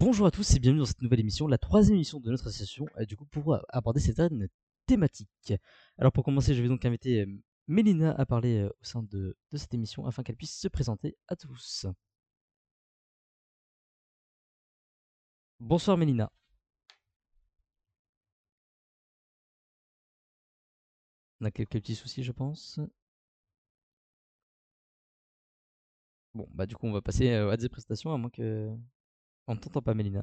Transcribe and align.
bonjour 0.00 0.26
à 0.26 0.30
tous 0.30 0.54
et 0.54 0.58
bienvenue 0.58 0.80
dans 0.80 0.86
cette 0.86 1.02
nouvelle 1.02 1.20
émission, 1.20 1.46
la 1.46 1.58
troisième 1.58 1.96
émission 1.96 2.20
de 2.20 2.30
notre 2.30 2.46
association, 2.46 2.86
euh, 2.96 3.04
du 3.04 3.16
coup 3.18 3.26
pour 3.26 3.52
euh, 3.52 3.60
aborder 3.68 4.00
certaines 4.00 4.48
thématiques. 4.86 5.52
Alors 5.98 6.10
pour 6.12 6.24
commencer, 6.24 6.54
je 6.54 6.62
vais 6.62 6.68
donc 6.68 6.84
inviter 6.86 7.20
euh, 7.22 7.26
Mélina 7.68 8.12
à 8.12 8.24
parler 8.26 8.64
au 8.64 8.84
sein 8.84 9.02
de, 9.02 9.36
de 9.52 9.56
cette 9.58 9.74
émission 9.74 10.06
afin 10.06 10.22
qu'elle 10.22 10.36
puisse 10.36 10.58
se 10.58 10.68
présenter 10.68 11.16
à 11.28 11.36
tous. 11.36 11.86
Bonsoir 15.60 15.96
Mélina. 15.96 16.30
On 21.40 21.44
a 21.44 21.50
quelques 21.50 21.72
petits 21.72 21.94
soucis, 21.94 22.22
je 22.22 22.32
pense. 22.32 22.80
Bon, 26.34 26.48
bah 26.52 26.66
du 26.66 26.76
coup, 26.76 26.86
on 26.86 26.92
va 26.92 27.02
passer 27.02 27.30
à 27.32 27.56
des 27.56 27.68
prestations, 27.68 28.12
à 28.12 28.18
moins 28.18 28.30
que... 28.30 28.70
On 29.50 29.54
ne 29.56 29.58
t'entend 29.58 29.82
pas, 29.82 29.94
Mélina. 29.94 30.22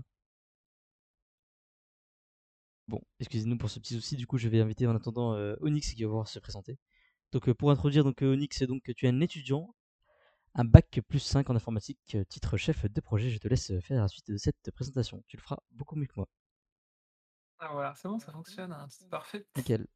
Bon, 2.87 3.01
excusez-nous 3.19 3.57
pour 3.57 3.69
ce 3.69 3.77
petit 3.77 3.93
souci, 3.93 4.15
du 4.15 4.25
coup, 4.25 4.37
je 4.37 4.47
vais 4.47 4.61
inviter 4.61 4.87
en 4.87 4.95
attendant 4.95 5.33
euh, 5.33 5.57
Onyx 5.59 5.95
qui 5.95 6.03
va 6.03 6.07
pouvoir 6.07 6.29
se 6.29 6.39
présenter. 6.39 6.77
Donc, 7.33 7.49
euh, 7.49 7.53
pour 7.53 7.69
introduire, 7.69 8.05
donc, 8.05 8.23
euh, 8.23 8.31
Onyx, 8.31 8.63
donc 8.63 8.83
tu 8.95 9.05
es 9.05 9.09
un 9.09 9.19
étudiant, 9.19 9.75
un 10.55 10.63
bac 10.63 11.01
plus 11.09 11.19
5 11.19 11.49
en 11.49 11.57
informatique, 11.57 12.15
titre 12.29 12.55
chef 12.55 12.85
de 12.85 13.01
projet. 13.01 13.29
Je 13.29 13.39
te 13.39 13.49
laisse 13.49 13.77
faire 13.81 14.01
la 14.01 14.07
suite 14.07 14.31
de 14.31 14.37
cette 14.37 14.71
présentation. 14.73 15.21
Tu 15.27 15.35
le 15.35 15.41
feras 15.41 15.57
beaucoup 15.71 15.97
mieux 15.97 16.07
que 16.07 16.15
moi. 16.15 16.29
Ah 17.59 17.71
voilà, 17.73 17.95
c'est 17.95 18.07
bon, 18.07 18.19
ça 18.19 18.31
fonctionne, 18.31 18.71
hein, 18.71 18.87
c'est 18.89 19.09
parfait. 19.09 19.45
Nickel. 19.57 19.87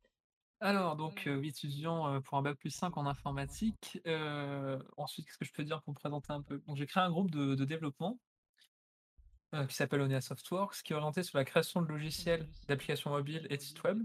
Alors 0.59 0.97
donc, 0.97 1.25
étudiant, 1.25 2.21
pour 2.23 2.37
un 2.37 2.41
bac 2.41 2.57
plus 2.57 2.71
5 2.71 2.97
en 2.97 3.05
informatique. 3.05 3.97
Ensuite, 4.97 5.25
qu'est-ce 5.25 5.37
que 5.37 5.45
je 5.45 5.53
peux 5.53 5.63
dire 5.63 5.81
pour 5.83 5.93
me 5.93 5.97
présenter 5.97 6.33
un 6.33 6.41
peu? 6.41 6.61
Donc 6.67 6.75
j'ai 6.75 6.85
créé 6.85 7.01
un 7.01 7.09
groupe 7.09 7.31
de 7.31 7.55
de 7.55 7.63
développement 7.63 8.19
heu, 9.53 9.65
qui 9.67 9.75
s'appelle 9.75 10.01
Onea 10.01 10.21
Softworks, 10.21 10.81
qui 10.83 10.93
est 10.93 10.95
orienté 10.95 11.23
sur 11.23 11.37
la 11.37 11.45
création 11.45 11.81
de 11.81 11.87
logiciels, 11.87 12.47
d'applications 12.67 13.09
mobiles 13.11 13.47
et 13.49 13.57
de 13.57 13.61
sites 13.61 13.83
web. 13.83 14.01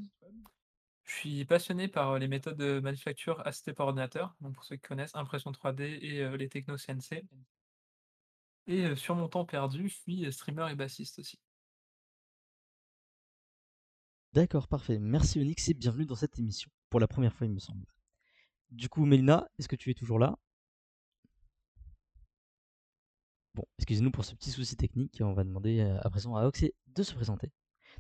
Je 1.05 1.13
suis 1.15 1.45
passionné 1.45 1.89
par, 1.89 2.15
heu, 2.15 2.19
les 2.19 2.29
méthodes 2.29 2.57
de 2.57 2.81
manufacture 2.81 3.47
assistées 3.47 3.73
par 3.73 3.87
ordinateur, 3.87 4.35
donc 4.41 4.55
pour 4.55 4.65
ceux 4.65 4.77
qui 4.77 4.83
connaissent, 4.83 5.15
impression 5.15 5.53
3D 5.53 5.99
et 6.03 6.23
heu, 6.23 6.37
les 6.37 6.49
technos 6.49 6.79
CNC. 6.79 7.25
Et 8.69 8.95
sur 8.97 9.15
mon 9.15 9.29
temps 9.29 9.45
perdu, 9.45 9.89
je 9.89 9.95
suis, 9.97 10.33
streamer 10.33 10.69
et 10.71 10.75
bassiste 10.75 11.19
aussi. 11.21 11.39
D'accord, 14.33 14.69
parfait. 14.69 14.99
Merci 15.01 15.41
Onyx 15.41 15.69
et 15.69 15.75
bienvenue 15.75 16.07
dans 16.07 16.15
cette 16.15 16.39
émission. 16.39 16.71
Pour 16.91 17.01
la 17.01 17.09
première 17.09 17.33
fois, 17.33 17.47
il 17.47 17.53
me 17.53 17.59
semble. 17.59 17.87
Du 18.71 18.89
coup, 18.89 19.05
Mélina, 19.07 19.49
est-ce 19.59 19.69
que 19.69 19.77
tu 19.77 19.91
es 19.91 19.95
toujours 19.95 20.19
là? 20.19 20.39
Bon, 23.57 23.65
excusez-nous 23.79 24.11
pour 24.11 24.27
ce 24.27 24.35
petit 24.35 24.51
souci 24.51 24.77
technique. 24.77 25.23
On 25.23 25.33
va 25.33 25.43
demander 25.43 25.81
euh, 25.81 25.97
à 26.03 26.11
présent 26.11 26.37
à 26.37 26.45
Oxé 26.45 26.75
de 26.89 27.03
se 27.03 27.15
présenter. 27.15 27.51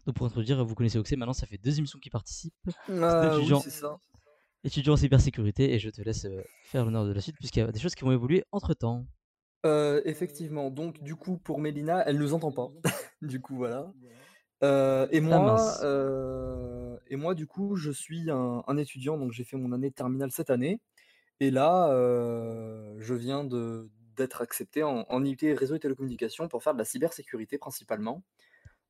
Donc 0.04 0.14
pour 0.14 0.26
introduire, 0.26 0.62
vous 0.62 0.74
connaissez 0.74 0.98
Oxé, 0.98 1.16
maintenant 1.16 1.32
ça 1.32 1.46
fait 1.46 1.56
deux 1.56 1.78
émissions 1.78 1.98
qu'il 1.98 2.12
participe. 2.12 2.52
Ah 2.90 3.30
oui, 3.30 3.38
étudiant. 3.38 3.60
c'est 3.60 3.70
ça. 3.70 3.96
Étudiant 4.64 4.92
en 4.92 4.96
cybersécurité 4.98 5.72
et 5.72 5.78
je 5.78 5.88
te 5.88 6.02
laisse 6.02 6.26
euh, 6.26 6.42
faire 6.64 6.84
l'honneur 6.84 7.06
de 7.06 7.12
la 7.12 7.22
suite 7.22 7.36
puisqu'il 7.36 7.60
y 7.60 7.62
a 7.62 7.72
des 7.72 7.80
choses 7.80 7.94
qui 7.94 8.04
vont 8.04 8.12
évoluer 8.12 8.44
entre 8.52 8.74
temps. 8.74 9.06
Heu, 9.64 10.02
effectivement, 10.04 10.70
donc 10.70 11.02
du 11.02 11.16
coup, 11.16 11.38
pour 11.38 11.58
Mélina, 11.58 12.04
elle 12.06 12.18
nous 12.18 12.34
entend 12.34 12.52
pas. 12.52 12.68
Du 13.22 13.40
coup, 13.40 13.56
voilà. 13.56 13.90
Et 14.62 14.66
Ah 14.66 15.08
moi, 15.22 17.00
et 17.08 17.16
moi, 17.16 17.34
du 17.34 17.46
coup, 17.46 17.76
je 17.76 17.90
suis 17.90 18.30
un 18.30 18.62
un 18.66 18.76
étudiant, 18.76 19.16
donc 19.16 19.32
j'ai 19.32 19.44
fait 19.44 19.56
mon 19.56 19.72
année 19.72 19.88
de 19.88 19.94
terminale 19.94 20.30
cette 20.32 20.50
année 20.50 20.82
et 21.40 21.50
là, 21.50 21.88
je 22.98 23.14
viens 23.14 23.42
de 23.44 23.88
d'être 24.16 24.42
accepté 24.42 24.82
en 24.82 25.04
en 25.08 25.24
IUT 25.24 25.54
réseau 25.54 25.76
et 25.76 25.80
télécommunications 25.80 26.48
pour 26.48 26.62
faire 26.62 26.74
de 26.74 26.78
la 26.78 26.84
cybersécurité 26.84 27.58
principalement. 27.58 28.24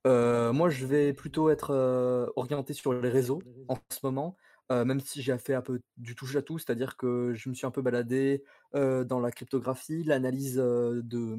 Heu, 0.06 0.52
moi, 0.52 0.68
je 0.70 0.86
vais 0.86 1.12
plutôt 1.14 1.50
être, 1.50 1.72
heu, 1.72 2.32
orienté 2.36 2.72
sur 2.74 2.92
les 2.94 3.08
réseaux 3.08 3.46
en 3.68 3.76
ce 3.90 3.98
moment, 4.04 4.36
heu, 4.72 4.84
même 4.84 5.00
si 5.00 5.22
j'ai 5.22 5.36
fait 5.38 5.54
un 5.54 5.62
peu 5.62 5.80
du 5.96 6.14
touche 6.14 6.36
à 6.36 6.42
tout, 6.42 6.58
c'est-à-dire 6.58 6.96
que 6.96 7.32
je 7.34 7.48
me 7.48 7.54
suis 7.54 7.66
un 7.66 7.70
peu 7.72 7.82
baladé, 7.82 8.44
dans 8.74 9.20
la 9.20 9.30
cryptographie, 9.32 10.04
l'analyse, 10.04 10.56
de, 10.56 11.36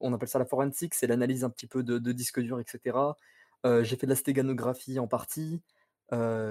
on 0.00 0.12
appelle 0.14 0.28
ça 0.28 0.38
la 0.38 0.46
forensic, 0.46 0.94
c'est 0.94 1.06
l'analyse 1.06 1.44
un 1.44 1.50
petit 1.50 1.66
peu 1.66 1.82
de 1.82 1.98
de 1.98 2.12
disques 2.12 2.40
durs 2.40 2.60
et 2.60 2.64
cetera. 2.66 3.16
Heu, 3.66 3.82
j'ai 3.84 3.96
fait 3.96 4.06
de 4.06 4.10
la 4.12 4.16
stéganographie 4.16 4.98
en 4.98 5.06
partie, 5.08 5.62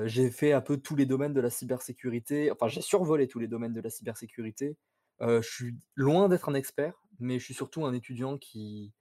j'ai 0.06 0.30
fait 0.32 0.54
un 0.54 0.62
peu 0.62 0.78
tous 0.78 0.96
les 0.96 1.06
domaines 1.06 1.34
de 1.34 1.42
la 1.42 1.50
cybersécurité, 1.50 2.52
enfin, 2.52 2.68
j'ai 2.68 2.82
survolé 2.82 3.28
tous 3.28 3.40
les 3.40 3.48
domaines 3.48 3.74
de 3.74 3.82
la 3.82 3.90
cybersécurité. 3.90 4.78
Je 5.22 5.42
suis 5.42 5.76
loin 5.96 6.30
d'être 6.30 6.50
un 6.50 6.54
expert, 6.54 6.94
mais 7.20 7.40
je 7.40 7.46
suis 7.46 7.54
surtout 7.54 7.86
un 7.86 7.94
étudiant 7.94 8.38
qui 8.38 8.94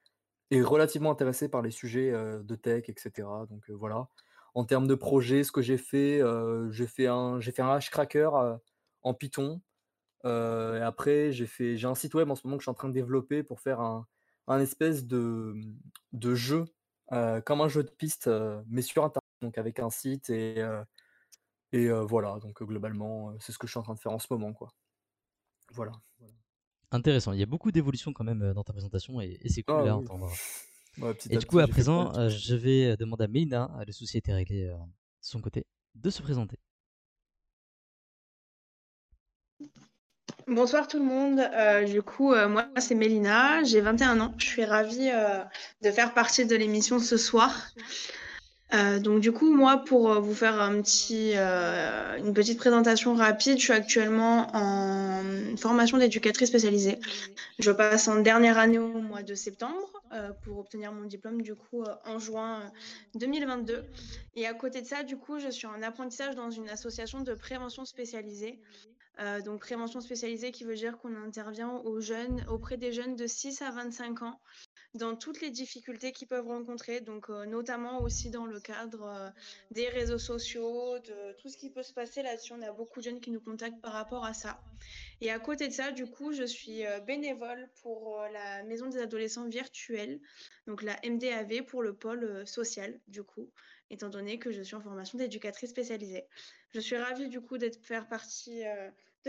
et 0.52 0.62
relativement 0.62 1.10
intéressé 1.12 1.48
par 1.48 1.62
les 1.62 1.70
sujets, 1.72 2.12
de 2.12 2.54
tech 2.56 2.88
et 2.88 2.94
cetera, 2.98 3.46
donc 3.46 3.70
voilà. 3.70 4.08
En 4.54 4.64
termes 4.64 4.86
de 4.88 4.94
projet, 4.94 5.44
ce 5.44 5.52
que 5.52 5.62
j'ai 5.62 5.78
fait, 5.78 6.20
j'ai 6.70 6.86
fait 6.86 7.06
un 7.08 7.40
un 7.58 7.70
hashcracker, 7.76 8.30
en 9.02 9.14
Python, 9.14 9.62
après 10.24 11.32
j'ai 11.32 11.86
un 11.86 11.94
site 11.96 12.14
web 12.14 12.30
en 12.30 12.36
ce 12.36 12.46
moment 12.46 12.56
que 12.58 12.62
je 12.62 12.66
suis 12.66 12.70
en 12.70 12.74
train 12.74 12.88
de 12.88 12.94
développer 12.94 13.42
pour 13.44 13.60
faire 13.60 13.80
un 13.80 14.06
un 14.48 14.60
espèce 14.60 15.06
de, 15.06 15.54
de 16.12 16.34
jeu, 16.36 16.64
comme 17.46 17.60
un 17.62 17.68
jeu 17.68 17.82
de 17.84 17.90
piste, 17.90 18.30
mais 18.68 18.82
sur 18.82 19.04
internet, 19.04 19.22
donc 19.42 19.58
avec 19.58 19.78
un 19.80 19.90
site 19.90 20.30
et 20.30 20.64
et 21.72 21.88
voilà, 21.90 22.38
donc 22.40 22.62
globalement, 22.62 23.34
c'est 23.40 23.52
ce 23.52 23.58
que 23.58 23.66
je 23.66 23.72
suis 23.72 23.78
en 23.78 23.82
train 23.82 23.94
de 23.94 24.00
faire 24.00 24.12
en 24.12 24.18
ce 24.18 24.26
moment, 24.30 24.52
quoi. 24.52 24.68
Voilà. 25.76 25.92
Intéressant. 26.90 27.32
Il 27.32 27.38
y 27.38 27.42
a 27.42 27.46
beaucoup 27.46 27.70
d'évolution 27.70 28.12
quand 28.12 28.24
même 28.24 28.42
euh, 28.42 28.54
dans 28.54 28.64
ta 28.64 28.72
présentation 28.72 29.20
et, 29.20 29.38
et 29.42 29.48
c'est 29.48 29.62
cool 29.62 29.76
Ah 29.76 29.80
à 29.80 29.84
oui. 29.84 29.90
entendre. 30.04 30.32
Ouais, 30.98 31.12
petit 31.12 31.28
Et 31.30 31.36
à 31.36 31.38
du 31.38 31.44
coup, 31.44 31.58
à 31.58 31.68
présent, 31.68 32.16
euh, 32.16 32.30
je 32.30 32.54
vais 32.54 32.92
euh, 32.92 32.96
demander 32.96 33.24
à 33.24 33.28
Mélina, 33.28 33.70
le 33.86 33.92
souci 33.92 34.16
a 34.16 34.18
été 34.18 34.32
réglé 34.32 34.64
euh, 34.64 34.72
de 34.76 34.80
son 35.20 35.42
côté, 35.42 35.66
de 35.94 36.08
se 36.08 36.22
présenter. 36.22 36.56
Bonsoir 40.46 40.86
tout 40.88 40.98
le 40.98 41.04
monde. 41.04 41.40
Euh, 41.40 41.84
du 41.84 42.02
coup, 42.02 42.32
euh, 42.32 42.48
moi, 42.48 42.66
c'est 42.78 42.94
Mélina, 42.94 43.62
j'ai 43.64 43.80
21 43.80 44.20
ans. 44.20 44.34
Je 44.38 44.46
suis 44.46 44.64
ravie 44.64 45.10
euh, 45.12 45.42
de 45.82 45.90
faire 45.90 46.14
partie 46.14 46.46
de 46.46 46.54
l'émission 46.56 46.98
ce 46.98 47.16
soir. 47.16 47.52
Euh, 48.74 48.98
donc 48.98 49.20
du 49.20 49.32
coup, 49.32 49.54
moi, 49.54 49.78
pour 49.78 50.10
euh, 50.10 50.18
vous 50.18 50.34
faire 50.34 50.60
euh, 50.60 52.16
une 52.16 52.34
petite 52.34 52.58
présentation 52.58 53.14
rapide, 53.14 53.58
je 53.58 53.62
suis 53.62 53.72
actuellement 53.72 54.48
en 54.54 55.22
formation 55.56 55.98
d'éducatrice 55.98 56.48
spécialisée. 56.48 56.98
Je 57.58 57.70
passe 57.70 58.08
en 58.08 58.20
dernière 58.20 58.58
année 58.58 58.78
au 58.78 58.88
mois 59.00 59.22
de 59.22 59.34
septembre 59.34 59.92
pour 60.44 60.58
obtenir 60.58 60.92
mon 60.92 61.04
diplôme 61.04 61.42
du 61.42 61.54
coup 61.54 61.84
en 62.06 62.18
juin 62.18 62.62
euh, 62.62 63.18
2022. 63.18 63.84
Et 64.34 64.46
à 64.46 64.54
côté 64.54 64.80
de 64.80 64.86
ça, 64.86 65.02
du 65.02 65.16
coup, 65.16 65.38
je 65.38 65.48
suis 65.48 65.66
en 65.66 65.82
apprentissage 65.82 66.34
dans 66.34 66.50
une 66.50 66.68
association 66.68 67.20
de 67.20 67.34
prévention 67.34 67.84
spécialisée. 67.84 68.58
Donc 69.46 69.60
prévention 69.60 70.02
spécialisée 70.02 70.52
qui 70.52 70.64
veut 70.64 70.74
dire 70.74 70.98
qu'on 70.98 71.16
intervient 71.16 71.70
aux 71.86 72.00
jeunes, 72.00 72.44
auprès 72.50 72.76
des 72.76 72.92
jeunes 72.92 73.16
de 73.16 73.26
6 73.26 73.62
à 73.62 73.70
25 73.70 74.20
ans 74.20 74.38
dans 74.96 75.16
toutes 75.16 75.40
les 75.40 75.50
difficultés 75.50 76.12
qu'ils 76.12 76.28
peuvent 76.28 76.46
rencontrer, 76.46 77.00
donc 77.00 77.30
euh, 77.30 77.46
notamment 77.46 78.02
aussi 78.02 78.30
dans 78.30 78.46
le 78.46 78.60
cadre 78.60 79.04
euh, 79.04 79.28
des 79.70 79.88
réseaux 79.88 80.18
sociaux, 80.18 80.98
de 80.98 81.32
tout 81.40 81.48
ce 81.48 81.56
qui 81.56 81.70
peut 81.70 81.82
se 81.82 81.92
passer 81.92 82.22
là-dessus. 82.22 82.52
On 82.52 82.62
a 82.62 82.72
beaucoup 82.72 83.00
de 83.00 83.04
jeunes 83.04 83.20
qui 83.20 83.30
nous 83.30 83.40
contactent 83.40 83.80
par 83.80 83.92
rapport 83.92 84.24
à 84.24 84.34
ça. 84.34 84.60
Et 85.20 85.30
à 85.30 85.38
côté 85.38 85.68
de 85.68 85.72
ça, 85.72 85.92
du 85.92 86.06
coup, 86.06 86.32
je 86.32 86.44
suis 86.44 86.84
euh, 86.86 87.00
bénévole 87.00 87.68
pour 87.82 88.20
la 88.32 88.62
Maison 88.64 88.88
des 88.88 88.98
adolescents 88.98 89.48
virtuels, 89.48 90.20
donc 90.66 90.82
la 90.82 90.96
MDAV 91.04 91.62
pour 91.64 91.82
le 91.82 91.94
pôle 91.94 92.46
social, 92.46 92.98
du 93.08 93.22
coup, 93.22 93.50
étant 93.90 94.08
donné 94.08 94.38
que 94.38 94.50
je 94.50 94.62
suis 94.62 94.74
en 94.74 94.80
formation 94.80 95.18
d'éducatrice 95.18 95.70
spécialisée. 95.70 96.24
Je 96.74 96.80
suis 96.80 96.96
ravie, 96.96 97.28
du 97.28 97.40
coup, 97.40 97.58
d'être 97.58 97.84
faire 97.84 98.08
partie 98.08 98.64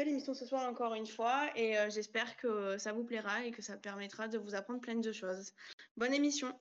l'émission 0.04 0.34
ce 0.34 0.46
soir 0.46 0.68
encore 0.70 0.94
une 0.94 1.06
fois 1.06 1.50
et 1.56 1.78
euh, 1.78 1.90
j'espère 1.90 2.38
que 2.38 2.78
ça 2.78 2.94
vous 2.94 3.04
plaira 3.04 3.46
et 3.46 3.52
que 3.52 3.62
ça 3.62 3.78
permettra 3.78 4.28
de 4.28 4.38
vous 4.38 4.56
apprendre 4.56 4.82
plein 4.82 4.96
de 4.96 5.12
choses. 5.12 5.54
Bonne 5.96 6.14
émission 6.14 6.54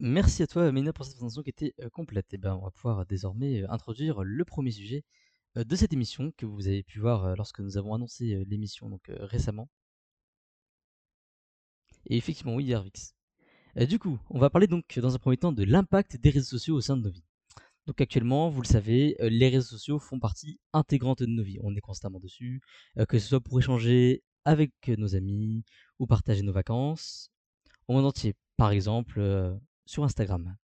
Merci 0.00 0.42
à 0.42 0.46
toi, 0.46 0.72
Mélina, 0.72 0.92
pour 0.92 1.04
cette 1.04 1.14
présentation 1.14 1.42
qui 1.42 1.50
était 1.50 1.74
euh, 1.80 1.88
complète. 1.88 2.34
Et 2.34 2.38
ben, 2.38 2.56
on 2.56 2.64
va 2.64 2.70
pouvoir 2.70 3.06
désormais 3.06 3.62
euh, 3.62 3.70
introduire 3.70 4.24
le 4.24 4.44
premier 4.44 4.72
sujet 4.72 5.04
de 5.54 5.76
cette 5.76 5.92
émission 5.92 6.32
que 6.38 6.46
vous 6.46 6.66
avez 6.66 6.82
pu 6.82 6.98
voir 6.98 7.36
lorsque 7.36 7.60
nous 7.60 7.76
avons 7.76 7.92
annoncé 7.94 8.42
l'émission 8.46 8.88
donc 8.88 9.02
récemment. 9.08 9.68
Et 12.06 12.16
effectivement, 12.16 12.54
oui. 12.54 12.72
Euh, 12.74 13.86
du 13.86 13.98
coup, 13.98 14.18
on 14.30 14.38
va 14.38 14.50
parler 14.50 14.66
donc 14.66 14.98
dans 14.98 15.14
un 15.14 15.18
premier 15.18 15.36
temps 15.36 15.52
de 15.52 15.64
l'impact 15.64 16.16
des 16.16 16.30
réseaux 16.30 16.46
sociaux 16.58 16.76
au 16.76 16.80
sein 16.80 16.96
de 16.96 17.02
nos 17.02 17.10
vies. 17.10 17.24
Donc 17.86 18.00
actuellement, 18.00 18.48
vous 18.48 18.62
le 18.62 18.66
savez, 18.66 19.16
euh, 19.20 19.28
les 19.28 19.48
réseaux 19.48 19.66
sociaux 19.66 19.98
font 19.98 20.20
partie 20.20 20.60
intégrante 20.72 21.20
de 21.20 21.26
nos 21.26 21.42
vies. 21.42 21.58
On 21.62 21.74
est 21.74 21.80
constamment 21.80 22.20
dessus, 22.20 22.60
euh, 22.98 23.06
que 23.06 23.18
ce 23.18 23.28
soit 23.28 23.40
pour 23.40 23.58
échanger 23.58 24.22
avec 24.44 24.72
euh, 24.88 24.96
nos 24.96 25.16
amis 25.16 25.64
ou 25.98 26.06
partager 26.06 26.42
nos 26.42 26.52
vacances 26.52 27.30
au 27.88 27.94
monde 27.94 28.06
entier. 28.06 28.34
Par 28.56 28.70
exemple, 28.70 29.20
sur 29.86 30.04
Instagram. 30.04 30.56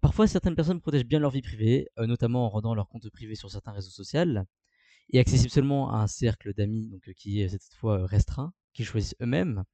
Parfois, 0.00 0.26
certaines 0.26 0.54
personnes 0.54 0.80
protègent 0.80 1.04
bien 1.04 1.18
leur 1.18 1.30
vie 1.30 1.42
privée, 1.42 1.88
notamment 1.98 2.46
en 2.46 2.48
rendant 2.48 2.74
leur 2.74 2.88
compte 2.88 3.10
privé 3.10 3.34
sur 3.34 3.50
certains 3.50 3.72
réseaux 3.72 3.90
sociaux 3.90 4.42
et 5.10 5.18
accessible 5.18 5.50
seulement 5.50 5.92
à 5.92 5.98
un 5.98 6.06
cercle 6.06 6.54
d'amis 6.54 6.88
donc 6.88 7.12
qui 7.14 7.40
est 7.40 7.48
cette 7.48 7.74
fois 7.74 8.06
restreint, 8.06 8.54
qu'ils 8.72 8.86
choisissent 8.86 9.16
eux-mêmes. 9.20 9.64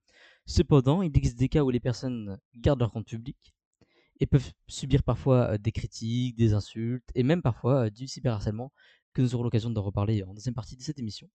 Cependant, 0.46 1.02
il 1.02 1.16
existe 1.16 1.38
des 1.38 1.48
cas 1.48 1.62
où 1.62 1.70
les 1.70 1.78
personnes 1.78 2.38
gardent 2.56 2.80
leur 2.80 2.90
compte 2.90 3.06
public 3.06 3.54
et 4.20 4.26
peuvent 4.26 4.52
subir 4.68 5.02
parfois 5.02 5.58
des 5.58 5.72
critiques, 5.72 6.36
des 6.36 6.52
insultes 6.52 7.08
et 7.14 7.22
même 7.22 7.42
parfois 7.42 7.90
du 7.90 8.06
cyberharcèlement, 8.06 8.72
que 9.12 9.22
nous 9.22 9.34
aurons 9.34 9.44
l'occasion 9.44 9.70
de 9.70 9.78
reparler 9.78 10.22
en 10.22 10.34
deuxième 10.34 10.54
partie 10.54 10.76
de 10.76 10.82
cette 10.82 10.98
émission. 10.98 11.28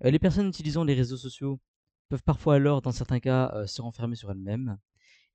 les 0.00 0.18
personnes 0.18 0.48
utilisant 0.48 0.84
les 0.84 0.94
réseaux 0.94 1.16
sociaux 1.16 1.60
peuvent 2.08 2.22
parfois 2.22 2.56
alors, 2.56 2.82
dans 2.82 2.92
certains 2.92 3.20
cas, 3.20 3.66
se 3.66 3.82
renfermer 3.82 4.16
sur 4.16 4.30
elles-mêmes, 4.30 4.78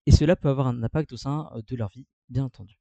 et 0.06 0.12
cela 0.12 0.36
peut 0.36 0.50
avoir 0.50 0.68
un 0.68 0.83
impact 0.83 1.13
au 1.13 1.18
sein 1.18 1.50
de 1.68 1.75
leur 1.75 1.89
vie, 1.89 2.07
bien 2.30 2.44
entendu. 2.44 2.80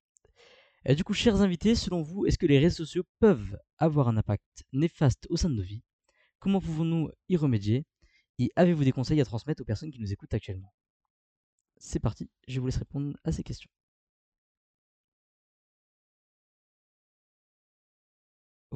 Du 0.97 1.05
coup, 1.05 1.13
chers 1.13 1.43
invités, 1.43 1.75
selon 1.75 2.03
vous, 2.03 2.27
est-ce 2.27 2.39
que 2.39 2.47
les 2.47 2.59
réseaux 2.59 2.85
sociaux 2.85 3.05
peuvent 3.19 3.59
avoir 3.79 4.09
un 4.09 4.17
impact 4.17 4.65
néfaste 4.73 5.27
au 5.29 5.37
sein 5.37 5.51
de 5.51 5.55
nos 5.55 5.63
vies? 5.63 5.83
Comment 6.39 6.61
pouvons-nous 6.61 7.11
y 7.29 7.37
remédier? 7.37 7.85
Et 8.39 8.51
avez-vous 8.57 8.85
des 8.85 8.93
conseils 8.93 9.21
à 9.21 9.25
transmettre 9.25 9.63
aux 9.63 9.67
personnes 9.67 9.91
qui 9.91 10.01
nous 10.01 10.13
écoutent 10.13 10.33
actuellement? 10.33 10.73
C'est 11.77 12.01
parti, 12.01 12.31
je 12.47 12.61
vous 12.61 12.67
laisse 12.67 12.77
répondre 12.77 13.17
à 13.25 13.33
ces 13.33 13.43
questions. 13.43 13.71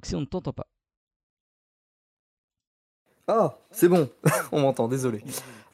Si 0.03 0.15
on 0.17 0.21
ne 0.21 0.27
t'entend 0.27 0.53
pas. 0.53 0.67
Ah, 3.29 3.59
c'est 3.71 3.89
bon, 3.89 4.09
on 4.53 4.61
m'entend, 4.61 4.89
désolé. 4.89 5.23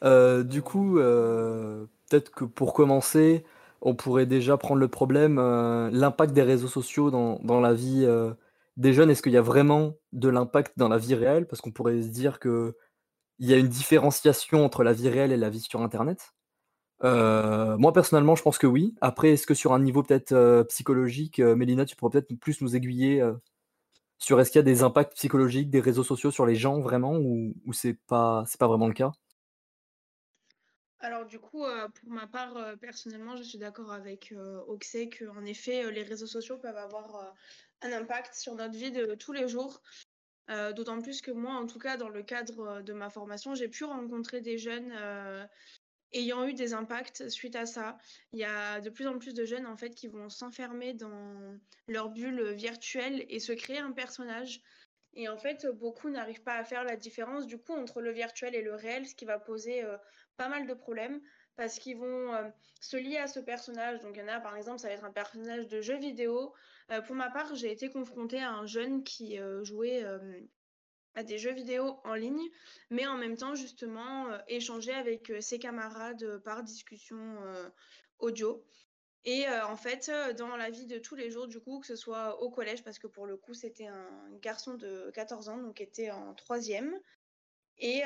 Euh, 0.03 0.43
du 0.43 0.61
coup, 0.61 0.99
euh, 0.99 1.85
peut-être 2.09 2.31
que 2.31 2.45
pour 2.45 2.73
commencer, 2.73 3.43
on 3.81 3.95
pourrait 3.95 4.27
déjà 4.27 4.57
prendre 4.57 4.79
le 4.79 4.87
problème, 4.87 5.39
euh, 5.39 5.89
l'impact 5.91 6.33
des 6.33 6.43
réseaux 6.43 6.67
sociaux 6.67 7.11
dans, 7.11 7.39
dans 7.43 7.59
la 7.59 7.73
vie 7.73 8.07
des 8.77 8.93
jeunes. 8.93 9.09
Est-ce 9.09 9.21
qu'il 9.21 9.33
y 9.33 9.37
a 9.37 9.41
vraiment 9.41 9.95
de 10.13 10.29
l'impact 10.29 10.77
dans 10.77 10.89
la 10.89 10.97
vie 10.97 11.15
réelle? 11.15 11.47
Parce 11.47 11.61
qu'on 11.61 11.71
pourrait 11.71 12.01
se 12.01 12.09
dire 12.09 12.39
qu'il 12.39 12.73
y 13.39 13.53
a 13.53 13.57
une 13.57 13.67
différenciation 13.67 14.63
entre 14.63 14.83
la 14.83 14.93
vie 14.93 15.09
réelle 15.09 15.31
et 15.31 15.37
la 15.37 15.49
vie 15.49 15.61
sur 15.61 15.81
Internet. 15.81 16.33
moi, 17.03 17.93
personnellement, 17.93 18.35
je 18.35 18.43
pense 18.43 18.59
que 18.59 18.67
oui. 18.67 18.95
Après, 19.01 19.31
est-ce 19.31 19.47
que 19.47 19.55
sur 19.55 19.73
un 19.73 19.79
niveau 19.79 20.03
peut-être 20.03 20.63
psychologique, 20.69 21.39
Mélina, 21.39 21.85
tu 21.85 21.95
pourrais 21.95 22.11
peut-être 22.11 22.39
plus 22.39 22.61
nous 22.61 22.75
aiguiller 22.75 23.23
sur 24.19 24.39
est-ce 24.39 24.51
qu'il 24.51 24.59
y 24.59 24.61
a 24.61 24.63
des 24.63 24.83
impacts 24.83 25.13
psychologiques 25.15 25.69
des 25.69 25.81
réseaux 25.81 26.03
sociaux 26.03 26.31
sur 26.31 26.45
les 26.45 26.55
gens 26.55 26.79
vraiment 26.81 27.17
ou, 27.17 27.55
ou 27.65 27.73
c'est 27.73 27.95
pas 28.07 28.43
c'est 28.47 28.59
pas 28.59 28.67
vraiment 28.67 28.87
le 28.87 28.93
cas? 28.93 29.11
Alors 31.01 31.25
du 31.25 31.39
coup, 31.39 31.63
euh, 31.63 31.87
pour 31.89 32.09
ma 32.09 32.27
part, 32.27 32.57
euh, 32.57 32.75
personnellement, 32.75 33.35
je 33.37 33.43
suis 33.43 33.57
d'accord 33.57 33.91
avec 33.93 34.33
euh, 34.33 34.61
Oxé 34.67 35.09
qu'en 35.09 35.45
effet, 35.45 35.89
les 35.91 36.03
réseaux 36.03 36.27
sociaux 36.27 36.57
peuvent 36.57 36.75
avoir 36.77 37.33
un 37.81 37.91
impact 37.93 38.33
sur 38.35 38.55
notre 38.55 38.75
vie 38.75 38.91
de 38.91 39.15
tous 39.15 39.33
les 39.33 39.47
jours. 39.47 39.81
D'autant 40.75 40.99
plus 40.99 41.21
que 41.21 41.29
moi, 41.29 41.53
en 41.53 41.67
tout 41.67 41.77
cas, 41.77 41.95
dans 41.95 42.09
le 42.09 42.23
cadre 42.23 42.81
de 42.81 42.91
ma 42.91 43.11
formation, 43.11 43.53
j'ai 43.53 43.67
pu 43.67 43.83
rencontrer 43.83 44.41
des 44.41 44.57
jeunes 44.57 44.91
ayant 46.13 46.47
eu 46.47 46.53
des 46.53 46.73
impacts 46.73 47.29
suite 47.29 47.55
à 47.55 47.65
ça. 47.65 47.97
Il 48.31 48.39
y 48.39 48.43
a 48.43 48.79
de 48.81 48.89
plus 48.89 49.07
en 49.07 49.17
plus 49.17 49.33
de 49.33 49.45
jeunes 49.45 49.65
en 49.65 49.77
fait 49.77 49.91
qui 49.91 50.07
vont 50.07 50.29
s'enfermer 50.29 50.93
dans 50.93 51.57
leur 51.87 52.09
bulle 52.09 52.51
virtuelle 52.53 53.25
et 53.29 53.39
se 53.39 53.51
créer 53.51 53.79
un 53.79 53.91
personnage. 53.91 54.61
Et 55.13 55.27
en 55.27 55.37
fait, 55.37 55.67
beaucoup 55.67 56.09
n'arrivent 56.09 56.43
pas 56.43 56.55
à 56.55 56.63
faire 56.63 56.83
la 56.83 56.95
différence 56.95 57.47
du 57.47 57.57
coup 57.57 57.73
entre 57.73 58.01
le 58.01 58.11
virtuel 58.11 58.55
et 58.55 58.61
le 58.61 58.75
réel, 58.75 59.07
ce 59.07 59.15
qui 59.15 59.25
va 59.25 59.39
poser 59.39 59.83
euh, 59.83 59.97
pas 60.37 60.49
mal 60.49 60.67
de 60.67 60.73
problèmes 60.73 61.19
parce 61.55 61.77
qu'ils 61.79 61.97
vont 61.97 62.33
euh, 62.33 62.47
se 62.79 62.95
lier 62.95 63.17
à 63.17 63.27
ce 63.27 63.39
personnage. 63.39 63.99
Donc 64.01 64.15
il 64.15 64.19
y 64.19 64.23
en 64.23 64.27
a 64.27 64.39
par 64.39 64.55
exemple, 64.55 64.79
ça 64.79 64.87
va 64.87 64.93
être 64.93 65.03
un 65.03 65.11
personnage 65.11 65.67
de 65.67 65.81
jeu 65.81 65.97
vidéo. 65.97 66.53
Euh, 66.91 67.01
pour 67.01 67.15
ma 67.15 67.29
part, 67.29 67.53
j'ai 67.55 67.71
été 67.71 67.89
confrontée 67.89 68.39
à 68.39 68.51
un 68.51 68.65
jeune 68.65 69.03
qui 69.03 69.39
jouait 69.63 70.05
des 71.23 71.37
jeux 71.37 71.53
vidéo 71.53 71.99
en 72.03 72.13
ligne, 72.13 72.49
mais 72.89 73.05
en 73.07 73.17
même 73.17 73.35
temps 73.35 73.55
justement 73.55 74.27
euh, 74.27 74.37
échanger 74.47 74.93
avec 74.93 75.29
euh, 75.29 75.41
ses 75.41 75.59
camarades 75.59 76.23
euh, 76.23 76.39
par 76.39 76.63
discussion 76.63 77.37
audio. 78.19 78.63
Et 79.25 79.45
en 79.49 79.75
fait, 79.75 80.09
dans 80.37 80.55
la 80.55 80.69
vie 80.69 80.85
de 80.85 80.97
tous 80.97 81.15
les 81.15 81.29
jours, 81.29 81.47
du 81.47 81.59
coup, 81.59 81.79
que 81.79 81.85
ce 81.85 81.97
soit 81.97 82.41
au 82.41 82.49
collège, 82.49 82.83
parce 82.83 82.99
que 82.99 83.07
pour 83.07 83.25
le 83.25 83.35
coup, 83.35 83.53
c'était 83.53 83.87
un 83.87 84.09
garçon 84.41 84.75
de 84.75 85.11
14 85.13 85.49
ans, 85.49 85.57
donc 85.57 85.81
était 85.81 86.09
en 86.09 86.33
troisième. 86.33 86.97
Et 87.79 88.03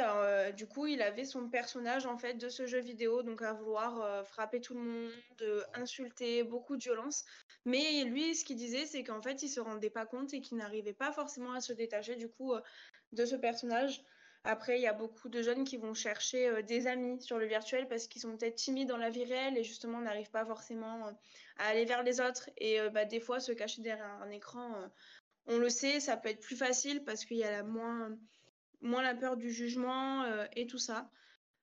du 0.55 0.67
coup, 0.67 0.87
il 0.87 1.01
avait 1.03 1.25
son 1.25 1.49
personnage 1.49 2.07
en 2.07 2.17
fait 2.17 2.33
de 2.35 2.49
ce 2.49 2.65
jeu 2.65 2.79
vidéo, 2.79 3.21
donc 3.21 3.43
à 3.43 3.53
vouloir 3.53 4.25
frapper 4.25 4.59
tout 4.59 4.73
le 4.73 4.81
monde, 4.81 5.11
insulter, 5.75 6.43
beaucoup 6.43 6.77
de 6.77 6.83
violence. 6.83 7.25
Mais 7.65 8.03
lui, 8.03 8.35
ce 8.35 8.43
qu'il 8.43 8.57
disait, 8.57 8.85
c'est 8.85 9.03
qu'en 9.03 9.21
fait, 9.21 9.43
il 9.43 9.49
se 9.49 9.59
rendait 9.59 9.91
pas 9.91 10.05
compte 10.05 10.33
et 10.33 10.41
qu'il 10.41 10.57
n'arrivait 10.57 10.93
pas 10.93 11.11
forcément 11.11 11.53
à 11.53 11.61
se 11.61 11.73
détacher 11.73 12.15
du 12.15 12.27
coup 12.27 12.53
de 13.13 13.25
ce 13.25 13.35
personnage. 13.35 14.03
Après, 14.45 14.77
il 14.77 14.81
y 14.81 14.87
a 14.87 14.93
beaucoup 14.93 15.29
de 15.29 15.41
jeunes 15.41 15.63
qui 15.63 15.77
vont 15.77 15.93
chercher 15.93 16.49
euh, 16.49 16.61
des 16.61 16.87
amis 16.87 17.21
sur 17.21 17.37
le 17.37 17.45
virtuel 17.45 17.87
parce 17.87 18.07
qu'ils 18.07 18.21
sont 18.21 18.35
peut-être 18.35 18.55
timides 18.55 18.89
dans 18.89 18.97
la 18.97 19.09
vie 19.09 19.23
réelle 19.23 19.57
et 19.57 19.63
justement 19.63 20.01
n'arrivent 20.01 20.31
pas 20.31 20.45
forcément 20.45 21.07
euh, 21.07 21.11
à 21.59 21.67
aller 21.67 21.85
vers 21.85 22.03
les 22.03 22.19
autres. 22.19 22.49
Et 22.57 22.81
euh, 22.81 22.89
bah, 22.89 23.05
des 23.05 23.21
fois, 23.21 23.39
se 23.39 23.53
cacher 23.53 23.81
derrière 23.81 24.21
un 24.21 24.29
écran, 24.31 24.91
on 25.47 25.57
le 25.57 25.69
sait, 25.69 26.01
ça 26.01 26.17
peut 26.17 26.29
être 26.29 26.41
plus 26.41 26.57
facile 26.57 27.05
parce 27.05 27.23
qu'il 27.23 27.37
y 27.37 27.45
a 27.45 27.51
la 27.51 27.63
moins, 27.63 28.17
moins 28.81 29.01
la 29.01 29.15
peur 29.15 29.37
du 29.37 29.51
jugement 29.51 30.25
et 30.55 30.67
tout 30.67 30.77
ça. 30.77 31.09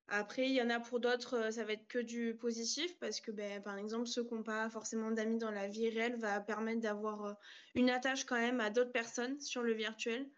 Après, 0.08 0.46
il 0.46 0.52
y 0.52 0.62
en 0.62 0.70
a 0.70 0.80
pour 0.80 1.00
d'autres, 1.00 1.52
ça 1.52 1.64
va 1.64 1.74
être 1.74 1.86
que 1.86 1.98
du 1.98 2.34
positif 2.34 2.98
parce 2.98 3.20
que, 3.20 3.30
ben, 3.30 3.62
par 3.62 3.78
exemple, 3.78 4.06
ceux 4.06 4.24
qui 4.24 4.34
n'ont 4.34 4.42
pas 4.42 4.68
forcément 4.68 5.10
d'amis 5.10 5.38
dans 5.38 5.50
la 5.50 5.68
vie 5.68 5.88
réelle 5.88 6.16
va 6.16 6.40
permettre 6.40 6.80
d'avoir 6.80 7.36
une 7.74 7.90
attache 7.90 8.24
quand 8.24 8.36
même 8.36 8.60
à 8.60 8.70
d'autres 8.70 8.92
personnes 8.92 9.40
sur 9.40 9.62
le 9.62 9.72
virtuel. 9.72 10.28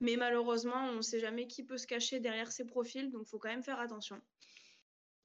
Mais 0.00 0.16
malheureusement, 0.16 0.90
on 0.90 0.96
ne 0.96 1.02
sait 1.02 1.20
jamais 1.20 1.46
qui 1.46 1.64
peut 1.64 1.78
se 1.78 1.86
cacher 1.86 2.20
derrière 2.20 2.52
ces 2.52 2.64
profils, 2.64 3.10
donc 3.10 3.22
il 3.26 3.28
faut 3.28 3.38
quand 3.38 3.48
même 3.48 3.64
faire 3.64 3.80
attention. 3.80 4.20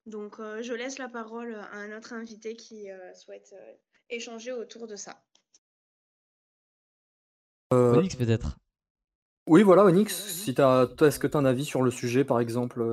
Donc 0.06 0.39
euh, 0.39 0.62
je 0.62 0.74
laisse 0.74 0.98
la 0.98 1.08
parole 1.08 1.56
à 1.56 1.75
un 1.75 1.98
autre 1.98 2.13
invité 2.13 2.56
qui 2.56 2.89
euh, 2.89 3.13
souhaite 3.13 3.53
euh, 3.53 3.74
échanger 4.10 4.51
autour 4.51 4.88
de 4.88 4.96
ça. 4.96 5.24
Onyx 7.72 8.15
peut-être. 8.15 8.58
Oui, 9.48 9.63
voilà, 9.63 9.84
Onyx, 9.86 10.13
si 10.13 10.51
est-ce 10.51 11.20
que 11.20 11.27
tu 11.27 11.38
as 11.38 11.39
un 11.39 11.46
avis 11.46 11.65
sur 11.65 11.82
le 11.82 11.89
sujet, 11.89 12.24
par 12.24 12.39
exemple 12.39 12.86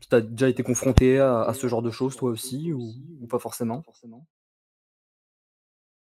Tu 0.00 0.16
as 0.16 0.22
déjà 0.22 0.48
été 0.48 0.62
confronté 0.62 1.18
à, 1.20 1.52
ce 1.52 1.68
genre 1.68 1.82
de 1.82 1.90
choses, 1.90 2.16
toi 2.16 2.30
aussi, 2.30 2.72
ou, 2.72 2.94
ou 3.20 3.26
pas 3.26 3.38
forcément? 3.38 3.82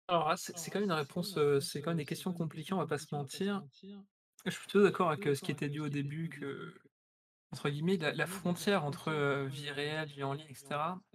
Alors 0.08 0.32
c'est 0.36 0.70
quand 0.70 0.78
même 0.78 0.88
une 0.88 0.92
réponse, 0.92 1.36
c'est 1.60 1.82
quand 1.82 1.90
même 1.90 1.98
des 1.98 2.04
questions 2.04 2.32
compliquées, 2.32 2.74
on 2.74 2.78
va 2.78 2.86
pas 2.86 2.96
se 2.96 3.12
mentir. 3.12 3.64
Je 4.46 4.50
suis 4.52 4.60
plutôt 4.60 4.82
d'accord 4.82 5.10
avec 5.10 5.24
ce 5.24 5.42
qui 5.42 5.50
était 5.50 5.68
dit 5.68 5.80
au 5.80 5.88
début 5.88 6.28
que, 6.28 6.74
entre 7.52 7.68
guillemets, 7.68 7.96
la, 7.96 8.26
frontière 8.26 8.84
entre 8.84 9.46
vie 9.46 9.70
réelle, 9.70 10.08
vie 10.08 10.22
en 10.22 10.32
ligne, 10.32 10.46
etc. 10.48 10.68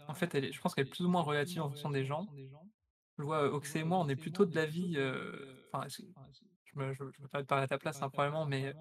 En 0.07 0.13
fait, 0.13 0.35
elle 0.35 0.45
est, 0.45 0.51
je 0.51 0.59
pense 0.61 0.75
qu'elle 0.75 0.87
est 0.87 0.89
plus 0.89 1.05
ou 1.05 1.09
moins 1.09 1.21
relative 1.21 1.61
en 1.61 1.69
fonction 1.69 1.89
des 1.89 2.03
gens. 2.03 2.27
Je 3.17 3.23
vois 3.23 3.51
Oxé 3.53 3.79
et 3.79 3.83
moi, 3.83 3.99
on 3.99 4.09
est 4.09 4.15
plutôt 4.15 4.45
de 4.45 4.55
l'avis. 4.55 4.97
Enfin, 5.71 5.87
je 5.87 6.79
me, 6.79 6.93
je, 6.93 7.03
me 7.03 7.27
pas 7.27 7.43
parler 7.43 7.63
à 7.63 7.67
ta 7.67 7.77
place, 7.77 8.01
hein, 8.01 8.09
probablement, 8.09 8.45
mais 8.45 8.73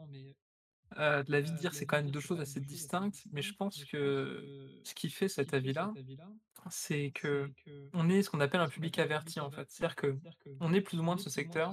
de 0.96 1.30
l'avis 1.30 1.52
de 1.52 1.56
dire 1.56 1.72
c'est 1.72 1.86
quand 1.86 1.96
même 1.96 2.10
deux 2.10 2.20
choses 2.20 2.40
assez 2.40 2.60
distinctes. 2.60 3.22
Mais 3.32 3.42
je 3.42 3.54
pense 3.54 3.84
que 3.84 4.68
ce 4.84 4.94
qui 4.94 5.10
fait 5.10 5.28
cet 5.28 5.54
avis-là, 5.54 5.92
c'est 6.70 7.12
que 7.12 7.50
on 7.92 8.08
est 8.08 8.22
ce 8.22 8.30
qu'on 8.30 8.40
appelle 8.40 8.60
un 8.60 8.68
public 8.68 8.98
averti 8.98 9.40
en 9.40 9.50
fait. 9.50 9.70
C'est-à-dire 9.70 9.96
que 9.96 10.18
on 10.60 10.72
est 10.72 10.80
plus 10.80 10.98
ou 10.98 11.02
moins 11.02 11.16
de 11.16 11.20
ce 11.20 11.30
secteur 11.30 11.72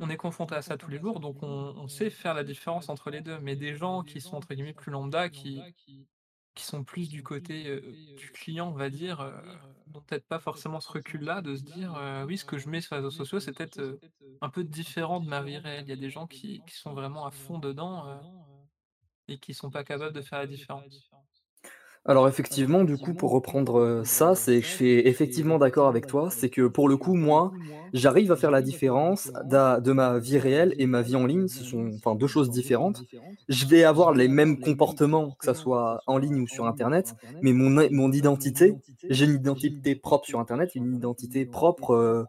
on 0.00 0.10
est 0.10 0.16
confronté 0.16 0.54
à 0.54 0.62
ça 0.62 0.76
tous 0.76 0.90
les 0.90 0.98
jours, 0.98 1.20
donc 1.20 1.42
on, 1.42 1.88
sait 1.88 2.10
faire 2.10 2.34
la 2.34 2.44
différence 2.44 2.88
entre 2.88 3.10
les 3.10 3.20
deux. 3.20 3.38
Mais 3.40 3.56
des 3.56 3.74
gens 3.74 4.02
qui 4.02 4.20
sont 4.20 4.36
entre 4.36 4.52
guillemets 4.54 4.72
plus 4.72 4.90
lambda, 4.90 5.28
qui, 5.28 5.62
qui 6.54 6.64
sont 6.64 6.84
plus 6.84 7.08
du 7.08 7.22
côté 7.22 7.80
du 8.16 8.30
client, 8.32 8.68
on 8.68 8.74
va 8.74 8.90
dire, 8.90 9.18
n'ont 9.92 10.00
peut-être 10.00 10.26
pas 10.26 10.38
forcément 10.38 10.80
ce 10.80 10.90
recul-là 10.90 11.40
de 11.40 11.54
se 11.54 11.62
dire 11.62 11.94
oui, 12.26 12.36
ce 12.36 12.44
que 12.44 12.58
je 12.58 12.68
mets 12.68 12.80
sur 12.80 12.96
les 12.96 13.00
réseaux 13.00 13.10
sociaux, 13.10 13.40
c'est 13.40 13.52
peut-être 13.52 14.00
un 14.40 14.50
peu 14.50 14.64
différent 14.64 15.20
de 15.20 15.28
ma 15.28 15.42
vie 15.42 15.58
réelle. 15.58 15.84
Il 15.84 15.90
y 15.90 15.92
a 15.92 15.96
des 15.96 16.10
gens 16.10 16.26
qui, 16.26 16.62
qui 16.66 16.74
sont 16.74 16.94
vraiment 16.94 17.26
à 17.26 17.30
fond 17.30 17.58
dedans 17.58 18.20
et 19.28 19.38
qui 19.38 19.54
sont 19.54 19.70
pas 19.70 19.84
capables 19.84 20.14
de 20.14 20.22
faire 20.22 20.38
la 20.38 20.46
différence. 20.46 21.11
Alors 22.04 22.28
effectivement, 22.28 22.84
du 22.84 22.98
coup, 22.98 23.14
pour 23.14 23.30
reprendre, 23.30 24.02
ça, 24.04 24.34
c'est 24.34 24.60
je 24.60 24.66
suis 24.66 24.90
effectivement 25.06 25.58
d'accord 25.58 25.88
avec 25.88 26.06
toi. 26.06 26.30
C'est 26.30 26.50
que 26.50 26.66
pour 26.66 26.88
le 26.88 26.96
coup, 26.96 27.14
moi, 27.14 27.52
j'arrive 27.92 28.32
à 28.32 28.36
faire 28.36 28.50
la 28.50 28.62
différence 28.62 29.30
de 29.44 29.92
ma 29.92 30.18
vie 30.18 30.38
réelle 30.38 30.74
et 30.78 30.86
ma 30.86 31.02
vie 31.02 31.14
en 31.16 31.26
ligne. 31.26 31.46
Ce 31.48 31.62
sont, 31.64 31.92
enfin, 31.96 32.14
deux 32.16 32.26
choses 32.26 32.50
différentes. 32.50 33.04
Je 33.48 33.66
vais 33.66 33.84
avoir 33.84 34.12
les 34.14 34.28
mêmes 34.28 34.58
comportements, 34.58 35.32
que 35.38 35.44
ça 35.44 35.54
soit 35.54 36.02
en 36.06 36.18
ligne 36.18 36.40
ou 36.40 36.48
sur 36.48 36.66
internet, 36.66 37.14
mais 37.40 37.52
mon 37.52 37.70
mon 37.90 38.10
identité, 38.12 38.78
j'ai 39.08 39.24
une 39.26 39.34
identité 39.34 39.94
propre 39.94 40.26
sur 40.26 40.40
internet, 40.40 40.74
une 40.74 40.94
identité 40.94 41.46
propre, 41.46 42.26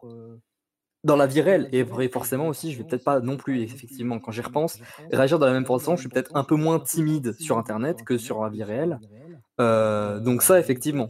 dans 1.03 1.15
la 1.17 1.27
vie 1.27 1.41
réelle 1.41 1.67
et 1.71 1.85
forcément 2.09 2.47
aussi, 2.47 2.71
je 2.71 2.77
vais 2.77 2.83
peut-être 2.85 3.03
pas 3.03 3.19
non 3.19 3.37
plus 3.37 3.61
effectivement, 3.61 4.19
quand 4.19 4.31
j'y 4.31 4.41
repense, 4.41 4.79
réagir 5.11 5.39
de 5.39 5.45
la 5.45 5.51
même 5.53 5.65
façon. 5.65 5.95
Je 5.95 6.01
suis 6.01 6.09
peut-être 6.09 6.31
un 6.33 6.43
peu 6.43 6.55
moins 6.55 6.79
timide 6.79 7.35
sur 7.39 7.57
internet 7.57 8.03
que 8.03 8.17
sur 8.17 8.41
la 8.43 8.49
vie 8.49 8.63
réelle. 8.63 9.01
Euh, 9.61 10.19
donc 10.19 10.41
ça, 10.41 10.59
effectivement. 10.59 11.09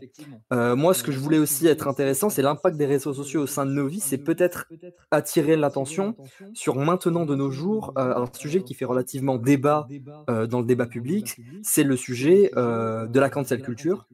Euh, 0.51 0.75
moi, 0.75 0.93
ce 0.93 1.03
que 1.03 1.11
je 1.11 1.19
voulais 1.19 1.37
aussi 1.37 1.67
être 1.67 1.87
intéressant, 1.87 2.29
c'est 2.29 2.41
l'impact 2.41 2.77
des 2.77 2.85
réseaux 2.85 3.13
sociaux 3.13 3.43
au 3.43 3.47
sein 3.47 3.65
de 3.65 3.71
nos 3.71 3.87
vies. 3.87 3.99
C'est 3.99 4.17
peut-être 4.17 4.65
attirer 5.11 5.55
l'attention 5.55 6.15
sur 6.53 6.75
maintenant 6.75 7.25
de 7.25 7.35
nos 7.35 7.51
jours 7.51 7.93
euh, 7.97 8.15
un 8.15 8.25
sujet 8.33 8.63
qui 8.63 8.73
fait 8.73 8.85
relativement 8.85 9.37
débat 9.37 9.87
dans 10.27 10.59
le 10.59 10.65
débat 10.65 10.85
public. 10.85 11.37
C'est 11.61 11.83
le 11.83 11.95
sujet 11.95 12.51
de 12.55 13.19
la 13.19 13.29
cancel 13.29 13.61
culture. 13.61 14.07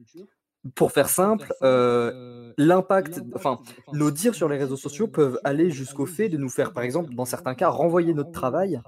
Pour 0.74 0.92
faire 0.92 1.08
simple, 1.08 1.52
l'impact, 2.58 3.22
enfin, 3.34 3.60
nos 3.92 4.10
dires 4.10 4.34
sur 4.34 4.48
les 4.48 4.58
réseaux 4.58 4.76
sociaux 4.76 5.08
peuvent 5.08 5.40
aller 5.44 5.70
jusqu'au 5.70 6.06
fait 6.06 6.28
de 6.28 6.36
nous 6.36 6.48
faire, 6.50 6.72
par 6.72 6.84
exemple, 6.84 7.14
dans 7.14 7.24
certains 7.24 7.54
cas, 7.54 7.68
renvoyer 7.68 8.14
notre 8.14 8.32
travail 8.32 8.80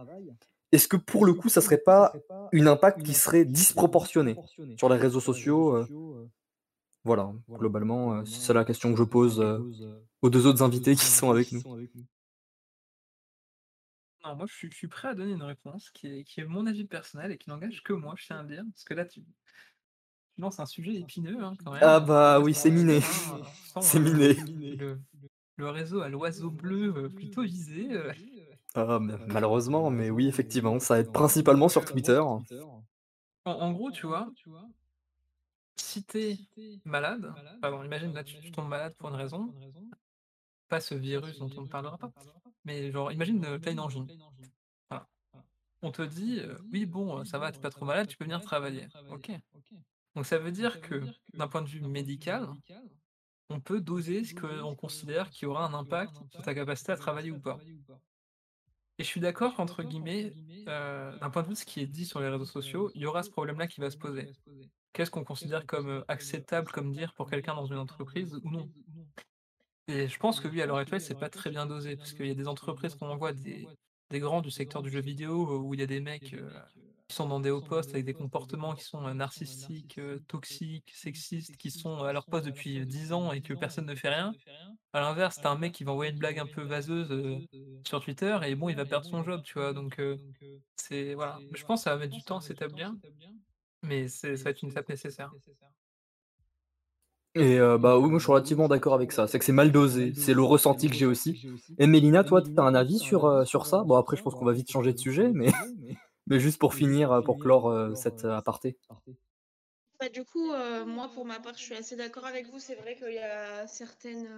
est-ce 0.73 0.88
que 0.88 0.97
pour 0.97 1.26
le 1.26 1.35
coup, 1.35 1.49
ça 1.49 1.61
serait 1.61 1.79
pas 1.79 2.12
une 2.50 2.67
impact 2.67 3.02
qui 3.02 3.14
serait 3.14 3.45
disproportionné 3.45 4.37
sur 4.79 4.88
les 4.88 4.97
réseaux 4.97 5.21
sociaux 5.21 5.76
euh? 5.76 6.29
Voilà, 7.05 7.33
globalement, 7.50 8.14
euh, 8.14 8.25
c'est 8.25 8.55
la 8.55 8.64
question 8.64 8.93
que 8.93 8.99
je 8.99 9.02
pose 9.02 9.41
euh, 9.41 9.59
aux 10.23 10.31
deux 10.31 10.47
autres 10.47 10.62
invités 10.62 10.95
qui 10.95 11.05
sont 11.05 11.31
avec 11.31 11.50
nous. 11.50 11.61
Non, 14.25 14.37
moi 14.37 14.47
je 14.47 14.69
suis, 14.69 14.87
prêt 14.87 15.09
à 15.09 15.14
donner 15.14 15.33
une 15.33 15.43
réponse 15.43 15.91
qui 15.91 16.07
est, 16.07 16.45
mon 16.45 16.64
avis 16.69 16.85
personnel 16.85 17.33
et 17.33 17.38
qui 17.38 17.50
n'engage 17.50 17.83
que 17.83 17.93
moi, 17.93 18.14
je 18.17 18.26
tiens 18.26 18.38
à 18.38 18.43
le 18.43 18.49
dire. 18.49 18.62
Parce 18.73 18.85
que 18.85 18.95
là, 18.95 19.05
tu, 19.05 19.25
lances 20.38 20.61
un 20.61 20.67
sujet 20.67 20.95
épineux 20.95 21.43
hein, 21.43 21.57
quand 21.64 21.73
même. 21.73 21.83
Ah 21.83 21.99
bah 21.99 22.38
oui, 22.38 22.55
c'est 22.55 22.71
miné. 22.71 23.00
c'est 23.81 23.99
miné. 23.99 24.37
Le, 25.57 25.71
réseau 25.71 26.02
à 26.02 26.09
l'oiseau 26.09 26.50
bleu 26.50 27.09
plutôt 27.14 27.43
visé. 27.43 27.88
Ah, 28.75 28.99
malheureusement, 29.00 29.91
mais 29.91 30.11
oui, 30.11 30.26
effectivement, 30.26 30.79
ça 30.79 31.00
aide 31.00 31.12
principalement 31.12 31.69
sur 31.69 31.85
Twitter. 31.85 32.21
En, 33.45 33.73
gros, 33.73 33.91
tu 33.91 34.07
vois, 34.07 34.29
si 35.76 36.05
t'es 36.05 36.38
malade, 36.85 37.33
pardon, 37.61 37.83
imagine 37.83 38.14
là, 38.14 38.25
tu, 38.25 38.50
tombes 38.52 38.69
malade 38.69 38.95
pour 38.97 39.09
une 39.09 39.17
raison, 39.17 39.52
pas 40.69 40.81
ce 40.81 40.95
virus 40.95 41.38
dont 41.38 41.50
on 41.57 41.62
ne 41.62 41.69
parlera 41.69 41.99
pas, 41.99 42.12
mais 42.64 42.91
genre, 42.91 43.12
imagine, 43.12 43.59
t'as 43.61 43.73
une 43.73 43.81
angine. 43.81 44.07
On 45.85 45.91
te 45.91 46.02
dit, 46.02 46.38
euh, 46.38 46.57
oui, 46.73 46.87
bon, 46.87 47.25
ça 47.25 47.38
va, 47.38 47.50
t'es 47.50 47.59
pas 47.59 47.71
trop 47.71 47.85
malade, 47.85 48.07
tu 48.07 48.17
peux 48.17 48.25
venir 48.25 48.41
travailler. 48.41 48.87
Ok. 49.11 49.33
Donc 50.14 50.26
ça 50.26 50.38
veut 50.38 50.52
dire 50.52 50.81
que, 50.81 51.02
d'un 51.35 51.49
point 51.49 51.62
de 51.62 51.69
vue 51.69 51.81
médical, 51.81 52.49
on 53.49 53.61
peut 53.61 53.81
doser 53.81 54.25
ce 54.25 54.35
qu'on 54.35 54.76
considère 54.76 55.31
qui 55.31 55.45
aura 55.45 55.67
un 55.67 55.75
impact 55.75 56.14
sur 56.31 56.43
ta 56.43 56.55
capacité 56.55 56.93
à 56.93 56.97
travailler 56.97 57.33
ou 57.33 57.41
pas. 57.41 57.59
Et 58.99 59.05
je 59.05 59.09
suis 59.09 59.21
d'accord 59.21 59.55
qu'entre 59.55 59.83
guillemets, 59.83 60.33
euh, 60.69 61.17
d'un 61.19 61.31
point 61.31 61.43
de 61.43 61.49
vue 61.49 61.55
de 61.55 61.59
ce 61.59 61.65
qui 61.65 61.81
est 61.81 61.87
dit 61.87 62.05
sur 62.05 62.21
les 62.21 62.29
réseaux 62.29 62.45
sociaux, 62.45 62.91
il 62.95 63.03
y 63.03 63.07
aura 63.07 63.23
ce 63.23 63.31
problème-là 63.31 63.67
qui 63.67 63.81
va 63.81 63.91
se 63.91 63.97
poser. 63.97 64.31
Qu'est-ce 64.93 65.11
qu'on 65.11 65.25
considère 65.25 65.67
comme 65.67 65.89
euh, 65.89 66.05
acceptable 66.09 66.71
comme 66.71 66.93
dire 66.93 67.15
pour 67.15 67.31
quelqu'un 67.31 67.55
dans 67.55 67.67
une 67.67 67.79
entreprise 67.79 68.39
ou 68.45 68.51
non? 68.51 68.71
Et 69.89 70.09
je 70.09 70.19
pense 70.19 70.39
que 70.41 70.49
oui, 70.49 70.61
à 70.63 70.67
l'heure 70.67 70.77
actuelle, 70.77 71.01
c'est 71.01 71.19
pas 71.19 71.31
très 71.31 71.51
bien 71.51 71.67
dosé, 71.67 71.97
parce 71.97 72.13
qu'il 72.13 72.27
y 72.27 72.31
a 72.31 72.35
des 72.35 72.47
entreprises 72.47 72.95
qu'on 72.95 73.09
envoie 73.09 73.33
des, 73.33 73.67
des 74.11 74.21
grands 74.21 74.43
du 74.43 74.51
secteur 74.51 74.83
du 74.83 74.91
jeu 74.91 75.01
vidéo 75.01 75.61
où 75.61 75.75
il 75.75 75.81
y 75.81 75.83
a 75.83 75.87
des 75.87 76.01
mecs 76.01 76.35
euh, 76.35 76.51
qui 77.09 77.17
sont 77.17 77.29
dans 77.29 77.41
des 77.41 77.51
hauts 77.51 77.61
postes 77.61 77.91
avec 77.91 78.05
des 78.05 78.15
comportements 78.15 78.75
qui 78.75 78.85
sont 78.85 79.13
narcissiques, 79.15 80.01
toxiques, 80.29 80.91
sexistes, 80.95 81.57
qui 81.57 81.71
sont 81.71 81.99
à 81.99 82.13
leur 82.13 82.25
poste 82.27 82.47
depuis 82.47 82.87
10 82.87 83.13
ans 83.13 83.33
et 83.33 83.43
que 83.43 83.53
personne 83.55 83.87
ne 83.87 83.95
fait 83.95 84.09
rien. 84.09 84.33
À 84.95 85.01
l'inverse, 85.01 85.39
t'as 85.43 85.51
un 85.51 85.59
mec 85.59 85.73
qui 85.73 85.85
va 85.85 85.93
envoyer 85.93 86.13
une 86.13 86.19
blague 86.19 86.39
un 86.39 86.47
peu 86.47 86.63
vaseuse 86.63 87.47
sur 87.87 88.01
Twitter 88.01 88.39
et 88.47 88.55
bon, 88.55 88.69
il 88.69 88.77
va 88.77 88.85
perdre 88.85 89.07
son 89.07 89.23
job, 89.25 89.43
tu 89.45 89.55
vois. 89.55 89.73
Donc, 89.73 90.01
c'est 90.77 91.15
voilà. 91.15 91.39
Je 91.55 91.65
pense 91.65 91.81
que 91.81 91.85
ça 91.85 91.91
va 91.91 91.99
mettre 91.99 92.15
du 92.15 92.23
temps 92.23 92.39
à 92.39 92.41
s'établir, 92.41 92.93
mais 93.83 94.09
ça 94.09 94.29
va 94.33 94.51
être 94.51 94.63
une 94.63 94.71
étape 94.71 94.89
nécessaire. 94.89 95.31
Et 97.35 97.59
bah 97.81 97.99
oui, 97.99 98.11
moi 98.11 98.19
je 98.19 98.25
suis 98.25 98.33
relativement 98.33 98.69
d'accord 98.69 98.93
avec 98.93 99.11
ça. 99.11 99.27
C'est 99.27 99.39
que 99.39 99.45
c'est 99.45 99.53
mal 99.53 99.73
dosé, 99.73 100.13
c'est 100.15 100.35
le 100.35 100.43
ressenti 100.43 100.89
que 100.89 100.95
j'ai 100.95 101.07
aussi. 101.07 101.47
Et 101.79 101.87
Mélina, 101.87 102.25
toi, 102.25 102.43
tu 102.43 102.53
as 102.59 102.63
un 102.63 102.75
avis 102.75 102.99
sur, 102.99 103.47
sur 103.47 103.67
ça? 103.67 103.85
Bon, 103.85 103.97
après, 103.97 104.19
je 104.19 104.23
pense 104.23 104.35
qu'on 104.35 104.45
va 104.45 104.53
vite 104.53 104.71
changer 104.71 104.93
de 104.93 104.99
sujet, 104.99 105.31
mais. 105.33 105.51
Mais 106.33 106.41
juste 106.41 106.59
pour 106.59 106.73
finir, 106.73 107.23
pour 107.27 107.39
clore 107.39 107.95
cette 107.95 108.25
aparté. 108.25 108.79
Bah, 110.01 110.09
du 110.09 110.25
coup, 110.25 110.51
moi, 110.87 111.11
pour 111.12 111.27
ma 111.27 111.39
part, 111.41 111.55
je 111.55 111.62
suis 111.62 111.75
assez 111.75 111.95
d'accord 111.95 112.25
avec 112.25 112.47
vous. 112.47 112.59
C'est 112.59 112.75
vrai 112.77 112.97
qu'il 112.97 113.12
y 113.12 113.19
a 113.19 113.67
certaines, 113.67 114.29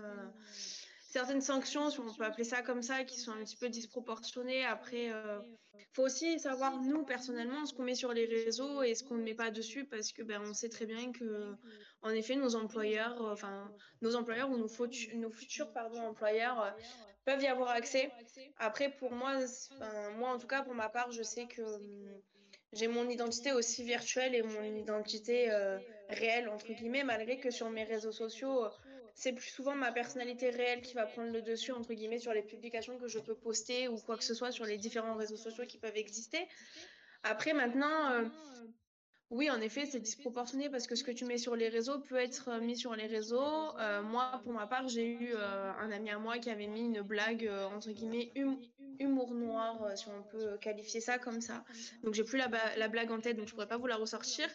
certaines 1.08 1.40
sanctions, 1.40 1.90
si 1.90 2.00
on 2.00 2.12
peut 2.12 2.24
appeler 2.24 2.42
ça 2.42 2.62
comme 2.62 2.82
ça, 2.82 3.04
qui 3.04 3.20
sont 3.20 3.30
un 3.30 3.44
petit 3.44 3.56
peu 3.56 3.68
disproportionnées. 3.68 4.64
Après, 4.64 5.06
il 5.06 5.86
faut 5.92 6.02
aussi 6.02 6.40
savoir, 6.40 6.80
nous, 6.80 7.04
personnellement, 7.04 7.64
ce 7.64 7.72
qu'on 7.72 7.84
met 7.84 7.94
sur 7.94 8.12
les 8.12 8.26
réseaux 8.26 8.82
et 8.82 8.96
ce 8.96 9.04
qu'on 9.04 9.14
ne 9.14 9.22
met 9.22 9.34
pas 9.34 9.52
dessus, 9.52 9.84
parce 9.84 10.12
que 10.12 10.22
ben, 10.22 10.42
on 10.44 10.52
sait 10.52 10.68
très 10.68 10.86
bien 10.86 11.12
que, 11.12 11.54
en 12.02 12.10
effet, 12.10 12.34
nos 12.34 12.56
employeurs, 12.56 13.22
enfin, 13.22 13.70
nos 14.02 14.16
employeurs 14.16 14.50
ou 14.50 14.56
nos, 14.56 14.68
nos 15.14 15.30
futurs 15.30 15.72
pardon, 15.72 16.00
employeurs 16.00 16.74
peuvent 17.24 17.42
y 17.42 17.46
avoir 17.46 17.70
accès. 17.70 18.10
Après, 18.58 18.90
pour 18.90 19.12
moi, 19.12 19.38
moi 20.16 20.30
en 20.30 20.38
tout 20.38 20.46
cas, 20.46 20.62
pour 20.62 20.74
ma 20.74 20.88
part, 20.88 21.10
je 21.12 21.22
sais 21.22 21.46
que 21.46 21.62
hum, 21.62 22.20
j'ai 22.72 22.88
mon 22.88 23.08
identité 23.08 23.52
aussi 23.52 23.84
virtuelle 23.84 24.34
et 24.34 24.42
mon 24.42 24.62
identité 24.62 25.50
euh, 25.50 25.78
réelle, 26.08 26.48
entre 26.48 26.72
guillemets, 26.72 27.04
malgré 27.04 27.38
que 27.38 27.50
sur 27.50 27.70
mes 27.70 27.84
réseaux 27.84 28.12
sociaux, 28.12 28.66
c'est 29.14 29.32
plus 29.32 29.50
souvent 29.50 29.76
ma 29.76 29.92
personnalité 29.92 30.50
réelle 30.50 30.80
qui 30.80 30.94
va 30.94 31.06
prendre 31.06 31.32
le 31.32 31.40
dessus, 31.40 31.70
entre 31.72 31.94
guillemets, 31.94 32.18
sur 32.18 32.32
les 32.32 32.42
publications 32.42 32.98
que 32.98 33.06
je 33.06 33.20
peux 33.20 33.36
poster 33.36 33.86
ou 33.86 33.96
quoi 33.98 34.16
que 34.16 34.24
ce 34.24 34.34
soit 34.34 34.50
sur 34.50 34.64
les 34.64 34.76
différents 34.76 35.14
réseaux 35.14 35.36
sociaux 35.36 35.64
qui 35.66 35.78
peuvent 35.78 35.96
exister. 35.96 36.48
Après, 37.22 37.52
maintenant, 37.52 38.10
euh, 38.10 38.24
oui, 39.34 39.50
en 39.50 39.60
effet, 39.60 39.84
c'est 39.84 39.98
disproportionné 39.98 40.70
parce 40.70 40.86
que 40.86 40.94
ce 40.94 41.02
que 41.02 41.10
tu 41.10 41.24
mets 41.24 41.38
sur 41.38 41.56
les 41.56 41.68
réseaux 41.68 41.98
peut 41.98 42.18
être 42.18 42.50
euh, 42.50 42.60
mis 42.60 42.76
sur 42.76 42.94
les 42.94 43.06
réseaux. 43.06 43.76
Euh, 43.80 44.00
moi, 44.00 44.40
pour 44.44 44.52
ma 44.52 44.68
part, 44.68 44.86
j'ai 44.86 45.08
eu 45.08 45.32
euh, 45.34 45.72
un 45.80 45.90
ami 45.90 46.10
à 46.10 46.20
moi 46.20 46.38
qui 46.38 46.50
avait 46.50 46.68
mis 46.68 46.82
une 46.82 47.02
blague, 47.02 47.50
entre 47.74 47.90
guillemets, 47.90 48.30
hum, 48.36 48.60
humour 49.00 49.34
noir, 49.34 49.90
si 49.96 50.06
on 50.06 50.22
peut 50.22 50.56
qualifier 50.60 51.00
ça 51.00 51.18
comme 51.18 51.40
ça. 51.40 51.64
Donc, 52.04 52.14
j'ai 52.14 52.22
plus 52.22 52.38
la, 52.38 52.48
la, 52.76 52.86
blague 52.86 53.10
en 53.10 53.18
tête, 53.18 53.36
donc 53.36 53.48
je 53.48 53.54
pourrais 53.54 53.66
pas 53.66 53.76
vous 53.76 53.88
la 53.88 53.96
ressortir. 53.96 54.48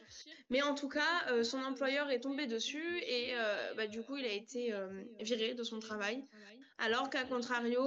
Mais 0.49 0.61
en 0.61 0.75
tout 0.75 0.87
cas, 0.87 1.43
son 1.43 1.61
employeur 1.61 2.09
est 2.09 2.21
tombé 2.21 2.47
dessus 2.47 2.99
et 3.01 3.33
bah, 3.75 3.87
du 3.87 4.01
coup, 4.01 4.15
il 4.15 4.25
a 4.25 4.31
été 4.31 4.73
viré 5.19 5.55
de 5.55 5.63
son 5.63 5.79
travail. 5.79 6.23
Alors 6.77 7.09
qu'à 7.09 7.25
contrario, 7.25 7.83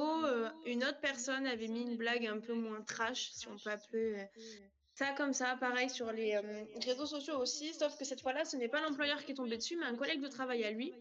une 0.66 0.84
autre 0.84 1.00
personne 1.00 1.46
avait 1.46 1.68
mis 1.68 1.82
une 1.84 1.96
blague 1.96 2.26
un 2.26 2.38
peu 2.38 2.52
moins 2.52 2.82
trash, 2.82 3.30
si 3.32 3.49
on 3.49 3.56
peut 3.56 3.70
appeler 3.70 4.28
ça 5.02 5.12
comme 5.14 5.32
ça, 5.32 5.56
pareil 5.59 5.90
sur 5.90 6.12
les 6.12 6.37
euh, 6.37 6.64
réseaux 6.87 7.06
sociaux 7.06 7.38
aussi, 7.38 7.75
sauf 7.75 7.97
que 7.97 8.04
cette 8.04 8.21
fois-là, 8.21 8.44
ce 8.44 8.56
n'est 8.56 8.68
pas 8.68 8.80
l'employeur 8.80 9.25
qui 9.25 9.32
est 9.32 9.35
tombé 9.35 9.56
dessus, 9.56 9.76
mais 9.76 9.87
un 9.87 9.97
collègue 9.97 10.21
de 10.21 10.28
travail 10.28 10.64
à 10.64 10.71
lui. 10.71 10.92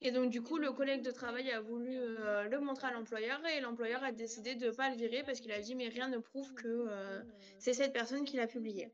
Et 0.00 0.10
donc 0.10 0.30
du 0.30 0.42
coup, 0.42 0.58
le 0.58 0.72
collègue 0.72 1.02
de 1.02 1.12
travail 1.12 1.52
a 1.52 1.60
voulu 1.60 1.96
euh, 1.96 2.48
le 2.48 2.58
montrer 2.58 2.88
à 2.88 2.92
l'employeur 2.92 3.40
et 3.46 3.60
l'employeur 3.60 4.02
a 4.02 4.10
décidé 4.10 4.56
de 4.56 4.66
ne 4.66 4.70
pas 4.72 4.90
le 4.90 4.96
virer 4.96 5.22
parce 5.22 5.38
qu'il 5.38 5.52
a 5.52 5.60
dit 5.60 5.76
mais 5.76 5.88
rien 5.88 6.08
ne 6.08 6.18
prouve 6.18 6.52
que 6.54 6.66
euh, 6.66 7.22
c'est 7.60 7.72
cette 7.72 7.92
personne 7.92 8.24
qui 8.24 8.36
l'a 8.36 8.48
publié. 8.48 8.92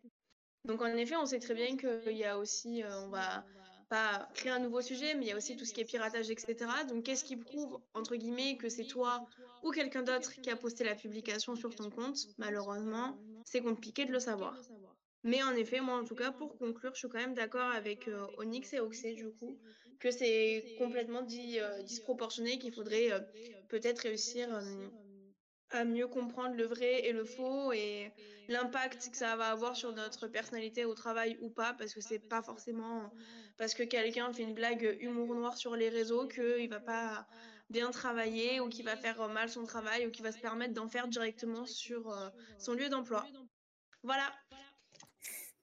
Donc 0.65 0.83
en 0.83 0.95
effet, 0.95 1.17
on 1.17 1.25
sait 1.25 1.39
très 1.39 1.55
bien 1.55 1.79
qu'il 1.79 2.17
y 2.17 2.25
a 2.25 2.39
aussi, 2.39 2.83
on 3.05 3.09
va 3.09 3.45
pas 3.89 4.29
créer 4.35 4.53
un 4.53 4.59
nouveau 4.59 4.81
sujet, 4.83 5.15
mais 5.15 5.27
il 5.27 5.29
y 5.29 5.33
a 5.33 5.37
aussi 5.37 5.57
tout 5.57 5.65
ce 5.65 5.73
qui 5.73 5.81
est 5.81 5.85
piratage, 5.85 6.31
etc. 6.31 6.57
Donc 6.89 7.05
qu'est-ce 7.05 7.25
qui 7.25 7.37
prouve, 7.37 7.81
entre 7.95 8.17
guillemets, 8.17 8.57
que 8.57 8.69
c'est 8.69 8.85
toi 8.85 9.27
ou 9.63 9.71
quelqu'un 9.71 10.03
d'autre 10.03 10.33
qui 10.41 10.51
a 10.51 10.57
posté 10.57 10.85
la 10.85 10.95
publication 10.95 11.55
sur 11.57 11.75
ton 11.75 11.91
compte? 11.91 12.19
Malheureusement, 12.39 13.19
c'est 13.45 13.61
compliqué 13.61 14.05
de 14.05 14.13
le 14.13 14.21
savoir. 14.21 14.57
Mais 15.25 15.43
en 15.43 15.55
effet, 15.55 15.81
moi 15.81 15.99
en 15.99 16.05
tout 16.05 16.15
cas, 16.15 16.31
pour 16.31 16.57
conclure, 16.59 16.93
je 16.95 17.01
suis 17.01 17.09
quand 17.09 17.19
même 17.19 17.35
d'accord 17.35 17.71
avec 17.73 18.09
euh, 18.09 18.27
Onyx 18.39 18.73
et 18.75 18.81
Oxé 18.81 19.15
du 19.15 19.31
coup, 19.31 19.59
que 19.99 20.11
c'est 20.11 20.77
complètement 20.79 21.23
dit, 21.23 21.59
euh, 21.59 21.83
disproportionné, 21.83 22.59
qu'il 22.59 22.73
faudrait 22.73 23.11
euh, 23.13 23.19
peut-être 23.69 24.01
réussir 24.01 24.49
à 25.71 25.85
mieux 25.85 26.07
comprendre 26.07 26.55
le 26.55 26.65
vrai 26.65 27.07
et 27.07 27.13
le 27.13 27.25
faux 27.25 27.73
et 27.73 28.11
l'impact 28.49 29.11
que 29.11 29.17
ça 29.17 29.37
va 29.37 29.51
avoir 29.51 29.77
sur 29.77 29.93
notre 29.93 30.27
personnalité 30.27 30.85
au 30.85 30.95
travail 30.95 31.39
ou 31.43 31.51
pas, 31.51 31.75
parce 31.79 31.95
que 31.95 32.01
c'est 32.01 32.19
pas 32.19 32.43
forcément 32.43 33.11
parce 33.59 33.75
que 33.75 33.83
quelqu'un 33.83 34.33
fait 34.33 34.45
une 34.45 34.55
blague 34.55 34.97
humour 35.01 35.35
noir 35.35 35.57
sur 35.57 35.77
les 35.77 35.89
réseaux 35.89 36.27
qu'il 36.29 36.71
va 36.71 36.81
pas 36.81 37.27
bien 37.71 37.91
travailler 37.91 38.61
ou 38.61 38.69
qu'il 38.69 38.85
va 38.85 38.97
faire 38.97 39.29
mal 39.29 39.49
son 39.49 39.65
travail 39.65 40.07
ou 40.07 40.11
qu'il 40.11 40.25
va 40.25 40.33
se 40.33 40.39
permettre 40.39 40.73
d'en 40.73 40.89
faire 40.89 41.09
directement 41.09 41.67
sur 41.67 42.11
euh, 42.11 42.29
son 42.59 42.73
lieu 42.73 42.89
d'emploi. 42.89 43.27
Voilà. 44.03 44.25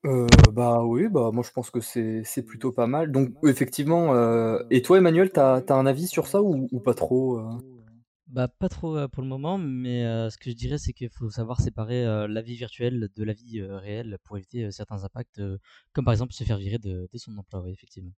Euh, 0.05 0.27
bah 0.51 0.83
oui, 0.83 1.07
bah 1.07 1.31
moi 1.33 1.43
je 1.43 1.49
pense 1.49 1.71
que 1.71 1.79
c'est 1.79 2.43
plutôt 2.45 2.71
pas 2.71 2.85
mal. 2.85 3.11
Donc 3.11 3.29
effectivement, 3.43 4.13
euh, 4.13 4.59
et 4.69 4.83
toi 4.83 4.99
Emmanuel, 4.99 5.31
t'as 5.31 5.63
as 5.67 5.73
un 5.73 5.87
avis 5.87 6.07
sur 6.07 6.27
ça 6.27 6.43
ou, 6.43 6.67
ou 6.71 6.79
pas 6.79 6.93
trop 6.93 7.39
bah, 8.27 8.47
pas 8.47 8.69
trop 8.69 9.07
pour 9.09 9.21
le 9.21 9.29
moment, 9.29 9.57
mais 9.57 10.03
ce 10.29 10.37
que 10.37 10.49
je 10.49 10.55
dirais, 10.55 10.77
c'est 10.77 10.93
qu'il 10.93 11.09
faut 11.09 11.29
savoir 11.29 11.61
séparer 11.61 12.03
la 12.27 12.41
vie 12.41 12.55
virtuelle 12.55 13.09
de 13.15 13.23
la 13.23 13.33
vie 13.33 13.61
réelle 13.61 14.17
pour 14.23 14.37
éviter 14.37 14.71
certains 14.71 15.03
impacts, 15.03 15.41
comme 15.93 16.05
par 16.05 16.13
exemple 16.13 16.33
se 16.33 16.43
faire 16.43 16.57
virer 16.57 16.79
de, 16.79 17.07
son 17.15 17.37
emploi, 17.37 17.63
effectivement. 17.67 18.11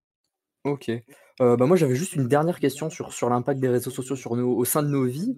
Ok. 0.64 0.90
bah 1.38 1.56
moi 1.56 1.76
j'avais 1.76 1.94
juste 1.94 2.14
une 2.14 2.26
dernière 2.26 2.58
question 2.58 2.90
sur, 2.90 3.12
sur 3.12 3.30
l'impact 3.30 3.60
des 3.60 3.68
réseaux 3.68 3.90
sociaux 3.90 4.16
sur 4.16 4.34
nos, 4.36 4.56
au 4.56 4.64
sein 4.64 4.82
de 4.82 4.88
nos 4.88 5.04
vies. 5.04 5.36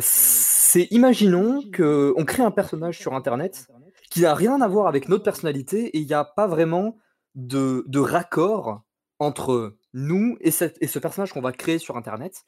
c'est 0.00 0.88
imaginons 0.90 1.62
qu'on 1.74 2.24
crée 2.24 2.42
un 2.42 2.50
personnage 2.50 2.98
sur 2.98 3.14
Internet 3.14 3.68
qui 4.10 4.22
n'a 4.22 4.34
rien 4.34 4.60
à 4.60 4.68
voir 4.68 4.86
avec 4.86 5.08
notre 5.08 5.24
personnalité 5.24 5.88
et 5.88 5.98
il 5.98 6.06
n'y 6.06 6.14
a 6.14 6.24
pas 6.24 6.46
vraiment 6.46 6.96
de, 7.34 7.84
de 7.86 7.98
raccord 7.98 8.82
entre 9.18 9.76
nous 9.92 10.36
et, 10.40 10.50
cette, 10.50 10.76
et 10.80 10.86
ce 10.86 10.98
personnage 10.98 11.32
qu'on 11.32 11.40
va 11.40 11.52
créer 11.52 11.78
sur 11.78 11.96
Internet. 11.96 12.44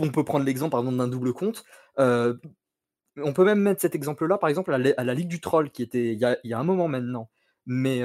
On 0.00 0.10
peut 0.10 0.24
prendre 0.24 0.44
l'exemple, 0.44 0.72
par 0.72 0.80
exemple, 0.80 0.98
d'un 0.98 1.08
double 1.08 1.32
compte. 1.32 1.64
On 1.98 3.32
peut 3.32 3.44
même 3.44 3.60
mettre 3.60 3.80
cet 3.80 3.94
exemple-là, 3.94 4.38
par 4.38 4.50
exemple, 4.50 4.72
à 4.72 4.78
la, 4.78 5.14
Ligue 5.14 5.28
du 5.28 5.40
Troll, 5.40 5.70
qui 5.70 5.82
était 5.82 6.12
il 6.12 6.38
y 6.44 6.52
a, 6.52 6.58
un 6.58 6.64
moment 6.64 6.88
maintenant, 6.88 7.30
mais 7.64 8.02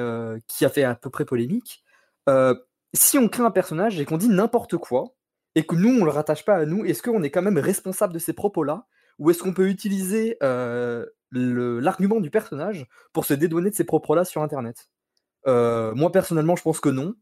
qui 0.47 0.65
a 0.65 0.69
fait 0.69 0.83
à 0.83 0.95
peu 0.95 1.09
près 1.09 1.25
polémique. 1.25 1.83
Si 2.93 3.17
on 3.17 3.27
crée 3.27 3.43
un 3.43 3.51
personnage 3.51 3.99
et 3.99 4.05
qu'on 4.05 4.17
dit 4.17 4.29
n'importe 4.29 4.77
quoi, 4.77 5.15
et 5.55 5.65
que 5.65 5.75
nous, 5.75 6.01
on 6.01 6.05
le 6.05 6.11
rattache 6.11 6.45
pas 6.45 6.55
à 6.55 6.65
nous, 6.65 6.85
est-ce 6.85 7.03
qu'on 7.03 7.23
est 7.23 7.29
quand 7.29 7.41
même 7.41 7.57
responsable 7.57 8.13
de 8.13 8.19
ces 8.19 8.33
propos-là? 8.33 8.85
Ou 9.19 9.29
est-ce 9.29 9.43
qu'on 9.43 9.53
peut 9.53 9.67
utiliser 9.67 10.37
l'argument 11.31 12.21
du 12.21 12.29
personnage 12.29 12.87
pour 13.11 13.25
se 13.25 13.33
dédouaner 13.33 13.69
de 13.69 13.75
ces 13.75 13.83
propos-là 13.83 14.23
sur 14.23 14.41
Internet? 14.43 14.89
Moi, 15.45 16.11
personnellement, 16.13 16.55
je 16.55 16.63
pense 16.63 16.79
que 16.79 16.89
non. 16.89 17.15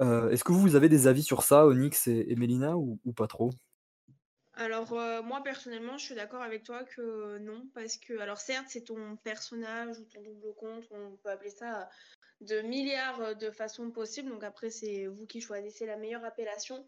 Est-ce 0.00 0.44
que 0.44 0.52
vous, 0.52 0.60
vous 0.60 0.76
avez 0.76 0.88
des 0.88 1.08
avis 1.08 1.24
sur 1.24 1.42
ça, 1.42 1.66
Onyx 1.66 2.06
et, 2.06 2.36
Mélina, 2.36 2.76
ou 2.76 2.98
pas 3.16 3.26
trop? 3.26 3.50
Alors, 4.54 4.92
euh, 4.92 5.22
moi, 5.22 5.42
personnellement, 5.42 5.96
je 5.96 6.04
suis 6.04 6.14
d'accord 6.14 6.42
avec 6.42 6.62
toi 6.62 6.84
que 6.84 7.38
non, 7.38 7.66
parce 7.74 7.96
que, 7.96 8.18
alors 8.18 8.38
certes, 8.38 8.66
c'est 8.68 8.84
ton 8.84 9.16
personnage 9.16 9.98
ou 9.98 10.04
ton 10.04 10.20
double 10.20 10.54
compte, 10.54 10.84
on 10.90 11.16
peut 11.16 11.30
appeler 11.30 11.50
ça 11.50 11.88
de 12.42 12.60
milliards 12.60 13.36
de 13.36 13.50
façons 13.50 13.90
possibles, 13.90 14.28
donc 14.28 14.44
après, 14.44 14.68
c'est 14.68 15.06
vous 15.06 15.26
qui 15.26 15.40
choisissez 15.40 15.86
la 15.86 15.96
meilleure 15.96 16.24
appellation. 16.24 16.86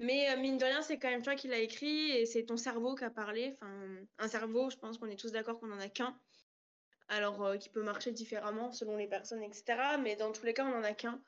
Mais 0.00 0.30
euh, 0.30 0.36
mine 0.36 0.58
de 0.58 0.64
rien, 0.64 0.82
c'est 0.82 0.98
quand 0.98 1.08
même 1.08 1.22
toi 1.22 1.36
qui 1.36 1.46
l'as 1.46 1.58
écrit 1.58 2.10
et 2.10 2.26
c'est 2.26 2.44
ton 2.44 2.56
cerveau 2.56 2.94
qui 2.94 3.04
a 3.04 3.10
parlé. 3.10 3.56
Enfin, 3.60 3.86
un 4.18 4.28
cerveau, 4.28 4.70
je 4.70 4.76
pense 4.76 4.98
qu'on 4.98 5.06
est 5.06 5.18
tous 5.18 5.30
d'accord 5.30 5.60
qu'on 5.60 5.68
n'en 5.68 5.78
a 5.78 5.88
qu'un. 5.88 6.18
Alors, 7.08 7.44
euh, 7.44 7.56
qui 7.56 7.68
peut 7.68 7.82
marcher 7.82 8.10
différemment 8.10 8.72
selon 8.72 8.96
les 8.96 9.06
personnes, 9.06 9.42
etc. 9.42 9.98
Mais 10.02 10.16
dans 10.16 10.32
tous 10.32 10.44
les 10.44 10.54
cas, 10.54 10.64
on 10.64 10.70
n'en 10.70 10.82
a 10.82 10.94
qu'un. 10.94 11.22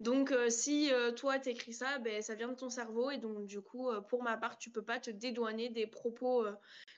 Donc, 0.00 0.32
euh, 0.32 0.48
si 0.48 0.90
euh, 0.92 1.12
toi 1.12 1.38
t'écris 1.38 1.74
ça, 1.74 1.98
ben, 1.98 2.22
ça 2.22 2.34
vient 2.34 2.48
de 2.48 2.54
ton 2.54 2.70
cerveau 2.70 3.10
et 3.10 3.18
donc 3.18 3.44
du 3.44 3.60
coup, 3.60 3.90
euh, 3.90 4.00
pour 4.00 4.22
ma 4.22 4.38
part, 4.38 4.56
tu 4.56 4.70
peux 4.70 4.82
pas 4.82 4.98
te 4.98 5.10
dédouaner 5.10 5.68
des 5.68 5.86
propos 5.86 6.46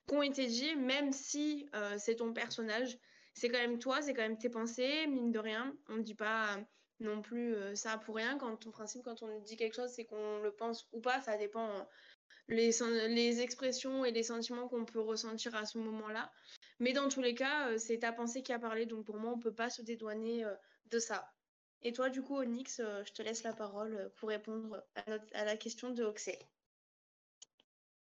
qui 0.06 0.14
ont 0.14 0.22
été 0.22 0.46
dits, 0.46 0.76
même 0.76 1.12
si 1.12 1.68
c'est 1.98 2.16
ton 2.16 2.32
personnage. 2.32 2.98
C'est 3.34 3.48
quand 3.48 3.58
même 3.58 3.78
toi, 3.78 4.02
c'est 4.02 4.14
quand 4.14 4.22
même 4.22 4.38
tes 4.38 4.50
pensées, 4.50 5.06
mine 5.08 5.32
de 5.32 5.38
rien. 5.38 5.76
On 5.88 5.96
ne 5.96 6.02
dit 6.02 6.14
pas 6.14 6.58
non 7.00 7.22
plus 7.22 7.56
ça 7.74 7.98
pour 7.98 8.16
rien. 8.16 8.38
Quand 8.38 8.66
en 8.66 8.70
principe, 8.70 9.02
quand 9.02 9.22
on 9.22 9.40
dit 9.40 9.56
quelque 9.56 9.74
chose, 9.74 9.90
c'est 9.90 10.04
qu'on 10.04 10.40
le 10.40 10.52
pense 10.52 10.86
ou 10.92 11.00
pas. 11.00 11.20
Ça 11.22 11.36
dépend 11.36 11.68
euh, 11.70 13.08
les, 13.08 13.40
expressions 13.40 14.04
et 14.04 14.12
les 14.12 14.22
sentiments 14.22 14.68
qu'on 14.68 14.84
peut 14.84 15.00
ressentir 15.00 15.54
à 15.56 15.64
ce 15.64 15.78
moment-là. 15.78 16.30
Mais 16.78 16.92
dans 16.92 17.08
tous 17.08 17.22
les 17.22 17.34
cas, 17.34 17.76
c'est 17.78 17.98
ta 17.98 18.12
pensée 18.12 18.42
qui 18.42 18.52
a 18.52 18.58
parlé. 18.58 18.86
Donc 18.86 19.06
pour 19.06 19.16
moi, 19.16 19.32
on 19.32 19.38
peut 19.38 19.54
pas 19.54 19.70
se 19.70 19.82
dédouaner 19.82 20.44
de 20.90 20.98
ça. 20.98 21.32
Et 21.84 21.92
toi, 21.92 22.10
du 22.10 22.22
coup, 22.22 22.36
Onyx, 22.36 22.80
euh, 22.80 23.02
je 23.04 23.12
te 23.12 23.22
laisse 23.22 23.42
la 23.42 23.52
parole 23.52 23.94
euh, 23.94 24.08
pour 24.16 24.28
répondre 24.28 24.84
à, 24.94 25.44
la 25.44 25.56
question 25.56 25.90
de 25.90 26.04
Oxé. 26.04 26.38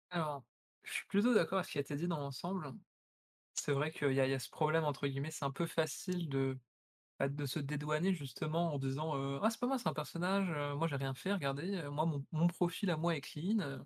Alors, 0.09 0.43
je 0.83 0.93
suis 0.93 1.05
plutôt 1.05 1.33
d'accord 1.35 1.59
avec 1.59 1.67
ce 1.67 1.73
qui 1.73 1.77
a 1.77 1.81
été 1.81 1.95
dit 1.95 2.07
dans 2.07 2.17
l'ensemble. 2.19 2.73
C'est 3.53 3.73
vrai 3.73 3.91
qu'il 3.91 4.11
y 4.11 4.15
y 4.15 4.21
a 4.21 4.39
ce 4.39 4.49
problème 4.49 4.85
entre 4.85 5.07
guillemets, 5.07 5.31
c'est 5.31 5.45
un 5.45 5.51
peu 5.51 5.67
facile 5.67 6.29
de, 6.29 6.57
bah, 7.19 7.29
de 7.29 7.45
se 7.45 7.59
dédouaner 7.59 8.13
justement 8.13 8.73
en 8.73 8.79
disant, 8.79 9.17
heu: 9.17 9.39
«Ah 9.43 9.49
c'est 9.51 9.59
pas 9.59 9.67
moi, 9.67 9.79
c'est 9.79 9.89
un 9.89 9.93
personnage, 9.93 10.49
moi 10.77 10.87
j'ai 10.87 10.95
rien 10.97 11.13
fait, 11.15 11.33
regardez, 11.33 11.83
moi 11.91 12.07
mon 12.31 12.47
profil 12.47 12.89
à 12.91 12.97
moi 12.97 13.15
est 13.15 13.21
clean», 13.21 13.85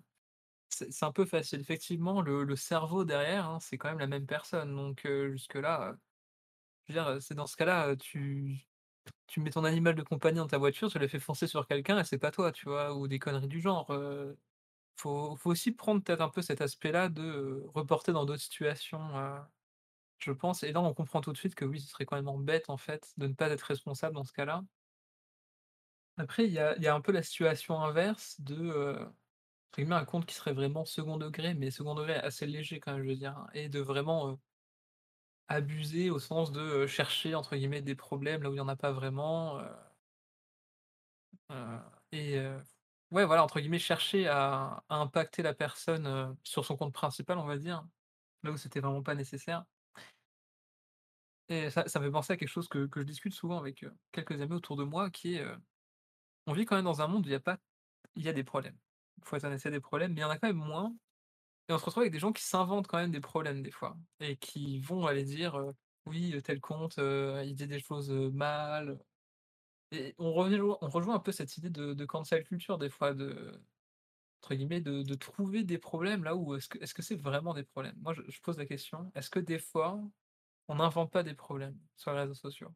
c'est 0.70 1.04
un 1.04 1.12
peu 1.12 1.26
facile. 1.26 1.60
Effectivement, 1.60 2.22
le 2.22 2.56
cerveau 2.56 3.04
derrière, 3.04 3.48
hein, 3.48 3.60
c'est 3.60 3.78
quand 3.78 3.88
même 3.90 4.00
la 4.00 4.08
même 4.08 4.26
personne 4.26 4.74
donc 4.76 5.06
jusque-là, 5.32 5.96
c'est 7.20 7.34
dans 7.34 7.46
ce 7.46 7.56
cas-là, 7.56 7.96
tu 7.96 8.58
tu 9.26 9.40
mets 9.40 9.50
ton 9.50 9.64
animal 9.64 9.94
de 9.94 10.02
compagnie 10.02 10.38
dans 10.38 10.46
ta 10.46 10.58
voiture, 10.58 10.90
tu 10.90 10.98
le 10.98 11.08
fais 11.08 11.18
foncer 11.20 11.46
sur 11.46 11.66
quelqu'un 11.66 11.98
et 12.00 12.04
c'est 12.04 12.18
pas 12.18 12.30
toi, 12.30 12.52
tu 12.52 12.66
vois? 12.68 12.94
Ou 12.94 13.08
des 13.08 13.18
conneries 13.18 13.48
du 13.48 13.60
genre, 13.60 13.90
heu, 13.92 14.38
faut 14.96 15.38
aussi 15.44 15.72
prendre 15.72 16.02
peut-être 16.02 16.20
un 16.22 16.30
peu 16.30 16.42
cet 16.42 16.60
aspect-là 16.60 17.08
de, 17.08 17.64
reporter 17.74 18.12
dans 18.12 18.24
d'autres 18.24 18.42
situations, 18.42 19.00
je 20.18 20.32
pense 20.32 20.62
et 20.62 20.72
là, 20.72 20.80
on 20.80 20.94
comprend 20.94 21.20
tout 21.20 21.32
de 21.32 21.38
suite 21.38 21.54
que 21.54 21.64
oui, 21.64 21.80
ce 21.80 21.88
serait 21.88 22.06
quand 22.06 22.20
même 22.20 22.44
bête, 22.44 22.70
en 22.70 22.76
fait, 22.76 23.12
de 23.16 23.26
ne 23.26 23.34
pas 23.34 23.48
être 23.50 23.62
responsable 23.62 24.14
dans 24.14 24.24
ce 24.24 24.32
cas-là. 24.32 24.64
Après, 26.16 26.46
il 26.46 26.52
y 26.52 26.58
a 26.58 26.94
un 26.94 27.00
peu 27.00 27.12
la 27.12 27.22
situation 27.22 27.80
inverse 27.80 28.40
de, 28.40 28.96
guillemets, 29.74 29.96
un 29.96 30.04
compte 30.04 30.26
qui 30.26 30.34
serait 30.34 30.52
vraiment 30.52 30.84
second 30.84 31.16
degré, 31.16 31.54
mais 31.54 31.70
second 31.70 31.94
degré 31.94 32.14
assez 32.14 32.46
léger 32.46 32.80
quand 32.80 32.94
même, 32.94 33.02
je 33.04 33.08
veux 33.08 33.16
dire, 33.16 33.36
hein, 33.36 33.48
et 33.54 33.68
de 33.68 33.80
vraiment, 33.80 34.38
abuser 35.48 36.10
au 36.10 36.18
sens 36.18 36.52
de, 36.52 36.86
chercher, 36.86 37.34
entre 37.34 37.56
guillemets, 37.56 37.82
«des 37.82 37.94
problèmes» 37.94 38.42
là 38.42 38.50
où 38.50 38.54
il 38.54 38.58
y 38.58 38.60
en 38.60 38.68
a 38.68 38.76
pas 38.76 38.92
vraiment, 38.92 39.60
et 42.12 42.38
ouais, 43.10 43.24
voilà, 43.24 43.44
entre 43.44 43.60
guillemets, 43.60 43.78
chercher 43.78 44.26
à 44.28 44.84
impacter 44.88 45.42
la 45.42 45.54
personne, 45.54 46.36
sur 46.44 46.64
son 46.64 46.76
compte 46.76 46.92
principal, 46.92 47.38
on 47.38 47.46
va 47.46 47.58
dire, 47.58 47.86
là 48.42 48.50
où 48.52 48.56
c'était 48.56 48.80
vraiment 48.80 49.02
pas 49.02 49.14
nécessaire. 49.14 49.64
Et 51.48 51.70
ça 51.70 51.84
me 51.84 52.06
fait 52.06 52.10
penser 52.10 52.32
à 52.32 52.36
quelque 52.36 52.48
chose 52.48 52.68
que 52.68 52.86
que 52.86 53.00
je 53.00 53.06
discute 53.06 53.34
souvent 53.34 53.58
avec, 53.58 53.84
quelques 54.12 54.40
amis 54.40 54.54
autour 54.54 54.76
de 54.76 54.84
moi 54.84 55.10
qui 55.10 55.34
est, 55.36 55.46
on 56.46 56.52
vit 56.52 56.64
quand 56.64 56.76
même 56.76 56.84
dans 56.84 57.02
un 57.02 57.06
monde 57.06 57.26
où 57.26 57.28
il 57.28 57.32
y 57.32 57.34
a 57.34 57.40
pas 57.40 57.58
il 58.16 58.22
y 58.24 58.28
a 58.28 58.32
des 58.32 58.44
problèmes. 58.44 58.76
Il 59.18 59.24
faut 59.24 59.36
être 59.36 59.44
honnête, 59.44 59.62
il 59.64 59.70
des 59.70 59.80
problèmes, 59.80 60.12
mais 60.12 60.20
il 60.20 60.22
y 60.22 60.24
en 60.24 60.30
a 60.30 60.38
quand 60.38 60.48
même 60.48 60.56
moins 60.56 60.94
et 61.68 61.72
on 61.72 61.78
se 61.78 61.84
retrouve 61.84 62.02
avec 62.02 62.12
des 62.12 62.18
gens 62.20 62.32
qui 62.32 62.42
s'inventent 62.44 62.86
quand 62.88 62.98
même 62.98 63.10
des 63.12 63.20
problèmes 63.20 63.62
des 63.62 63.70
fois 63.70 63.96
et 64.20 64.36
qui 64.36 64.80
vont 64.80 65.06
aller 65.06 65.24
dire, 65.24 65.58
«Oui, 66.06 66.34
tel 66.44 66.60
compte, 66.60 66.96
il 66.98 67.54
dit 67.54 67.66
des 67.66 67.80
choses, 67.80 68.10
mal», 68.10 68.98
et 69.92 70.14
on 70.18 70.32
rejoint 70.34 70.78
on 70.82 70.88
rejoint 70.88 71.14
un 71.16 71.20
peu 71.20 71.32
cette 71.32 71.56
idée 71.58 71.70
de 71.70 72.04
cancel 72.06 72.44
culture 72.44 72.78
des 72.78 72.90
fois, 72.90 73.14
de 73.14 73.62
entre 74.42 74.54
guillemets, 74.56 74.80
de 74.82 75.14
trouver 75.14 75.64
des 75.64 75.78
problèmes 75.78 76.24
là 76.24 76.36
où 76.36 76.54
est-ce 76.56 76.68
que 76.68 76.78
est-ce 76.80 76.94
que 76.94 77.02
c'est 77.02 77.16
vraiment 77.20 77.54
des 77.54 77.64
problèmes? 77.64 77.96
Moi 78.00 78.14
je 78.14 78.40
pose 78.42 78.58
la 78.58 78.66
question, 78.66 79.12
est-ce 79.16 79.30
que 79.30 79.40
des 79.40 79.58
fois, 79.60 80.00
on 80.68 80.76
n'invente 80.76 81.12
pas 81.12 81.22
des 81.24 81.34
problèmes 81.34 81.78
sur 81.96 82.12
les 82.14 82.20
réseaux 82.22 82.34
sociaux? 82.34 82.74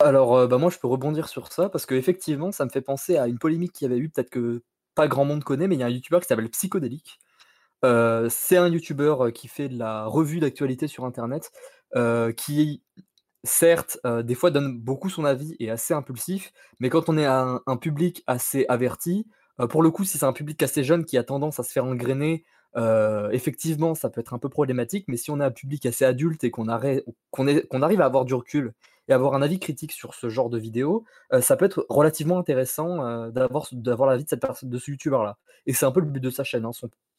Alors, 0.00 0.46
bah, 0.48 0.58
moi, 0.58 0.70
je 0.70 0.78
peux 0.78 0.86
rebondir 0.86 1.28
sur 1.28 1.52
ça 1.52 1.68
parce 1.68 1.84
qu'effectivement, 1.86 2.52
ça 2.52 2.64
me 2.64 2.70
fait 2.70 2.82
penser 2.82 3.16
à 3.16 3.26
une 3.26 3.38
polémique 3.38 3.72
qu'il 3.72 3.88
y 3.88 3.90
avait 3.92 3.98
eu, 4.00 4.08
peut-être 4.08 4.30
que 4.30 4.62
pas 4.98 5.08
grand 5.08 5.24
monde 5.24 5.44
connaît, 5.44 5.68
mais 5.68 5.76
il 5.76 5.80
y 5.80 5.84
a 5.84 5.86
un 5.86 5.90
youtubeur 5.90 6.20
qui 6.20 6.26
s'appelle 6.26 6.50
Psychodélique. 6.50 7.20
Heu, 7.84 8.28
c'est 8.30 8.56
un 8.58 8.68
youtubeur, 8.68 9.26
heu, 9.26 9.30
qui 9.32 9.48
fait 9.48 9.68
de 9.68 9.78
la 9.78 10.06
revue 10.06 10.40
d'actualité 10.40 10.88
sur 10.88 11.04
internet, 11.06 11.52
heu, 11.96 12.32
qui 12.36 12.82
certes, 13.44 13.98
des 14.24 14.34
fois 14.34 14.50
donne 14.50 14.78
beaucoup 14.78 15.10
son 15.10 15.24
avis 15.24 15.56
et 15.60 15.70
assez 15.70 15.94
impulsif, 15.94 16.52
mais 16.80 16.90
quand 16.90 17.08
on 17.08 17.16
est 17.18 17.26
un 17.26 17.60
public 17.80 18.24
assez 18.26 18.66
averti, 18.68 19.26
pour 19.70 19.82
le 19.82 19.90
coup, 19.90 20.04
si 20.04 20.18
c'est 20.18 20.26
un 20.26 20.32
public 20.32 20.62
assez 20.62 20.84
jeune 20.84 21.04
qui 21.04 21.16
a 21.18 21.24
tendance 21.24 21.60
à 21.60 21.62
se 21.62 21.72
faire 21.72 21.84
engrainer, 21.86 22.44
effectivement, 23.32 23.94
ça 23.94 24.10
peut 24.10 24.20
être 24.20 24.34
un 24.34 24.38
peu 24.38 24.48
problématique, 24.48 25.06
mais 25.08 25.16
si 25.16 25.30
on 25.30 25.40
a 25.40 25.46
un 25.46 25.50
public 25.52 25.86
assez 25.86 26.04
adulte 26.04 26.44
et 26.44 26.50
qu'on 26.50 26.68
est 26.68 27.04
qu'on 27.68 27.82
arrive 27.82 28.00
à 28.00 28.06
avoir 28.06 28.24
du 28.24 28.34
recul 28.34 28.74
et 29.08 29.12
avoir 29.14 29.34
un 29.34 29.42
avis 29.42 29.58
critique 29.60 29.92
sur 29.92 30.14
ce 30.14 30.28
genre 30.28 30.50
de 30.50 30.58
vidéo, 30.58 31.04
heu, 31.32 31.40
ça 31.40 31.56
peut 31.56 31.64
être 31.66 31.86
relativement 31.88 32.38
intéressant, 32.38 33.04
heu, 33.06 33.32
d'avoir 33.32 33.68
d'avoir 33.72 34.08
l'avis 34.10 34.24
de 34.24 34.28
cette 34.30 34.40
personne 34.40 34.70
de 34.70 34.78
ce 34.78 34.90
youtubeur-là 34.92 35.38
et 35.66 35.74
c'est 35.74 35.86
un 35.86 35.92
peu 35.92 36.00
le 36.00 36.06
but 36.06 36.20
de 36.20 36.30
sa 36.30 36.44
chaîne, 36.44 36.64
hein. 36.66 36.70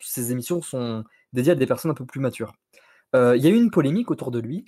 Ses 0.02 0.32
émissions 0.32 0.62
sont 0.62 1.04
dédiées 1.34 1.52
à 1.54 1.56
des 1.56 1.68
personnes 1.68 1.92
un 1.92 1.96
peu 1.96 2.06
plus 2.06 2.20
matures. 2.22 2.54
Heu, 3.16 3.38
il 3.38 3.44
y 3.44 3.48
a 3.48 3.52
eu 3.52 3.56
une 3.58 3.72
polémique 3.72 4.12
autour 4.12 4.32
de 4.32 4.40
lui 4.40 4.66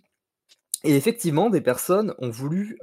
et 0.84 0.96
effectivement, 0.98 1.50
des 1.52 1.62
personnes 1.62 2.14
ont 2.20 2.30
voulu, 2.32 2.78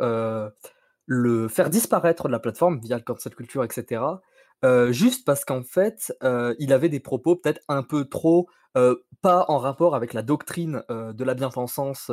le 1.06 1.48
faire 1.48 1.70
disparaître 1.70 2.28
de 2.28 2.32
la 2.32 2.38
plateforme 2.40 2.80
via 2.80 2.96
le 2.96 3.02
cancel 3.02 3.34
culture 3.34 3.64
et 3.64 3.68
cetera, 3.72 4.20
heu, 4.64 4.92
juste 4.92 5.24
parce 5.26 5.44
qu'en 5.44 5.62
fait, 5.62 6.12
il 6.58 6.72
avait 6.72 6.88
des 6.90 7.00
propos 7.00 7.36
peut-être 7.36 7.60
un 7.68 7.82
peu 7.82 8.04
trop, 8.06 8.48
pas 9.22 9.44
en 9.48 9.58
rapport 9.58 9.96
avec 9.96 10.12
la 10.14 10.22
doctrine, 10.22 10.82
de 10.90 11.24
la 11.24 11.34
bien-pensance, 11.34 12.10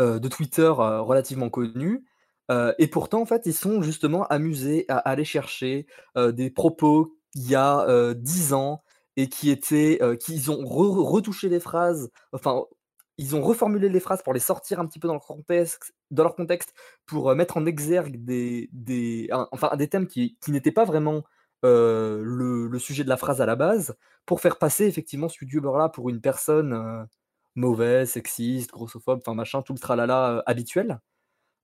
heu, 0.00 0.20
de 0.20 0.28
Twitter, 0.28 0.62
heu, 0.78 1.00
relativement 1.00 1.50
connue, 1.50 2.04
heu 2.50 2.74
et 2.78 2.88
pourtant, 2.88 3.20
en 3.22 3.26
fait, 3.26 3.42
ils 3.46 3.54
sont 3.54 3.82
justement 3.82 4.24
amusés 4.28 4.84
à 4.88 4.98
aller 4.98 5.24
chercher, 5.24 5.86
des 6.16 6.50
propos 6.50 7.14
il 7.34 7.48
y 7.48 7.54
a, 7.54 8.14
10 8.14 8.52
ans 8.54 8.82
et 9.16 9.28
qui 9.28 9.50
étaient, 9.50 10.00
qu'ils 10.20 10.50
ont 10.50 10.64
re 10.66 10.96
retouché 11.10 11.48
les 11.48 11.60
phrases, 11.60 12.10
enfin 12.32 12.64
ils 13.18 13.36
ont 13.36 13.42
reformulé 13.42 13.88
les 13.90 14.00
phrases 14.00 14.22
pour 14.22 14.32
les 14.32 14.40
sortir 14.40 14.80
un 14.80 14.86
petit 14.86 14.98
peu 14.98 15.06
dans 15.08 15.14
leur 15.14 15.26
contexte 15.26 15.92
dans 16.10 16.22
leur 16.24 16.34
contexte 16.36 16.72
pour, 17.06 17.34
mettre 17.34 17.56
en 17.58 17.66
exergue 17.66 18.24
des 18.24 18.68
des 18.72 19.28
enfin 19.52 19.76
des 19.76 19.88
thèmes 19.88 20.06
qui 20.08 20.36
n'étaient 20.48 20.72
pas 20.72 20.84
vraiment, 20.84 21.22
le 21.62 22.78
sujet 22.78 23.04
de 23.04 23.08
la 23.08 23.16
phrase 23.18 23.40
à 23.40 23.46
la 23.46 23.56
base, 23.56 23.96
pour 24.26 24.40
faire 24.40 24.58
passer 24.58 24.86
effectivement 24.86 25.28
ce 25.28 25.44
youtubeur-là 25.44 25.88
pour 25.90 26.08
une 26.10 26.20
personne, 26.20 27.06
heu, 27.56 27.60
mauvaise, 27.60 28.10
sexiste, 28.10 28.70
grossophobe, 28.72 29.20
enfin 29.24 29.34
machin, 29.34 29.62
tout 29.62 29.72
le 29.74 29.78
tralala, 29.78 30.36
heu, 30.38 30.42
habituel. 30.46 31.00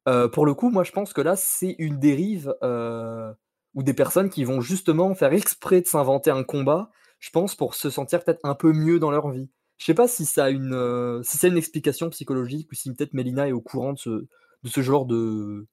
Heu, 0.08 0.30
pour 0.30 0.46
le 0.46 0.54
coup, 0.54 0.70
moi 0.70 0.84
je 0.84 0.92
pense 0.92 1.12
que 1.12 1.20
là, 1.20 1.36
c'est 1.36 1.74
une 1.78 1.98
dérive, 1.98 2.54
heu, 2.62 3.34
ou 3.74 3.82
des 3.82 3.94
personnes 3.94 4.30
qui 4.30 4.44
vont 4.44 4.60
justement 4.60 5.14
faire 5.14 5.32
exprès 5.32 5.80
de 5.82 5.86
s'inventer 5.86 6.30
un 6.30 6.44
combat, 6.44 6.90
je 7.18 7.30
pense 7.30 7.54
pour 7.54 7.74
se 7.74 7.90
sentir 7.90 8.22
peut-être 8.24 8.40
un 8.44 8.54
peu 8.54 8.72
mieux 8.72 8.98
dans 8.98 9.10
leur 9.10 9.30
vie. 9.30 9.50
Je 9.78 9.84
sais 9.86 9.94
pas 9.94 10.08
si 10.08 10.24
ça 10.26 10.44
a 10.46 10.50
une, 10.50 10.72
heu, 10.74 11.20
si 11.24 11.38
c'est 11.38 11.48
une 11.48 11.56
explication 11.58 12.08
psychologique 12.10 12.70
ou 12.72 12.74
si 12.74 12.92
peut-être 12.94 13.14
Mélina 13.14 13.48
est 13.48 13.52
au 13.52 13.60
courant 13.60 13.92
de 13.94 13.98
ce 13.98 14.26
de 14.64 14.82
genre 14.82 15.06
de 15.06 15.66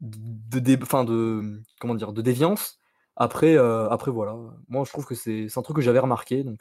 de, 0.00 0.58
dé- 0.60 0.78
enfin, 0.82 1.04
de, 1.04 1.62
comment 1.80 1.94
dire, 1.94 2.12
de 2.12 2.22
déviance. 2.22 2.78
Après, 3.16 3.56
euh, 3.56 3.88
après 3.90 4.10
voilà. 4.10 4.36
Moi, 4.68 4.84
je 4.86 4.90
trouve 4.92 5.06
que 5.06 5.14
c'est 5.14 5.48
c'est 5.48 5.58
un 5.58 5.62
truc 5.62 5.76
que 5.76 5.82
j'avais 5.82 5.98
remarqué. 5.98 6.44
Donc, 6.44 6.60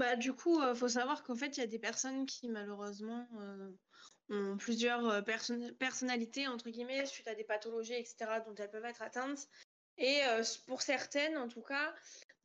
Bah, 0.00 0.16
du 0.16 0.32
coup, 0.32 0.62
il 0.62 0.74
faut 0.74 0.88
savoir 0.88 1.22
qu'en 1.22 1.36
fait, 1.36 1.58
il 1.58 1.60
y 1.60 1.62
a 1.62 1.66
des 1.66 1.78
personnes 1.78 2.24
qui, 2.24 2.48
malheureusement, 2.48 3.28
euh, 3.38 3.70
ont 4.30 4.56
plusieurs 4.56 5.06
euh, 5.06 5.20
perso- 5.20 5.74
personnalités, 5.78 6.48
entre 6.48 6.70
guillemets, 6.70 7.04
suite 7.04 7.28
à 7.28 7.34
des 7.34 7.44
pathologies, 7.44 7.92
etc., 7.92 8.40
dont 8.40 8.54
elles 8.54 8.70
peuvent 8.70 8.86
être 8.86 9.02
atteintes. 9.02 9.46
Et 9.98 10.24
euh, 10.24 10.42
pour 10.66 10.80
certaines, 10.80 11.36
en 11.36 11.48
tout 11.48 11.60
cas, 11.60 11.94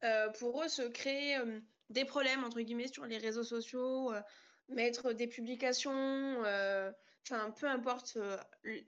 euh, 0.03 0.29
pour 0.31 0.61
eux, 0.61 0.67
se 0.67 0.81
créer 0.81 1.37
euh, 1.37 1.61
des 1.89 2.03
problèmes, 2.03 2.43
entre 2.43 2.59
guillemets, 2.59 2.89
sur 2.89 3.05
les 3.05 3.17
réseaux 3.17 3.45
sociaux, 3.45 4.11
euh, 4.11 4.19
mettre 4.67 5.13
des 5.13 5.27
publications, 5.27 6.43
euh, 6.43 6.91
enfin, 7.25 7.51
peu 7.51 7.67
importe 7.67 8.17
euh, 8.17 8.37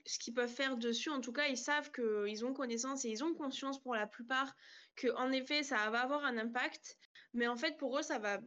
ce 0.04 0.18
qu'ils 0.18 0.34
peuvent 0.34 0.52
faire 0.52 0.76
dessus, 0.76 1.08
en 1.08 1.22
tout 1.22 1.32
cas, 1.32 1.46
ils 1.46 1.56
savent 1.56 1.90
qu'ils 1.90 2.44
ont 2.44 2.52
connaissance 2.52 3.06
et 3.06 3.08
ils 3.08 3.24
ont 3.24 3.32
conscience 3.34 3.80
pour 3.80 3.94
la 3.94 4.06
plupart 4.06 4.54
que, 4.94 5.08
en 5.16 5.32
effet, 5.32 5.62
ça 5.62 5.88
va 5.88 6.02
avoir 6.02 6.26
un 6.26 6.36
impact. 6.36 6.98
Mais 7.32 7.46
en 7.46 7.56
fait, 7.56 7.78
pour 7.78 7.98
eux, 7.98 8.02
ça 8.02 8.18
va 8.18 8.40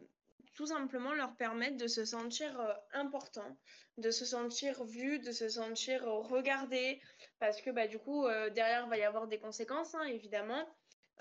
tout 0.54 0.66
simplement 0.68 1.14
leur 1.14 1.36
permettre 1.36 1.78
de 1.78 1.88
se 1.88 2.06
sentir 2.06 2.60
euh, 2.60 2.74
important, 2.94 3.58
de 3.98 4.12
se 4.12 4.26
sentir 4.26 4.84
vu, 4.84 5.20
de 5.20 5.32
se 5.32 5.50
sentir 5.50 6.04
euh, 6.08 6.20
regardé, 6.22 7.02
parce 7.40 7.62
que 7.62 7.70
bah, 7.70 7.88
du 7.88 8.00
coup, 8.00 8.26
euh, 8.26 8.50
derrière, 8.50 8.88
va 8.88 8.98
y 8.98 9.04
avoir 9.04 9.28
des 9.28 9.40
conséquences, 9.40 9.94
hein, 9.96 10.04
évidemment, 10.04 10.68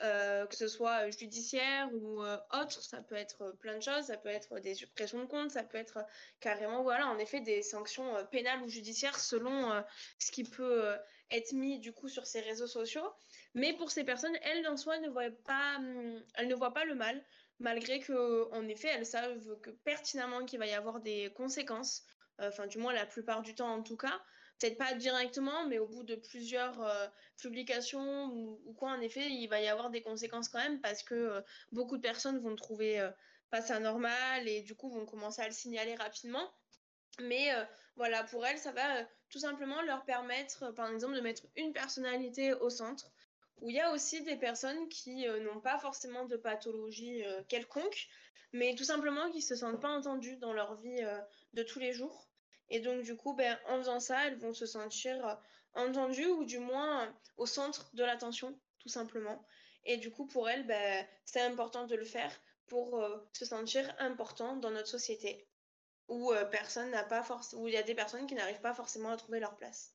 euh, 0.02 0.46
que 0.46 0.56
ce 0.56 0.66
soit 0.66 1.10
judiciaire 1.10 1.90
ou 1.92 2.22
autre, 2.22 2.82
ça 2.82 3.02
peut 3.02 3.16
être 3.16 3.54
plein 3.60 3.76
de 3.76 3.82
choses, 3.82 4.04
ça 4.04 4.16
peut 4.16 4.30
être 4.30 4.58
des 4.58 4.74
suppressions 4.74 5.20
de 5.20 5.26
comptes, 5.26 5.50
ça 5.50 5.62
peut 5.62 5.76
être 5.76 5.98
carrément, 6.40 6.82
voilà, 6.82 7.06
en 7.08 7.18
effet, 7.18 7.40
des 7.40 7.62
sanctions 7.62 8.14
pénales 8.30 8.62
ou 8.62 8.68
judiciaires 8.68 9.18
selon 9.18 9.84
ce 10.18 10.32
qui 10.32 10.44
peut 10.44 10.96
être 11.30 11.52
mis 11.52 11.80
du 11.80 11.92
coup 11.92 12.08
sur 12.08 12.26
ces 12.26 12.40
réseaux 12.40 12.66
sociaux. 12.66 13.12
Mais 13.54 13.74
pour 13.74 13.90
ces 13.90 14.04
personnes, 14.04 14.36
elles 14.42 14.66
en 14.68 14.78
soi 14.78 14.98
ne 15.00 15.10
voient 15.10 15.30
pas, 15.44 15.76
hum, 15.76 16.24
elles 16.36 16.48
ne 16.48 16.54
voient 16.54 16.72
pas 16.72 16.86
le 16.86 16.94
mal 16.94 17.22
malgré 17.60 18.00
que, 18.00 18.50
en 18.52 18.66
effet, 18.68 18.88
elles 18.88 19.06
savent 19.06 19.60
que 19.60 19.70
pertinemment 19.70 20.44
qu'il 20.44 20.58
va 20.58 20.66
y 20.66 20.72
avoir 20.72 21.00
des 21.00 21.32
conséquences, 21.34 22.02
euh, 22.40 22.48
enfin, 22.48 22.66
du 22.66 22.78
moins 22.78 22.92
la 22.92 23.06
plupart 23.06 23.42
du 23.42 23.54
temps 23.54 23.72
en 23.72 23.82
tout 23.82 23.96
cas. 23.96 24.20
Peut-être 24.58 24.78
pas 24.78 24.92
directement, 24.94 25.66
mais 25.68 25.78
au 25.78 25.86
bout 25.86 26.02
de 26.02 26.16
plusieurs 26.16 26.82
euh, 26.82 27.06
publications 27.38 28.26
ou, 28.26 28.74
quoi, 28.74 28.90
en 28.90 29.00
effet, 29.00 29.26
il 29.30 29.46
va 29.46 29.60
y 29.60 29.68
avoir 29.68 29.90
des 29.90 30.02
conséquences 30.02 30.48
quand 30.48 30.58
même 30.58 30.80
parce 30.80 31.02
que 31.02 31.14
euh, 31.14 31.40
beaucoup 31.72 31.96
de 31.96 32.02
personnes 32.02 32.38
vont 32.40 32.54
trouver 32.56 33.00
euh, 33.00 33.10
pas 33.50 33.62
ça 33.62 33.80
normal 33.80 34.48
et 34.48 34.60
du 34.62 34.74
coup 34.74 34.90
vont 34.90 35.06
commencer 35.06 35.40
à 35.42 35.46
le 35.46 35.52
signaler 35.54 35.94
rapidement. 35.94 36.52
Mais 37.20 37.54
euh, 37.54 37.64
voilà, 37.96 38.24
pour 38.24 38.46
elles, 38.46 38.58
ça 38.58 38.72
va 38.72 39.04
tout 39.30 39.38
simplement 39.38 39.82
leur 39.82 40.04
permettre, 40.04 40.72
par 40.72 40.90
exemple, 40.90 41.14
de 41.14 41.20
mettre 41.20 41.42
une 41.56 41.72
personnalité 41.72 42.54
au 42.54 42.70
centre 42.70 43.10
où 43.60 43.68
il 43.68 43.76
y 43.76 43.80
a 43.80 43.92
aussi 43.92 44.22
des 44.22 44.36
personnes 44.36 44.88
qui 44.88 45.26
euh, 45.28 45.40
n'ont 45.40 45.60
pas 45.60 45.78
forcément 45.78 46.24
de 46.24 46.36
pathologie 46.36 47.24
euh, 47.24 47.42
quelconque, 47.48 48.08
mais 48.52 48.74
tout 48.74 48.84
simplement 48.84 49.30
qui 49.30 49.42
se 49.42 49.54
sentent 49.54 49.80
pas 49.80 49.90
entendues 49.90 50.36
dans 50.36 50.52
leur 50.52 50.74
vie 50.76 51.02
euh, 51.02 51.20
de 51.52 51.62
tous 51.62 51.78
les 51.78 51.92
jours. 51.92 52.28
Et 52.68 52.80
donc, 52.80 53.02
du 53.02 53.16
coup, 53.16 53.34
ben, 53.34 53.58
en 53.66 53.78
faisant 53.78 54.00
ça, 54.00 54.26
elles 54.26 54.38
vont 54.38 54.52
se 54.54 54.66
sentir 54.66 55.40
entendues 55.74 56.28
ou 56.28 56.44
du 56.44 56.58
moins 56.58 57.12
au 57.36 57.46
centre 57.46 57.90
de 57.94 58.04
l'attention, 58.04 58.56
tout 58.78 58.88
simplement. 58.88 59.44
Et 59.84 59.96
du 59.96 60.10
coup, 60.10 60.26
pour 60.26 60.48
elles, 60.48 60.66
ben, 60.66 61.04
c'est 61.24 61.40
important 61.40 61.86
de 61.86 61.96
le 61.96 62.04
faire 62.04 62.32
pour 62.68 63.04
se 63.32 63.44
sentir 63.44 63.92
important 63.98 64.54
dans 64.54 64.70
notre 64.70 64.86
société 64.86 65.48
où 66.06 66.32
personne 66.52 66.92
n'a 66.92 67.02
pas 67.02 67.26
où 67.54 67.66
il 67.66 67.74
y 67.74 67.76
a 67.76 67.82
des 67.82 67.96
personnes 67.96 68.28
qui 68.28 68.36
n'arrivent 68.36 68.60
pas 68.60 68.74
forcément 68.74 69.10
à 69.10 69.16
trouver 69.16 69.40
leur 69.40 69.56
place. 69.56 69.92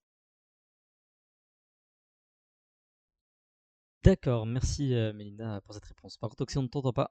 D'accord, 4.05 4.45
merci 4.45 4.93
euh, 4.93 5.13
Mélina 5.13 5.61
pour 5.61 5.73
cette 5.73 5.85
réponse. 5.85 6.15
Par 6.17 6.29
contre, 6.29 6.43
Oxy, 6.43 6.59
on 6.59 6.61
ne 6.61 6.67
t'entend 6.67 6.93
pas. 6.93 7.09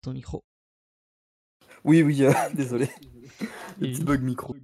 Ton 0.00 0.12
micro. 0.12 0.44
Oui, 1.82 2.02
oui, 2.02 2.22
euh, 2.22 2.32
désolé. 2.54 2.88
Le 3.80 3.88
petit 3.88 4.04
bug 4.04 4.22
micro. 4.22 4.54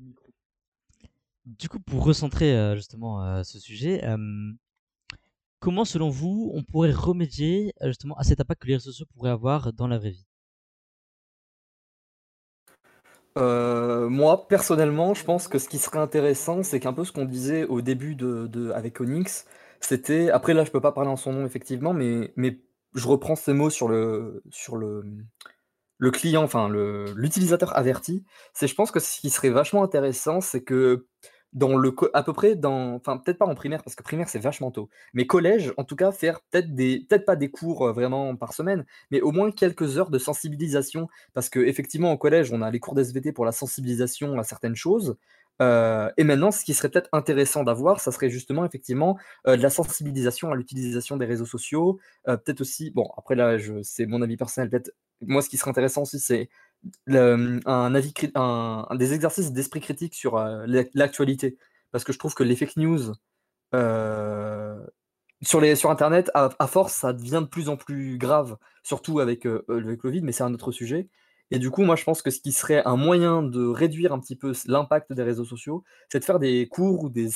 Du 1.45 1.69
coup, 1.69 1.81
pour 1.81 2.05
recentrer 2.05 2.57
euh, 2.57 2.77
justement 2.77 3.25
euh, 3.25 3.43
ce 3.43 3.59
sujet, 3.59 4.01
comment 5.59 5.85
selon 5.85 6.09
vous 6.09 6.53
on 6.55 6.63
pourrait 6.63 6.93
remédier 6.93 7.75
justement 7.83 8.17
à 8.17 8.23
cet 8.23 8.41
impact 8.41 8.63
que 8.63 8.69
les 8.69 8.75
réseaux 8.75 8.93
sociaux 8.93 9.07
pourraient 9.17 9.31
avoir 9.31 9.73
dans 9.73 9.89
la 9.89 9.99
vraie 9.99 10.13
vie? 10.13 10.27
Euh, 13.39 14.09
moi, 14.09 14.47
personnellement, 14.49 15.15
je 15.15 15.25
pense 15.25 15.49
que 15.49 15.59
ce 15.59 15.69
qui 15.69 15.79
serait 15.79 15.99
intéressant, 15.99 16.63
c'est 16.63 16.81
qu'un 16.81 16.93
peu 16.93 17.05
ce 17.05 17.13
qu'on 17.13 17.25
disait 17.25 17.65
au 17.65 17.81
début 17.81 18.15
de, 18.15 18.47
de- 18.47 18.71
avec 18.71 19.01
Onyx, 19.01 19.47
c'était, 19.87 20.31
après 20.31 20.55
là, 20.55 20.65
je 20.65 20.71
peux 20.71 20.81
pas 20.81 20.93
parler 20.93 21.11
en 21.11 21.17
son 21.17 21.33
nom 21.33 21.47
effectivement, 21.47 21.93
mais, 21.93 22.33
mais 22.37 22.61
je 22.95 23.09
reprends 23.09 23.37
ces 23.37 23.53
mots 23.53 23.71
sur 23.71 23.89
le, 23.89 24.43
sur 24.51 24.77
le, 24.77 25.03
le 25.99 26.11
client, 26.11 26.43
enfin 26.43 26.69
le, 26.69 27.07
l'utilisateur 27.17 27.77
averti. 27.77 28.25
C'est, 28.55 28.67
je 28.67 28.75
pense 28.75 28.91
que 28.91 29.01
ce 29.01 29.21
qui 29.21 29.31
serait 29.31 29.51
vachement 29.51 29.83
intéressant, 29.85 30.41
c'est 30.41 30.63
que 30.63 31.07
dans 31.53 31.77
le, 31.77 31.95
à 32.15 32.23
peu 32.23 32.33
près 32.33 32.57
dans, 32.57 32.95
enfin 32.95 33.19
peut-être 33.19 33.39
pas 33.39 33.47
en 33.47 33.55
primaire 33.55 33.83
parce 33.83 33.95
que 33.95 34.03
primaire 34.03 34.29
c'est 34.29 34.39
vachement 34.39 34.71
tôt, 34.71 34.89
mais 35.13 35.27
collège, 35.27 35.73
en 35.77 35.85
tout 35.85 35.97
cas, 35.97 36.11
faire 36.11 36.41
peut-être 36.51 36.75
des, 36.75 37.07
peut-être 37.09 37.27
pas 37.27 37.37
des 37.37 37.51
cours 37.51 37.87
euh, 37.89 37.93
vraiment 37.93 38.35
par 38.37 38.55
semaine, 38.55 38.87
mais 39.11 39.21
au 39.21 39.33
moins 39.33 39.51
quelques 39.51 39.99
heures 39.99 40.11
de 40.11 40.19
sensibilisation 40.19 41.09
parce 41.35 41.49
que 41.51 41.61
effectivement 41.61 42.13
au 42.13 42.19
collège, 42.19 42.53
on 42.53 42.63
a 42.63 42.71
les 42.71 42.81
cours 42.81 42.95
d'SVT 42.95 43.33
pour 43.33 43.45
la 43.45 43.53
sensibilisation 43.53 44.39
à 44.39 44.45
certaines 44.45 44.77
choses. 44.77 45.17
Euh, 45.61 46.11
et 46.17 46.25
maintenant, 46.25 46.51
ce 46.51 46.65
qui 46.65 46.75
serait 46.75 46.89
peut-être 46.89 47.09
intéressant 47.13 47.63
d'avoir, 47.63 48.01
ça 48.01 48.11
serait 48.13 48.31
justement 48.31 48.65
effectivement 48.65 49.19
euh, 49.47 49.57
de 49.57 49.63
la 49.63 49.71
sensibilisation 49.71 50.51
à 50.51 50.57
l'utilisation 50.57 51.17
des 51.17 51.27
réseaux 51.27 51.47
sociaux. 51.47 51.99
Euh, 52.29 52.37
peut-être 52.37 52.61
aussi, 52.61 52.91
bon, 52.91 53.09
après 53.17 53.35
là, 53.35 53.57
c'est 53.83 54.07
mon 54.07 54.23
avis 54.23 54.37
personnel. 54.37 54.71
Peut-être, 54.71 54.93
moi, 55.21 55.43
ce 55.43 55.49
qui 55.49 55.57
serait 55.59 55.71
intéressant 55.71 56.03
aussi, 56.03 56.19
c'est 56.19 56.49
un 57.09 57.95
avis, 57.95 58.13
des 58.97 59.13
exercices 59.15 59.53
d'esprit 59.53 59.81
critique 59.81 60.15
sur 60.15 60.37
l'ac- 60.37 60.91
l'actualité, 60.95 61.57
parce 61.93 62.03
que 62.05 62.13
je 62.13 62.19
trouve 62.19 62.35
que 62.35 62.43
les 62.43 62.57
fake 62.57 62.77
news 62.77 63.13
sur, 65.43 65.61
les, 65.61 65.77
sur 65.77 65.91
Internet, 65.91 66.31
à, 66.35 66.67
force, 66.67 66.95
ça 66.95 67.13
devient 67.13 67.41
de 67.43 67.49
plus 67.49 67.69
en 67.69 67.77
plus 67.77 68.17
grave, 68.19 68.57
surtout 68.83 69.21
avec 69.21 69.45
le 69.45 69.97
Covid, 69.97 70.23
mais 70.23 70.33
c'est 70.33 70.45
un 70.45 70.55
autre 70.55 70.73
sujet. 70.73 71.09
Et 71.53 71.59
du 71.59 71.71
coup, 71.71 71.83
moi, 71.83 71.97
je 71.97 72.05
pense 72.05 72.23
que 72.23 72.31
ce 72.31 72.41
qui 72.41 72.51
serait 72.51 72.83
un 72.87 72.97
moyen 72.97 73.43
de 73.43 73.67
réduire 73.67 74.13
un 74.15 74.19
petit 74.19 74.37
peu 74.37 74.55
l'impact 74.67 75.13
des 75.13 75.23
réseaux 75.23 75.45
sociaux, 75.45 75.85
c'est 76.09 76.19
de 76.21 76.25
faire 76.25 76.39
des 76.39 76.67
cours 76.67 77.05
ou 77.05 77.11
des, 77.11 77.29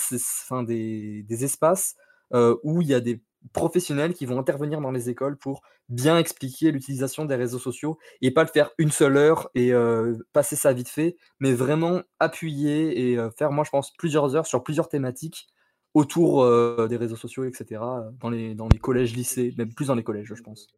des, 0.67 1.23
des 1.23 1.45
espaces 1.45 1.97
euh, 2.35 2.57
où 2.65 2.81
il 2.81 2.89
y 2.89 2.95
a 2.95 3.01
des 3.01 3.23
professionnels 3.53 4.15
qui 4.15 4.25
vont 4.27 4.39
intervenir 4.39 4.81
dans 4.81 4.91
les 4.91 5.11
écoles 5.11 5.37
pour 5.37 5.61
bien 5.91 6.19
expliquer 6.19 6.73
l'utilisation 6.73 7.27
des 7.27 7.37
réseaux 7.37 7.59
sociaux 7.59 7.99
et 8.23 8.31
pas 8.31 8.43
le 8.43 8.49
faire 8.49 8.71
une 8.79 8.91
seule 8.91 9.19
heure 9.19 9.51
et 9.55 9.73
euh, 9.73 10.17
passer 10.33 10.57
ça 10.57 10.73
vite 10.73 10.89
fait, 10.89 11.17
mais 11.39 11.53
vraiment 11.53 12.03
appuyer 12.19 13.11
et 13.13 13.19
euh, 13.19 13.31
faire, 13.31 13.53
moi, 13.53 13.65
je 13.65 13.71
pense, 13.71 13.93
plusieurs 13.93 14.35
heures 14.35 14.47
sur 14.47 14.65
plusieurs 14.65 14.89
thématiques 14.89 15.47
autour 15.95 16.43
euh, 16.43 16.89
des 16.89 16.97
réseaux 16.97 17.17
sociaux, 17.17 17.45
etc., 17.45 17.81
dans 18.19 18.31
les, 18.31 18.55
dans 18.55 18.69
les 18.69 18.79
collèges, 18.79 19.15
lycées, 19.15 19.55
même 19.59 19.75
plus 19.75 19.87
dans 19.89 19.95
les 19.95 20.05
collèges, 20.05 20.33
je 20.35 20.43
pense. 20.43 20.69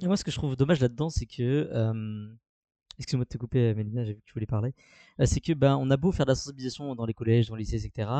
Et 0.00 0.06
moi, 0.06 0.16
ce 0.16 0.24
que 0.24 0.30
je 0.30 0.36
trouve 0.36 0.56
dommage 0.56 0.80
là-dedans, 0.80 1.10
c'est 1.10 1.26
que. 1.26 1.70
Excuse-moi 2.98 3.24
de 3.24 3.30
te 3.30 3.38
couper, 3.38 3.74
Mélina, 3.74 4.04
j'ai 4.04 4.12
vu 4.12 4.20
que 4.20 4.26
tu 4.26 4.34
voulais 4.34 4.44
parler. 4.46 4.74
C'est 5.24 5.40
que 5.40 5.54
ben, 5.54 5.76
on 5.76 5.90
a 5.90 5.96
beau 5.96 6.12
faire 6.12 6.26
de 6.26 6.32
la 6.32 6.34
sensibilisation 6.34 6.94
dans 6.94 7.06
les 7.06 7.14
collèges, 7.14 7.48
dans 7.48 7.54
les 7.56 7.62
lycées, 7.64 7.86
etc. 7.86 8.10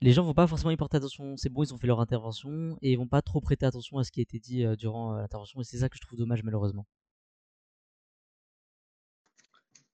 les 0.00 0.12
gens 0.12 0.24
vont 0.24 0.34
pas 0.34 0.48
forcément 0.48 0.72
y 0.72 0.76
porter 0.76 0.96
attention. 0.96 1.36
C'est 1.36 1.48
bon, 1.48 1.62
ils 1.62 1.72
ont 1.72 1.78
fait 1.78 1.86
leur 1.86 2.00
intervention 2.00 2.76
et 2.82 2.90
ils 2.92 2.96
vont 2.96 3.06
pas 3.06 3.22
trop 3.22 3.40
prêter 3.40 3.64
attention 3.64 3.98
à 3.98 4.04
ce 4.04 4.10
qui 4.10 4.18
a 4.20 4.22
été 4.22 4.40
dit 4.40 4.64
durant 4.76 5.14
l'intervention. 5.14 5.60
Et 5.60 5.64
c'est 5.64 5.78
ça 5.78 5.88
que 5.88 5.96
je 5.96 6.00
trouve 6.00 6.18
dommage, 6.18 6.42
malheureusement. 6.42 6.84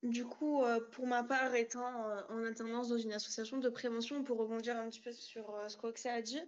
Du 0.04 0.26
coup, 0.26 0.62
euh, 0.62 0.80
pour 0.92 1.06
ma 1.06 1.24
part, 1.24 1.54
étant 1.54 2.10
euh, 2.10 2.20
en 2.28 2.44
alternance 2.44 2.90
dans 2.90 2.98
une 2.98 3.14
association 3.14 3.56
de 3.56 3.70
prévention, 3.70 4.22
pour 4.22 4.36
rebondir 4.36 4.76
un 4.76 4.90
petit 4.90 5.00
peu 5.00 5.12
sur 5.12 5.54
euh, 5.54 5.66
ce 5.68 5.78
qu'Oxé 5.78 6.10
a 6.10 6.20
dit, 6.20 6.42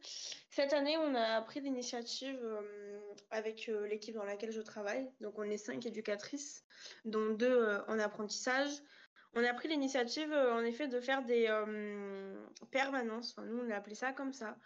cette 0.51 0.75
année, 0.75 0.99
on 0.99 1.15
a 1.15 1.41
pris 1.41 1.63
l'initiative 1.63 2.39
avec 3.31 3.71
l'équipe 3.89 4.15
dans 4.15 4.25
laquelle 4.25 4.53
je 4.53 4.61
travaille. 4.61 5.11
Donc, 5.23 5.39
on 5.39 5.45
est 5.45 5.57
cinq 5.57 5.87
éducatrices, 5.87 6.65
dont 7.07 7.31
deux 7.31 7.79
en 7.89 7.99
apprentissage. 7.99 8.71
On 9.33 9.43
a 9.43 9.55
pris 9.55 9.69
l'initiative, 9.69 10.33
en 10.33 10.61
effet, 10.61 10.87
de 10.87 11.01
faire 11.01 11.25
des 11.25 11.47
permanences, 12.71 13.37
nous 13.39 13.63
on 13.67 13.71
a 13.71 13.77
appelé 13.77 13.95
ça 13.95 14.13
comme 14.13 14.33
ça, 14.33 14.57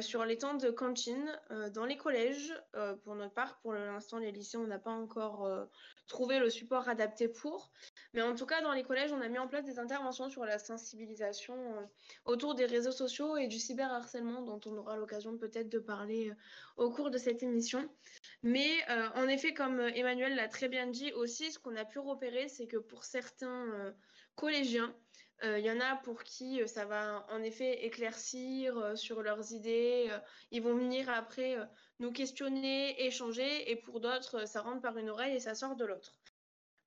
sur 0.00 0.24
les 0.24 0.38
temps 0.38 0.54
de 0.54 0.70
cantine 0.70 1.32
dans 1.72 1.84
les 1.84 1.96
collèges. 1.96 2.54
Pour 3.02 3.16
notre 3.16 3.34
part, 3.34 3.58
pour 3.58 3.72
l'instant, 3.72 4.18
les 4.18 4.30
lycées, 4.30 4.58
on 4.58 4.66
n'a 4.66 4.78
pas 4.78 4.92
encore 4.92 5.48
trouvé 6.06 6.38
le 6.38 6.50
support 6.50 6.88
adapté 6.88 7.28
pour. 7.28 7.72
Mais 8.16 8.22
en 8.22 8.34
tout 8.34 8.46
cas, 8.46 8.62
dans 8.62 8.72
les 8.72 8.82
collèges, 8.82 9.12
on 9.12 9.20
a 9.20 9.28
mis 9.28 9.38
en 9.38 9.46
place 9.46 9.66
des 9.66 9.78
interventions 9.78 10.30
sur 10.30 10.46
la 10.46 10.58
sensibilisation 10.58 11.54
euh, 11.54 11.82
autour 12.24 12.54
des 12.54 12.64
réseaux 12.64 12.90
sociaux 12.90 13.36
et 13.36 13.46
du 13.46 13.58
cyberharcèlement, 13.58 14.40
dont 14.40 14.58
on 14.64 14.74
aura 14.78 14.96
l'occasion 14.96 15.36
peut-être 15.36 15.68
de 15.68 15.78
parler 15.78 16.30
euh, 16.30 16.84
au 16.84 16.90
cours 16.90 17.10
de 17.10 17.18
cette 17.18 17.42
émission. 17.42 17.86
Mais 18.42 18.70
euh, 18.88 19.10
en 19.16 19.28
effet, 19.28 19.52
comme 19.52 19.80
Emmanuel 19.80 20.34
l'a 20.34 20.48
très 20.48 20.68
bien 20.68 20.86
dit 20.86 21.12
aussi, 21.12 21.52
ce 21.52 21.58
qu'on 21.58 21.76
a 21.76 21.84
pu 21.84 21.98
repérer, 21.98 22.48
c'est 22.48 22.66
que 22.66 22.78
pour 22.78 23.04
certains, 23.04 23.94
collégiens. 24.34 24.94
Il 25.42 25.58
y 25.58 25.70
en 25.70 25.80
a 25.80 25.96
pour 25.96 26.22
qui 26.22 26.66
ça 26.66 26.86
va 26.86 27.26
en 27.30 27.42
effet 27.42 27.84
éclaircir 27.84 28.96
sur 28.96 29.22
leurs 29.22 29.52
idées. 29.52 30.10
ils 30.50 30.62
vont 30.62 30.74
venir 30.74 31.10
après 31.10 31.56
nous 31.98 32.12
questionner, 32.12 33.04
échanger, 33.04 33.70
et 33.70 33.76
pour 33.76 34.00
d'autres, 34.00 34.48
ça 34.48 34.62
rentre 34.62 34.80
par 34.80 34.96
une 34.96 35.10
oreille 35.10 35.36
et 35.36 35.40
ça 35.40 35.54
sort 35.54 35.76
de 35.76 35.84
l'autre. 35.84 36.16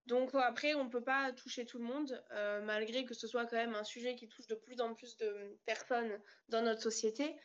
Donc 0.09 0.31
après, 0.33 0.73
on 0.73 0.83
ne 0.83 0.89
peut 0.89 1.03
pas 1.03 1.31
toucher 1.31 1.65
tout 1.65 1.77
le 1.77 1.85
monde, 1.85 2.21
malgré 2.63 3.05
que 3.05 3.13
ce 3.13 3.27
soit 3.27 3.45
quand 3.45 3.55
même 3.55 3.75
un 3.75 3.83
sujet 3.83 4.15
qui 4.15 4.27
touche 4.27 4.47
de 4.47 4.55
plus 4.55 4.81
en 4.81 4.93
plus 4.93 5.15
de 5.17 5.57
personnes 5.65 6.19
dans 6.49 6.61
notre 6.61 6.81
société. 6.81 7.35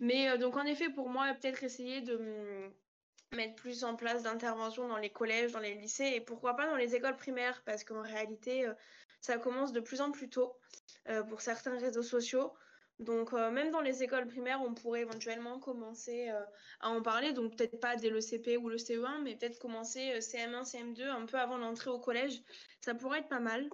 Mais 0.00 0.36
donc 0.38 0.56
en 0.56 0.64
effet, 0.64 0.88
pour 0.88 1.08
moi, 1.08 1.32
peut-être 1.34 1.62
essayer 1.62 2.00
de 2.00 2.16
mm, 2.16 3.36
mettre 3.36 3.54
plus 3.56 3.84
en 3.84 3.94
place 3.94 4.22
d'interventions 4.22 4.88
dans 4.88 4.96
les 4.96 5.10
collèges, 5.10 5.52
dans 5.52 5.60
les 5.60 5.74
lycées, 5.74 6.12
et 6.14 6.20
pourquoi 6.20 6.56
pas 6.56 6.66
dans 6.66 6.76
les 6.76 6.96
écoles 6.96 7.16
primaires, 7.16 7.62
parce 7.64 7.84
qu'en 7.84 8.02
réalité, 8.02 8.66
ça 9.20 9.38
commence 9.38 9.72
de 9.72 9.80
plus 9.80 10.00
en 10.00 10.10
plus 10.10 10.28
tôt 10.28 10.56
euh, 11.08 11.22
pour 11.22 11.40
certains 11.40 11.78
réseaux 11.78 12.02
sociaux. 12.02 12.52
Donc 12.98 13.32
euh, 13.32 13.50
même 13.50 13.70
dans 13.70 13.80
les 13.80 14.02
écoles 14.02 14.26
primaires, 14.26 14.60
on 14.62 14.74
pourrait 14.74 15.02
éventuellement 15.02 15.60
commencer 15.60 16.30
euh, 16.30 16.40
à 16.80 16.90
en 16.90 17.00
parler. 17.02 17.32
Donc 17.32 17.56
peut-être 17.56 17.78
pas 17.78 17.96
dès 17.96 18.10
le 18.10 18.20
CP 18.20 18.56
ou 18.56 18.68
le 18.68 18.76
CE1, 18.76 19.22
mais 19.22 19.36
peut-être 19.36 19.58
commencer 19.58 20.18
CM1, 20.18 20.64
CM2 20.64 21.08
un 21.08 21.26
peu 21.26 21.38
avant 21.38 21.58
l'entrée 21.58 21.90
au 21.90 22.00
collège. 22.00 22.42
Ça 22.80 22.94
pourrait 22.94 23.20
être 23.20 23.28
pas 23.28 23.40
mal. 23.40 23.68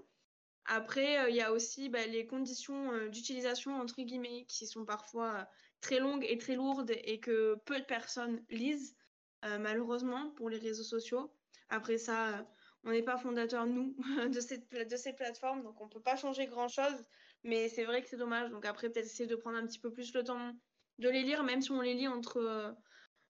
Après, 0.67 1.31
il 1.31 1.37
y 1.37 1.43
a 1.43 1.53
aussi 1.53 1.91
bah, 1.91 2.07
les 2.07 2.27
conditions 2.27 3.09
d'utilisation, 3.09 3.79
entre 3.79 4.01
guillemets, 4.01 4.47
qui 4.47 4.67
sont 4.67 4.87
parfois 4.87 5.47
très 5.83 5.99
longues 5.99 6.25
et 6.27 6.39
très 6.39 6.55
lourdes 6.55 6.91
et 6.91 7.21
que 7.21 7.57
peu 7.67 7.79
de 7.79 7.85
personnes 7.85 8.43
lisent, 8.49 8.97
malheureusement, 9.43 10.31
pour 10.31 10.49
les 10.49 10.57
réseaux 10.57 10.83
sociaux. 10.83 11.31
Après 11.69 11.99
ça, 11.99 12.47
on 12.85 12.93
n'est 12.93 13.03
pas 13.03 13.19
fondateur, 13.19 13.67
nous, 13.67 13.95
de, 13.99 14.85
de 14.85 14.97
ces 14.97 15.13
plateformes, 15.13 15.63
donc 15.63 15.79
on 15.83 15.85
ne 15.85 15.91
peut 15.91 16.01
pas 16.01 16.17
changer 16.17 16.47
grand-chose. 16.47 17.05
Mais 17.45 17.69
c'est 17.69 17.85
vrai 17.85 18.03
que 18.03 18.09
c'est 18.09 18.17
dommage. 18.17 18.51
Donc 18.51 18.65
après, 18.65 18.89
peut-être 18.89 19.07
essayer 19.07 19.29
de 19.29 19.37
prendre 19.37 19.59
un 19.59 19.67
petit 19.67 19.79
peu 19.79 19.93
plus 19.93 20.13
le 20.15 20.25
temps 20.25 20.55
de 20.99 21.09
les 21.09 21.23
lire, 21.23 21.45
même 21.45 21.61
si 21.61 21.71
on 21.71 21.81
les 21.81 21.95
lit 21.95 22.09
entre, 22.09 22.39
euh, 22.39 22.73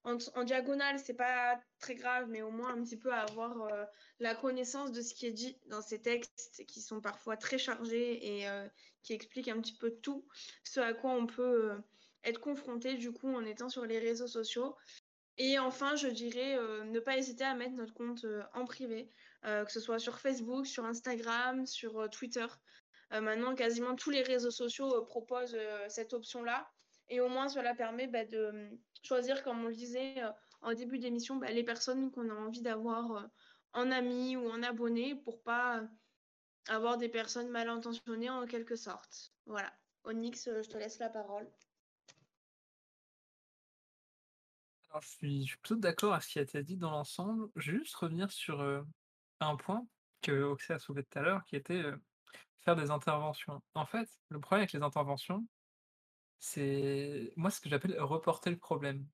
en, 0.03 0.43
diagonale, 0.43 0.99
c'est 0.99 1.15
pas 1.15 1.59
très 1.79 1.95
grave, 1.95 2.27
mais 2.29 2.41
au 2.41 2.51
moins 2.51 2.73
un 2.73 2.83
petit 2.83 2.97
peu 2.97 3.11
avoir 3.11 3.61
euh, 3.63 3.85
la 4.19 4.35
connaissance 4.35 4.91
de 4.91 5.01
ce 5.01 5.13
qui 5.13 5.25
est 5.25 5.31
dit 5.31 5.57
dans 5.65 5.81
ces 5.81 6.01
textes 6.01 6.63
qui 6.67 6.81
sont 6.81 7.01
parfois 7.01 7.37
très 7.37 7.57
chargés 7.57 8.39
et 8.39 8.47
euh, 8.47 8.67
qui 9.03 9.13
expliquent 9.13 9.49
un 9.49 9.59
petit 9.59 9.75
peu 9.75 9.91
tout 10.01 10.25
ce 10.63 10.79
à 10.79 10.93
quoi 10.93 11.11
on 11.11 11.25
peut 11.25 11.75
être 12.23 12.39
confronté 12.39 12.95
du 12.95 13.11
coup 13.11 13.33
en 13.33 13.43
étant 13.45 13.69
sur 13.69 13.85
les 13.85 13.99
réseaux 13.99 14.27
sociaux. 14.27 14.75
Et 15.37 15.59
enfin, 15.59 15.97
je 15.97 16.07
dirais 16.07 16.57
ne 16.85 16.99
pas 17.01 17.17
hésiter 17.17 17.43
à 17.43 17.55
mettre 17.55 17.73
notre 17.73 17.93
compte 17.93 18.25
en 18.53 18.63
privé. 18.63 19.11
Que 19.43 19.69
ce 19.71 19.81
soit 19.81 19.99
sur 19.99 20.17
Facebook, 20.17 20.65
sur 20.65 20.85
Instagram, 20.85 21.65
sur 21.67 22.09
Twitter. 22.09 22.45
Euh, 23.13 23.21
maintenant, 23.21 23.55
quasiment 23.55 23.95
tous 23.95 24.09
les 24.09 24.21
réseaux 24.21 24.51
sociaux 24.51 25.03
proposent 25.03 25.57
cette 25.89 26.13
option-là. 26.13 26.69
Et 27.09 27.19
au 27.21 27.29
moins, 27.29 27.49
cela 27.49 27.75
permet 27.75 28.07
bah, 28.07 28.25
de 28.25 28.69
choisir, 29.03 29.43
comme 29.43 29.63
on 29.63 29.67
le 29.67 29.75
disait 29.75 30.15
en 30.61 30.73
début 30.73 30.97
d'émission, 30.97 31.35
bah, 31.35 31.51
les 31.51 31.63
personnes 31.63 32.11
qu'on 32.11 32.29
a 32.29 32.33
envie 32.33 32.61
d'avoir 32.61 33.29
en 33.73 33.91
amis 33.91 34.35
ou 34.35 34.49
en 34.49 34.63
abonnés 34.63 35.15
pour 35.15 35.41
pas 35.43 35.83
avoir 36.67 36.97
des 36.97 37.09
personnes 37.09 37.49
mal 37.49 37.69
intentionnées 37.69 38.29
en 38.29 38.47
quelque 38.47 38.75
sorte. 38.75 39.31
Voilà. 39.45 39.71
Onyx, 40.03 40.49
je 40.63 40.69
te 40.69 40.77
laisse 40.77 40.97
la 40.99 41.09
parole. 41.09 41.47
Alors, 44.89 45.01
je, 45.01 45.09
suis, 45.09 45.45
plutôt 45.61 45.75
d'accord 45.75 46.13
avec 46.13 46.23
ce 46.23 46.29
qui 46.29 46.39
a 46.39 46.43
été 46.43 46.63
dit 46.63 46.77
dans 46.77 46.91
l'ensemble. 46.91 47.49
Juste 47.55 47.93
revenir 47.95 48.31
sur 48.31 48.61
un 49.41 49.55
point 49.57 49.85
que 50.21 50.43
Oxy 50.43 50.71
a 50.71 50.79
soulevé 50.79 51.03
tout 51.03 51.19
à 51.19 51.21
l'heure, 51.21 51.43
qui 51.45 51.55
était 51.55 51.83
faire 52.65 52.75
des 52.75 52.91
interventions. 52.91 53.61
En 53.75 53.85
fait, 53.85 54.09
le 54.29 54.39
problème 54.39 54.63
avec 54.63 54.73
les 54.73 54.81
interventions, 54.81 55.47
c'est 56.39 57.31
moi 57.37 57.51
ce 57.51 57.61
que 57.61 57.69
j'appelle 57.69 57.99
reporter 58.01 58.49
le 58.49 58.57
problème. 58.57 59.07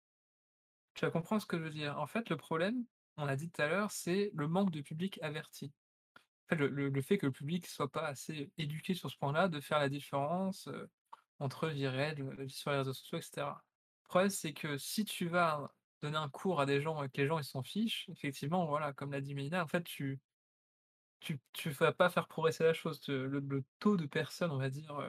Tu 0.94 1.06
vas 1.06 1.12
comprendre 1.12 1.42
ce 1.42 1.48
que 1.48 1.58
je 1.58 1.64
veux 1.64 1.70
dire. 1.70 2.00
En 2.00 2.08
fait, 2.08 2.30
le 2.30 2.38
problème, 2.38 2.86
on 3.18 3.26
l'a 3.26 3.36
dit 3.36 3.52
tout 3.52 3.62
à 3.62 3.68
l'heure, 3.68 3.92
c'est 3.92 4.32
le 4.34 4.48
manque 4.48 4.72
de 4.72 4.82
public 4.82 5.20
averti. 5.22 5.72
En 6.16 6.56
fait, 6.56 6.56
le, 6.56 7.02
fait 7.02 7.18
que 7.18 7.28
le 7.28 7.32
public 7.32 7.68
soit 7.68 7.92
pas 7.92 8.08
assez 8.08 8.52
éduqué 8.58 8.94
sur 8.94 9.10
ce 9.12 9.18
point-là, 9.18 9.48
de 9.48 9.60
faire 9.62 9.80
la 9.80 9.90
différence 9.90 10.70
entre 11.40 11.68
vie 11.70 11.88
réelle, 11.88 12.24
vie 12.40 12.50
sur 12.50 12.72
les 12.72 12.78
réseaux 12.78 12.94
sociaux, 12.94 13.18
etc. 13.18 13.48
Le 14.04 14.08
problème, 14.08 14.30
c'est 14.30 14.54
que 14.54 14.78
si 14.78 15.06
tu 15.06 15.28
vas 15.28 15.74
donner 16.02 16.18
un 16.18 16.30
cours 16.30 16.60
à 16.60 16.66
des 16.66 16.82
gens 16.82 17.04
et 17.04 17.10
que 17.10 17.22
les 17.22 17.28
gens 17.28 17.40
ils 17.40 17.44
s'en 17.44 17.64
fichent, 17.64 18.10
effectivement, 18.10 18.66
voilà, 18.66 18.92
comme 18.94 19.12
l'a 19.12 19.22
dit 19.22 19.36
Mélina, 19.36 19.64
en 19.64 19.68
fait, 19.68 19.84
tu 19.84 20.20
tu 21.22 21.40
tu 21.54 21.70
vas 21.72 21.94
pas 21.94 22.10
faire 22.10 22.28
progresser 22.28 22.64
la 22.66 22.74
chose. 22.74 23.02
le 23.08 23.64
taux 23.80 23.98
de 23.98 24.06
personnes, 24.06 24.52
on 24.52 24.58
va 24.58 24.70
dire, 24.70 25.00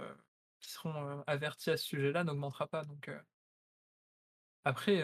qui 0.61 0.71
seront, 0.71 1.23
avertis 1.27 1.71
à 1.71 1.77
ce 1.77 1.85
sujet-là 1.85 2.25
n'augmentera 2.25 2.67
pas 2.69 2.85
donc 2.85 3.11
après, 4.65 5.03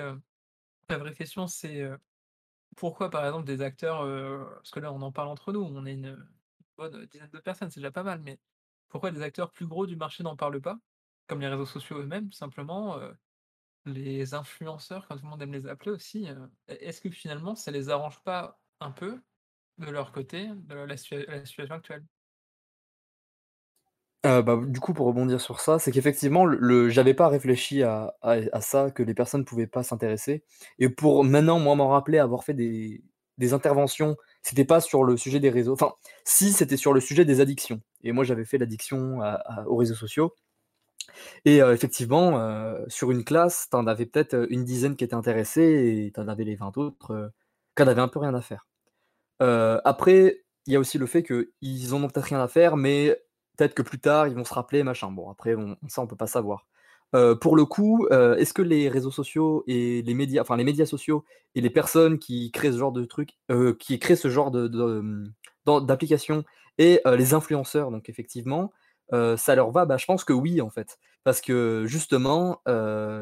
la 0.88 0.98
vraie 0.98 1.14
question 1.14 1.46
c'est, 1.48 1.84
pourquoi 2.76 3.10
par 3.10 3.24
exemple 3.26 3.46
des 3.46 3.62
acteurs, 3.62 4.02
parce 4.56 4.70
que 4.70 4.80
là 4.80 4.92
on 4.92 5.02
en 5.02 5.12
parle 5.12 5.28
entre 5.28 5.52
nous, 5.52 5.60
on 5.60 5.84
est 5.86 5.94
une 5.94 6.16
bonne 6.76 7.06
dizaine 7.06 7.30
de 7.30 7.38
personnes, 7.40 7.70
c'est 7.70 7.80
déjà 7.80 7.90
pas 7.90 8.04
mal, 8.04 8.20
mais 8.22 8.38
pourquoi 8.88 9.10
des 9.10 9.22
acteurs 9.22 9.50
plus 9.52 9.66
gros 9.66 9.86
du 9.86 9.96
marché 9.96 10.22
n'en 10.22 10.36
parlent 10.36 10.60
pas? 10.60 10.78
Comme 11.26 11.40
les 11.40 11.48
réseaux 11.48 11.66
sociaux 11.66 11.98
eux-mêmes, 11.98 12.32
simplement, 12.32 13.00
les 13.88 14.34
influenceurs, 14.34 15.06
comme 15.06 15.18
tout 15.18 15.24
le 15.24 15.30
monde 15.30 15.42
aime 15.42 15.52
les 15.52 15.66
appeler 15.66 15.90
aussi, 15.90 16.28
euh, 16.28 16.46
est-ce 16.68 17.00
que 17.00 17.10
finalement 17.10 17.54
ça 17.54 17.70
les 17.70 17.88
arrange 17.88 18.22
pas 18.22 18.60
un 18.80 18.90
peu 18.90 19.20
de 19.78 19.90
leur 19.90 20.12
côté, 20.12 20.48
de 20.68 20.74
la, 20.74 20.96
situation 20.96 21.74
actuelle? 21.74 22.04
Euh, 24.26 24.42
bah, 24.42 24.58
du 24.66 24.80
coup, 24.80 24.92
pour 24.94 25.06
rebondir 25.06 25.40
sur 25.40 25.60
ça, 25.60 25.78
c'est 25.78 25.92
qu'effectivement, 25.92 26.44
le, 26.44 26.88
j'avais 26.88 27.14
pas 27.14 27.28
réfléchi 27.28 27.82
à, 27.82 28.12
ça, 28.60 28.90
que 28.90 29.02
les 29.02 29.14
personnes 29.14 29.44
pouvaient 29.44 29.66
pas 29.68 29.82
s'intéresser. 29.82 30.44
Et 30.78 30.88
pour 30.88 31.24
maintenant, 31.24 31.58
moi, 31.60 31.76
m'en 31.76 31.88
rappeler 31.88 32.18
avoir 32.18 32.44
fait 32.44 32.54
des, 32.54 33.02
interventions, 33.52 34.16
c'était 34.42 34.64
pas 34.64 34.80
sur 34.80 35.04
le 35.04 35.16
sujet 35.16 35.40
des 35.40 35.50
réseaux. 35.50 35.72
Enfin, 35.72 35.92
si, 36.24 36.52
c'était 36.52 36.76
sur 36.76 36.92
le 36.92 37.00
sujet 37.00 37.24
des 37.24 37.40
addictions. 37.40 37.80
Et 38.02 38.12
moi, 38.12 38.24
j'avais 38.24 38.44
fait 38.44 38.58
l'addiction 38.58 39.20
aux 39.66 39.76
réseaux 39.76 39.94
sociaux. 39.94 40.34
Et 41.44 41.58
effectivement, 41.58 42.76
sur 42.88 43.10
une 43.12 43.24
classe, 43.24 43.68
tu 43.70 43.76
en 43.76 43.86
avais 43.86 44.06
peut-être, 44.06 44.46
une 44.50 44.64
dizaine 44.64 44.96
qui 44.96 45.04
étaient 45.04 45.14
intéressés 45.14 46.06
et 46.08 46.12
tu 46.12 46.20
en 46.20 46.28
avais 46.28 46.44
les 46.44 46.56
20 46.56 46.76
autres, 46.78 47.32
qui 47.76 47.82
en 47.82 47.86
avaient 47.88 48.00
un 48.02 48.08
peu 48.08 48.18
rien 48.18 48.34
à 48.34 48.40
faire. 48.42 48.66
Après, 49.40 50.44
il 50.66 50.72
y 50.72 50.76
a 50.76 50.80
aussi 50.80 50.98
le 50.98 51.06
fait 51.06 51.22
qu'ils 51.22 51.94
en 51.94 52.02
ont 52.02 52.08
peut-être 52.08 52.26
rien 52.26 52.40
à 52.42 52.48
faire, 52.48 52.76
mais 52.76 53.20
peut-être 53.56 53.74
que 53.74 53.82
plus 53.82 53.98
tard, 53.98 54.28
ils 54.28 54.34
vont 54.34 54.44
se 54.44 54.54
rappeler, 54.54 54.82
machin. 54.82 55.10
Bon, 55.10 55.30
après, 55.30 55.56
ça, 55.88 56.02
on 56.02 56.06
peut 56.06 56.16
pas 56.16 56.26
savoir. 56.26 56.66
pour 57.40 57.56
le 57.56 57.64
coup, 57.64 58.06
est-ce 58.08 58.52
que 58.52 58.62
les 58.62 58.88
réseaux 58.88 59.10
sociaux 59.10 59.64
et 59.66 60.02
les 60.02 60.14
médias 60.14 60.42
enfin, 60.42 60.56
les 60.56 60.64
médias 60.64 60.86
sociaux 60.86 61.24
et 61.54 61.60
les 61.60 61.70
personnes 61.70 62.18
qui 62.18 62.50
créent 62.50 62.72
ce 62.72 62.78
genre 62.78 62.92
de 62.92 63.04
trucs, 63.04 63.38
qui 63.78 63.98
créent 63.98 64.16
ce 64.16 64.28
genre 64.28 64.50
de 64.50 64.68
d'applications 65.66 66.44
et 66.78 67.00
les 67.06 67.34
influenceurs, 67.34 67.90
donc 67.90 68.08
effectivement, 68.08 68.72
ça 69.12 69.54
leur 69.54 69.70
va? 69.70 69.86
Bah, 69.86 69.96
je 69.96 70.04
pense 70.06 70.24
que 70.24 70.32
oui, 70.32 70.60
en 70.60 70.70
fait. 70.70 70.98
Parce 71.24 71.40
que 71.40 71.84
justement, 71.86 72.60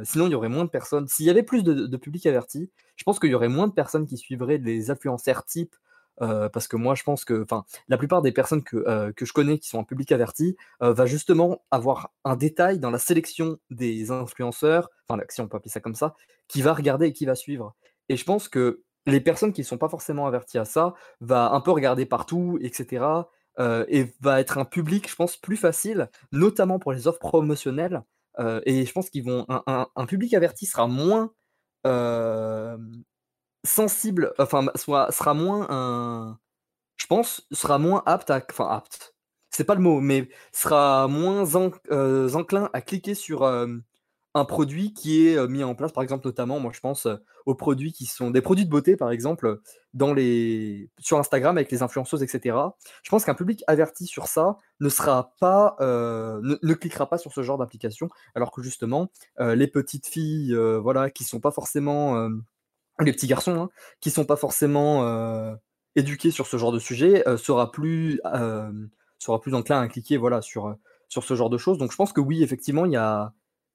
sinon 0.05 0.27
il 0.27 0.33
y 0.33 0.35
aurait 0.35 0.49
moins 0.49 0.65
de 0.65 0.71
personnes 0.71 1.07
s'il 1.09 1.27
y 1.27 1.31
avait 1.31 1.43
plus 1.43 1.63
de 1.63 1.97
public 1.97 2.27
averti, 2.27 2.71
je 2.97 3.05
pense 3.05 3.21
qu'il 3.21 3.31
y 3.31 3.35
aurait 3.35 3.49
moins 3.49 3.69
de 3.69 3.73
personnes 3.73 4.07
qui 4.07 4.17
suivraient 4.17 4.59
les 4.59 4.91
influenceurs 4.91 5.45
type, 5.45 5.77
parce 6.19 6.69
que 6.69 6.77
moi 6.77 6.95
je 6.95 7.03
pense 7.03 7.25
que 7.25 7.47
la 7.89 7.99
plupart 7.99 8.23
des 8.23 8.33
personnes 8.33 8.63
que, 8.63 9.11
que 9.13 9.25
je 9.25 9.33
connais 9.33 9.59
qui 9.59 9.69
sont 9.69 9.79
en 9.79 9.85
public 9.85 10.13
averti, 10.13 10.57
va 10.81 11.07
justement 11.07 11.65
avoir 11.71 12.13
un 12.25 12.37
détail 12.37 12.79
dans 12.79 12.91
la 12.91 12.99
sélection 12.99 13.59
des 13.71 14.11
influenceurs, 14.11 14.91
enfin 15.09 15.23
si 15.29 15.41
on 15.41 15.49
peut 15.49 15.57
appeler 15.57 15.71
ça 15.71 15.81
comme 15.81 15.95
ça, 15.95 16.15
qui 16.49 16.63
va 16.63 16.75
regarder 16.75 17.07
et 17.07 17.13
qui 17.13 17.27
va 17.27 17.35
suivre. 17.35 17.75
Et 18.09 18.17
je 18.17 18.25
pense 18.25 18.49
que 18.49 18.83
les 19.07 19.21
personnes 19.21 19.53
qui 19.53 19.61
ne 19.61 19.67
sont 19.67 19.79
pas 19.79 19.89
forcément 19.89 20.27
averties 20.27 20.59
à 20.59 20.65
ça, 20.65 20.95
va 21.21 21.53
un 21.53 21.61
peu 21.61 21.71
regarder 21.71 22.07
partout 22.07 22.59
etc 22.61 23.05
et 23.89 24.13
va 24.21 24.41
être 24.41 24.59
un 24.59 24.67
public, 24.67 25.09
je 25.09 25.17
pense, 25.17 25.39
plus 25.39 25.57
facile, 25.57 26.11
notamment 26.31 26.79
pour 26.79 26.93
les 26.93 27.07
offres 27.07 27.21
promotionnelles. 27.21 28.03
et 28.39 28.85
je 28.85 28.93
pense 28.93 29.11
qu'ils 29.11 29.25
vont 29.25 29.47
un, 29.49 30.07
public 30.07 30.35
averti 30.35 30.67
sera 30.67 30.87
moins 30.87 31.33
sensible, 33.67 34.33
enfin, 34.39 34.67
soit, 34.75 35.13
sera 35.13 35.35
moins 35.35 35.67
un, 35.71 36.39
je 36.97 37.07
pense, 37.07 37.47
sera 37.53 37.79
moins 37.79 38.03
apte 38.07 38.31
à, 38.31 38.41
enfin 38.51 38.69
apte, 38.69 39.15
c'est 39.51 39.65
pas 39.65 39.75
le 39.75 39.81
mot, 39.81 40.01
mais 40.01 40.29
sera 40.53 41.09
moins 41.09 41.55
enclin 41.55 42.71
à 42.73 42.81
cliquer 42.81 43.15
sur 43.15 43.45
un 43.45 44.45
produit 44.45 44.93
qui 44.93 45.29
est 45.29 45.49
mis 45.49 45.65
en 45.65 45.75
place, 45.75 45.93
par 45.93 46.03
exemple, 46.03 46.27
notamment, 46.27 46.61
moi 46.61 46.71
je 46.75 46.81
pense 46.81 47.09
aux 47.47 47.55
produits 47.55 47.93
qui 47.93 48.07
sont 48.07 48.31
des 48.31 48.43
produits 48.43 48.65
de 48.67 48.71
beauté, 48.71 48.97
par 48.97 49.11
exemple, 49.11 49.61
dans 49.95 50.13
les... 50.13 50.91
sur 50.99 51.19
Instagram 51.19 51.57
avec 51.57 51.71
les 51.71 51.83
influenceuses, 51.83 52.23
etc. 52.23 52.57
Je 53.03 53.11
pense 53.11 53.25
qu'un 53.25 53.35
public 53.35 53.65
averti 53.67 54.07
sur 54.07 54.27
ça 54.27 54.59
ne 54.81 54.89
sera 54.89 55.33
pas, 55.41 55.77
ne, 55.81 56.75
cliquera 56.75 57.09
pas 57.09 57.19
sur 57.19 57.33
ce 57.33 57.43
genre 57.43 57.57
d'application, 57.57 58.09
alors 58.35 58.51
que 58.51 58.63
justement, 58.63 59.11
les 59.39 59.69
petites 59.69 60.07
filles, 60.07 60.55
voilà, 60.83 61.11
qui 61.11 61.25
sont 61.25 61.41
pas 61.41 61.51
forcément, 61.51 62.29
les 63.01 63.13
petits 63.13 63.27
garçons, 63.27 63.61
hein, 63.61 63.71
qui 64.01 64.11
sont 64.11 64.25
pas 64.25 64.37
forcément 64.37 65.57
éduqués 65.95 66.31
sur 66.31 66.47
ce 66.47 66.57
genre 66.57 66.73
de 66.73 66.79
sujet, 66.79 67.25
sera 67.37 67.71
plus 67.73 68.21
sera 69.19 69.41
plus 69.41 69.55
enclin 69.55 69.81
à 69.81 69.89
cliquer 69.89 70.17
voilà, 70.19 70.43
sur, 70.43 70.77
sur 71.09 71.25
ce 71.25 71.35
genre 71.35 71.51
de 71.51 71.59
choses. 71.59 71.79
Donc 71.79 71.91
je 71.91 71.97
pense 71.97 72.13
que 72.13 72.21
oui, 72.21 72.43
effectivement, 72.43 72.85
il 72.85 72.93
y 72.93 72.97
a... 72.97 73.33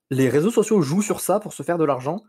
les 0.09 0.29
réseaux 0.29 0.51
sociaux 0.51 0.81
jouent 0.81 1.01
sur 1.01 1.19
ça 1.19 1.39
pour 1.39 1.53
se 1.53 1.63
faire 1.63 1.77
de 1.77 1.85
l'argent 1.85 2.23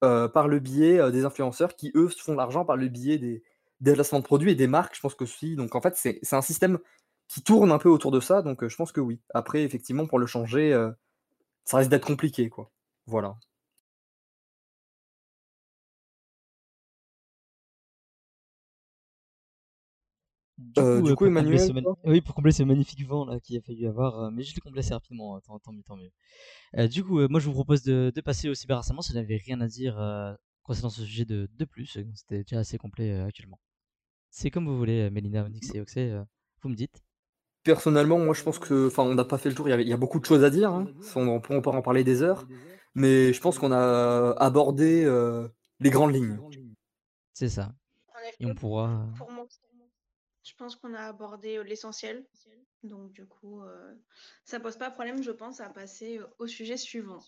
par 0.00 0.48
le 0.48 0.58
biais 0.58 1.10
des 1.10 1.24
influenceurs 1.24 1.74
qui, 1.76 1.90
eux, 1.94 2.08
font 2.08 2.32
de 2.32 2.36
l'argent 2.38 2.64
par 2.64 2.76
le 2.76 2.88
biais 2.88 3.18
des, 3.18 3.42
des 3.80 3.92
placements 3.94 4.20
de 4.20 4.24
produits 4.24 4.52
et 4.52 4.54
des 4.54 4.66
marques, 4.66 4.94
je 4.94 5.00
pense 5.00 5.14
que 5.14 5.24
aussi. 5.24 5.56
Donc 5.56 5.74
en 5.74 5.80
fait, 5.80 5.96
c'est 5.96 6.34
un 6.34 6.42
système 6.42 6.78
qui 7.26 7.42
tourne 7.42 7.72
un 7.72 7.78
peu 7.78 7.88
autour 7.88 8.10
de 8.10 8.20
ça, 8.20 8.42
donc 8.42 8.66
je 8.66 8.76
pense 8.76 8.92
que 8.92 9.00
oui. 9.00 9.20
Après, 9.34 9.62
effectivement, 9.62 10.06
pour 10.06 10.18
le 10.18 10.26
changer, 10.26 10.72
ça 11.64 11.78
risque 11.78 11.90
d'être 11.90 12.06
compliqué, 12.06 12.48
quoi. 12.48 12.70
Voilà. 13.06 13.36
Du 20.58 20.82
coup, 20.82 21.14
coup 21.14 21.26
Emmanuel, 21.26 21.60
oui, 22.04 22.20
pour 22.20 22.34
combler 22.34 22.50
ce 22.50 22.64
magnifique 22.64 23.06
vent 23.06 23.24
là 23.24 23.38
qu'il 23.38 23.56
a 23.56 23.60
fallu 23.60 23.86
avoir, 23.86 24.32
mais 24.32 24.42
je 24.42 24.52
l'ai 24.56 24.60
comblé 24.60 24.80
assez 24.80 24.92
rapidement, 24.92 25.36
hein, 25.36 25.40
tant, 25.40 25.72
mieux, 25.72 25.84
tant 25.84 25.96
mieux. 25.96 26.88
du 26.88 27.04
coup, 27.04 27.28
moi 27.28 27.38
je 27.38 27.46
vous 27.46 27.52
propose 27.52 27.82
de, 27.84 28.12
passer 28.24 28.48
au 28.48 28.54
cyberharcèlement 28.54 29.00
si 29.00 29.12
vous 29.12 29.18
n'avez 29.18 29.36
rien 29.36 29.60
à 29.60 29.68
dire 29.68 29.94
concernant 30.64 30.90
ce 30.90 31.02
sujet 31.02 31.24
de, 31.24 31.48
de 31.56 31.64
plus, 31.64 31.86
c'était 32.14 32.42
déjà 32.42 32.58
assez 32.58 32.76
complet 32.76 33.20
actuellement. 33.20 33.60
C'est 34.30 34.50
comme 34.50 34.66
vous 34.66 34.76
voulez, 34.76 35.08
Mélina, 35.10 35.44
Onyx 35.44 35.72
et 35.74 35.80
Oxé, 35.80 36.20
vous 36.60 36.68
me 36.68 36.74
dites. 36.74 37.04
Personnellement, 37.62 38.18
moi 38.18 38.34
je 38.34 38.42
pense 38.42 38.58
que, 38.58 38.88
enfin, 38.88 39.04
on 39.04 39.14
n'a 39.14 39.24
pas 39.24 39.38
fait 39.38 39.50
le 39.50 39.54
tour. 39.54 39.68
Il 39.68 39.88
y, 39.88 39.92
a, 39.92 39.96
beaucoup 39.96 40.18
de 40.18 40.24
choses 40.24 40.42
à 40.42 40.50
dire. 40.50 40.72
Hein. 40.72 40.88
On, 41.14 41.40
peut, 41.40 41.54
en 41.54 41.82
parler 41.82 42.02
des 42.02 42.22
heures, 42.22 42.48
mais 42.96 43.32
je 43.32 43.40
pense 43.40 43.60
qu'on 43.60 43.70
a 43.70 44.34
abordé 44.38 45.04
les 45.78 45.90
grandes 45.90 46.14
lignes. 46.14 46.36
C'est 47.32 47.48
ça. 47.48 47.72
Et 48.40 48.46
on 48.46 48.56
pourra. 48.56 49.06
Je 50.48 50.54
pense 50.56 50.76
qu'on 50.76 50.94
a 50.94 51.00
abordé 51.00 51.62
l'essentiel. 51.64 52.24
Donc 52.82 53.12
du 53.12 53.26
coup, 53.26 53.62
ça 54.44 54.60
pose 54.60 54.76
pas 54.76 54.90
problème, 54.90 55.22
je 55.22 55.30
pense, 55.30 55.60
à 55.60 55.68
passer 55.68 56.20
au 56.38 56.46
sujet 56.46 56.76
suivant. 56.76 57.20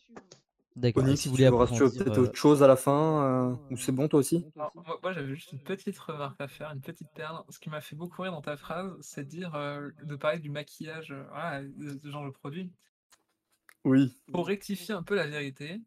D'accord. 0.76 1.04
si 1.16 1.28
vous 1.28 1.34
voulez 1.34 1.50
peut-être 1.50 2.18
autre 2.18 2.36
chose 2.36 2.62
à 2.62 2.68
la 2.68 2.76
fin, 2.76 3.58
ou 3.70 3.76
c'est 3.76 3.92
bon 3.92 4.08
toi 4.08 4.20
aussi 4.20 4.46
moi, 4.54 5.12
j'avais 5.12 5.34
juste 5.34 5.52
une 5.52 5.62
petite 5.62 5.98
remarque 5.98 6.40
à 6.40 6.48
faire, 6.48 6.70
une 6.70 6.80
petite 6.80 7.10
perle. 7.14 7.42
Ce 7.48 7.58
qui 7.58 7.68
m'a 7.68 7.80
fait 7.80 7.96
beaucoup 7.96 8.22
rire 8.22 8.32
dans 8.32 8.40
ta 8.40 8.56
phrase, 8.56 8.96
c'est 9.00 9.24
de 9.24 9.28
dire 9.28 9.52
de 9.52 10.16
parler 10.16 10.38
du 10.38 10.50
maquillage, 10.50 11.12
voilà, 11.30 11.62
de 11.62 11.98
ce 11.98 12.10
genre 12.10 12.24
de 12.24 12.30
produit. 12.30 12.72
Oui. 13.84 14.16
Pour 14.32 14.46
rectifier 14.46 14.94
un 14.94 15.02
peu 15.02 15.14
la 15.14 15.26
vérité, 15.26 15.80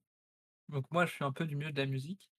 donc 0.70 0.86
moi 0.92 1.06
je 1.06 1.14
suis 1.14 1.24
un 1.24 1.32
peu 1.32 1.46
du 1.46 1.56
milieu 1.56 1.72
de 1.72 1.80
la 1.80 1.86
musique. 1.86 2.33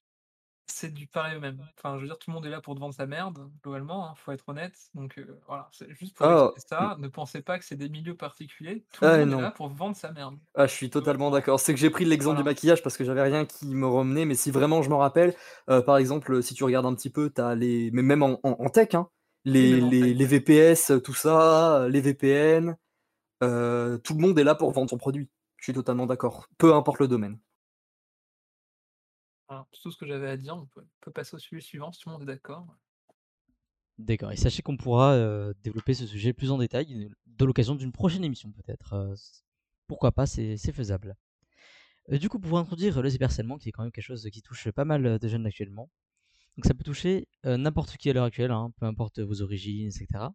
C'est 0.67 0.93
du 0.93 1.07
pareil 1.07 1.37
au 1.37 1.41
même. 1.41 1.59
Enfin, 1.77 1.97
je 1.97 2.03
veux 2.03 2.07
dire, 2.07 2.19
tout 2.19 2.31
le 2.31 2.35
monde 2.35 2.47
est 2.47 2.51
là 2.51 2.61
pour 2.61 2.75
te 2.75 2.81
vendre 2.81 2.95
sa 2.95 3.07
merde, 3.07 3.51
globalement, 3.63 4.09
hein, 4.09 4.15
faut 4.17 4.33
être 4.33 4.49
honnête. 4.49 4.75
Donc 4.95 5.21
voilà, 5.47 5.69
c'est 5.73 5.93
juste 5.95 6.17
pour 6.17 6.27
ah, 6.27 6.53
ça. 6.57 6.97
Ne 6.99 7.09
pensez 7.09 7.43
pas 7.43 7.59
que 7.59 7.65
c'est 7.67 7.77
des 7.77 7.91
milieux 7.91 8.17
particuliers. 8.17 8.85
Tout 8.93 9.05
le 9.05 9.11
ah, 9.11 9.19
monde 9.19 9.39
est 9.39 9.43
là 9.43 9.51
pour 9.51 9.69
vendre 9.69 9.95
sa 9.95 10.11
merde. 10.13 10.37
Ah, 10.55 10.67
je 10.67 10.73
suis 10.73 10.89
totalement 10.89 11.31
d'accord. 11.31 11.61
C'est 11.61 11.75
que 11.75 11.81
j'ai 11.81 11.91
pris 11.91 12.07
l'exemple 12.07 12.39
du 12.39 12.45
maquillage 12.45 12.83
parce 12.83 12.97
que 12.97 13.05
j'avais 13.05 13.23
rien 13.23 13.45
qui 13.45 13.67
me 13.67 13.87
remenait, 13.87 14.25
mais 14.25 14.35
si 14.35 14.51
vraiment 14.51 14.81
je 14.81 14.89
me 14.89 14.95
rappelle, 14.95 15.35
par 15.67 15.99
exemple, 15.99 16.43
si 16.43 16.55
tu 16.55 16.65
regardes 16.65 16.87
un 16.87 16.95
petit 16.95 17.11
peu, 17.11 17.31
as 17.37 17.55
les. 17.55 17.91
Mais 17.93 18.03
même 18.03 18.23
en, 18.23 18.69
tech, 18.71 18.95
hein, 18.95 19.09
les, 19.45 19.81
les, 19.81 20.27
VPS, 20.27 20.93
tout 21.05 21.15
ça, 21.15 21.87
les 21.91 22.01
VPN, 22.01 22.77
tout 23.41 23.47
le 23.47 24.19
monde 24.19 24.39
est 24.39 24.45
là 24.45 24.55
pour 24.55 24.73
vendre 24.73 24.89
son 24.89 24.99
produit. 24.99 25.29
Je 25.59 25.65
suis 25.65 25.73
totalement 25.75 26.07
d'accord. 26.07 26.47
Peu 26.57 26.75
importe 26.75 27.01
le 27.01 27.09
domaine 27.09 27.39
tout 29.49 29.91
ce 29.91 29.97
que 29.97 30.07
j'avais 30.07 30.29
à 30.29 30.37
dire. 30.37 30.57
On 30.57 30.67
peut, 30.67 31.13
passer 31.13 31.37
au 31.37 31.39
sujet 31.39 31.61
suivant 31.61 31.93
si 31.93 32.01
tout 32.01 32.09
le 32.09 32.15
monde 32.15 32.23
est 32.23 32.27
d'accord. 32.27 32.67
D'accord. 33.99 34.33
Et 34.33 34.37
sachez 34.37 34.63
qu'on 34.63 34.77
pourra 34.77 35.53
développer 35.63 35.95
ce 35.95 36.07
sujet 36.07 36.33
plus 36.33 36.51
en 36.51 36.59
détail 36.59 37.11
de 37.27 37.45
l'occasion 37.45 37.75
d'une 37.75 37.93
prochaine 37.93 38.25
émission 38.25 38.51
peut-être. 38.53 39.15
pourquoi 39.87 40.13
pas, 40.13 40.27
c'est 40.27 40.57
faisable. 40.73 41.17
du 42.09 42.29
coup, 42.29 42.39
pour 42.39 42.59
introduire 42.59 43.01
le 43.03 43.11
cyberharcèlement, 43.11 43.59
qui 43.59 43.69
est 43.69 43.73
quand 43.73 43.83
même 43.83 43.93
quelque 43.93 44.05
chose 44.05 44.29
qui 44.33 44.43
touche 44.43 44.71
pas 44.71 44.85
mal 44.85 45.19
de 45.19 45.29
jeunes 45.29 45.47
actuellement. 45.47 45.91
Donc 46.57 46.67
ça 46.67 46.75
peut 46.75 46.85
toucher 46.85 47.29
n'importe 47.45 47.97
qui 47.97 48.11
à 48.11 48.13
l'heure 48.13 48.25
actuelle, 48.25 48.51
hein, 48.51 48.73
peu 48.79 48.87
importe 48.87 49.21
vos 49.21 49.43
origines, 49.43 49.89
etc. 49.89 50.27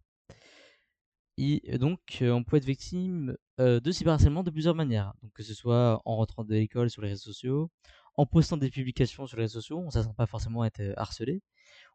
Et 1.41 1.77
donc, 1.77 2.17
on 2.21 2.43
peut 2.43 2.57
être 2.57 2.65
victime 2.65 3.37
de 3.57 3.91
cyberharcèlement 3.91 4.43
de 4.43 4.51
plusieurs 4.51 4.75
manières. 4.75 5.13
Donc, 5.23 5.31
que 5.31 5.43
ce 5.43 5.53
soit 5.53 6.01
en 6.03 6.17
rentrant 6.17 6.43
de 6.43 6.53
l'école 6.53 6.89
sur 6.89 7.01
les 7.01 7.09
réseaux 7.09 7.31
sociaux, 7.31 7.71
en 8.19 8.25
postant 8.25 8.57
des 8.57 8.69
publications 8.69 9.27
sur 9.27 9.37
les 9.37 9.43
réseaux 9.43 9.61
sociaux, 9.61 9.79
on 9.79 9.85
ne 9.85 9.91
s'attend 9.91 10.13
pas 10.13 10.25
forcément 10.25 10.63
à 10.63 10.67
être 10.67 10.93
harcelé, 10.97 11.41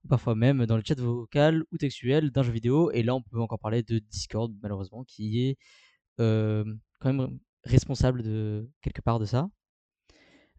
ou 0.05 0.09
parfois 0.09 0.35
même 0.35 0.65
dans 0.65 0.77
le 0.77 0.83
chat 0.83 0.99
vocal 0.99 1.65
ou 1.71 1.77
textuel 1.77 2.31
d'un 2.31 2.43
jeu 2.43 2.53
vidéo. 2.53 2.91
Et 2.93 3.03
là, 3.03 3.15
on 3.15 3.23
peut 3.23 3.41
encore 3.41 3.59
parler 3.59 3.83
de 3.83 3.99
Discord, 3.99 4.51
malheureusement, 4.63 5.05
qui 5.05 5.47
est 5.47 5.59
quand 6.17 7.13
même 7.13 7.39
responsable 7.65 8.23
de 8.23 8.71
quelque 8.81 9.03
part 9.03 9.19
de 9.19 9.27
ça. 9.27 9.49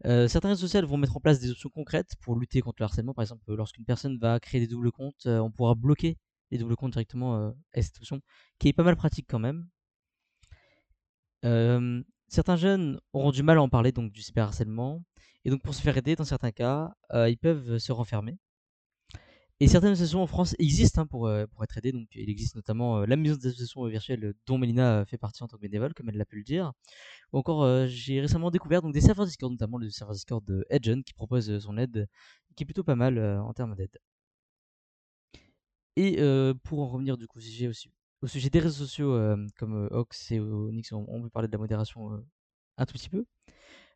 certains 0.04 0.50
réseaux 0.50 0.66
sociaux 0.68 0.86
vont 0.86 0.98
mettre 0.98 1.16
en 1.16 1.20
place 1.20 1.40
des 1.40 1.50
options 1.50 1.70
concrètes 1.70 2.12
pour 2.20 2.38
lutter 2.38 2.60
contre 2.60 2.76
le 2.80 2.84
harcèlement. 2.84 3.14
Par 3.14 3.22
exemple, 3.22 3.52
lorsqu'une 3.54 3.84
personne 3.84 4.18
va 4.18 4.38
créer 4.38 4.60
des 4.60 4.68
doubles 4.68 4.92
comptes, 4.92 5.26
on 5.26 5.50
pourra 5.50 5.74
bloquer 5.74 6.16
les 6.52 6.58
doubles 6.58 6.76
comptes 6.76 6.92
directement 6.92 7.34
à 7.74 7.82
cette 7.82 7.96
option, 7.96 8.20
qui 8.58 8.68
est 8.68 8.72
pas 8.72 8.84
mal 8.84 8.96
pratique 8.96 9.26
quand 9.28 9.40
même. 9.40 9.68
certains 12.28 12.56
jeunes 12.56 13.00
auront 13.12 13.30
du 13.30 13.42
mal 13.42 13.58
à 13.58 13.62
en 13.62 13.68
parler 13.68 13.92
donc 13.92 14.12
du 14.12 14.22
cyberharcèlement 14.22 15.02
et 15.46 15.50
donc 15.50 15.62
pour 15.62 15.74
se 15.74 15.80
faire 15.80 15.96
aider, 15.96 16.16
dans 16.16 16.24
certains 16.24 16.50
cas, 16.50 16.92
euh, 17.12 17.30
ils 17.30 17.38
peuvent 17.38 17.78
se 17.78 17.92
renfermer. 17.92 18.36
Et 19.60 19.68
certaines 19.68 19.92
associations 19.92 20.20
en 20.20 20.26
France 20.26 20.56
existent 20.58 21.02
hein, 21.02 21.06
pour, 21.06 21.28
euh, 21.28 21.46
pour 21.46 21.62
être 21.62 21.78
aidées. 21.78 21.92
Donc 21.92 22.08
il 22.16 22.28
existe 22.28 22.56
notamment 22.56 22.98
euh, 22.98 23.06
la 23.06 23.14
maison 23.14 23.36
des 23.36 23.46
associations 23.46 23.86
virtuelles 23.86 24.34
dont 24.46 24.58
Mélina 24.58 25.04
fait 25.06 25.18
partie 25.18 25.44
en 25.44 25.46
tant 25.46 25.56
que 25.56 25.62
bénévole, 25.62 25.94
comme 25.94 26.08
elle 26.08 26.16
l'a 26.16 26.24
pu 26.24 26.38
le 26.38 26.42
dire. 26.42 26.72
Ou 27.32 27.38
encore, 27.38 27.86
j'ai 27.86 28.20
récemment 28.20 28.50
découvert 28.50 28.82
donc, 28.82 28.92
des 28.92 29.00
serveurs 29.00 29.24
Discord, 29.24 29.52
notamment 29.52 29.78
le 29.78 29.88
serveur 29.88 30.14
Discord 30.14 30.44
de 30.44 30.66
Edgen, 30.68 31.04
qui 31.04 31.14
propose 31.14 31.60
son 31.60 31.78
aide, 31.78 32.08
qui 32.56 32.64
est 32.64 32.66
plutôt 32.66 32.84
pas 32.84 32.96
mal 32.96 33.18
en 33.20 33.52
termes 33.54 33.76
d'aide. 33.76 33.98
Et 35.94 36.16
pour 36.64 36.80
en 36.80 36.88
revenir 36.88 37.16
du 37.16 37.28
coup 37.28 37.38
au 37.38 38.26
sujet, 38.26 38.50
des 38.50 38.60
réseaux 38.60 38.84
sociaux, 38.84 39.12
comme 39.56 39.88
Ox 39.92 40.32
et 40.32 40.40
Onyx, 40.40 40.92
on, 40.92 41.04
on 41.08 41.22
peut 41.22 41.30
parler 41.30 41.46
de 41.48 41.52
la 41.52 41.58
modération 41.58 42.24
un 42.78 42.84
tout 42.84 42.94
petit 42.94 43.08
peu. 43.08 43.24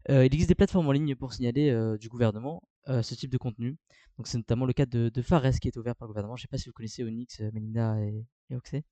Euh, 0.09 0.25
il 0.25 0.33
existe 0.33 0.49
des 0.49 0.55
plateformes 0.55 0.89
en 0.89 0.93
ligne 0.93 1.15
pour 1.15 1.33
signaler 1.33 1.71
euh, 1.71 1.99
du 1.99 2.09
gouvernement 2.09 2.63
euh, 2.89 3.03
ce 3.03 3.15
type 3.15 3.31
de 3.31 3.39
contenu. 3.39 3.77
C'est 4.25 4.39
notamment 4.39 4.67
le 4.67 4.73
cas 4.73 4.87
de, 4.87 5.11
Fares 5.23 5.59
qui 5.61 5.69
est 5.69 5.77
ouvert 5.77 5.97
par 5.97 6.07
le 6.07 6.13
gouvernement. 6.13 6.37
Je 6.37 6.43
ne 6.43 6.45
sais 6.45 6.49
pas 6.49 6.59
si 6.59 6.69
vous 6.69 6.75
connaissez 6.75 7.05
Onyx, 7.05 7.41
Melina 7.53 8.03
et, 8.05 8.27
et 8.51 8.57
Oxé. 8.57 8.85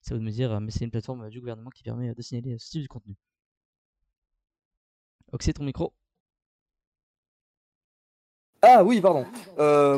Ça 0.00 0.14
vous 0.14 0.20
de 0.20 0.24
me 0.24 0.30
dire, 0.30 0.60
mais 0.60 0.72
c'est 0.72 0.84
une 0.84 0.90
plateforme 0.90 1.28
du 1.30 1.40
gouvernement 1.40 1.70
qui 1.70 1.84
permet 1.84 2.12
de 2.12 2.22
signaler 2.22 2.56
ce 2.58 2.70
type 2.70 2.82
de 2.82 2.88
contenu. 2.88 3.14
Oxé, 5.32 5.52
ton 5.52 5.64
micro. 5.64 5.92
Ah 8.60 8.84
oui, 8.84 9.00
pardon. 9.00 9.24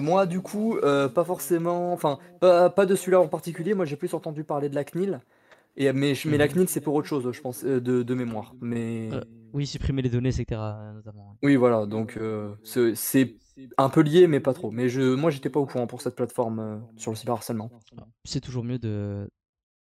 moi, 0.00 0.26
du 0.26 0.40
coup, 0.40 0.78
pas 0.82 1.24
forcément, 1.24 1.92
enfin, 1.92 2.18
pas 2.40 2.86
de 2.86 2.94
celui-là 2.94 3.20
en 3.20 3.28
particulier. 3.28 3.72
Moi, 3.72 3.86
j'ai 3.86 3.96
plus 3.96 4.12
entendu 4.12 4.44
parler 4.44 4.68
de 4.68 4.74
la 4.74 4.84
CNIL. 4.84 5.20
Et, 5.76 5.92
mais, 5.92 6.14
mais 6.26 6.38
la 6.38 6.46
mhm. 6.46 6.52
CNIL, 6.52 6.68
c'est 6.68 6.80
pour 6.80 6.94
autre 6.94 7.08
chose, 7.08 7.30
je 7.32 7.40
pense, 7.40 7.64
de, 7.64 7.78
de 7.78 8.14
mémoire. 8.14 8.54
Mais 8.60 9.10
oui, 9.54 9.68
supprimer 9.68 10.02
les 10.02 10.10
données, 10.10 10.30
etc. 10.30 10.60
Notamment. 10.94 11.38
Oui, 11.40 11.54
voilà, 11.54 11.86
donc 11.86 12.16
euh, 12.16 12.56
c'est 12.64 13.36
un 13.78 13.88
peu 13.88 14.00
lié, 14.00 14.26
mais 14.26 14.40
pas 14.40 14.52
trop. 14.52 14.72
Mais 14.72 14.88
je, 14.88 15.14
moi, 15.14 15.30
j'étais 15.30 15.48
pas 15.48 15.60
au 15.60 15.66
courant 15.66 15.86
pour 15.86 16.02
cette 16.02 16.16
plateforme 16.16 16.58
euh, 16.58 16.78
sur 16.96 17.12
le 17.12 17.16
cyberharcèlement. 17.16 17.70
C'est 18.24 18.40
toujours 18.40 18.64
mieux 18.64 18.80
de, 18.80 19.30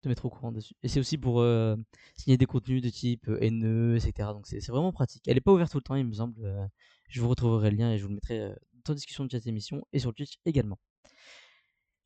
de 0.03 0.09
mettre 0.09 0.23
au 0.23 0.29
courant 0.29 0.53
dessus. 0.53 0.73
Et 0.83 0.88
c'est 0.88 1.01
aussi 1.01 1.17
pour 1.17 1.41
euh, 1.41 1.75
signer 2.15 2.38
des 2.38 2.45
contenus 2.45 2.81
de 2.81 2.89
type 2.89 3.29
haineux, 3.41 3.97
etc. 3.97 4.29
Donc 4.31 4.47
c'est 4.47 4.65
vraiment 4.67 4.93
pratique. 4.93 5.23
Elle 5.27 5.35
est 5.35 5.41
pas 5.41 5.51
ouverte 5.51 5.73
tout 5.73 5.79
le 5.79 5.83
temps, 5.83 5.95
il 5.95 6.05
me 6.05 6.13
semble. 6.13 6.69
je 7.09 7.19
vous 7.19 7.27
retrouverai 7.27 7.69
le 7.69 7.75
lien 7.75 7.91
et 7.91 7.97
je 7.97 8.03
vous 8.03 8.09
le 8.09 8.15
mettrai 8.15 8.39
dans 8.85 8.93
la 8.93 8.95
discussion 8.95 9.25
de 9.25 9.31
cette 9.31 9.47
émission 9.47 9.85
et 9.91 9.99
sur 9.99 10.13
Twitch 10.13 10.38
également. 10.45 10.79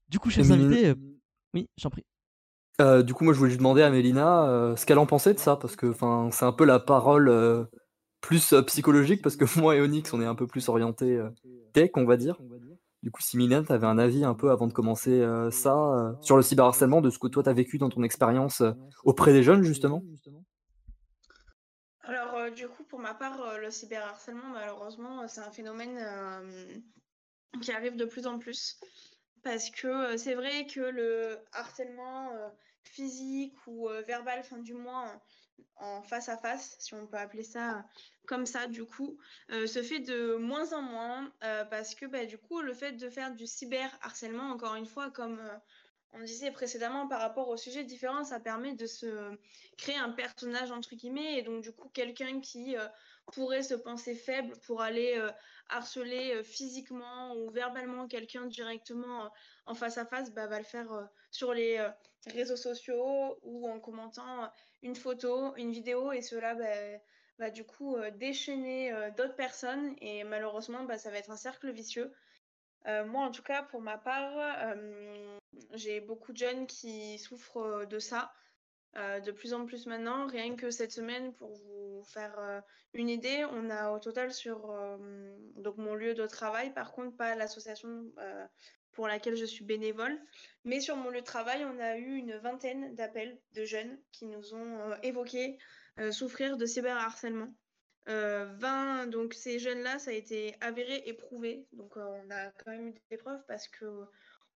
Du 0.09 0.17
coup, 0.17 0.31
chers 0.31 0.51
invités, 0.51 0.95
oui, 1.53 1.69
j'en 1.77 1.91
prie. 1.91 2.05
Euh, 2.81 3.03
du 3.03 3.13
coup, 3.13 3.23
moi, 3.23 3.33
je 3.33 3.37
voulais 3.37 3.51
juste 3.51 3.59
demander 3.59 3.83
à 3.83 3.89
Mélina 3.89 4.49
euh, 4.49 4.75
ce 4.75 4.85
qu'elle 4.85 4.97
en 4.97 5.05
pensait 5.05 5.33
de 5.33 5.39
ça, 5.39 5.55
parce 5.55 5.75
que 5.75 5.93
c'est 6.31 6.45
un 6.45 6.51
peu 6.51 6.65
la 6.65 6.79
parole 6.79 7.29
euh, 7.29 7.63
plus 8.21 8.55
psychologique, 8.65 9.21
parce 9.21 9.35
que 9.35 9.45
moi 9.59 9.75
et 9.75 9.81
Onyx, 9.81 10.11
on 10.13 10.21
est 10.21 10.25
un 10.25 10.35
peu 10.35 10.47
plus 10.47 10.67
orienté 10.67 11.19
tech, 11.73 11.91
on 11.95 12.05
va 12.05 12.17
dire. 12.17 12.37
Du 13.03 13.11
coup, 13.11 13.21
si 13.21 13.37
Mélina, 13.37 13.63
tu 13.63 13.71
avais 13.71 13.87
un 13.87 13.97
avis 13.97 14.23
un 14.23 14.33
peu 14.33 14.51
avant 14.51 14.67
de 14.67 14.73
commencer 14.73 15.25
ça, 15.51 16.15
sur 16.21 16.37
le 16.37 16.43
cyberharcèlement, 16.43 17.01
de 17.01 17.09
ce 17.09 17.19
que 17.19 17.27
toi, 17.27 17.43
tu 17.43 17.49
as 17.49 17.53
vécu 17.53 17.77
dans 17.77 17.89
ton 17.89 18.03
expérience 18.03 18.63
auprès 19.03 19.31
des 19.31 19.43
jeunes, 19.43 19.63
justement? 19.63 20.03
Alors, 22.03 22.51
du 22.55 22.67
coup, 22.67 22.83
pour 22.83 22.99
ma 22.99 23.13
part, 23.13 23.57
le 23.59 23.69
cyberharcèlement, 23.71 24.49
malheureusement, 24.53 25.27
c'est 25.27 25.41
un 25.41 25.51
phénomène 25.51 25.99
qui 27.61 27.71
arrive 27.71 27.95
de 27.95 28.05
plus 28.05 28.27
en 28.27 28.39
plus. 28.39 28.79
Parce 29.43 29.71
que 29.71 30.17
c'est 30.17 30.35
vrai 30.35 30.67
que 30.67 30.81
le 30.81 31.39
harcèlement 31.53 32.29
physique 32.83 33.55
ou 33.67 33.87
verbal, 34.07 34.39
enfin 34.39 34.57
du 34.57 34.73
moins 34.73 35.21
en, 35.77 36.01
face 36.01 36.29
à 36.29 36.37
face, 36.37 36.75
si 36.79 36.93
on 36.93 37.07
peut 37.07 37.17
appeler 37.17 37.43
ça 37.43 37.85
comme 38.27 38.45
ça, 38.45 38.67
du 38.67 38.85
coup, 38.85 39.17
se 39.49 39.83
fait 39.83 39.99
de 39.99 40.35
moins 40.35 40.73
en 40.73 40.81
moins 40.81 41.33
parce 41.69 41.95
que 41.95 42.05
bah, 42.05 42.25
du 42.25 42.37
coup, 42.37 42.61
le 42.61 42.73
fait 42.73 42.93
de 42.93 43.09
faire 43.09 43.33
du 43.33 43.47
cyberharcèlement, 43.47 44.51
encore 44.51 44.75
une 44.75 44.85
fois, 44.85 45.09
comme 45.11 45.41
on 46.13 46.23
disait 46.23 46.51
précédemment 46.51 47.07
par 47.07 47.21
rapport 47.21 47.49
au 47.49 47.57
sujet 47.57 47.83
différent, 47.83 48.23
ça 48.23 48.39
permet 48.39 48.73
de 48.73 48.85
se 48.85 49.37
créer 49.77 49.95
un 49.95 50.11
personnage 50.11 50.71
entre 50.71 50.95
guillemets 50.95 51.37
et 51.37 51.41
donc 51.41 51.63
du 51.63 51.71
coup 51.71 51.89
quelqu'un 51.89 52.41
qui 52.41 52.77
euh, 52.77 52.87
pourrait 53.33 53.63
se 53.63 53.73
penser 53.73 54.15
faible 54.15 54.53
pour 54.65 54.81
aller 54.81 55.15
euh, 55.17 55.31
harceler 55.69 56.35
euh, 56.35 56.43
physiquement 56.43 57.35
ou 57.35 57.49
verbalement 57.49 58.07
quelqu'un 58.07 58.45
directement 58.45 59.31
en 59.65 59.73
face 59.73 59.97
à 59.97 60.05
face, 60.05 60.31
bah, 60.31 60.47
va 60.47 60.57
le 60.57 60.65
faire 60.65 61.09
sur 61.31 61.53
les 61.53 61.85
réseaux 62.27 62.57
sociaux 62.57 63.39
ou 63.43 63.69
en 63.69 63.79
commentant 63.79 64.51
une 64.81 64.95
photo, 64.95 65.55
une 65.55 65.71
vidéo 65.71 66.11
et 66.11 66.21
cela 66.21 66.55
bah, 66.55 66.99
va 67.37 67.49
du 67.49 67.63
coup 67.63 67.95
déchaîner 68.15 68.93
d'autres 69.15 69.35
personnes 69.35 69.95
et 70.01 70.23
malheureusement 70.23 70.83
bah, 70.83 70.97
ça 70.97 71.09
va 71.11 71.17
être 71.17 71.31
un 71.31 71.37
cercle 71.37 71.71
vicieux. 71.71 72.11
moi 72.85 73.23
en 73.23 73.31
tout 73.31 73.43
cas 73.43 73.63
pour 73.63 73.81
ma 73.81 73.97
part 73.97 74.75
j'ai 75.73 75.99
beaucoup 76.01 76.31
de 76.31 76.37
jeunes 76.37 76.67
qui 76.67 77.19
souffrent 77.19 77.57
euh, 77.57 77.85
de 77.85 77.99
ça. 77.99 78.33
Euh, 78.97 79.21
de 79.21 79.31
plus 79.31 79.53
en 79.53 79.65
plus 79.65 79.85
maintenant. 79.85 80.27
Rien 80.27 80.55
que 80.55 80.69
cette 80.69 80.91
semaine, 80.91 81.33
pour 81.33 81.53
vous 81.53 82.03
faire 82.03 82.37
euh, 82.39 82.59
une 82.93 83.09
idée, 83.09 83.45
on 83.51 83.69
a 83.69 83.91
au 83.91 83.99
total 83.99 84.33
sur 84.33 84.69
donc 85.55 85.77
mon 85.77 85.95
lieu 85.95 86.13
de 86.13 86.27
travail, 86.27 86.73
par 86.73 86.91
contre 86.91 87.15
pas 87.15 87.35
l'association 87.35 88.11
pour 88.91 89.07
laquelle 89.07 89.37
je 89.37 89.45
suis 89.45 89.63
bénévole, 89.63 90.19
mais 90.65 90.81
sur 90.81 90.97
mon 90.97 91.09
lieu 91.09 91.21
de 91.21 91.25
travail, 91.25 91.63
on 91.63 91.79
a 91.79 91.97
eu 91.97 92.15
une 92.15 92.35
vingtaine 92.39 92.93
d'appels 92.95 93.39
de 93.53 93.63
jeunes 93.63 93.97
qui 94.11 94.25
nous 94.25 94.53
ont 94.53 94.93
évoqué 95.03 95.57
souffrir 96.11 96.57
de 96.57 96.65
cyberharcèlement. 96.65 97.53
20, 98.07 99.07
donc 99.07 99.33
ces 99.33 99.57
jeunes-là, 99.59 99.99
ça 99.99 100.11
a 100.11 100.13
été 100.13 100.55
avéré 100.59 101.01
et 101.05 101.13
prouvé. 101.13 101.65
Donc 101.71 101.95
on 101.95 102.29
a 102.29 102.51
quand 102.51 102.71
même 102.71 102.89
eu 102.89 102.93
des 103.09 103.17
preuves 103.17 103.43
parce 103.47 103.69
que 103.69 104.05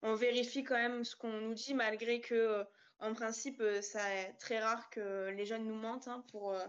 on 0.04 0.14
vérifie 0.14 0.62
quand 0.62 0.74
même 0.74 1.02
ce 1.02 1.16
qu'on 1.16 1.40
nous 1.40 1.54
dit, 1.54 1.72
malgré 1.72 2.20
que, 2.20 2.34
euh, 2.34 2.64
en 3.00 3.14
principe, 3.14 3.60
euh, 3.60 3.80
c'est 3.82 4.34
très 4.38 4.58
rare 4.58 4.90
que 4.90 5.28
les 5.30 5.46
jeunes 5.46 5.66
nous 5.66 5.74
mentent. 5.74 6.08
Hein, 6.08 6.24
pour, 6.30 6.52
euh, 6.52 6.64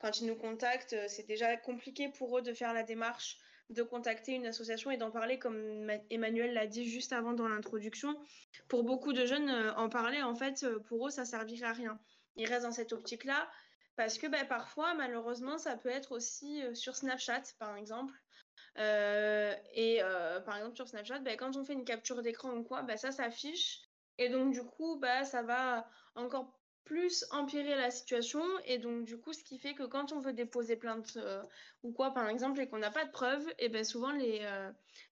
quand 0.00 0.20
ils 0.20 0.26
nous 0.26 0.36
contactent, 0.36 0.96
c'est 1.08 1.26
déjà 1.26 1.56
compliqué 1.56 2.08
pour 2.08 2.38
eux 2.38 2.42
de 2.42 2.54
faire 2.54 2.72
la 2.72 2.82
démarche 2.82 3.38
de 3.70 3.82
contacter 3.82 4.32
une 4.32 4.46
association 4.46 4.90
et 4.90 4.96
d'en 4.96 5.10
parler, 5.10 5.38
comme 5.38 5.90
Emmanuel 6.08 6.54
l'a 6.54 6.66
dit 6.66 6.88
juste 6.88 7.12
avant 7.12 7.34
dans 7.34 7.48
l'introduction. 7.48 8.16
Pour 8.66 8.82
beaucoup 8.82 9.12
de 9.12 9.26
jeunes, 9.26 9.50
en 9.76 9.90
parler, 9.90 10.22
en 10.22 10.34
fait, 10.34 10.66
pour 10.86 11.08
eux, 11.08 11.10
ça 11.10 11.26
servirait 11.26 11.66
à 11.66 11.72
rien. 11.74 12.00
Ils 12.36 12.46
restent 12.46 12.64
dans 12.64 12.72
cette 12.72 12.94
optique-là 12.94 13.50
parce 13.94 14.16
que 14.16 14.26
ben, 14.26 14.46
parfois, 14.46 14.94
malheureusement, 14.94 15.58
ça 15.58 15.76
peut 15.76 15.90
être 15.90 16.12
aussi 16.12 16.62
sur 16.72 16.96
Snapchat, 16.96 17.42
par 17.58 17.76
exemple. 17.76 18.14
Euh, 18.78 19.54
et 19.74 20.02
euh, 20.02 20.40
par 20.40 20.56
exemple, 20.56 20.76
sur 20.76 20.88
Snapchat, 20.88 21.20
bah, 21.20 21.36
quand 21.36 21.56
on 21.56 21.64
fait 21.64 21.72
une 21.72 21.84
capture 21.84 22.22
d'écran 22.22 22.52
ou 22.52 22.62
quoi, 22.62 22.82
bah, 22.82 22.96
ça 22.96 23.10
s'affiche. 23.10 23.82
Et 24.18 24.28
donc, 24.28 24.52
du 24.52 24.62
coup, 24.62 24.98
bah, 24.98 25.24
ça 25.24 25.42
va 25.42 25.88
encore 26.14 26.54
plus 26.84 27.24
empirer 27.30 27.76
la 27.76 27.90
situation. 27.90 28.42
Et 28.64 28.78
donc, 28.78 29.04
du 29.04 29.18
coup, 29.18 29.32
ce 29.32 29.44
qui 29.44 29.58
fait 29.58 29.74
que 29.74 29.84
quand 29.84 30.12
on 30.12 30.20
veut 30.20 30.32
déposer 30.32 30.76
plainte 30.76 31.16
euh, 31.16 31.42
ou 31.82 31.92
quoi, 31.92 32.12
par 32.12 32.28
exemple, 32.28 32.60
et 32.60 32.68
qu'on 32.68 32.78
n'a 32.78 32.90
pas 32.90 33.04
de 33.04 33.10
preuves, 33.10 33.46
et 33.58 33.68
ben 33.68 33.84
souvent 33.84 34.12
les 34.12 34.40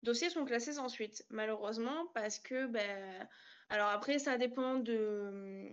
dossiers 0.03 0.31
sont 0.31 0.45
classés 0.45 0.73
sans 0.73 0.89
suite, 0.89 1.25
malheureusement, 1.31 2.07
parce 2.15 2.39
que, 2.39 2.67
ben, 2.67 3.29
alors 3.69 3.89
après, 3.89 4.19
ça 4.19 4.39
dépend 4.39 4.77
de, 4.77 5.71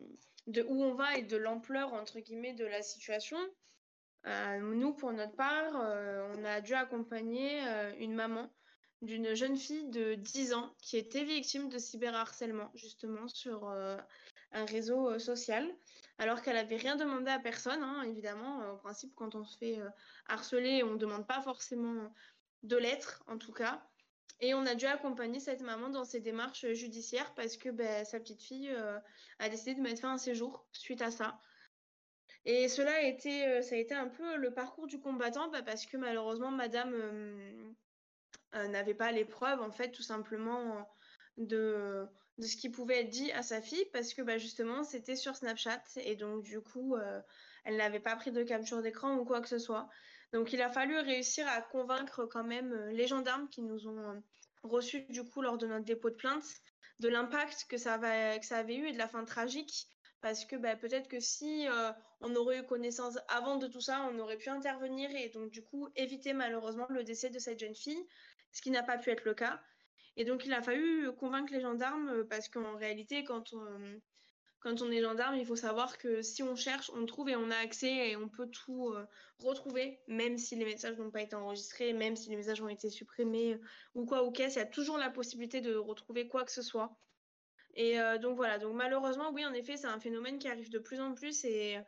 de 0.47 0.63
où 0.63 0.83
on 0.83 0.93
va 0.93 1.17
et 1.17 1.23
de 1.23 1.37
l'ampleur, 1.37 1.93
entre 1.93 2.19
guillemets, 2.19 2.53
de 2.53 2.65
la 2.65 2.81
situation. 2.81 3.37
Euh, 4.25 4.59
nous, 4.59 4.93
pour 4.93 5.11
notre 5.11 5.35
part, 5.35 5.75
euh, 5.75 6.33
on 6.35 6.45
a 6.45 6.61
dû 6.61 6.73
accompagner 6.73 7.61
euh, 7.67 7.93
une 7.99 8.13
maman 8.13 8.49
d'une 9.03 9.33
jeune 9.35 9.57
fille 9.57 9.89
de 9.89 10.15
10 10.15 10.53
ans 10.53 10.73
qui 10.81 10.97
était 10.97 11.23
victime 11.23 11.69
de 11.69 11.77
cyberharcèlement, 11.77 12.71
justement, 12.73 13.27
sur 13.27 13.69
un 14.51 14.65
réseau 14.65 15.19
social, 15.19 15.69
alors 16.17 16.41
qu'elle 16.41 16.55
n'avait 16.55 16.77
rien 16.77 16.95
demandé 16.95 17.29
à 17.29 17.39
personne, 17.39 17.81
hein, 17.83 18.03
évidemment. 18.03 18.71
Au 18.71 18.77
principe, 18.77 19.13
quand 19.15 19.35
on 19.35 19.45
se 19.45 19.57
fait 19.57 19.79
harceler, 20.27 20.83
on 20.83 20.91
ne 20.91 20.97
demande 20.97 21.27
pas 21.27 21.41
forcément 21.41 22.11
de 22.63 22.77
lettres, 22.77 23.23
en 23.27 23.37
tout 23.37 23.53
cas. 23.53 23.83
Et 24.39 24.53
on 24.53 24.65
a 24.65 24.75
dû 24.75 24.85
accompagner 24.85 25.39
cette 25.39 25.61
maman 25.61 25.89
dans 25.89 26.05
ses 26.05 26.19
démarches 26.19 26.65
judiciaires 26.73 27.33
parce 27.35 27.57
que 27.57 27.69
ben, 27.69 28.05
sa 28.05 28.19
petite 28.19 28.41
fille 28.41 28.75
a 29.39 29.49
décidé 29.49 29.75
de 29.75 29.81
mettre 29.81 30.01
fin 30.01 30.09
à 30.09 30.13
un 30.13 30.17
séjour 30.17 30.65
suite 30.71 31.01
à 31.01 31.11
ça. 31.11 31.39
Et 32.45 32.67
cela 32.67 32.91
a 32.91 33.01
été, 33.01 33.47
euh, 33.47 33.61
un 33.91 34.09
peu 34.09 34.35
le 34.35 34.53
parcours 34.53 34.87
du 34.87 34.99
combattant 34.99 35.49
bah, 35.49 35.63
parce 35.63 35.85
que 35.85 35.95
malheureusement, 35.95 36.51
madame 36.51 36.93
euh, 36.93 37.11
euh, 37.11 37.71
n'avait 38.53 38.93
pas 38.93 39.11
les 39.11 39.25
preuves, 39.25 39.61
en 39.61 39.71
fait, 39.71 39.91
tout 39.91 40.03
simplement 40.03 40.87
de, 41.37 42.05
de 42.37 42.45
ce 42.45 42.57
qui 42.57 42.69
pouvait 42.69 43.01
être 43.01 43.09
dit 43.09 43.31
à 43.31 43.41
sa 43.41 43.61
fille 43.61 43.85
parce 43.91 44.13
que 44.13 44.21
bah, 44.21 44.37
justement, 44.37 44.83
c'était 44.83 45.15
sur 45.15 45.35
Snapchat 45.35 45.83
et 45.97 46.15
donc, 46.15 46.43
du 46.43 46.61
coup, 46.61 46.95
elle 47.63 47.77
n'avait 47.77 47.99
pas 47.99 48.15
pris 48.15 48.31
de 48.31 48.43
capture 48.43 48.81
d'écran 48.81 49.15
ou 49.17 49.25
quoi 49.25 49.41
que 49.41 49.49
ce 49.49 49.59
soit. 49.59 49.89
Donc, 50.31 50.53
il 50.53 50.61
a 50.61 50.69
fallu 50.69 50.97
réussir 50.97 51.47
à 51.47 51.61
convaincre 51.61 52.25
quand 52.25 52.43
même 52.43 52.73
les 52.89 53.07
gendarmes 53.07 53.49
qui 53.49 53.61
nous 53.61 53.87
ont 53.87 54.23
reçus, 54.63 55.05
du 55.09 55.23
coup, 55.23 55.41
lors 55.41 55.57
de 55.57 55.67
notre 55.67 55.85
dépôt 55.85 56.09
de 56.09 56.15
plainte, 56.15 56.45
de 56.99 57.09
l'impact 57.09 57.65
que, 57.69 57.77
ça 57.77 57.97
que 57.97 58.45
ça 58.45 58.57
avait 58.57 58.75
eu 58.75 58.87
et 58.87 58.93
de 58.93 58.97
la 58.97 59.07
fin 59.07 59.25
tragique 59.25 59.87
parce 60.23 60.45
que 60.45 60.55
bah, 60.55 60.77
peut-être 60.77 61.09
que 61.09 61.19
si 61.19 61.67
euh, 61.67 61.91
on 62.21 62.33
aurait 62.35 62.59
eu 62.59 62.63
connaissance 62.63 63.19
avant 63.27 63.57
de 63.57 63.67
tout 63.67 63.81
ça, 63.81 64.07
on 64.09 64.19
aurait 64.19 64.37
pu 64.37 64.49
intervenir 64.49 65.09
et 65.13 65.27
donc 65.27 65.51
du 65.51 65.61
coup 65.61 65.89
éviter 65.97 66.31
malheureusement 66.31 66.87
le 66.89 67.03
décès 67.03 67.29
de 67.29 67.39
cette 67.39 67.59
jeune 67.59 67.75
fille, 67.75 68.07
ce 68.53 68.61
qui 68.61 68.71
n'a 68.71 68.83
pas 68.83 68.97
pu 68.97 69.09
être 69.09 69.25
le 69.25 69.33
cas. 69.33 69.61
Et 70.15 70.25
donc 70.25 70.45
il 70.45 70.53
a 70.53 70.61
fallu 70.61 71.11
convaincre 71.13 71.51
les 71.51 71.59
gendarmes 71.59 72.09
euh, 72.09 72.23
parce 72.23 72.47
qu'en 72.47 72.77
réalité, 72.77 73.23
quand 73.23 73.53
on, 73.53 73.99
quand 74.59 74.81
on 74.81 74.91
est 74.91 75.01
gendarme, 75.01 75.35
il 75.35 75.45
faut 75.45 75.55
savoir 75.55 75.97
que 75.97 76.21
si 76.21 76.43
on 76.43 76.55
cherche, 76.55 76.91
on 76.93 77.05
trouve 77.05 77.29
et 77.29 77.35
on 77.35 77.49
a 77.49 77.57
accès 77.57 78.11
et 78.11 78.15
on 78.15 78.29
peut 78.29 78.47
tout 78.47 78.89
euh, 78.89 79.05
retrouver, 79.39 79.99
même 80.07 80.37
si 80.37 80.55
les 80.55 80.65
messages 80.65 80.97
n'ont 80.97 81.11
pas 81.11 81.21
été 81.21 81.35
enregistrés, 81.35 81.93
même 81.93 82.15
si 82.15 82.29
les 82.29 82.35
messages 82.35 82.61
ont 82.61 82.69
été 82.69 82.89
supprimés 82.89 83.59
ou 83.95 84.05
quoi 84.05 84.23
ou 84.23 84.31
qu'est-ce, 84.31 84.55
il 84.55 84.59
y 84.59 84.61
a 84.61 84.67
toujours 84.67 84.97
la 84.97 85.09
possibilité 85.09 85.59
de 85.59 85.75
retrouver 85.75 86.27
quoi 86.27 86.45
que 86.45 86.51
ce 86.51 86.61
soit. 86.61 86.95
Et 87.75 87.99
euh, 87.99 88.19
donc 88.19 88.35
voilà, 88.35 88.59
donc 88.59 88.75
malheureusement, 88.75 89.31
oui, 89.33 89.43
en 89.45 89.53
effet, 89.53 89.77
c'est 89.77 89.87
un 89.87 89.99
phénomène 89.99 90.37
qui 90.37 90.47
arrive 90.47 90.69
de 90.69 90.77
plus 90.77 91.01
en 91.01 91.15
plus 91.15 91.43
et 91.43 91.79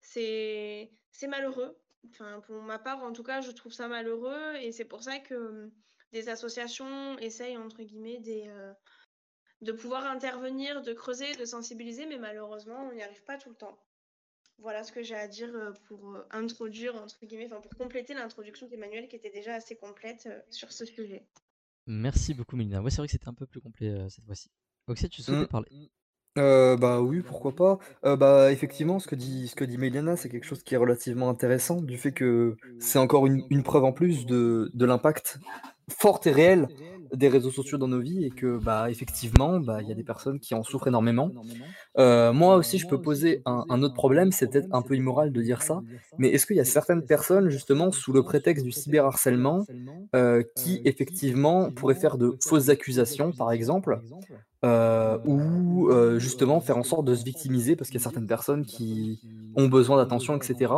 c'est 0.00 0.90
malheureux. 1.28 1.78
Enfin, 2.10 2.40
pour 2.40 2.62
ma 2.62 2.78
part, 2.78 3.02
en 3.02 3.12
tout 3.12 3.22
cas, 3.22 3.42
je 3.42 3.50
trouve 3.50 3.72
ça 3.72 3.88
malheureux 3.88 4.54
et 4.56 4.72
c'est 4.72 4.84
pour 4.84 5.02
ça 5.02 5.18
que 5.18 5.70
des 6.14 6.28
associations 6.30 7.18
essayent, 7.18 7.58
entre 7.58 7.82
guillemets, 7.82 8.20
des, 8.20 8.44
euh, 8.48 8.72
de 9.60 9.72
pouvoir 9.72 10.06
intervenir, 10.06 10.80
de 10.82 10.92
creuser, 10.94 11.34
de 11.34 11.44
sensibiliser, 11.44 12.06
mais 12.06 12.18
malheureusement, 12.18 12.88
on 12.88 12.94
n'y 12.94 13.02
arrive 13.02 13.22
pas 13.24 13.36
tout 13.36 13.50
le 13.50 13.56
temps. 13.56 13.76
Voilà 14.58 14.84
ce 14.84 14.92
que 14.92 15.02
j'ai 15.02 15.16
à 15.16 15.28
dire 15.28 15.52
euh, 15.54 15.72
pour 15.88 16.16
introduire, 16.30 16.94
entre 16.94 17.18
guillemets, 17.26 17.46
enfin, 17.52 17.60
pour 17.60 17.76
compléter 17.76 18.14
l'introduction 18.14 18.68
d'Emmanuel 18.68 19.08
qui 19.08 19.16
était 19.16 19.30
déjà 19.30 19.54
assez 19.54 19.76
complète 19.76 20.28
sur 20.50 20.72
ce 20.72 20.86
sujet. 20.86 21.26
Merci 21.86 22.32
beaucoup, 22.32 22.56
Mélina. 22.56 22.80
Ouais, 22.80 22.90
c'est 22.90 22.98
vrai 22.98 23.08
que 23.08 23.12
c'était 23.12 23.28
un 23.28 23.34
peu 23.34 23.46
plus 23.46 23.60
complet 23.60 23.92
cette 24.08 24.24
fois-ci. 24.24 24.48
Oxy, 24.86 25.08
tu 25.10 25.22
souhaitais 25.22 25.44
Mmh. 25.44 25.48
parler? 25.48 25.90
Euh, 26.36 26.76
bah 26.76 27.00
oui, 27.00 27.22
pourquoi 27.22 27.54
pas. 27.54 27.78
Euh, 28.04 28.16
bah 28.16 28.50
effectivement, 28.50 28.98
ce 28.98 29.06
que 29.06 29.14
dit, 29.14 29.46
ce 29.48 29.54
que 29.54 29.64
dit 29.64 29.78
Mélina, 29.78 30.16
c'est 30.16 30.28
quelque 30.28 30.46
chose 30.46 30.62
qui 30.64 30.74
est 30.74 30.78
relativement 30.78 31.28
intéressant, 31.28 31.80
du 31.80 31.96
fait 31.96 32.12
que 32.12 32.56
c'est 32.80 32.98
encore 32.98 33.26
une, 33.26 33.44
une 33.50 33.62
preuve 33.62 33.84
en 33.84 33.92
plus 33.92 34.26
de, 34.26 34.70
de 34.74 34.84
l'impact 34.84 35.38
fort 35.88 36.20
et 36.24 36.30
réel 36.30 36.68
des 37.12 37.28
réseaux 37.28 37.50
sociaux 37.50 37.78
dans 37.78 37.88
nos 37.88 38.00
vies 38.00 38.24
et 38.24 38.30
que 38.30 38.58
bah 38.58 38.90
effectivement, 38.90 39.60
bah 39.60 39.82
il 39.82 39.88
y 39.88 39.92
a 39.92 39.94
des 39.94 40.02
personnes 40.02 40.40
qui 40.40 40.54
en 40.54 40.62
souffrent 40.62 40.88
énormément. 40.88 41.30
Euh, 41.98 42.32
moi 42.32 42.56
aussi, 42.56 42.78
je 42.78 42.86
peux 42.86 43.00
poser 43.00 43.42
un, 43.46 43.64
un 43.68 43.82
autre 43.82 43.94
problème, 43.94 44.32
c'est 44.32 44.48
peut-être 44.50 44.68
un 44.72 44.82
peu 44.82 44.96
immoral 44.96 45.32
de 45.32 45.42
dire 45.42 45.62
ça, 45.62 45.80
mais 46.18 46.28
est-ce 46.28 46.46
qu'il 46.46 46.56
y 46.56 46.60
a 46.60 46.64
certaines 46.64 47.04
personnes, 47.04 47.50
justement, 47.50 47.92
sous 47.92 48.12
le 48.12 48.22
prétexte 48.22 48.64
du 48.64 48.72
cyberharcèlement, 48.72 49.64
euh, 50.16 50.42
qui 50.56 50.80
effectivement 50.84 51.70
pourraient 51.70 51.94
faire 51.94 52.18
de 52.18 52.36
fausses 52.40 52.68
accusations, 52.68 53.32
par 53.32 53.52
exemple, 53.52 54.00
euh, 54.64 55.18
ou 55.26 55.90
euh, 55.90 56.18
justement 56.18 56.58
faire 56.60 56.78
en 56.78 56.82
sorte 56.82 57.04
de 57.04 57.14
se 57.14 57.22
victimiser 57.22 57.76
parce 57.76 57.90
qu'il 57.90 58.00
y 58.00 58.02
a 58.02 58.04
certaines 58.04 58.26
personnes 58.26 58.64
qui 58.64 59.20
ont 59.56 59.68
besoin 59.68 59.98
d'attention, 59.98 60.36
etc. 60.36 60.72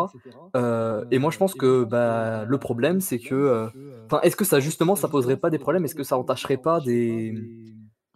Euh, 0.57 1.05
et 1.13 1.21
moi, 1.21 1.31
je 1.31 1.39
pense 1.39 1.55
que 1.55 1.85
bah, 1.85 2.45
le 2.47 2.59
problème, 2.59 3.01
c'est 3.01 3.21
que, 3.21 3.69
enfin, 4.07 4.21
est-ce 4.23 4.37
que 4.37 4.45
ça 4.45 4.61
justement, 4.61 4.97
ça 4.97 5.09
poserait 5.09 5.37
pas 5.37 5.51
des 5.51 5.59
problèmes? 5.59 5.85
Est-ce 5.85 5.95
que 5.95 6.05
ça 6.05 6.19
entacherait 6.19 6.57
pas 6.57 6.81
des, 6.81 7.35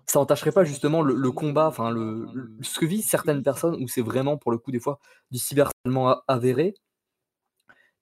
ça 0.06 0.20
entacherait 0.20 0.52
pas 0.52 0.64
justement 0.64 1.02
le, 1.02 1.32
combat, 1.32 1.68
enfin, 1.68 1.90
le, 1.90 2.26
ce 2.62 2.78
que 2.78 2.86
vivent 2.86 3.04
certaines 3.04 3.42
personnes 3.42 3.76
où 3.82 3.88
c'est 3.88 4.02
vraiment 4.02 4.36
pour 4.38 4.52
le 4.52 4.58
coup 4.58 4.72
des 4.72 4.80
fois 4.80 4.98
du 5.30 5.38
cyberharcèlement 5.38 6.22
avéré? 6.28 6.74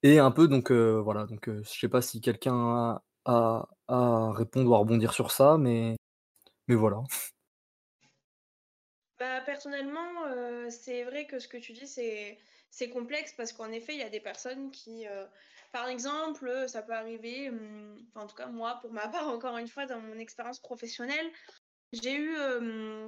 Et 0.03 0.19
un 0.19 0.31
peu 0.31 0.47
donc 0.47 0.71
euh, 0.71 1.01
voilà, 1.01 1.25
donc 1.25 1.49
euh, 1.49 1.61
je 1.63 1.79
sais 1.79 1.89
pas 1.89 2.01
si 2.01 2.21
quelqu'un 2.21 2.53
a, 2.55 3.03
a, 3.25 3.67
a 3.87 3.95
à 4.29 4.31
répondre 4.33 4.69
ou 4.69 4.75
à 4.75 4.77
rebondir 4.79 5.13
sur 5.13 5.31
ça, 5.31 5.57
mais 5.57 5.95
mais 6.67 6.75
voilà. 6.75 7.03
Bah, 9.19 9.41
personnellement, 9.45 10.25
euh, 10.27 10.69
c'est 10.69 11.03
vrai 11.03 11.27
que 11.27 11.39
ce 11.39 11.47
que 11.49 11.57
tu 11.57 11.73
dis, 11.73 11.87
c'est 11.87 12.37
c'est 12.71 12.89
complexe 12.89 13.33
parce 13.35 13.53
qu'en 13.53 13.71
effet, 13.71 13.93
il 13.93 13.99
y 13.99 14.03
a 14.03 14.09
des 14.09 14.19
personnes 14.19 14.71
qui, 14.71 15.07
euh, 15.07 15.25
par 15.71 15.87
exemple, 15.87 16.47
euh, 16.47 16.67
ça 16.67 16.81
peut 16.81 16.93
arriver, 16.93 17.49
hum, 17.49 17.97
enfin, 18.09 18.25
en 18.25 18.27
tout 18.27 18.35
cas, 18.35 18.47
moi, 18.47 18.77
pour 18.81 18.91
ma 18.91 19.07
part, 19.07 19.27
encore 19.29 19.57
une 19.57 19.67
fois, 19.67 19.85
dans 19.85 19.99
mon 19.99 20.17
expérience 20.17 20.59
professionnelle, 20.59 21.31
j'ai 21.91 22.15
eu 22.15 22.35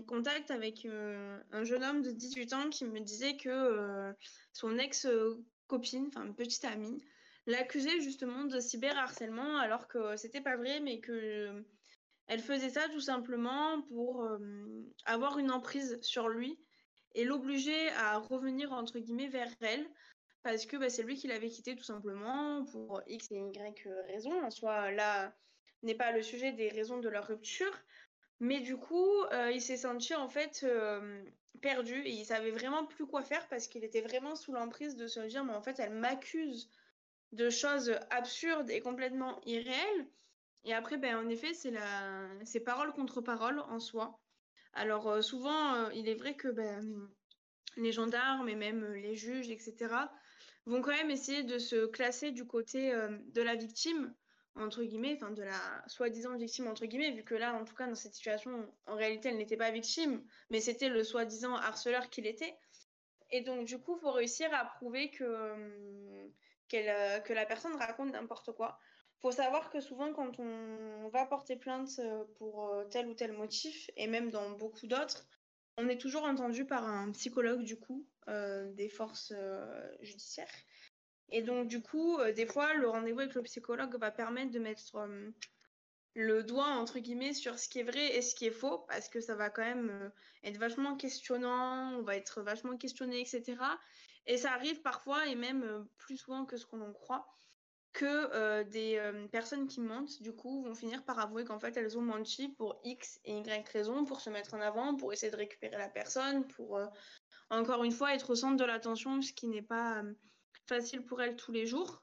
contact 0.08 0.50
avec 0.50 0.88
un 0.88 1.64
jeune 1.64 1.84
homme 1.84 2.02
de 2.02 2.10
18 2.10 2.54
ans 2.54 2.70
qui 2.72 2.84
me 2.86 3.00
disait 3.00 3.38
que 3.38 4.12
son 4.54 4.76
ex-copine, 4.80 6.08
enfin 6.08 6.32
petite 6.32 6.66
amie, 6.66 6.98
l'accusait 7.46 8.02
justement 8.02 8.46
de 8.46 8.60
cyberharcèlement 8.60 9.60
alors 9.60 9.88
que 9.88 10.18
c'était 10.18 10.42
pas 10.42 10.58
vrai, 10.58 10.80
mais 10.80 11.00
que 11.00 11.64
elle 12.26 12.40
faisait 12.40 12.72
ça 12.72 12.90
tout 12.90 13.02
simplement 13.02 13.84
pour 13.84 14.28
avoir 15.06 15.38
une 15.38 15.52
emprise 15.52 16.00
sur 16.02 16.28
lui 16.28 16.58
et 17.16 17.24
l'obliger 17.24 17.90
à 17.92 18.18
revenir 18.18 18.72
entre 18.74 19.00
guillemets 19.00 19.28
vers 19.28 19.52
elle 19.62 19.86
parce 20.44 20.66
que 20.66 20.78
bah, 20.78 20.90
c'est 20.90 21.04
lui 21.04 21.16
qui 21.16 21.28
l'avait 21.28 21.50
quitté 21.50 21.76
tout 21.76 21.84
simplement 21.84 22.66
pour 22.66 23.02
X 23.08 23.32
et 23.32 23.38
Y 23.38 23.88
raisons. 24.08 24.44
En 24.44 24.50
soi, 24.50 24.92
là 24.92 25.34
n'est 25.84 25.96
pas 25.96 26.12
le 26.12 26.22
sujet 26.22 26.52
des 26.52 26.70
raisons 26.70 27.00
de 27.00 27.10
leur 27.10 27.28
rupture, 27.28 27.74
mais 28.40 28.60
du 28.60 28.78
coup, 28.78 29.24
euh, 29.32 29.52
il 29.52 29.62
s'est 29.62 29.78
senti 29.78 30.14
en 30.14 30.30
fait 30.30 30.62
euh, 30.64 31.24
perdu 31.62 32.02
et 32.02 32.12
il 32.12 32.26
savait 32.26 32.52
vraiment 32.52 32.86
plus 32.86 33.06
quoi 33.06 33.24
faire 33.24 33.48
parce 33.48 33.68
qu'il 33.68 33.84
était 33.84 34.02
vraiment 34.02 34.36
sous 34.36 34.52
l'emprise 34.52 34.96
de 34.96 35.08
se 35.08 35.20
dire 35.22 35.44
mais 35.44 35.54
en 35.54 35.62
fait 35.62 35.80
elle 35.80 35.94
m'accuse 35.94 36.70
de 37.32 37.50
choses 37.50 37.98
absurdes 38.10 38.70
et 38.70 38.82
complètement 38.82 39.40
irréelles. 39.46 40.08
Et 40.64 40.74
après, 40.74 40.98
ben, 40.98 41.18
en 41.18 41.28
effet, 41.30 41.54
c'est 41.54 41.72
la... 41.72 42.28
c'est 42.46 42.60
parole 42.60 42.94
contre 42.94 43.22
parole 43.22 43.60
en 43.60 43.80
soi. 43.80 44.20
Alors 44.74 45.08
euh, 45.10 45.22
souvent, 45.22 45.90
il 45.90 46.08
est 46.08 46.16
vrai 46.16 46.36
que 46.36 46.48
ben, 46.48 47.10
les 47.78 47.92
gendarmes 47.92 48.50
et 48.50 48.56
même 48.56 48.94
les 48.94 49.16
juges, 49.16 49.50
etc., 49.50 50.10
vont 50.66 50.82
quand 50.82 50.92
même 50.92 51.12
essayer 51.12 51.44
de 51.44 51.58
se 51.58 51.88
classer 51.88 52.32
du 52.32 52.46
côté 52.46 52.94
de 53.34 53.42
la 53.42 53.56
victime 53.56 54.14
entre 54.56 54.84
guillemets, 54.84 55.16
enfin 55.16 55.32
de 55.32 55.44
la 55.44 55.84
soi-disant 55.88 56.36
victime 56.38 56.68
entre 56.68 56.86
guillemets, 56.86 57.12
vu 57.12 57.24
que 57.24 57.36
là, 57.36 57.54
en 57.54 57.64
tout 57.64 57.76
cas, 57.76 57.88
dans 57.88 57.96
cette 57.96 58.14
situation, 58.14 58.68
en 58.86 58.96
réalité, 58.96 59.30
elle 59.30 59.38
n'était 59.38 59.58
pas 59.58 59.72
victime, 59.72 60.24
mais 60.50 60.60
c'était 60.60 60.90
le 60.90 61.04
soi-disant 61.04 61.56
harceleur 61.56 62.10
qu'il 62.10 62.28
était. 62.28 62.56
Et 63.32 63.42
donc, 63.42 63.66
du 63.66 63.80
coup, 63.80 63.96
il 63.98 64.02
faut 64.02 64.12
réussir 64.12 64.54
à 64.54 64.66
prouver 64.66 65.12
euh, 65.22 66.28
que 66.70 67.34
la 67.34 67.46
personne 67.46 67.76
raconte 67.76 68.12
n'importe 68.12 68.52
quoi. 68.52 68.78
Faut 69.22 69.32
savoir 69.32 69.70
que 69.70 69.80
souvent, 69.80 70.14
quand 70.14 70.40
on 70.40 71.10
va 71.10 71.26
porter 71.26 71.56
plainte 71.56 72.00
euh, 72.00 72.24
pour 72.38 72.70
euh, 72.70 72.86
tel 72.86 73.08
ou 73.08 73.14
tel 73.14 73.34
motif, 73.34 73.90
et 73.96 74.08
même 74.08 74.32
dans 74.32 74.52
beaucoup 74.52 74.88
d'autres, 74.88 75.28
on 75.78 75.88
est 75.88 76.00
toujours 76.00 76.24
entendu 76.24 76.66
par 76.66 76.88
un 76.88 77.12
psychologue, 77.12 77.64
du 77.64 77.80
coup, 77.80 78.06
des 78.28 78.90
forces 78.90 79.34
judiciaires. 80.02 80.52
Et 81.32 81.42
donc, 81.42 81.68
du 81.68 81.82
coup, 81.82 82.18
euh, 82.20 82.34
des 82.34 82.46
fois, 82.46 82.74
le 82.74 82.90
rendez-vous 82.90 83.22
avec 83.22 83.36
le 83.36 83.44
psychologue 83.44 83.98
va 83.98 84.12
permettre 84.12 84.52
de 84.52 84.60
mettre 84.60 84.96
euh, 84.98 85.32
le 86.14 86.44
doigt, 86.44 86.68
entre 86.68 87.00
guillemets, 87.00 87.34
sur 87.34 87.58
ce 87.58 87.70
qui 87.70 87.80
est 87.80 87.84
vrai 87.84 88.18
et 88.18 88.22
ce 88.22 88.36
qui 88.36 88.46
est 88.46 88.52
faux, 88.52 88.80
parce 88.90 89.08
que 89.08 89.22
ça 89.22 89.36
va 89.36 89.50
quand 89.50 89.64
même 89.64 89.90
euh, 89.90 90.10
être 90.44 90.58
vachement 90.58 90.98
questionnant, 90.98 91.94
on 91.98 92.02
va 92.02 92.18
être 92.18 92.42
vachement 92.42 92.78
questionné, 92.78 93.22
etc. 93.22 93.56
Et 94.28 94.38
ça 94.38 94.52
arrive 94.52 94.82
parfois, 94.82 95.26
et 95.28 95.36
même 95.36 95.88
plus 95.98 96.18
souvent 96.18 96.46
que 96.46 96.58
ce 96.58 96.66
qu'on 96.66 96.82
en 96.82 96.92
croit, 96.92 97.26
que 97.94 98.64
des 98.64 99.02
personnes 99.32 99.68
qui 99.68 99.82
mentent, 99.82 100.22
du 100.22 100.34
coup, 100.34 100.64
vont 100.64 100.76
finir 100.76 101.04
par 101.04 101.20
avouer 101.20 101.44
qu'en 101.44 101.60
fait, 101.60 101.76
elles 101.76 101.98
ont 101.98 102.02
menti 102.02 102.50
pour 102.50 102.80
X 102.84 103.20
et 103.26 103.38
Y 103.38 103.68
raisons, 103.70 104.06
pour 104.06 104.22
se 104.22 104.30
mettre 104.30 104.54
en 104.54 104.62
avant, 104.62 104.96
pour 104.96 105.12
essayer 105.12 105.32
de 105.32 105.38
récupérer 105.38 105.78
la 105.78 105.90
personne, 105.90 106.48
pour, 106.48 106.80
encore 107.50 107.84
une 107.84 107.92
fois, 107.92 108.14
être 108.14 108.30
au 108.30 108.36
centre 108.36 108.58
de 108.58 108.66
l'attention, 108.66 109.22
ce 109.22 109.34
qui 109.34 109.48
n'est 109.48 109.62
pas 109.62 110.04
facile 110.68 111.04
pour 111.04 111.22
elle 111.22 111.36
tous 111.36 111.52
les 111.52 111.66
jours. 111.66 112.02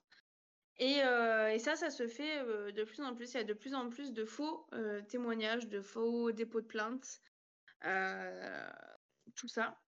Et, 0.79 1.03
euh, 1.03 1.59
ça, 1.59 1.75
ça 1.75 1.91
se 1.91 2.07
fait 2.07 2.39
euh, 2.39 2.71
de 2.71 2.85
plus 2.85 3.03
en 3.03 3.15
plus. 3.15 3.33
Il 3.33 3.39
y 3.39 3.41
a 3.41 3.45
de 3.45 3.55
plus 3.55 3.75
en 3.75 3.89
plus 3.89 4.13
de 4.13 4.25
faux 4.25 4.67
euh, 4.73 5.03
témoignages, 5.03 5.69
de 5.69 5.81
faux 5.81 6.33
dépôts 6.33 6.61
de 6.61 6.67
plainte, 6.67 7.21
tout 9.35 9.49
ça. 9.49 9.81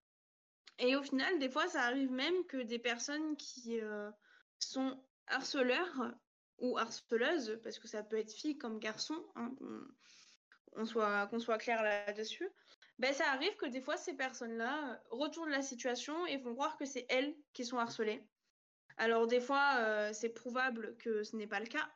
Et 0.79 0.97
au 0.97 1.03
final, 1.03 1.39
des 1.39 1.51
fois, 1.51 1.69
ça 1.69 1.83
arrive 1.83 2.11
même 2.11 2.45
que 2.47 2.57
des 2.57 2.79
personnes 2.79 3.37
qui 3.37 3.81
sont 4.59 4.99
harceleurs 5.31 6.15
ou 6.59 6.79
harceleuses, 6.79 7.59
parce 7.63 7.79
que 7.79 7.89
ça 7.89 8.03
peut 8.03 8.19
être 8.19 8.33
fille 8.33 8.59
comme 8.59 8.79
garçon, 8.79 9.25
hein, 9.35 9.55
qu'on 10.73 10.85
soit, 10.85 11.29
soit 11.39 11.59
clair 11.59 11.83
là-dessus, 11.83 12.49
ben, 12.99 13.15
ça 13.15 13.31
arrive 13.31 13.57
que 13.57 13.67
des 13.67 13.81
fois, 13.81 13.97
ces 13.97 14.13
personnes-là 14.13 15.03
retournent 15.11 15.51
la 15.51 15.63
situation 15.63 16.27
et 16.27 16.39
font 16.39 16.53
croire 16.55 16.77
que 16.77 16.85
c'est 16.85 17.07
elles 17.09 17.35
qui 17.55 17.65
sont 17.65 17.79
harcelées. 17.79 18.23
Alors 18.99 19.27
des 19.27 19.41
fois, 19.41 19.77
euh, 19.79 20.13
c'est 20.13 20.29
prouvable 20.29 20.99
que 20.99 21.25
ce 21.25 21.35
n'est 21.35 21.47
pas 21.47 21.61
le 21.61 21.67
cas, 21.67 21.91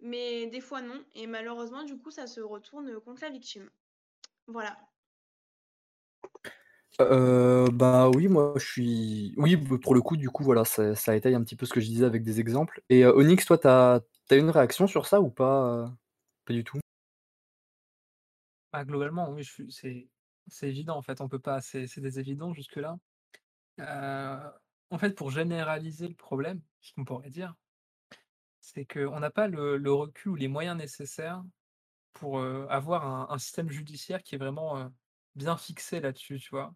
mais 0.00 0.46
des 0.48 0.60
fois 0.60 0.82
non. 0.82 1.02
Et 1.14 1.26
malheureusement, 1.26 1.84
du 1.84 1.96
coup, 1.96 2.10
ça 2.10 2.26
se 2.26 2.42
retourne 2.42 3.00
contre 3.00 3.22
la 3.22 3.30
victime. 3.30 3.70
Voilà. 4.46 4.76
Euh, 7.00 7.68
bah 7.72 8.10
oui, 8.10 8.28
moi 8.28 8.52
je 8.56 8.64
suis. 8.64 9.34
Oui, 9.36 9.56
pour 9.56 9.94
le 9.94 10.02
coup, 10.02 10.16
du 10.16 10.28
coup, 10.28 10.44
voilà, 10.44 10.64
ça, 10.64 10.94
ça 10.94 11.16
étaye 11.16 11.34
un 11.34 11.42
petit 11.42 11.56
peu 11.56 11.66
ce 11.66 11.72
que 11.72 11.80
je 11.80 11.86
disais 11.86 12.04
avec 12.04 12.22
des 12.22 12.40
exemples. 12.40 12.82
Et 12.90 13.06
Onyx, 13.06 13.44
toi, 13.46 13.58
t'as 13.58 14.00
as 14.30 14.36
une 14.36 14.50
réaction 14.50 14.86
sur 14.86 15.06
ça 15.06 15.20
ou 15.20 15.30
pas 15.30 15.90
Pas 16.44 16.52
du 16.52 16.64
tout? 16.64 16.78
Bah, 18.72 18.84
globalement, 18.84 19.30
oui, 19.30 19.46
c'est 19.70 20.08
c'est 20.48 20.68
évident 20.68 20.96
en 20.96 21.02
fait, 21.02 21.20
on 21.20 21.28
peut 21.28 21.38
pas, 21.38 21.60
c'est 21.60 22.00
des 22.00 22.18
évidents 22.18 22.52
jusque-là. 22.52 22.98
En 23.78 24.98
fait, 24.98 25.14
pour 25.14 25.30
généraliser 25.30 26.08
le 26.08 26.14
problème, 26.14 26.60
ce 26.80 26.92
qu'on 26.92 27.04
pourrait 27.04 27.30
dire, 27.30 27.54
c'est 28.60 28.84
qu'on 28.84 29.20
n'a 29.20 29.30
pas 29.30 29.48
le 29.48 29.92
recul 29.92 30.32
ou 30.32 30.34
les 30.34 30.48
moyens 30.48 30.76
nécessaires 30.76 31.42
pour, 32.12 32.40
avoir 32.40 33.32
un 33.32 33.38
système 33.38 33.70
judiciaire 33.70 34.22
qui 34.22 34.34
est 34.34 34.38
vraiment, 34.38 34.90
bien 35.34 35.56
fixé 35.56 36.00
là-dessus, 36.00 36.38
tu 36.40 36.50
vois? 36.50 36.74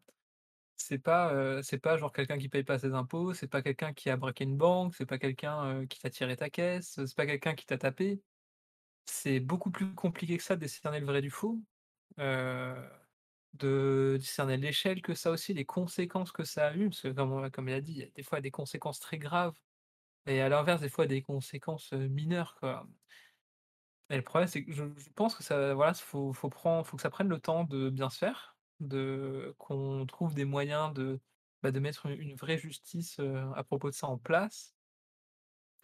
C'est 0.76 0.98
pas, 0.98 1.62
c'est 1.62 1.78
pas 1.78 1.96
genre 1.98 2.12
quelqu'un 2.12 2.38
qui 2.38 2.48
paye 2.50 2.64
pas 2.64 2.78
ses 2.78 2.94
impôts, 2.94 3.34
c'est 3.34 3.48
pas 3.48 3.62
quelqu'un 3.62 3.92
qui 3.94 4.10
a 4.10 4.16
braqué 4.16 4.44
une 4.44 4.56
banque, 4.58 4.94
c'est 4.94 5.06
pas 5.06 5.18
quelqu'un, 5.18 5.86
qui 5.86 6.00
t'a 6.00 6.10
tiré 6.10 6.36
ta 6.36 6.50
caisse, 6.50 6.94
c'est 7.06 7.16
pas 7.16 7.26
quelqu'un 7.26 7.54
qui 7.54 7.66
t'a 7.66 7.78
tapé. 7.78 8.22
C'est 9.06 9.40
beaucoup 9.40 9.70
plus 9.70 9.94
compliqué 9.94 10.36
que 10.38 10.42
ça 10.44 10.56
de 10.56 10.60
décerner 10.60 11.00
le 11.00 11.06
vrai 11.06 11.22
du 11.22 11.30
faux. 11.30 11.62
De 13.54 14.16
discerner 14.18 14.58
l'échelle 14.58 15.00
que 15.00 15.14
ça 15.14 15.30
aussi, 15.30 15.54
les 15.54 15.64
conséquences 15.64 16.30
que 16.30 16.44
ça 16.44 16.68
a 16.68 16.74
eu, 16.76 16.90
parce 16.90 17.00
que 17.02 17.08
comme 17.08 17.50
comme 17.50 17.68
il 17.70 17.74
a 17.74 17.80
dit, 17.80 17.92
il 17.92 17.98
y 17.98 18.02
a 18.02 18.10
des 18.10 18.22
fois 18.22 18.40
des 18.42 18.50
conséquences 18.50 19.00
très 19.00 19.18
graves 19.18 19.56
et 20.26 20.40
à 20.42 20.48
l'inverse, 20.48 20.80
des 20.82 20.90
fois 20.90 21.06
des 21.06 21.22
conséquences, 21.22 21.92
mineures, 21.92 22.56
quoi. 22.60 22.88
Et 24.10 24.16
le 24.16 24.22
problème, 24.22 24.48
c'est 24.48 24.64
que 24.64 24.72
je 24.72 24.84
je 24.98 25.10
pense 25.10 25.34
que 25.34 25.42
ça 25.42 25.74
voilà, 25.74 25.92
faut 25.94 26.32
faut 26.32 26.48
prendre 26.50 26.86
faut 26.86 26.96
que 26.96 27.02
ça 27.02 27.10
prenne 27.10 27.28
le 27.28 27.40
temps 27.40 27.64
de 27.64 27.90
bien 27.90 28.08
se 28.10 28.18
faire, 28.18 28.56
de 28.80 29.54
qu'on 29.58 30.06
trouve 30.06 30.34
des 30.34 30.44
moyens 30.44 30.92
de, 30.94 31.20
bah, 31.62 31.72
de 31.72 31.80
mettre 31.80 32.06
une 32.06 32.36
vraie 32.36 32.58
justice, 32.58 33.18
à 33.54 33.64
propos 33.64 33.90
de 33.90 33.94
ça 33.96 34.06
en 34.06 34.18
place. 34.18 34.76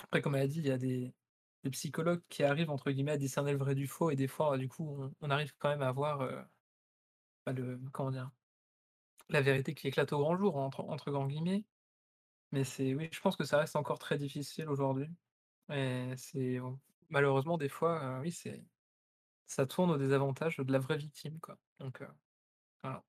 Après, 0.04 0.22
comme 0.22 0.34
elle 0.36 0.42
a 0.42 0.46
dit, 0.48 0.58
il 0.58 0.66
y 0.66 0.70
a 0.70 0.78
des 0.78 1.14
des 1.64 1.70
psychologues 1.70 2.22
qui 2.28 2.42
arrivent 2.42 2.70
entre 2.70 2.90
guillemets 2.90 3.12
«à 3.12 3.16
discerner 3.16 3.52
le 3.52 3.58
vrai 3.58 3.76
du 3.76 3.86
faux» 3.86 4.10
et 4.10 4.16
des 4.16 4.26
fois, 4.26 4.58
du 4.58 4.68
coup, 4.68 4.98
on 5.20 5.30
arrive 5.30 5.54
quand 5.58 5.68
même 5.68 5.82
à 5.82 5.92
voir, 5.92 6.28
pas 7.44 7.52
le 7.52 7.80
comment 7.92 8.10
dire? 8.10 8.30
La 9.30 9.42
vérité 9.42 9.74
qui 9.74 9.88
éclate 9.88 10.12
au 10.12 10.18
grand 10.20 10.36
jour 10.36 10.56
entre 10.56 10.80
entre 10.82 11.12
guillemets. 11.28 11.64
Mais 12.52 12.64
c'est 12.64 12.94
oui, 12.94 13.10
je 13.12 13.20
pense 13.20 13.36
que 13.36 13.44
ça 13.44 13.58
reste 13.58 13.76
encore 13.76 13.98
très 13.98 14.18
difficile 14.18 14.68
aujourd'hui 14.68 15.08
et 15.72 16.14
c'est 16.16 16.60
malheureusement 17.12 17.58
des 17.58 17.68
fois, 17.68 18.18
oui, 18.20 18.32
c'est 18.32 18.64
ça 19.46 19.66
tourne 19.66 19.90
au 19.90 19.98
désavantage 19.98 20.56
de 20.56 20.72
la 20.72 20.78
vraie 20.78 20.96
victime, 20.96 21.38
quoi. 21.40 21.56
Donc 21.78 22.02
voilà. 22.82 23.04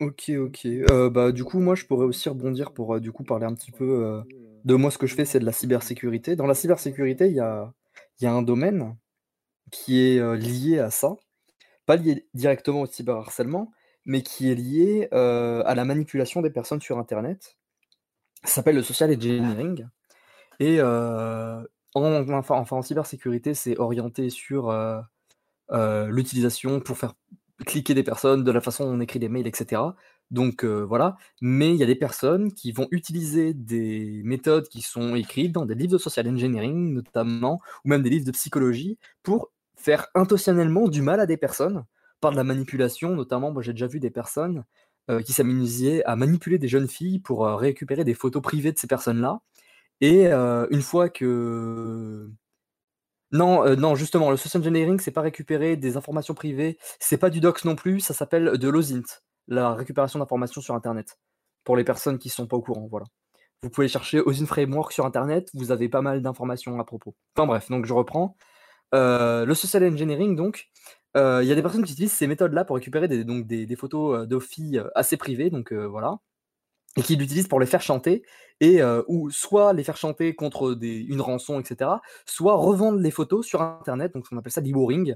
OK, 0.00 0.32
OK. 0.36 0.66
bah, 1.12 1.30
du 1.30 1.44
coup, 1.44 1.60
moi, 1.60 1.74
je 1.74 1.84
pourrais 1.84 2.06
aussi 2.06 2.28
rebondir 2.28 2.72
pour, 2.72 2.98
du 3.00 3.12
coup, 3.12 3.22
parler 3.22 3.46
un 3.46 3.54
petit 3.54 3.70
peu, 3.70 4.24
de 4.64 4.74
moi, 4.74 4.90
ce 4.90 4.98
que 4.98 5.06
je 5.06 5.14
fais, 5.14 5.24
c'est 5.24 5.38
de 5.38 5.44
la 5.44 5.52
cybersécurité. 5.52 6.36
Dans 6.36 6.46
la 6.46 6.54
cybersécurité, 6.54 7.28
il 7.28 7.34
y 7.34 7.40
a 7.40 7.72
il 8.20 8.24
y 8.24 8.26
a 8.26 8.32
un 8.32 8.42
domaine 8.42 8.96
qui 9.70 10.00
est, 10.00 10.36
lié 10.36 10.78
à 10.78 10.90
ça. 10.90 11.16
Pas 11.86 11.96
lié 11.96 12.26
directement 12.34 12.82
au 12.82 12.86
cyberharcèlement, 12.86 13.72
mais 14.04 14.22
qui 14.22 14.50
est 14.50 14.54
lié, 14.54 15.08
à 15.12 15.74
la 15.74 15.84
manipulation 15.84 16.42
des 16.42 16.50
personnes 16.50 16.80
sur 16.80 16.98
internet. 16.98 17.56
Ça 18.44 18.56
s'appelle 18.56 18.76
le 18.76 18.82
social 18.82 19.10
engineering 19.10 19.86
et 20.60 20.78
en 21.94 22.28
enfin 22.28 22.76
en 22.76 22.82
cybersécurité, 22.82 23.54
c'est 23.54 23.78
orienté 23.78 24.30
sur, 24.30 24.72
l'utilisation 25.70 26.80
pour 26.80 26.98
faire 26.98 27.14
cliquer 27.66 27.94
des 27.94 28.02
personnes, 28.02 28.44
de 28.44 28.50
la 28.52 28.60
façon 28.60 28.84
dont 28.84 28.96
on 28.96 29.00
écrit 29.00 29.18
des 29.18 29.28
mails 29.28 29.46
etc. 29.46 29.82
Donc 30.30 30.64
voilà, 30.64 31.16
mais 31.40 31.70
il 31.70 31.76
y 31.76 31.82
a 31.82 31.86
des 31.86 31.94
personnes 31.94 32.52
qui 32.52 32.72
vont 32.72 32.88
utiliser 32.90 33.54
des 33.54 34.22
méthodes 34.24 34.68
qui 34.68 34.82
sont 34.82 35.14
écrites 35.14 35.52
dans 35.52 35.66
des 35.66 35.74
livres 35.74 35.92
de 35.92 35.98
social 35.98 36.28
engineering 36.28 36.92
notamment, 36.92 37.60
ou 37.84 37.88
même 37.88 38.02
des 38.02 38.10
livres 38.10 38.26
de 38.26 38.32
psychologie 38.32 38.98
pour 39.22 39.50
faire 39.76 40.08
intentionnellement 40.14 40.88
du 40.88 41.02
mal 41.02 41.20
à 41.20 41.26
des 41.26 41.36
personnes 41.36 41.84
par 42.20 42.32
de 42.32 42.36
la 42.36 42.44
manipulation, 42.44 43.14
notamment, 43.14 43.52
moi 43.52 43.62
j'ai 43.62 43.72
déjà 43.72 43.86
vu 43.86 44.00
des 44.00 44.10
personnes 44.10 44.64
qui 45.24 45.32
s'amusaient 45.32 46.02
à 46.04 46.16
manipuler 46.16 46.58
des 46.58 46.68
jeunes 46.68 46.88
filles 46.88 47.18
pour 47.20 47.46
récupérer 47.46 48.04
des 48.04 48.14
photos 48.14 48.42
privées 48.42 48.72
de 48.72 48.78
ces 48.78 48.86
personnes-là. 48.86 49.40
Et 50.00 50.26
une 50.26 50.82
fois 50.82 51.08
que 51.08 52.30
Non, 53.32 53.74
non, 53.76 53.96
justement, 53.96 54.30
le 54.30 54.36
social 54.36 54.60
engineering, 54.62 55.00
c'est 55.00 55.10
pas 55.10 55.20
récupérer 55.22 55.76
des 55.76 55.96
informations 55.96 56.34
privées, 56.34 56.78
c'est 57.00 57.18
pas 57.18 57.30
du 57.30 57.40
dox 57.40 57.64
non 57.64 57.74
plus, 57.74 57.98
ça 58.00 58.14
s'appelle 58.14 58.58
de 58.58 58.68
l'OSINT, 58.68 59.02
la 59.48 59.74
récupération 59.74 60.20
d'informations 60.20 60.60
sur 60.60 60.74
internet. 60.74 61.18
Pour 61.64 61.76
les 61.76 61.84
personnes 61.84 62.18
qui 62.18 62.28
sont 62.28 62.46
pas 62.46 62.56
au 62.56 62.62
courant, 62.62 62.86
voilà. 62.88 63.06
Vous 63.62 63.70
pouvez 63.70 63.88
chercher 63.88 64.20
OSINT 64.20 64.46
Framework 64.46 64.92
sur 64.92 65.06
internet, 65.06 65.48
vous 65.54 65.72
avez 65.72 65.88
pas 65.88 66.02
mal 66.02 66.22
d'informations 66.22 66.78
à 66.78 66.84
propos. 66.84 67.14
Enfin 67.36 67.46
bref, 67.46 67.68
donc 67.70 67.86
je 67.86 67.94
reprends. 67.94 68.36
Le 68.92 69.52
social 69.54 69.84
engineering 69.84 70.36
donc, 70.36 70.68
il 71.16 71.44
y 71.44 71.52
a 71.52 71.54
des 71.54 71.62
personnes 71.62 71.84
qui 71.84 71.92
utilisent 71.92 72.12
ces 72.12 72.26
méthodes-là 72.26 72.64
pour 72.64 72.76
récupérer 72.76 73.08
des 73.08 73.24
donc 73.24 73.46
des 73.46 73.76
photos, 73.76 74.28
de 74.28 74.38
filles, 74.38 74.82
assez 74.94 75.16
privées 75.16 75.50
donc 75.50 75.72
voilà 75.72 76.18
et 76.96 77.02
qui 77.02 77.16
l'utilisent 77.16 77.48
pour 77.48 77.60
les 77.60 77.66
faire 77.66 77.82
chanter 77.82 78.22
heu, 78.80 79.04
ou 79.08 79.30
soit 79.30 79.72
les 79.72 79.84
faire 79.84 79.96
chanter 79.96 80.34
contre 80.34 80.76
une 80.82 81.20
rançon 81.20 81.60
et 81.60 81.64
cetera, 81.64 82.00
soit 82.26 82.54
revendre 82.56 82.98
les 83.00 83.10
photos 83.10 83.46
sur 83.46 83.62
internet, 83.62 84.14
donc 84.14 84.24
on 84.32 84.36
appelle 84.38 84.52
ça 84.52 84.60
l'e-boring. 84.60 85.14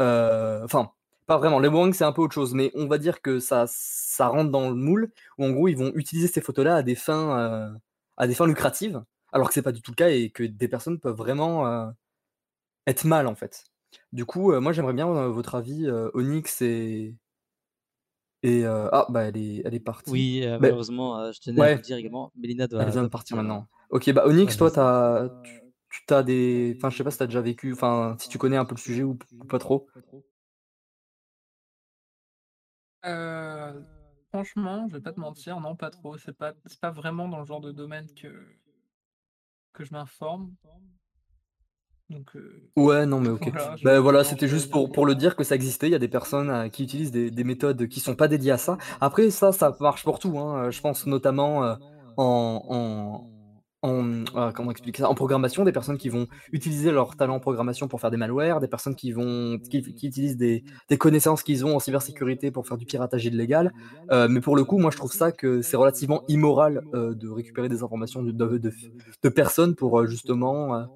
Heu, 0.00 0.60
enfin, 0.64 0.90
pas 1.26 1.36
vraiment, 1.38 1.58
l'e-boring 1.60 1.92
c'est 1.94 2.04
un 2.04 2.12
peu 2.12 2.22
autre 2.22 2.34
chose, 2.34 2.54
mais 2.54 2.70
on 2.74 2.86
va 2.86 2.98
dire 2.98 3.20
que 3.22 3.38
ça 3.40 3.66
rentre 4.28 4.50
dans 4.50 4.68
le 4.70 4.74
moule, 4.76 5.10
où 5.38 5.44
en 5.44 5.50
gros 5.50 5.68
ils 5.68 5.76
vont 5.76 5.92
utiliser 5.94 6.28
ces 6.28 6.40
photos-là 6.40 6.76
à 6.76 6.82
des 6.82 6.94
fins, 6.94 7.70
heu, 7.74 7.78
à 8.16 8.26
des 8.26 8.34
fins 8.34 8.46
lucratives, 8.46 9.02
alors 9.32 9.48
que 9.48 9.54
c'est 9.54 9.62
pas 9.62 9.72
du 9.72 9.82
tout 9.82 9.90
le 9.92 9.96
cas 9.96 10.08
et 10.10 10.30
que 10.30 10.42
des 10.44 10.68
personnes 10.68 10.98
peuvent 11.00 11.16
vraiment, 11.16 11.92
être 12.86 13.04
mal 13.04 13.26
en 13.28 13.34
fait. 13.36 13.64
Du 14.12 14.24
coup, 14.26 14.52
moi 14.60 14.72
j'aimerais 14.72 14.94
bien, 14.94 15.06
votre 15.28 15.54
avis, 15.56 15.88
Onyx 16.14 16.62
et 16.62 17.16
et 18.42 18.64
heu, 18.64 18.88
ah 18.92 19.06
bah 19.10 19.24
elle 19.24 19.36
est 19.36 19.62
elle 19.64 19.74
est 19.74 19.80
partie. 19.80 20.10
Oui, 20.12 20.42
heu, 20.44 20.58
Beh 20.58 20.72
malheureusement, 20.72 21.20
heu, 21.20 21.32
je 21.32 21.40
tenais 21.40 21.62
à 21.62 21.66
vous 21.66 21.76
le 21.76 21.82
dire 21.82 21.96
également, 21.96 22.32
Mélina 22.36 22.66
Elle 22.78 22.90
doit 22.90 22.90
vient 22.90 23.02
de 23.02 23.08
doit 23.08 23.08
partir 23.08 23.36
maintenant. 23.36 23.66
OK, 23.90 24.10
bah 24.12 24.26
ouais, 24.42 24.52
Onyx, 24.52 24.56
toi, 24.56 24.70
tu 24.70 24.80
as 24.80 25.30
tu 25.42 25.62
tu 26.06 26.14
as 26.14 26.22
des 26.22 26.74
enfin, 26.78 26.90
je 26.90 26.96
sais 26.96 27.04
pas 27.04 27.10
si 27.10 27.18
tu 27.18 27.22
as 27.24 27.26
déjà 27.26 27.40
vécu, 27.40 27.72
enfin, 27.72 28.16
si 28.18 28.28
tu 28.28 28.38
connais 28.38 28.56
un 28.56 28.64
peu 28.64 28.74
le 28.74 28.80
sujet 28.80 29.02
ou 29.02 29.14
p 29.16 29.26
ou 29.42 29.46
pas 29.46 29.58
trop? 29.58 29.88
Heu, 33.04 33.84
franchement, 34.28 34.86
je 34.88 34.94
vais 34.96 35.02
pas 35.02 35.12
te 35.12 35.18
mentir, 35.18 35.58
non, 35.60 35.74
pas 35.76 35.90
trop. 35.90 36.16
C'est 36.16 36.32
pas 36.36 36.52
c'est 36.66 36.78
pas 36.80 36.90
vraiment 36.92 37.28
dans 37.28 37.38
le 37.40 37.44
genre 37.44 37.60
de 37.60 37.72
domaine 37.72 38.06
que 38.14 38.56
que 39.72 39.82
je 39.84 39.92
m'informe. 39.94 40.54
Donc 42.10 42.34
heu, 42.36 42.70
Ouais, 42.76 43.06
non, 43.06 43.20
mais 43.20 43.30
OK. 43.30 43.50
voilà, 43.50 43.76
je 43.76 43.88
voilà, 43.98 44.22
c'était 44.22 44.46
juste 44.46 44.70
pour 44.70 44.92
pour 44.92 45.04
le 45.04 45.16
dire 45.16 45.34
que 45.34 45.42
ça 45.42 45.56
existait. 45.56 45.88
Il 45.88 45.90
y 45.92 45.94
a 45.96 45.98
des 45.98 46.06
personnes, 46.08 46.48
heu, 46.50 46.68
qui 46.68 46.84
utilisent 46.84 47.10
des 47.10 47.30
des 47.32 47.42
méthodes 47.44 47.88
qui 47.88 47.98
sont 47.98 48.14
pas 48.14 48.28
dédiées 48.28 48.52
à 48.52 48.58
ça. 48.58 48.78
Après 49.00 49.30
ça, 49.30 49.50
ça 49.52 49.76
marche 49.80 50.04
pour 50.04 50.20
tout, 50.20 50.38
hein, 50.38 50.66
heu, 50.68 50.70
je 50.70 50.80
pense 50.80 51.04
notamment, 51.06 51.76
en 52.16 52.62
en 52.68 53.24
en, 53.82 54.52
comment 54.52 54.70
expliquer 54.72 55.02
ça? 55.02 55.08
En 55.10 55.14
programmation, 55.14 55.64
des 55.64 55.72
personnes 55.72 55.98
qui 55.98 56.08
vont 56.08 56.26
utiliser 56.52 56.90
leur 56.92 57.16
talent 57.16 57.36
en 57.36 57.40
programmation 57.40 57.88
pour 57.88 58.00
faire 58.00 58.10
des 58.10 58.16
malwares, 58.16 58.60
des 58.60 58.68
personnes 58.68 58.94
qui 58.96 59.12
vont 59.12 59.58
qui 59.70 59.82
qui 59.94 60.06
utilisent 60.06 60.36
des 60.36 60.62
des 60.88 60.98
connaissances 60.98 61.42
qu'ils 61.44 61.64
ont 61.66 61.76
en 61.76 61.80
cybersécurité 61.80 62.50
pour 62.52 62.66
faire 62.68 62.76
du 62.76 62.86
piratage 62.86 63.24
illégal. 63.26 63.72
Mais 64.12 64.40
pour 64.40 64.56
le 64.56 64.64
coup, 64.64 64.78
moi, 64.78 64.90
je 64.92 64.96
trouve 64.96 65.12
ça 65.12 65.32
que 65.32 65.62
c'est 65.62 65.76
relativement 65.76 66.22
immoral, 66.28 66.82
de 66.92 67.28
récupérer 67.28 67.68
des 67.68 67.82
informations 67.82 68.22
de 68.22 68.32
de 68.32 68.58
de 68.58 68.70
f 68.70 68.76
de 69.22 69.28
personnes 69.30 69.74
pour, 69.76 70.06
justement, 70.06 70.86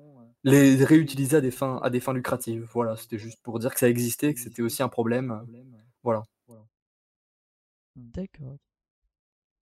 les 0.44 0.84
réutiliser 0.84 1.36
à 1.36 1.40
des 1.40 1.50
fins 1.50 1.78
à 1.82 1.90
des 1.90 2.00
fins 2.00 2.12
lucratives. 2.14 2.68
Voilà, 2.72 2.96
c'était 2.96 3.18
juste 3.18 3.40
pour 3.42 3.58
dire 3.58 3.72
que 3.74 3.80
ça 3.80 3.88
existait, 3.88 4.34
que 4.34 4.40
c'était 4.40 4.62
aussi 4.62 4.82
un 4.82 4.88
problème, 4.88 5.46
voilà. 6.02 6.22
D'accord. 7.96 8.58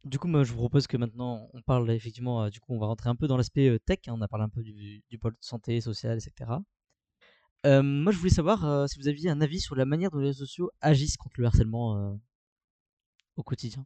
Du 0.05 0.18
coup, 0.18 0.28
moi, 0.28 0.45
je 0.45 0.53
vous 0.53 0.59
propose 0.59 0.87
que 0.87 0.97
maintenant 0.99 1.49
on 1.55 1.62
parle 1.62 1.91
effectivement, 1.91 2.45
heu, 2.45 2.51
du 2.51 2.61
coup, 2.61 2.74
on 2.74 2.78
va 2.78 2.87
rentrer 2.87 3.09
un 3.09 3.16
peu 3.16 3.26
dans 3.26 3.37
l'aspect, 3.39 3.68
heu, 3.68 3.78
tech, 3.78 3.99
hein. 4.09 4.12
On 4.16 4.20
a 4.20 4.28
parlé 4.28 4.45
un 4.45 4.49
peu 4.51 4.62
du 4.62 5.03
du 5.09 5.18
pôle 5.18 5.37
santé, 5.41 5.81
social 5.81 6.16
et 6.18 6.20
cetera. 6.20 6.62
Hem, 7.64 8.03
moi, 8.03 8.12
je 8.12 8.18
voulais 8.18 8.31
savoir, 8.31 8.87
si 8.89 8.99
vous 8.99 9.09
aviez 9.09 9.31
un 9.31 9.41
avis 9.41 9.61
sur 9.61 9.74
la 9.74 9.87
manière 9.87 10.11
dont 10.11 10.18
les 10.18 10.33
sociaux 10.35 10.70
agissent 10.83 11.16
contre 11.16 11.41
le 11.41 11.47
harcèlement, 11.47 12.18
au 13.37 13.43
quotidien? 13.43 13.85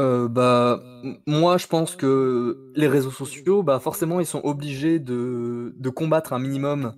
Heu, 0.00 0.28
bah, 0.28 0.80
moi, 1.26 1.58
je 1.58 1.66
pense 1.68 1.96
que 1.96 2.58
les 2.76 2.88
réseaux 2.88 3.10
sociaux, 3.12 3.62
bah, 3.62 3.80
forcément, 3.80 4.20
ils 4.20 4.26
sont 4.26 4.40
obligés 4.44 5.00
de 5.00 5.90
combattre 5.90 6.32
un 6.32 6.38
minimum, 6.40 6.94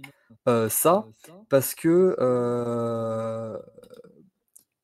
heu, 0.49 0.69
ça, 0.71 1.11
parce 1.51 1.75
que, 1.75 2.17
heu, 2.21 3.59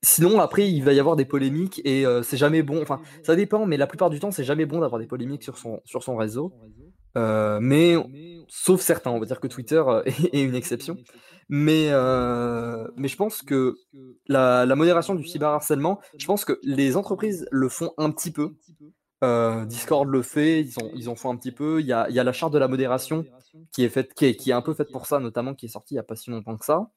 sinon 0.03 0.41
après 0.41 0.71
il 0.71 0.83
va 0.85 0.93
y 0.95 1.01
avoir 1.01 1.17
des 1.17 1.25
polémiques 1.27 1.81
et 1.85 2.05
heu, 2.07 2.23
c'est 2.23 2.37
jamais 2.37 2.63
bon. 2.63 2.83
Enfin, 2.83 3.01
ça 3.23 3.37
dépend, 3.37 3.67
mais 3.67 3.77
la 3.77 3.87
plupart 3.87 4.11
du 4.11 4.21
temps, 4.21 4.31
c'est 4.33 4.45
jamais 4.45 4.67
bon 4.67 4.81
d'avoir 4.81 5.01
des 5.01 5.07
polémiques 5.07 5.45
sur 5.45 5.59
son 5.59 5.81
sur 5.85 6.03
son 6.05 6.17
réseau. 6.17 6.55
Heu, 7.17 7.59
mais 7.61 7.97
sauf 8.49 8.81
certains, 8.81 9.11
on 9.11 9.21
va 9.21 9.27
dire 9.27 9.41
que 9.41 9.47
Twitter, 9.49 9.83
heu, 9.87 10.03
est 10.33 10.43
une 10.43 10.55
exception. 10.55 10.99
Mais 11.49 11.91
heu, 11.93 12.93
mais 12.97 13.09
je 13.09 13.17
pense 13.17 13.43
que 13.43 13.81
la 14.27 14.67
la 14.67 14.77
modération 14.77 15.15
du 15.15 15.25
cyberharcèlement, 15.25 16.01
je 16.19 16.27
pense 16.27 16.45
que 16.45 16.59
les 16.63 16.97
entreprises 16.97 17.47
le 17.51 17.69
font 17.69 17.93
un 17.99 18.11
petit 18.11 18.31
peu. 18.33 18.57
Discord 19.67 20.09
le 20.09 20.23
fait, 20.23 20.61
ils 20.63 20.79
ont 20.79 20.91
ils 20.95 21.09
en 21.09 21.17
font 21.17 21.31
un 21.33 21.37
petit 21.37 21.53
peu. 21.53 21.81
Il 21.81 21.87
y 21.87 21.93
a 21.93 22.09
y 22.11 22.19
a 22.21 22.25
la 22.25 22.33
charte 22.33 22.53
de 22.53 22.59
la 22.59 22.69
modération 22.69 23.27
qui 23.73 23.85
est 23.85 23.89
faite 23.89 24.15
qui 24.15 24.27
est 24.27 24.37
qui 24.37 24.51
est 24.51 24.55
un 24.55 24.63
peu 24.63 24.75
faite 24.75 24.91
pour 24.93 25.07
ça, 25.07 25.19
notamment, 25.21 25.55
qui 25.55 25.67
est 25.67 25.69
sortie 25.69 25.95
il 25.95 25.97
y 25.97 26.01
a 26.01 26.05
pas 26.05 26.17
si 26.17 26.31
longtemps 26.31 26.57
que 26.57 26.65
ça. 26.65 26.91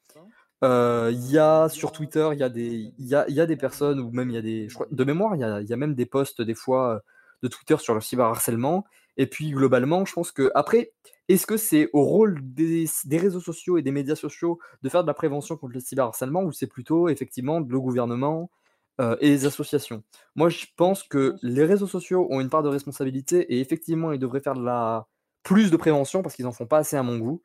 Il 0.64 1.32
y 1.32 1.38
a 1.39 1.70
sur 1.70 1.91
Twitter, 1.91 2.30
il 2.34 2.39
y 2.39 2.43
a 2.43 2.49
des 2.49 2.93
y 2.97 3.16
a 3.16 3.26
y 3.30 3.39
a 3.41 3.45
des 3.45 3.57
personnes 3.57 3.99
ou 3.99 4.12
même 4.12 4.30
il 4.30 4.36
y 4.36 4.38
a 4.38 4.41
des 4.41 4.70
je 4.70 4.74
crois 4.76 4.88
de 4.91 5.03
mémoire, 5.03 5.36
il 5.36 5.41
y 5.41 5.43
a 5.43 5.62
y 5.62 5.74
a 5.74 5.78
même 5.78 5.95
des 5.95 6.05
posts 6.05 6.41
des 6.41 6.55
fois, 6.55 7.01
de 7.43 7.47
Twitter 7.47 7.78
sur 7.80 7.93
le 7.95 8.01
cyberharcèlement 8.01 8.86
et 9.18 9.28
puis 9.28 9.51
globalement, 9.51 10.05
je 10.05 10.14
pense 10.14 10.32
qu'après, 10.32 10.93
est-ce 11.28 11.45
que 11.47 11.57
c'est 11.57 11.89
au 11.93 12.03
rôle 12.03 12.39
des 12.43 12.88
réseaux 13.18 13.39
sociaux 13.41 13.78
et 13.78 13.82
des 13.82 13.91
médias 13.91 14.16
sociaux 14.16 14.59
de 14.84 14.89
faire 14.89 15.03
de 15.03 15.07
la 15.07 15.14
prévention 15.14 15.57
contre 15.57 15.74
le 15.74 15.80
cyberharcèlement 15.80 16.43
ou 16.43 16.51
c'est 16.51 16.68
plutôt 16.68 17.09
effectivement 17.09 17.59
le 17.59 17.80
gouvernement, 17.80 18.51
heu, 18.99 19.18
et 19.22 19.30
les 19.30 19.45
associations? 19.45 20.03
Moi, 20.36 20.49
je 20.49 20.66
pense 20.78 21.03
que 21.03 21.36
les 21.41 21.66
réseaux 21.66 21.88
sociaux 21.88 22.28
ont 22.32 22.41
une 22.41 22.49
part 22.49 22.64
de 22.64 22.70
responsabilité 22.70 23.53
et 23.53 23.59
effectivement, 23.62 24.12
ils 24.12 24.20
devraient 24.20 24.41
faire 24.41 24.55
de 24.55 24.64
la 24.66 25.07
plus 25.43 25.72
de 25.72 25.78
prévention 25.78 26.22
parce 26.22 26.36
qu'ils 26.36 26.47
en 26.47 26.51
font 26.51 26.68
pas 26.68 26.80
assez 26.80 26.95
à 26.97 27.03
mon 27.03 27.18
goût. 27.18 27.41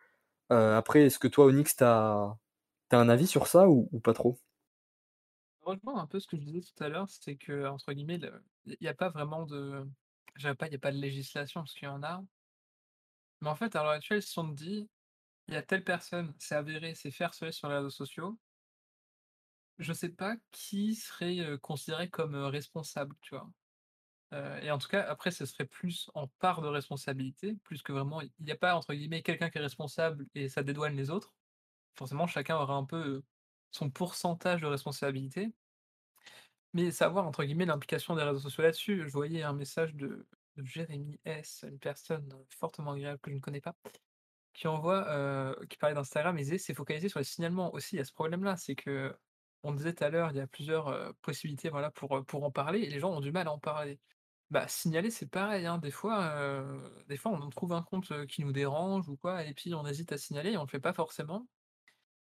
Heu, 0.53 0.57
après, 0.77 1.03
est-ce 1.07 1.19
que 1.21 1.29
toi, 1.29 1.47
Onyx, 1.47 1.77
tu 1.77 1.85
as 1.85 2.37
un 2.93 3.09
avis 3.11 3.27
sur 3.29 3.47
ça 3.49 3.69
ou 3.69 3.89
ou 3.93 4.01
pas 4.01 4.14
trop? 4.14 4.39
rejoins 5.61 5.99
un 6.01 6.07
peu 6.07 6.19
ce 6.21 6.27
que 6.29 6.37
je 6.37 6.43
disais 6.43 6.61
tout 6.61 6.83
à 6.85 6.89
l'heure, 6.89 7.09
c'est 7.09 7.37
qu'entre 7.37 7.93
guillemets, 7.93 8.19
le 8.19 8.43
il 8.64 8.77
y 8.81 8.89
a 8.89 8.95
pas 8.95 9.11
vraiment 9.11 9.45
de 9.47 9.85
je 10.37 10.51
pas, 10.53 10.66
il 10.68 10.72
y 10.72 10.76
a 10.76 10.78
pas 10.78 10.93
de 10.93 10.99
législation 10.99 11.62
parce 11.62 11.74
qu'il 11.74 11.84
y 11.84 11.91
en 11.91 12.03
a. 12.03 12.22
Mais 13.41 13.49
en 13.49 13.55
fait, 13.57 13.74
à 13.76 13.82
l'heure 13.82 13.93
actuelle, 13.93 14.22
si 14.22 14.39
on 14.39 14.49
te 14.49 14.55
dit: 14.55 14.89
«Il 15.49 15.55
y 15.55 15.57
a 15.59 15.62
telle 15.62 15.84
personne, 15.84 16.34
c'est 16.39 16.55
avéré, 16.57 16.95
s'est 16.95 17.11
fait 17.12 17.24
harceler 17.24 17.53
sur 17.53 17.68
les 17.68 17.76
réseaux 17.76 17.91
sociaux» 17.91 18.39
je 19.78 19.93
sais 19.93 20.09
pas 20.09 20.37
qui 20.53 20.95
serait, 20.95 21.59
considéré 21.61 22.09
comme, 22.11 22.34
responsable, 22.34 23.14
tu 23.20 23.34
vois? 23.34 23.51
Et 24.62 24.70
en 24.70 24.78
tout 24.78 24.89
cas, 24.89 25.03
après, 25.09 25.30
ce 25.30 25.47
serait 25.47 25.66
plus 25.66 26.11
en 26.14 26.28
part 26.28 26.62
de 26.62 26.68
responsabilité, 26.68 27.57
plus 27.64 27.82
que 27.82 27.93
vraiment 27.93 28.20
il 28.22 28.32
y 28.41 28.53
a 28.53 28.57
pas 28.57 28.76
entre 28.76 28.95
guillemets 28.95 29.22
«quelqu'un 29.22 29.51
qui 29.51 29.59
est 29.59 29.62
responsable 29.62 30.26
et 30.34 30.49
ça 30.49 30.62
dédouane 30.62 30.97
les 30.97 31.11
autres». 31.11 31.34
Forcément, 31.97 32.26
chacun 32.26 32.57
aura 32.59 32.74
un 32.76 32.84
peu, 32.87 33.24
son 33.72 33.91
pourcentage 33.91 34.62
de 34.62 34.66
responsabilité. 34.66 35.55
Mais 36.75 36.91
savoir 36.91 37.27
entre 37.27 37.45
guillemets 37.45 37.67
«l'implication 37.67 38.14
des 38.17 38.23
réseaux 38.23 38.41
sociaux» 38.41 38.62
là-dessus. 38.62 39.05
Je 39.07 39.12
voyais 39.12 39.43
un 39.43 39.53
message 39.53 39.95
de 39.95 40.27
Jérémy 40.57 41.21
S, 41.25 41.64
une 41.69 41.79
personne, 41.79 42.33
heu, 42.35 42.47
fortement 42.51 42.93
agréable 42.93 43.21
que 43.21 43.31
je 43.31 43.37
ne 43.37 43.41
connais 43.41 43.61
pas, 43.61 43.75
qui 44.55 44.69
envoie, 44.69 45.07
heu, 45.17 45.67
qui 45.69 45.79
parlait 45.79 45.95
d'Instagram, 45.95 46.37
disait: 46.37 46.59
«C'est 46.59 46.75
focalisé 46.75 47.09
sur 47.09 47.21
les 47.21 47.25
signalements». 47.25 47.73
Aussi, 47.75 47.97
il 47.97 47.99
y 47.99 48.03
a 48.03 48.05
ce 48.05 48.12
problème-là, 48.14 48.57
c'est 48.57 48.77
qu'on 48.77 49.73
disait 49.75 49.95
tout 49.95 50.05
à 50.05 50.11
l'heure, 50.11 50.31
il 50.33 50.37
y 50.39 50.41
a 50.41 50.47
plusieurs, 50.49 51.14
possibilités, 51.23 51.71
voilà, 51.71 51.91
pour, 51.93 52.25
pour 52.27 52.45
en 52.45 52.51
parler 52.53 52.81
et 52.83 52.91
les 52.91 53.01
gens 53.01 53.12
ont 53.12 53.21
du 53.21 53.33
mal 53.33 53.49
à 53.49 53.53
en 53.53 53.59
parler. 53.61 54.01
Bah, 54.51 54.69
signaler, 54.69 55.11
c'est 55.11 55.29
pareil, 55.29 55.67
hein, 55.67 55.79
des 55.79 55.91
fois, 55.93 56.64
des 57.09 57.17
fois, 57.19 57.33
on 57.33 57.51
trouve 57.51 57.73
un 57.75 57.83
compte, 57.83 58.27
qui 58.29 58.43
nous 58.45 58.53
dérange 58.53 59.09
ou 59.09 59.17
quoi 59.17 59.45
et 59.45 59.55
puis 59.55 59.75
on 59.75 59.87
hésite 59.87 60.12
à 60.12 60.19
signaler 60.19 60.53
et 60.53 60.57
on 60.59 60.62
le 60.64 60.69
fait 60.69 60.81
pas 60.81 60.93
forcément 60.95 61.49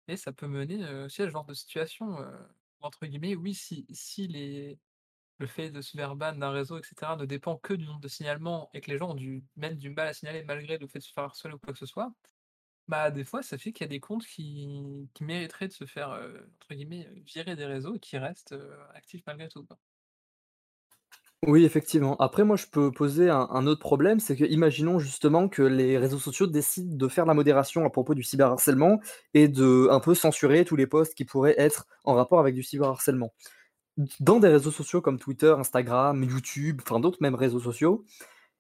et 0.08 0.18
ça 0.18 0.32
peut 0.34 0.48
mener, 0.48 0.84
aussi 1.04 1.22
à 1.22 1.26
ce 1.26 1.32
genre 1.32 1.46
de 1.46 1.54
situation, 1.54 2.18
entre 2.82 3.06
guillemets, 3.06 3.36
oui, 3.36 3.54
si 3.56 3.86
si 3.92 4.28
les 4.28 4.80
le 5.40 5.48
fait 5.48 5.72
de 5.72 5.82
se 5.82 5.98
faire 5.98 6.16
ban 6.16 6.34
d'un 6.36 6.52
réseau 6.52 6.80
et 6.80 6.84
cetera 6.84 7.16
ne 7.18 7.26
dépend 7.26 7.58
que 7.58 7.74
du 7.74 7.86
nombre 7.86 8.02
de 8.02 8.08
signalements 8.10 8.70
et 8.74 8.82
que 8.82 8.92
les 8.92 8.98
gens 9.00 9.12
ont 9.12 9.16
du 9.16 9.46
même 9.58 9.76
du 9.78 9.90
mal 9.92 10.08
à 10.10 10.14
signaler 10.14 10.44
malgré 10.44 10.78
le 10.80 10.88
fait 10.88 11.00
de 11.00 11.04
se 11.04 11.14
faire 11.14 11.26
harceler 11.26 11.54
ou 11.56 11.60
quoi 11.60 11.74
que 11.74 11.80
ce 11.80 11.86
soit, 11.88 12.14
bah, 12.88 13.12
des 13.12 13.26
fois, 13.26 13.44
ça 13.44 13.58
fait 13.60 13.74
qu'il 13.74 13.84
y 13.86 13.88
a 13.88 13.90
des 13.90 14.00
comptes 14.02 14.26
qui 14.28 15.10
mériteraient 15.22 15.68
de 15.70 15.74
se 15.74 15.86
faire, 15.86 16.12
heu, 16.14 16.52
entre 16.56 16.76
«virer» 17.26 17.56
des 17.58 17.66
réseaux 17.66 17.96
et 17.96 18.00
qui 18.00 18.18
restent, 18.18 18.54
heu, 18.54 18.78
actifs 18.96 19.24
malgré 19.28 19.50
tout. 19.50 19.68
Oui, 21.46 21.66
effectivement. 21.66 22.16
Après, 22.18 22.44
moi, 22.44 22.56
je 22.56 22.66
peux 22.66 22.92
poser 22.92 23.30
un 23.30 23.68
autre 23.68 23.80
problème, 23.80 24.20
c'est 24.20 24.36
que, 24.36 24.44
imaginons 24.46 24.98
justement 24.98 25.48
que 25.48 25.62
les 25.62 25.96
réseaux 26.00 26.18
sociaux 26.18 26.48
décident 26.48 26.96
de 26.96 27.08
faire 27.08 27.28
la 27.28 27.36
modération 27.36 27.86
à 27.86 27.92
propos 27.92 28.16
du 28.16 28.24
cyberharcèlement 28.24 29.00
et 29.36 29.48
de 29.48 29.88
un 29.92 30.00
peu 30.00 30.16
censurer 30.16 30.66
tous 30.66 30.76
les 30.76 30.88
posts 30.88 31.14
qui 31.14 31.26
pourraient 31.26 31.54
être 31.60 31.86
en 32.06 32.16
rapport 32.16 32.40
avec 32.40 32.56
du 32.56 32.64
cyberharcèlement. 32.64 33.34
Dans 34.20 34.40
des 34.40 34.50
réseaux 34.50 34.72
sociaux 34.72 35.02
comme 35.02 35.20
Twitter, 35.20 35.56
Instagram, 35.60 36.24
YouTube, 36.24 36.82
enfin 36.88 37.00
d'autres 37.00 37.20
même 37.22 37.36
réseaux 37.36 37.60
sociaux, 37.62 38.06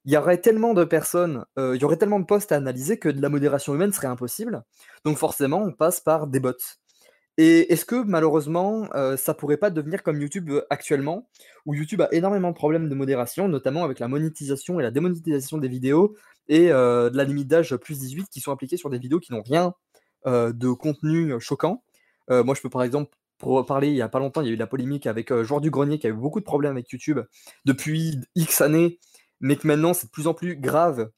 il 0.06 0.14
y 0.14 0.18
aurait 0.18 0.40
tellement 0.42 0.74
de 0.74 0.86
personnes, 0.86 1.46
il 1.58 1.78
y 1.82 1.86
aurait 1.86 1.98
tellement 1.98 2.20
de 2.20 2.26
postes 2.26 2.52
à 2.52 2.58
analyser 2.58 3.00
que 3.00 3.10
de 3.10 3.22
la 3.22 3.30
modération 3.30 3.76
humaine 3.76 3.94
serait 3.94 4.08
impossible. 4.08 4.64
Donc 5.06 5.18
forcément, 5.18 5.64
on 5.64 5.74
passe 5.74 6.02
par 6.02 6.28
des 6.28 6.40
bots. 6.42 6.54
Et 7.40 7.72
est-ce 7.72 7.86
que 7.86 8.04
malheureusement, 8.04 8.88
ça 9.16 9.34
pourrait 9.34 9.58
pas 9.58 9.70
devenir 9.70 10.02
comme 10.02 10.20
YouTube, 10.20 10.52
actuellement, 10.70 11.30
où 11.66 11.76
YouTube 11.76 12.02
a 12.02 12.10
énormément 12.12 12.50
de 12.50 12.56
problèmes 12.56 12.90
de 12.90 12.96
modération, 12.96 13.48
notamment 13.48 13.84
avec 13.84 14.00
la 14.00 14.08
monétisation 14.08 14.80
et 14.80 14.84
la 14.84 14.92
démonétisation 14.92 15.58
des 15.60 15.68
vidéos 15.68 16.16
et 16.48 16.70
de 16.70 17.16
la 17.16 17.24
limite 17.24 17.48
d'âge 17.48 17.74
+18 17.74 18.28
qui 18.30 18.42
sont 18.42 18.52
appliquées 18.52 18.78
sur 18.78 18.90
des 18.90 18.98
vidéos 18.98 19.20
qui 19.20 19.34
n'ont 19.34 19.44
rien, 19.44 19.74
de 20.26 20.72
contenu 20.72 21.40
choquant? 21.40 21.84
moi, 22.30 22.56
je 22.56 22.62
peux 22.62 22.70
par 22.70 22.84
exemple 22.84 23.16
pour 23.38 23.64
parler, 23.68 23.90
il 23.90 23.96
y 23.96 24.02
a 24.02 24.10
pas 24.10 24.18
longtemps, 24.18 24.42
il 24.42 24.48
y 24.48 24.50
a 24.50 24.54
eu 24.54 24.58
la 24.58 24.66
polémique 24.66 25.06
avec, 25.06 25.32
Joueur 25.44 25.62
du 25.62 25.70
Grenier 25.70 26.00
qui 26.00 26.08
a 26.08 26.10
eu 26.10 26.14
beaucoup 26.14 26.40
de 26.40 26.46
problèmes 26.46 26.72
avec 26.72 26.90
YouTube 26.90 27.20
depuis 27.66 28.20
X 28.36 28.62
années, 28.62 28.98
mais 29.42 29.58
que 29.58 29.68
maintenant 29.68 29.94
c'est 29.94 30.08
de 30.08 30.12
plus 30.12 30.26
en 30.26 30.34
plus 30.34 30.56
grave 30.56 31.12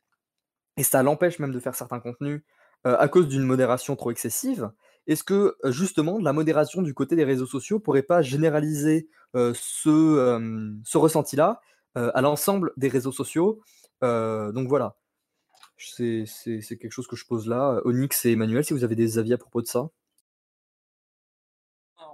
et 0.76 0.84
ça 0.84 1.02
l'empêche 1.02 1.40
même 1.40 1.54
de 1.54 1.60
faire 1.62 1.76
certains 1.76 2.02
contenus, 2.02 2.42
à 2.84 3.08
cause 3.08 3.30
d'une 3.30 3.44
modération 3.44 3.96
trop 3.96 4.12
excessive. 4.12 4.70
Est-ce 5.10 5.26
que, 5.26 5.58
justement, 5.66 6.20
la 6.20 6.32
modération 6.32 6.82
du 6.82 6.94
côté 6.94 7.18
des 7.18 7.26
réseaux 7.26 7.46
sociaux 7.46 7.80
pourrait 7.80 8.04
pas 8.04 8.22
généraliser, 8.22 9.10
ce, 9.34 10.80
ce 10.86 10.98
ressenti-là, 10.98 11.60
à 11.96 12.22
l'ensemble 12.22 12.72
des 12.78 12.88
réseaux 12.88 13.12
sociaux? 13.12 13.62
donc 14.02 14.68
voilà. 14.70 14.96
C'est 15.78 16.26
quelque 16.80 16.92
chose 16.92 17.08
que 17.08 17.16
je 17.16 17.26
pose 17.26 17.48
là. 17.48 17.82
Onyx 17.86 18.26
et 18.26 18.34
Emmanuel, 18.34 18.64
si 18.64 18.74
vous 18.74 18.84
avez 18.84 18.96
des 18.96 19.18
avis 19.18 19.34
à 19.34 19.38
propos 19.38 19.62
de 19.62 19.68
ça? 19.68 19.90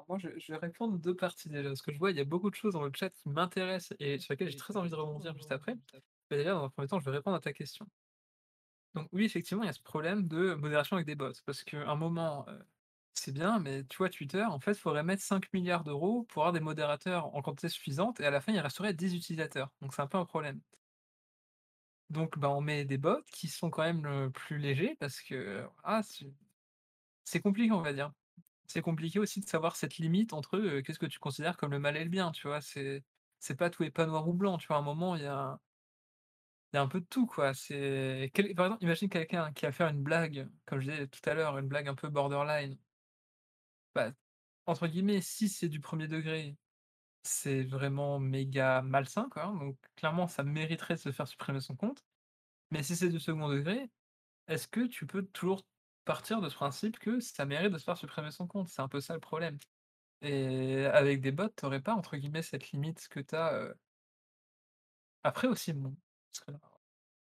Moi, 0.08 0.20
je 0.20 0.52
vais 0.52 0.58
répondre 0.58 1.00
2 1.00 1.16
parties 1.16 1.50
déjà, 1.50 1.70
parce 1.70 1.82
que 1.82 1.92
je 1.92 1.98
vois, 1.98 2.12
il 2.12 2.18
y 2.18 2.20
a 2.20 2.26
beaucoup 2.26 2.52
de 2.52 2.56
choses 2.56 2.74
dans 2.74 2.84
le 2.84 2.92
chat 2.94 3.10
qui 3.10 3.28
m'intéressent 3.28 3.98
et 4.00 4.20
sur 4.20 4.34
lesquelles 4.34 4.52
j'ai 4.52 4.58
très 4.58 4.78
envie 4.78 4.90
de 4.92 4.96
rebondir 4.96 5.34
juste 5.36 5.52
après. 5.52 5.76
Déjà, 6.30 6.52
dans 6.52 6.64
un 6.64 6.70
premier 6.70 6.88
temps, 6.88 7.00
je 7.00 7.06
vais 7.06 7.18
répondre 7.18 7.36
à 7.36 7.40
ta 7.40 7.54
question. 7.54 7.88
Donc 8.94 9.10
oui, 9.12 9.26
effectivement, 9.26 9.64
il 9.64 9.66
y 9.66 9.70
a 9.70 9.74
ce 9.74 9.82
problème 9.82 10.28
de 10.28 10.54
modération 10.54 10.96
avec 10.96 11.08
des 11.08 11.16
bots, 11.16 11.32
parce 11.46 11.64
qu'à 11.64 11.90
un 11.90 11.96
moment, 11.96 12.46
c'est 13.16 13.32
bien, 13.32 13.60
mais 13.60 13.84
tu 13.86 13.98
vois, 13.98 14.10
Twitter, 14.10 14.44
en 14.44 14.60
fait, 14.60 14.72
il 14.74 14.80
faudrait 14.80 15.04
mettre 15.04 15.24
5 15.24 15.52
milliards 15.54 15.84
d'euros 15.84 16.24
pour 16.26 16.44
avoir 16.44 16.54
des 16.54 16.60
modérateurs 16.60 17.34
en 17.36 17.42
quantité 17.42 17.70
suffisante 17.70 18.20
et 18.20 18.26
à 18.26 18.32
la 18.32 18.42
fin, 18.42 18.52
il 18.54 18.60
resterait 18.60 18.94
10 18.94 19.16
utilisateurs. 19.16 19.72
Donc 19.82 19.94
c'est 19.94 20.02
un 20.02 20.08
peu 20.08 20.18
un 20.18 20.26
problème. 20.26 20.62
Donc 22.10 22.38
bah, 22.38 22.50
on 22.50 22.62
met 22.62 22.86
des 22.86 22.98
bots 22.98 23.22
qui 23.32 23.48
sont 23.48 23.70
quand 23.70 23.84
même, 23.84 24.32
plus 24.32 24.58
légers 24.58 24.96
parce 25.00 25.22
que, 25.22 25.68
ah, 25.84 26.02
c'est 27.24 27.42
compliqué, 27.42 27.72
on 27.72 27.82
va 27.82 27.94
dire. 27.94 28.12
C'est 28.68 28.82
compliqué 28.82 29.20
aussi 29.20 29.42
de 29.42 29.48
savoir 29.48 29.76
cette 29.76 29.98
limite 29.98 30.34
entre, 30.34 30.82
qu'est-ce 30.82 31.00
que 31.00 31.06
tu 31.08 31.20
considères 31.20 31.58
comme 31.58 31.72
le 31.72 31.80
mal 31.80 31.98
et 31.98 32.04
le 32.04 32.10
bien, 32.10 32.32
tu 32.32 32.48
vois? 32.48 32.62
C'est 32.62 33.04
pas 33.58 33.70
tout 33.70 33.84
est 33.84 33.92
pas 33.92 34.06
noir 34.08 34.28
ou 34.28 34.34
blanc, 34.34 34.58
tu 34.58 34.68
vois? 34.68 34.78
À 34.78 34.80
un 34.80 34.84
moment, 34.84 35.16
il 35.16 35.24
y 35.24 35.28
a 35.28 35.60
y 36.74 36.78
a 36.78 36.82
un 36.82 36.88
peu 36.88 37.00
de 37.02 37.06
tout, 37.06 37.26
quoi. 37.26 37.54
C'est 37.54 38.32
par 38.56 38.66
exemple, 38.68 38.84
imagine 38.84 39.10
quelqu'un 39.10 39.52
qui 39.54 39.66
va 39.66 39.72
faire 39.72 39.88
une 39.90 40.04
blague, 40.04 40.50
comme 40.66 40.80
je 40.80 40.92
disais 40.92 41.08
tout 41.08 41.28
à 41.30 41.34
l'heure, 41.34 41.58
une 41.58 41.68
blague 41.68 41.88
un 41.88 41.96
peu 41.96 42.10
borderline. 42.10 42.78
Bah, 43.96 44.12
entre 44.66 44.88
guillemets, 44.88 45.22
si 45.22 45.50
c'est 45.50 45.70
du 45.70 45.80
premier 45.82 46.08
degré, 46.08 46.58
c'est 47.24 47.64
vraiment 47.64 48.20
méga 48.20 48.82
malsain, 48.84 49.30
hein, 49.38 49.56
donc 49.56 49.78
clairement, 49.96 50.28
ça 50.28 50.44
mériterait 50.44 50.96
de 50.96 51.00
se 51.02 51.12
faire 51.14 51.28
supprimer 51.28 51.62
son 51.62 51.76
compte. 51.78 52.06
Mais 52.72 52.84
si 52.84 52.96
c'est 52.96 53.10
du 53.10 53.20
second 53.20 53.50
degré, 53.50 53.92
est-ce 54.48 54.68
que 54.68 54.82
tu 54.88 55.08
peux 55.08 55.24
toujours 55.28 55.64
partir 56.06 56.42
de 56.42 56.50
ce 56.50 56.56
principe 56.56 57.00
que 57.00 57.20
ça 57.20 57.46
mérite 57.46 57.72
de 57.74 57.78
se 57.80 57.86
faire 57.86 57.98
supprimer 57.98 58.32
son 58.32 58.48
compte? 58.48 58.70
C'est 58.70 58.82
un 58.82 58.90
peu 58.90 59.02
ça 59.02 59.16
le 59.16 59.22
problème. 59.22 59.60
Et 60.22 60.86
avec 60.86 61.22
des 61.22 61.32
bots, 61.32 61.50
tu 61.50 61.66
aurais 61.66 61.82
pas 61.82 61.96
entre 61.96 62.18
guillemets 62.18 62.42
«cette 62.44 62.72
limite» 62.72 63.08
que 63.10 63.20
tu 63.22 63.36
as, 63.36 63.76
après 65.24 65.48
aussi 65.48 65.74
bon, 65.74 65.96
parce 66.32 66.46
que 66.46 66.68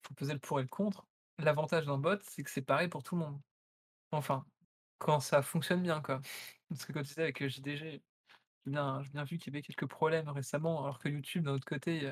faut 0.08 0.14
peser 0.16 0.34
le 0.34 0.40
pour 0.40 0.60
et 0.60 0.64
le 0.64 0.70
contre. 0.70 1.08
L'avantage 1.40 1.86
d'un 1.86 1.98
bot, 1.98 2.18
c'est 2.24 2.44
que 2.44 2.50
c'est 2.52 2.62
pareil 2.62 2.88
pour 2.90 3.04
tout 3.04 3.16
le 3.16 3.22
monde. 3.22 3.42
Enfin, 4.12 4.46
quand 4.98 5.20
ça 5.20 5.42
fonctionne 5.42 5.82
bien, 5.82 6.02
quoi. 6.02 6.22
Parce 6.70 6.86
que 6.86 6.94
comme 6.94 7.04
tu 7.04 7.10
disais 7.10 7.24
avec, 7.24 7.48
JDG, 7.48 8.02
j'ai 8.66 8.72
bien 8.72 9.24
vu 9.26 9.38
qu'il 9.38 9.54
y 9.54 9.58
avait 9.58 9.62
quelques 9.62 9.88
problèmes 9.88 10.30
récemment, 10.30 10.84
alors 10.84 11.00
que 11.00 11.10
YouTube, 11.10 11.44
d'un 11.46 11.54
autre 11.54 11.66
côté, 11.66 12.12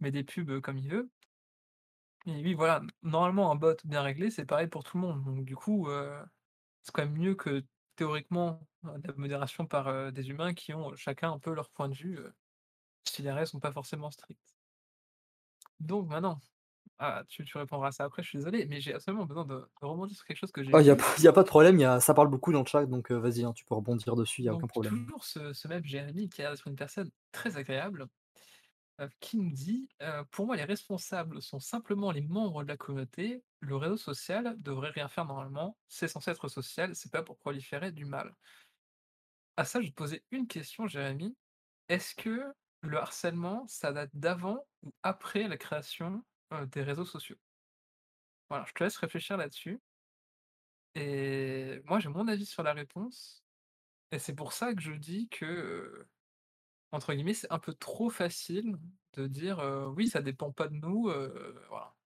met 0.00 0.10
des 0.10 0.24
pubs, 0.24 0.60
comme 0.60 0.78
il 0.78 0.88
veut. 0.90 1.10
Et 2.26 2.32
oui, 2.42 2.54
voilà, 2.54 2.82
normalement, 3.02 3.50
un 3.52 3.54
bot 3.54 3.76
bien 3.84 4.02
réglé, 4.02 4.30
c'est 4.30 4.46
pareil 4.46 4.68
pour 4.68 4.82
tout 4.84 4.96
le 4.96 5.02
monde. 5.02 5.24
Donc 5.24 5.44
du 5.44 5.56
coup, 5.56 5.88
c'est 6.82 6.92
quand 6.92 7.02
même 7.02 7.16
mieux 7.16 7.34
que 7.34 7.64
théoriquement, 7.96 8.66
la 8.82 9.12
modération 9.16 9.66
par, 9.66 10.12
des 10.12 10.30
humains 10.30 10.54
qui 10.54 10.74
ont 10.74 10.94
chacun 10.96 11.32
un 11.32 11.38
peu 11.38 11.52
leur 11.54 11.70
point 11.70 11.88
de 11.88 11.94
vue, 11.94 12.18
si 13.04 13.22
les 13.22 13.30
règles 13.30 13.46
sont 13.48 13.60
pas 13.60 13.72
forcément 13.72 14.10
strictes. 14.10 14.54
Donc 15.80 16.08
maintenant 16.08 16.40
ah, 16.98 17.24
tu 17.28 17.44
tu 17.44 17.58
répondras 17.58 17.88
à 17.88 17.92
ça 17.92 18.04
après, 18.04 18.22
je 18.22 18.28
suis 18.28 18.38
désolé, 18.38 18.66
mais 18.66 18.80
j'ai 18.80 18.94
absolument 18.94 19.26
besoin 19.26 19.44
de 19.44 19.56
de 19.56 19.86
rebondir 19.86 20.16
sur 20.16 20.26
quelque 20.26 20.38
chose 20.38 20.52
que 20.52 20.62
j'ai 20.64 20.72
Ah, 20.72 20.80
il 20.82 20.86
y 20.86 20.90
a 20.90 20.96
pas 20.96 21.04
y 21.22 21.26
a 21.26 21.32
pas 21.32 21.42
de 21.42 21.48
problème, 21.48 21.78
il 21.78 21.82
y 21.82 21.84
a 21.86 22.00
ça 22.00 22.12
parle 22.12 22.28
beaucoup 22.28 22.52
dans 22.52 22.60
le 22.60 22.66
chat, 22.66 22.84
donc 22.84 23.10
vas-y, 23.10 23.44
hein, 23.44 23.52
tu 23.54 23.64
peux 23.64 23.74
rebondir 23.74 24.14
dessus, 24.14 24.42
il 24.42 24.44
y 24.44 24.48
a 24.48 24.54
aucun 24.54 24.66
problème. 24.66 24.98
toujours 24.98 25.24
ce 25.24 25.52
ce 25.52 25.68
même 25.68 25.84
Jérémy 25.84 26.28
qui 26.28 26.42
a 26.42 26.50
l'air 26.50 26.60
une 26.66 26.76
personne 26.76 27.10
très 27.32 27.56
agréable, 27.56 28.08
heu, 29.00 29.08
qui 29.20 29.38
nous 29.38 29.52
dit, 29.52 29.88
«Pour 30.32 30.46
moi, 30.46 30.56
les 30.56 30.64
responsables 30.64 31.42
sont 31.42 31.60
simplement 31.60 32.12
les 32.12 32.22
membres 32.22 32.64
de 32.64 32.68
la 32.68 32.76
communauté. 32.78 33.44
Le 33.60 33.76
réseau 33.76 33.96
social 33.98 34.56
devrait 34.60 34.90
rien 34.90 35.08
faire 35.08 35.26
normalement. 35.26 35.78
C'est 35.88 36.08
censé 36.08 36.30
être 36.32 36.48
social, 36.48 36.94
c'est 36.96 37.12
pas 37.12 37.22
pour 37.24 37.38
proliférer 37.38 37.92
du 37.92 38.06
mal». 38.06 38.34
À 39.56 39.64
ça, 39.64 39.80
je 39.80 39.86
vais 39.86 39.90
te 39.90 39.96
poser 39.96 40.24
une 40.30 40.46
question, 40.46 40.86
Jérémy. 40.86 41.36
Est-ce 41.88 42.14
que 42.14 42.52
le 42.82 42.98
harcèlement, 42.98 43.66
ça 43.68 43.92
date 43.92 44.10
d'avant 44.14 44.66
ou 44.82 44.92
après 45.02 45.48
la 45.48 45.56
création, 45.56 46.24
heu, 46.52 46.66
des 46.66 46.82
réseaux 46.82 47.04
sociaux? 47.04 47.36
Voilà, 48.48 48.64
je 48.66 48.72
te 48.72 48.82
laisse 48.84 48.96
réfléchir 48.96 49.36
là-dessus. 49.36 49.80
Et 50.94 51.80
moi, 51.86 51.98
j'ai 52.00 52.08
mon 52.08 52.28
avis 52.28 52.46
sur 52.46 52.62
la 52.62 52.72
réponse 52.72 53.44
et 54.12 54.18
c'est 54.20 54.34
pour 54.36 54.52
ça 54.54 54.74
que 54.74 54.82
je 54.82 54.92
dis 54.92 55.28
que, 55.30 56.08
entre 56.92 57.14
guillemets, 57.14 57.34
«c'est 57.34 57.52
un 57.52 57.58
peu 57.60 57.74
trop 57.74 58.10
facile» 58.10 58.76
de 59.14 59.26
dire, 59.28 59.58
«Oui, 59.96 60.08
ça 60.08 60.22
dépend 60.22 60.52
pas 60.52 60.68
de 60.68 60.76
nous», 60.76 61.04
voilà. 61.70 61.96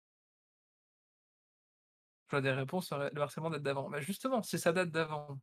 Vois 2.30 2.40
des 2.42 2.52
réponses, 2.52 2.92
heu, 2.92 3.10
le 3.14 3.22
harcèlement 3.22 3.50
date 3.50 3.62
d'avant. 3.62 3.88
Bah, 3.90 4.00
justement, 4.00 4.42
si 4.42 4.58
ça 4.58 4.72
date 4.72 4.90
d'avant, 4.90 5.40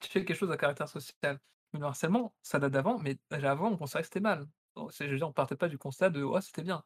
tu 0.00 0.10
fais 0.10 0.24
quelque 0.24 0.36
chose 0.38 0.50
à 0.52 0.56
caractère 0.56 0.88
social. 0.88 1.40
Mais 1.72 1.80
le 1.80 1.86
harcèlement, 1.86 2.36
ça 2.42 2.58
date 2.58 2.72
d'avant, 2.72 2.98
mais 3.00 3.18
avant, 3.30 3.72
on 3.72 3.76
considérait 3.78 4.02
que 4.02 4.08
c'était 4.08 4.20
mal. 4.20 4.46
Bon, 4.76 4.88
c'est 4.90 5.06
je 5.06 5.12
veux 5.12 5.18
dire, 5.18 5.28
on 5.28 5.32
partait 5.32 5.56
pas 5.56 5.68
du 5.68 5.78
constat 5.78 6.10
de: 6.10 6.22
«Oh, 6.22 6.40
c'était 6.40 6.62
bien». 6.62 6.84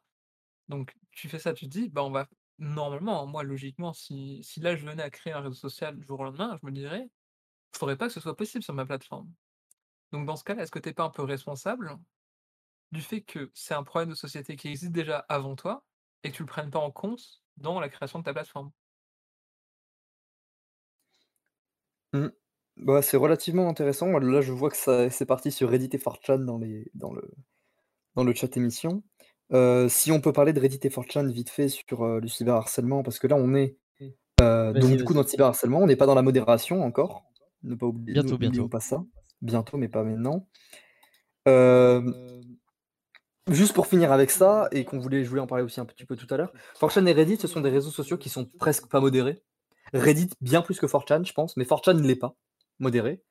Donc 0.69 0.95
tu 1.11 1.29
fais 1.29 1.39
ça, 1.39 1.53
tu 1.53 1.65
te 1.65 1.71
dis: 1.71 1.89
«Bah, 1.89 2.03
on 2.03 2.11
va» 2.11 2.27
normalement, 2.59 3.23
hein, 3.23 3.25
moi, 3.27 3.43
logiquement, 3.43 3.93
si 3.93 4.43
là, 4.57 4.75
je 4.75 4.85
venais 4.85 5.03
à 5.03 5.09
créer 5.09 5.33
un 5.33 5.41
réseau 5.41 5.55
social 5.55 5.97
du 5.97 6.05
jour 6.05 6.19
au 6.21 6.23
lendemain, 6.25 6.57
je 6.61 6.67
me 6.67 6.71
dirais: 6.73 7.09
«Faudrait 7.75 7.97
pas 7.97 8.07
que 8.07 8.13
ce 8.13 8.21
soit 8.21 8.37
possible 8.37 8.63
sur 8.63 8.73
ma 8.75 8.85
plateforme». 8.85 9.33
Donc 10.13 10.25
dans 10.27 10.35
ce 10.37 10.43
cas-là, 10.45 10.63
est-ce 10.63 10.71
que 10.71 10.79
tu 10.79 10.89
es 10.89 10.93
pas 10.93 11.05
un 11.05 11.09
peu 11.11 11.23
responsable 11.23 11.97
du 12.91 13.01
fait 13.01 13.21
que 13.23 13.51
c'est 13.55 13.73
un 13.73 13.83
problème 13.83 14.09
de 14.11 14.15
société 14.15 14.55
qui 14.55 14.67
existe 14.69 14.91
déjà 14.93 15.19
avant 15.29 15.55
toi 15.55 15.85
et 16.23 16.31
que 16.31 16.37
tu 16.37 16.43
le 16.43 16.47
prennes 16.47 16.71
pas 16.71 16.79
en 16.79 16.91
compte 16.91 17.43
dans 17.57 17.79
la 17.79 17.89
création 17.89 18.19
de 18.19 18.23
ta 18.25 18.33
plateforme? 18.33 18.71
Mmh. 22.13 22.27
Bah, 22.77 23.01
c'est 23.01 23.17
relativement 23.17 23.67
intéressant. 23.69 24.07
Là, 24.19 24.41
je 24.41 24.51
vois 24.51 24.69
que 24.69 25.09
c'est 25.09 25.25
parti 25.25 25.51
sur 25.51 25.69
Reddit 25.69 25.89
et 25.93 25.99
4chan 25.99 26.39
dans 26.45 26.57
les 26.57 26.89
dans 26.93 27.13
le 27.13 27.29
dans 28.15 28.23
le 28.25 28.33
chat 28.33 28.55
émission. 28.57 29.03
Heu, 29.51 29.87
si 29.89 30.11
on 30.11 30.21
peut 30.21 30.31
parler 30.31 30.53
de 30.53 30.59
Reddit 30.59 30.79
et 30.83 30.89
4chan 30.89 31.27
vite 31.31 31.49
fait 31.49 31.69
sur, 31.69 32.05
heu, 32.05 32.19
le 32.19 32.27
cyberharcèlement 32.27 33.01
parce 33.01 33.17
que 33.17 33.27
là, 33.27 33.35
on 33.35 33.55
est, 33.55 33.77
heu, 34.41 34.73
donc 34.73 34.83
Vas-y, 34.83 34.97
du 34.97 35.03
coup 35.03 35.13
dans 35.13 35.21
le 35.21 35.27
cyberharcèlement, 35.27 35.79
on 35.79 35.87
n'est 35.87 35.95
pas 35.95 36.05
dans 36.05 36.15
la 36.15 36.21
modération 36.21 36.83
encore. 36.83 37.23
Ne 37.63 37.75
pas 37.75 37.87
oublier 37.87 38.13
Bientôt, 38.13 38.67
pas 38.67 38.79
ça. 38.79 39.03
Bientôt, 39.41 39.77
mais 39.77 39.87
pas 39.87 40.03
maintenant. 40.03 40.47
Juste 43.49 43.73
pour 43.73 43.87
finir 43.87 44.11
avec 44.11 44.29
ça 44.29 44.67
et 44.71 44.85
qu'on 44.85 44.99
voulait 44.99 45.23
je 45.23 45.29
voulais 45.29 45.41
en 45.41 45.47
parler 45.47 45.63
aussi 45.63 45.79
un 45.79 45.85
petit 45.85 46.05
peu 46.05 46.15
tout 46.15 46.27
à 46.29 46.37
l'heure, 46.37 46.53
4chan 46.79 47.07
et 47.07 47.13
Reddit, 47.13 47.37
ce 47.37 47.47
sont 47.47 47.61
des 47.61 47.71
réseaux 47.71 47.89
sociaux 47.89 48.17
qui 48.17 48.29
sont 48.29 48.45
presque 48.45 48.87
pas 48.87 48.99
modérés. 48.99 49.41
Reddit 49.91 50.29
bien 50.39 50.61
plus 50.61 50.79
que 50.79 50.85
4chan, 50.85 51.25
je 51.25 51.33
pense, 51.33 51.57
mais 51.57 51.63
4chan 51.63 51.95
ne 51.95 52.07
l'est 52.07 52.15
pas, 52.15 52.35
modéré. 52.77 53.23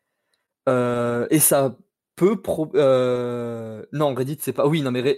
Et 0.67 1.39
ça 1.39 1.77
peut 2.17 2.43
pro 2.43 2.73
non, 2.75 4.15
Reddit, 4.15 4.39
c'est 4.41 4.53
pas 4.53 4.67
oui, 4.67 4.83
non, 4.83 4.91
mais 4.91 5.17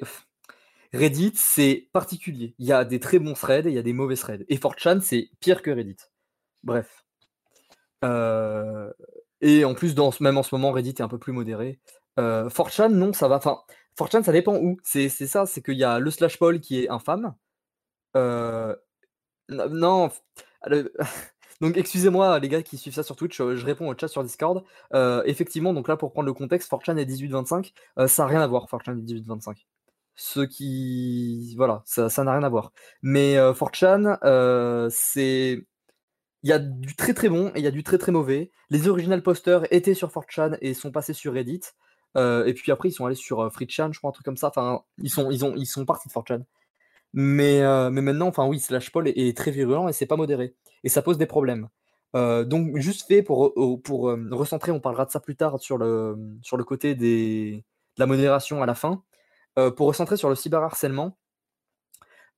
Reddit, 0.93 1.33
c'est 1.37 1.89
particulier. 1.93 2.55
Il 2.59 2.67
y 2.67 2.73
a 2.73 2.85
des 2.85 2.99
très 3.01 3.19
bons 3.19 3.35
threads 3.35 3.67
et 3.67 3.71
il 3.71 3.75
y 3.75 3.79
a 3.79 3.83
des 3.83 3.93
mauvais 3.93 4.17
threads 4.17 4.45
et 4.49 4.59
4chan, 4.59 5.01
c'est 5.01 5.31
pire 5.41 5.63
que 5.63 5.71
Reddit. 5.71 5.97
Bref. 6.65 7.05
Heu 8.05 8.93
et 9.43 9.65
en 9.65 9.75
plus, 9.75 9.95
même 10.21 10.37
en 10.39 10.43
ce 10.43 10.55
moment, 10.55 10.71
Reddit 10.73 10.91
est 10.91 11.01
un 11.03 11.09
peu 11.09 11.19
plus 11.19 11.33
modéré. 11.33 11.81
Heu, 12.19 12.49
4chan, 12.51 12.91
non, 12.91 13.13
ça 13.15 13.29
va. 13.29 13.37
Enfin, 13.37 13.59
4chan, 13.97 14.23
ça 14.23 14.33
dépend 14.33 14.57
où. 14.57 14.77
C'est 14.83 15.09
ça, 15.11 15.47
c'est 15.47 15.63
qu'il 15.63 15.79
y 15.79 15.85
a 15.85 15.99
le 15.99 16.11
slash 16.11 16.39
poll 16.39 16.61
qui 16.61 16.81
est 16.85 16.89
infâme. 16.91 17.35
Heu, 18.17 18.77
n 19.51 19.67
non, 19.71 20.11
donc 21.61 21.77
excusez-moi 21.77 22.39
les 22.41 22.49
gars 22.49 22.63
qui 22.63 22.79
suivent 22.79 22.95
ça 22.95 23.03
sur 23.05 23.17
Twitch, 23.17 23.41
heu, 23.41 23.57
je 23.57 23.67
réponds 23.67 23.89
au 23.91 23.97
chat 23.99 24.09
sur 24.09 24.25
Discord. 24.25 24.65
Effectivement, 25.27 25.75
donc 25.75 25.89
là, 25.89 25.97
pour 25.97 26.13
prendre 26.13 26.27
le 26.27 26.35
contexte, 26.35 26.71
4chan 26.71 26.97
est 26.99 27.07
18-25, 27.07 27.73
heu, 27.99 28.07
ça 28.09 28.25
a 28.25 28.27
rien 28.29 28.43
à 28.43 28.47
voir 28.47 28.67
4chan 28.69 28.99
et 28.99 29.03
18-25. 29.03 29.67
Ce 30.21 30.41
qui 30.41 31.55
voilà, 31.57 31.83
ça 31.87 32.09
n'a 32.25 32.33
rien 32.33 32.43
à 32.43 32.49
voir. 32.51 32.73
Mais 33.03 33.37
heu, 33.39 33.53
4chan, 33.53 34.19
heu, 34.23 34.89
c'est 34.91 35.67
il 36.43 36.51
y 36.51 36.53
a 36.53 36.59
du 36.59 36.95
très, 36.97 37.15
très 37.15 37.29
bon 37.29 37.49
et 37.55 37.61
il 37.61 37.65
y 37.65 37.67
a 37.67 37.71
du 37.71 37.83
très, 37.83 37.99
très 37.99 38.13
mauvais. 38.13 38.51
Les 38.71 38.89
original 38.89 39.23
posters 39.23 39.73
étaient 39.73 39.95
sur 39.95 40.11
4chan 40.11 40.59
et 40.61 40.75
sont 40.75 40.93
passés 40.93 41.15
sur 41.15 41.35
Reddit. 41.35 41.63
Heu 42.17 42.45
et 42.47 42.55
puis 42.55 42.73
après 42.73 42.89
ils 42.91 42.93
sont 42.93 43.07
allés 43.07 43.15
sur, 43.15 43.43
heu, 43.43 43.49
3chan, 43.49 43.93
je 43.93 43.99
crois, 43.99 44.11
un 44.11 44.13
truc 44.13 44.25
comme 44.27 44.37
ça. 44.37 44.49
Enfin, 44.49 44.83
ils 44.99 45.11
sont 45.11 45.31
ils 45.31 45.45
ont 45.45 45.55
ils 45.57 45.67
sont 45.67 45.87
partis 45.87 46.09
de 46.09 46.13
4chan. 46.13 46.45
Mais 47.15 47.61
mais 47.91 48.03
maintenant, 48.03 48.29
enfin 48.29 48.47
oui, 48.47 48.61
slash 48.61 48.91
paul 48.93 49.09
est 49.09 49.37
très 49.37 49.51
virulent 49.51 49.89
et 49.89 49.93
c'est 49.93 50.07
pas 50.07 50.17
modéré 50.17 50.55
et 50.85 50.89
ça 50.91 51.03
pose 51.03 51.19
des 51.19 51.27
problèmes. 51.27 51.69
Donc 52.15 52.77
juste 52.79 53.07
fait 53.09 53.23
pour, 53.23 53.55
pour, 53.85 54.03
recentrer, 54.33 54.73
on 54.73 54.81
parlera 54.81 55.07
de 55.07 55.11
ça 55.11 55.21
plus 55.21 55.37
tard 55.37 55.61
sur 55.61 55.79
le, 55.79 56.17
sur 56.43 56.57
le 56.57 56.65
côté 56.65 56.95
des 56.95 57.65
de 57.97 58.01
la 58.03 58.07
modération 58.07 58.63
à 58.63 58.67
la 58.67 58.75
fin. 58.75 59.03
Heu, 59.59 59.75
pour 59.75 59.87
recentrer 59.89 60.17
sur 60.17 60.29
le 60.29 60.35
cyberharcèlement 60.35 61.17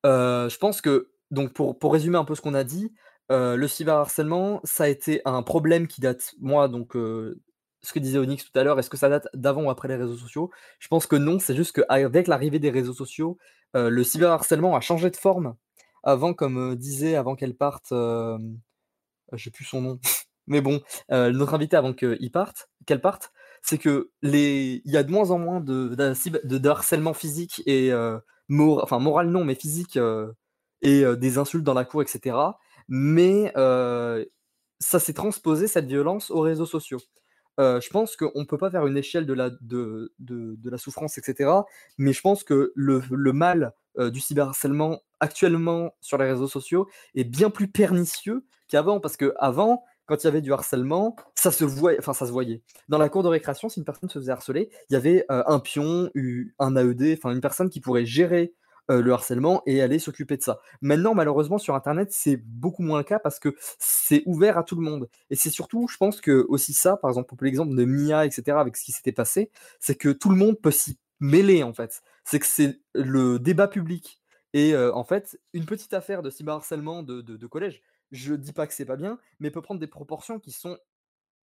heu, 0.05 0.49
je 0.49 0.57
pense 0.57 0.81
que 0.81 1.09
donc 1.31 1.53
pour 1.53 1.91
résumer 1.93 2.17
un 2.17 2.25
peu 2.25 2.35
ce 2.35 2.41
qu'on 2.41 2.53
a 2.53 2.63
dit, 2.63 2.93
heu, 3.31 3.55
le 3.55 3.67
cyberharcèlement, 3.67 4.61
ça 4.63 4.83
a 4.85 4.87
été 4.87 5.21
un 5.25 5.41
problème 5.43 5.87
qui 5.87 6.01
date, 6.01 6.33
moi 6.39 6.67
donc 6.67 6.93
ce 6.95 7.91
que 7.93 7.99
disait 7.99 8.17
Onyx 8.19 8.45
tout 8.49 8.57
à 8.59 8.63
l'heure, 8.63 8.79
est-ce 8.79 8.89
que 8.89 8.97
ça 8.97 9.09
date 9.09 9.27
d'avant 9.33 9.63
ou 9.63 9.69
après 9.69 9.87
les 9.87 9.95
réseaux 9.95 10.15
sociaux? 10.17 10.51
Je 10.79 10.87
pense 10.87 11.05
que 11.07 11.15
non, 11.15 11.39
c'est 11.39 11.55
juste 11.55 11.73
qu'avec 11.73 12.27
l'arrivée 12.27 12.59
des 12.59 12.69
réseaux 12.69 12.93
sociaux, 12.93 13.37
le 13.73 14.03
cyberharcèlement 14.03 14.75
a 14.75 14.81
changé 14.81 15.09
de 15.09 15.15
forme. 15.17 15.55
Avant, 16.05 16.33
comme, 16.33 16.75
disait 16.75 17.15
avant 17.15 17.35
qu'elle 17.35 17.55
parte, 17.55 17.91
hem, 17.93 18.59
j'ai 19.33 19.51
plus 19.51 19.65
son 19.65 19.81
nom, 19.81 19.99
mais 20.47 20.61
bon, 20.61 20.81
notre 21.09 21.53
invitée 21.55 21.77
avant 21.77 21.93
qu'il 21.93 22.31
parte 22.31 22.69
qu'elle 22.85 23.01
parte, 23.01 23.31
c'est 23.63 23.79
que 23.79 24.11
les 24.23 24.81
il 24.85 24.91
y 24.91 24.97
a 24.97 25.03
de 25.03 25.11
moins 25.11 25.31
en 25.31 25.39
moins 25.39 25.61
de 25.61 25.95
de 25.95 26.69
harcèlement 26.69 27.13
physique 27.15 27.63
et 27.67 27.91
mor 28.49 28.81
enfin 28.83 28.99
moral 28.99 29.29
non, 29.29 29.45
mais 29.45 29.55
physique, 29.55 29.97
heu 29.97 30.33
et 30.83 31.03
heu, 31.05 31.17
des 31.17 31.37
insultes 31.39 31.63
dans 31.65 31.73
la 31.75 31.85
cour 31.85 32.03
et 32.03 32.07
cetera. 32.07 32.59
Mais 32.89 33.53
ça 34.79 34.99
s'est 34.99 35.13
transposé 35.13 35.67
cette 35.67 35.85
violence 35.87 36.31
aux 36.31 36.41
réseaux 36.41 36.65
sociaux. 36.67 36.99
Je 37.59 37.89
pense 37.91 38.15
qu'on 38.17 38.45
peut 38.45 38.57
pas 38.57 38.71
faire 38.71 38.87
une 38.87 38.97
échelle 38.97 39.25
de 39.27 39.33
la 39.33 39.51
de 39.61 40.13
de 40.19 40.69
la 40.69 40.77
souffrance 40.77 41.17
et 41.17 41.21
cetera, 41.21 41.65
mais 41.97 42.13
je 42.13 42.21
pense 42.21 42.43
que 42.43 42.71
le 42.75 43.01
le 43.11 43.33
mal, 43.33 43.73
du 43.99 44.19
cyberharcèlement 44.21 45.01
actuellement 45.21 45.95
sur 46.01 46.17
les 46.17 46.25
réseaux 46.31 46.47
sociaux 46.47 46.87
est 47.15 47.23
bien 47.25 47.49
plus 47.51 47.67
pernicieux 47.69 48.45
qu'avant. 48.67 48.99
Parce 48.99 49.17
qu'avant, 49.17 49.83
quand 50.05 50.23
il 50.23 50.25
y 50.25 50.27
avait 50.27 50.41
du 50.41 50.51
harcèlement, 50.53 51.15
ça 51.35 51.51
se 51.51 51.63
voit 51.65 51.93
enfin 51.99 52.13
ça 52.13 52.25
se 52.25 52.31
voyait. 52.31 52.61
Dans 52.89 52.97
la 52.97 53.09
cour 53.09 53.23
de 53.23 53.27
récréation, 53.29 53.69
si 53.69 53.79
une 53.79 53.85
personne 53.85 54.09
se 54.09 54.19
faisait 54.19 54.31
harceler, 54.31 54.69
il 54.89 54.93
y 54.93 54.95
avait, 54.95 55.25
heu, 55.31 55.43
un 55.47 55.59
pion, 55.59 56.09
un 56.59 56.75
AED, 56.75 57.15
enfin 57.17 57.31
une 57.33 57.41
personne 57.41 57.69
qui 57.69 57.79
pourrait 57.81 58.05
gérer, 58.05 58.53
heu, 58.91 59.01
le 59.01 59.13
harcèlement 59.13 59.61
et 59.65 59.81
aller 59.81 59.99
s'occuper 59.99 60.37
de 60.37 60.43
ça. 60.43 60.59
Maintenant, 60.81 61.13
malheureusement, 61.15 61.57
sur 61.57 61.75
internet, 61.75 62.09
c'est 62.11 62.37
beaucoup 62.37 62.83
moins 62.83 62.99
le 62.99 63.03
cas 63.03 63.19
parce 63.19 63.39
que 63.39 63.55
c'est 63.79 64.23
ouvert 64.25 64.57
à 64.57 64.63
tout 64.63 64.75
le 64.75 64.81
monde 64.81 65.09
et 65.29 65.35
c'est 65.35 65.49
surtout, 65.49 65.87
je 65.89 65.97
pense 65.97 66.21
que 66.21 66.45
aussi 66.49 66.73
ça, 66.73 66.97
par 66.97 67.09
exemple, 67.09 67.35
peut 67.35 67.45
l'exemple 67.45 67.75
de 67.75 67.85
Mia 67.85 68.25
et 68.25 68.31
cetera 68.31 68.59
avec 68.61 68.75
ce 68.77 68.83
qui 68.83 68.91
s'était 68.91 69.11
passé, 69.13 69.51
c'est 69.79 69.95
que 69.95 70.09
tout 70.09 70.29
le 70.29 70.35
monde 70.35 70.59
peut 70.61 70.71
s'y 70.71 70.97
mêler, 71.19 71.63
en 71.63 71.73
fait. 71.73 72.01
C'est 72.25 72.39
que 72.39 72.45
c'est 72.45 72.79
le 72.93 73.39
débat 73.39 73.67
public 73.67 74.19
et 74.53 74.73
heu, 74.73 74.93
en 74.95 75.03
fait, 75.03 75.39
une 75.53 75.65
petite 75.65 75.93
affaire 75.93 76.21
de 76.21 76.29
cyberharcèlement 76.29 77.01
de 77.03 77.21
de 77.21 77.37
de 77.37 77.47
collège, 77.47 77.81
je 78.13 78.33
dis 78.33 78.53
pas 78.53 78.65
que 78.65 78.73
c'est 78.73 78.85
pas 78.85 78.95
bien, 78.95 79.19
mais 79.39 79.51
peut 79.51 79.61
prendre 79.61 79.81
des 79.81 79.87
proportions 79.87 80.39
qui 80.39 80.53
sont 80.53 80.77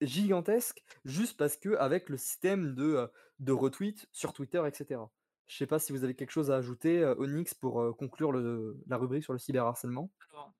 gigantesques 0.01 0.83
juste 1.05 1.37
parce 1.37 1.57
qu'avec 1.57 2.09
le 2.09 2.17
système 2.17 2.75
de, 2.75 3.11
de 3.39 3.53
retweets 3.53 4.09
sur 4.13 4.33
Twitter 4.33 4.63
et 4.67 4.75
cetera. 4.75 5.11
Je 5.47 5.57
sais 5.57 5.67
pas 5.67 5.79
si 5.79 5.93
vous 5.93 6.05
avez 6.05 6.15
quelque 6.15 6.31
chose 6.31 6.51
à 6.51 6.57
ajouter, 6.57 7.05
Onyx 7.19 7.53
pour, 7.55 7.97
conclure 7.99 8.33
le 8.33 8.83
la 8.87 8.97
rubrique 8.97 9.25
sur 9.25 9.33
le 9.35 9.39
cyberharcèlement? 9.39 10.11
Alors, 10.31 10.55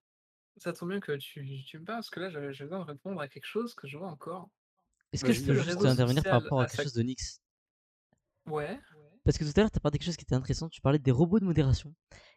ça 0.57 0.73
tombe 0.73 0.91
bien 0.91 1.01
que 1.01 1.13
tu 1.13 1.65
tu 1.65 1.79
me 1.79 1.85
parles 1.85 1.99
parce 1.99 2.11
que 2.11 2.21
là, 2.21 2.29
j'avais 2.29 2.53
j'avais 2.53 2.69
besoin 2.69 2.85
de 2.85 2.91
répondre 2.91 3.21
à 3.21 3.29
quelque 3.29 3.47
chose 3.47 3.75
que 3.75 3.87
je 3.87 3.97
vois 3.97 4.09
encore. 4.09 4.51
Est-ce 5.13 5.25
que 5.25 5.33
je 5.33 5.41
que 5.41 5.47
peux 5.47 5.55
juste 5.55 5.85
intervenir 5.87 6.23
par 6.23 6.43
rapport 6.43 6.61
à 6.61 6.67
quelque 6.67 6.77
sa 6.77 6.83
chose 6.83 6.93
d'Onyx? 6.95 7.41
ouais? 8.47 8.79
Parce 9.25 9.39
que 9.39 9.45
tout 9.45 9.53
à 9.57 9.61
l'heure, 9.61 9.71
tu 9.71 9.77
as 9.77 9.81
parlé 9.81 9.93
de 9.93 9.99
quelque 9.99 10.07
chose 10.07 10.17
qui 10.17 10.25
était 10.25 10.35
intéressant, 10.35 10.69
tu 10.69 10.81
parlais 10.81 10.99
des 10.99 11.11
robots 11.11 11.41
de 11.41 11.45
modération 11.45 11.95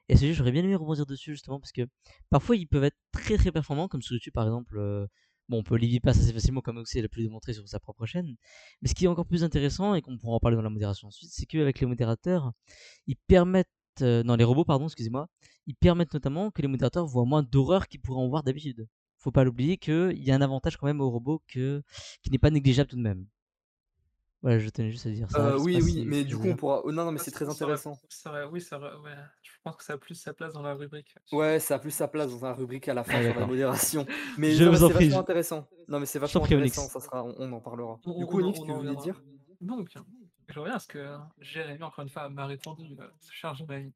et 0.09 0.17
ce 0.17 0.31
j'aurais 0.33 0.51
bien 0.51 0.63
aimé 0.63 0.75
rebondir 0.75 1.05
dessus 1.05 1.31
justement 1.31 1.59
parce 1.59 1.71
que 1.71 1.83
parfois 2.29 2.55
ils 2.55 2.67
peuvent 2.67 2.83
être 2.83 2.97
très, 3.11 3.37
très 3.37 3.51
performants 3.51 3.87
comme 3.87 4.01
sur 4.01 4.13
YouTube 4.13 4.33
par 4.33 4.45
exemple, 4.45 4.77
heu, 4.77 5.07
bon 5.49 5.59
on 5.59 5.63
peut 5.63 5.75
les 5.77 5.87
bypass 5.87 6.19
assez 6.19 6.33
facilement 6.33 6.61
comme 6.61 6.77
Oxy 6.77 7.01
l'a 7.01 7.07
pu 7.09 7.19
le 7.19 7.25
démontrer 7.27 7.53
sur 7.53 7.67
sa 7.67 7.79
propre 7.79 8.05
chaîne. 8.05 8.35
Mais 8.81 8.89
ce 8.89 8.95
qui 8.95 9.05
est 9.05 9.07
encore 9.07 9.25
plus 9.25 9.43
intéressant 9.43 9.95
et 9.95 10.01
qu'on 10.01 10.17
pourra 10.17 10.35
en 10.35 10.39
parler 10.39 10.57
dans 10.57 10.63
la 10.63 10.69
modération 10.69 11.07
ensuite, 11.07 11.31
c'est 11.31 11.45
qu'avec 11.45 11.79
les 11.79 11.87
modérateurs, 11.87 12.51
ils 13.07 13.17
permettent, 13.27 13.69
heu 14.01 14.23
non 14.23 14.35
les 14.35 14.43
robots 14.43 14.65
pardon, 14.65 14.85
excusez-moi, 14.87 15.27
ils 15.67 15.75
permettent 15.75 16.13
notamment 16.13 16.51
que 16.51 16.61
les 16.61 16.67
modérateurs 16.67 17.05
voient 17.07 17.25
moins 17.25 17.43
d'horreurs 17.43 17.87
qu'ils 17.87 18.01
pourraient 18.01 18.21
en 18.21 18.29
voir 18.29 18.43
d'habitude. 18.43 18.87
Faut 19.19 19.31
pas 19.31 19.43
l'oublier 19.45 19.77
qu'il 19.77 20.13
y 20.23 20.31
a 20.31 20.35
un 20.35 20.41
avantage 20.41 20.77
quand 20.77 20.87
même 20.87 21.01
aux 21.01 21.09
robots 21.09 21.41
que 21.47 21.81
qui 22.23 22.31
n'est 22.31 22.39
pas 22.39 22.49
négligeable 22.51 22.89
tout 22.89 22.97
de 22.97 23.01
même. 23.01 23.25
Voilà, 24.43 24.59
je 24.59 24.69
tenais 24.69 24.91
juste 24.91 25.07
à 25.07 25.09
dire 25.09 25.31
ça, 25.31 25.57
sais 25.57 25.63
oui, 25.63 25.81
oui, 25.81 25.81
si 25.81 26.05
mais 26.05 26.23
du 26.25 26.37
coup 26.37 26.49
on 26.49 26.55
pourra 26.55 26.81
oh 26.83 26.91
non, 26.91 27.05
non, 27.05 27.11
mais 27.13 27.17
Ah 27.17 27.23
c'est 27.23 27.31
très 27.31 27.45
ça 27.47 27.65
aurait 27.65 27.75
intéressant. 27.75 27.97
ça 28.09 28.29
aurait 28.29 28.45
oui, 28.45 28.61
ça 28.61 28.77
aurait 28.77 28.95
ouais, 28.97 29.15
je 29.41 29.51
pense 29.63 29.77
que 29.77 29.83
ça 29.83 29.93
a 29.93 29.97
plus 29.97 30.15
sa 30.15 30.33
place 30.33 30.53
dans 30.53 30.61
la 30.61 30.73
rubrique, 30.73 31.15
ouais, 31.31 31.59
ça 31.59 31.75
a 31.75 31.79
plus 31.79 31.91
sa 31.91 32.07
place 32.07 32.29
dans 32.31 32.45
un 32.45 32.53
rubrique 32.53 32.87
à 32.89 32.93
la 32.93 33.03
fin 33.03 33.19
Ah 33.19 33.23
sur 33.23 33.39
la 33.39 33.45
modération. 33.47 34.05
Mais 34.37 34.51
Je 34.51 34.63
non, 34.63 34.71
mais 34.71 34.77
vous 34.77 34.83
en 34.83 34.87
c'est 34.87 34.93
prie, 34.93 35.05
vachement 35.05 35.15
je 35.15 35.21
intéressant. 35.21 35.67
Non, 35.87 35.99
mais 35.99 36.05
c'est 36.05 36.19
vachement 36.19 36.41
prie 36.41 36.55
intéressant, 36.55 36.87
ça 36.89 36.99
sera 36.99 37.23
on 37.23 37.35
on 37.37 37.51
en 37.53 37.61
parlera. 37.61 37.99
On 38.05 38.19
Du 38.19 38.25
coup, 38.25 38.39
Onyx, 38.39 38.59
on 38.59 38.65
tu 38.65 38.71
voulais 38.73 38.95
dire? 38.95 39.21
Donc, 39.61 39.93
je 40.49 40.59
reviens 40.59 40.75
à 40.75 40.79
ce 40.79 40.87
que 40.87 41.17
Jérémy, 41.39 41.83
encore 41.83 42.03
une 42.03 42.09
fois, 42.09 42.29
m'a 42.29 42.45
répondu, 42.45 42.95
ce 43.21 43.31
cher 43.31 43.55
Jérémy. 43.55 43.93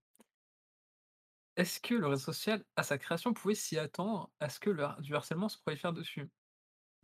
Est-ce 1.58 1.80
que 1.80 1.96
le 1.96 2.08
réseau 2.08 2.26
social, 2.26 2.64
à 2.76 2.84
sa 2.84 2.98
création, 2.98 3.34
pouvait 3.34 3.56
s'y 3.56 3.78
attendre 3.78 4.32
à 4.40 4.50
ce 4.50 4.60
que 4.60 4.70
le 4.70 4.86
du 5.02 5.16
harcèlement 5.16 5.50
se 5.50 5.58
prolifère 5.58 5.92
dessus? 5.92 6.30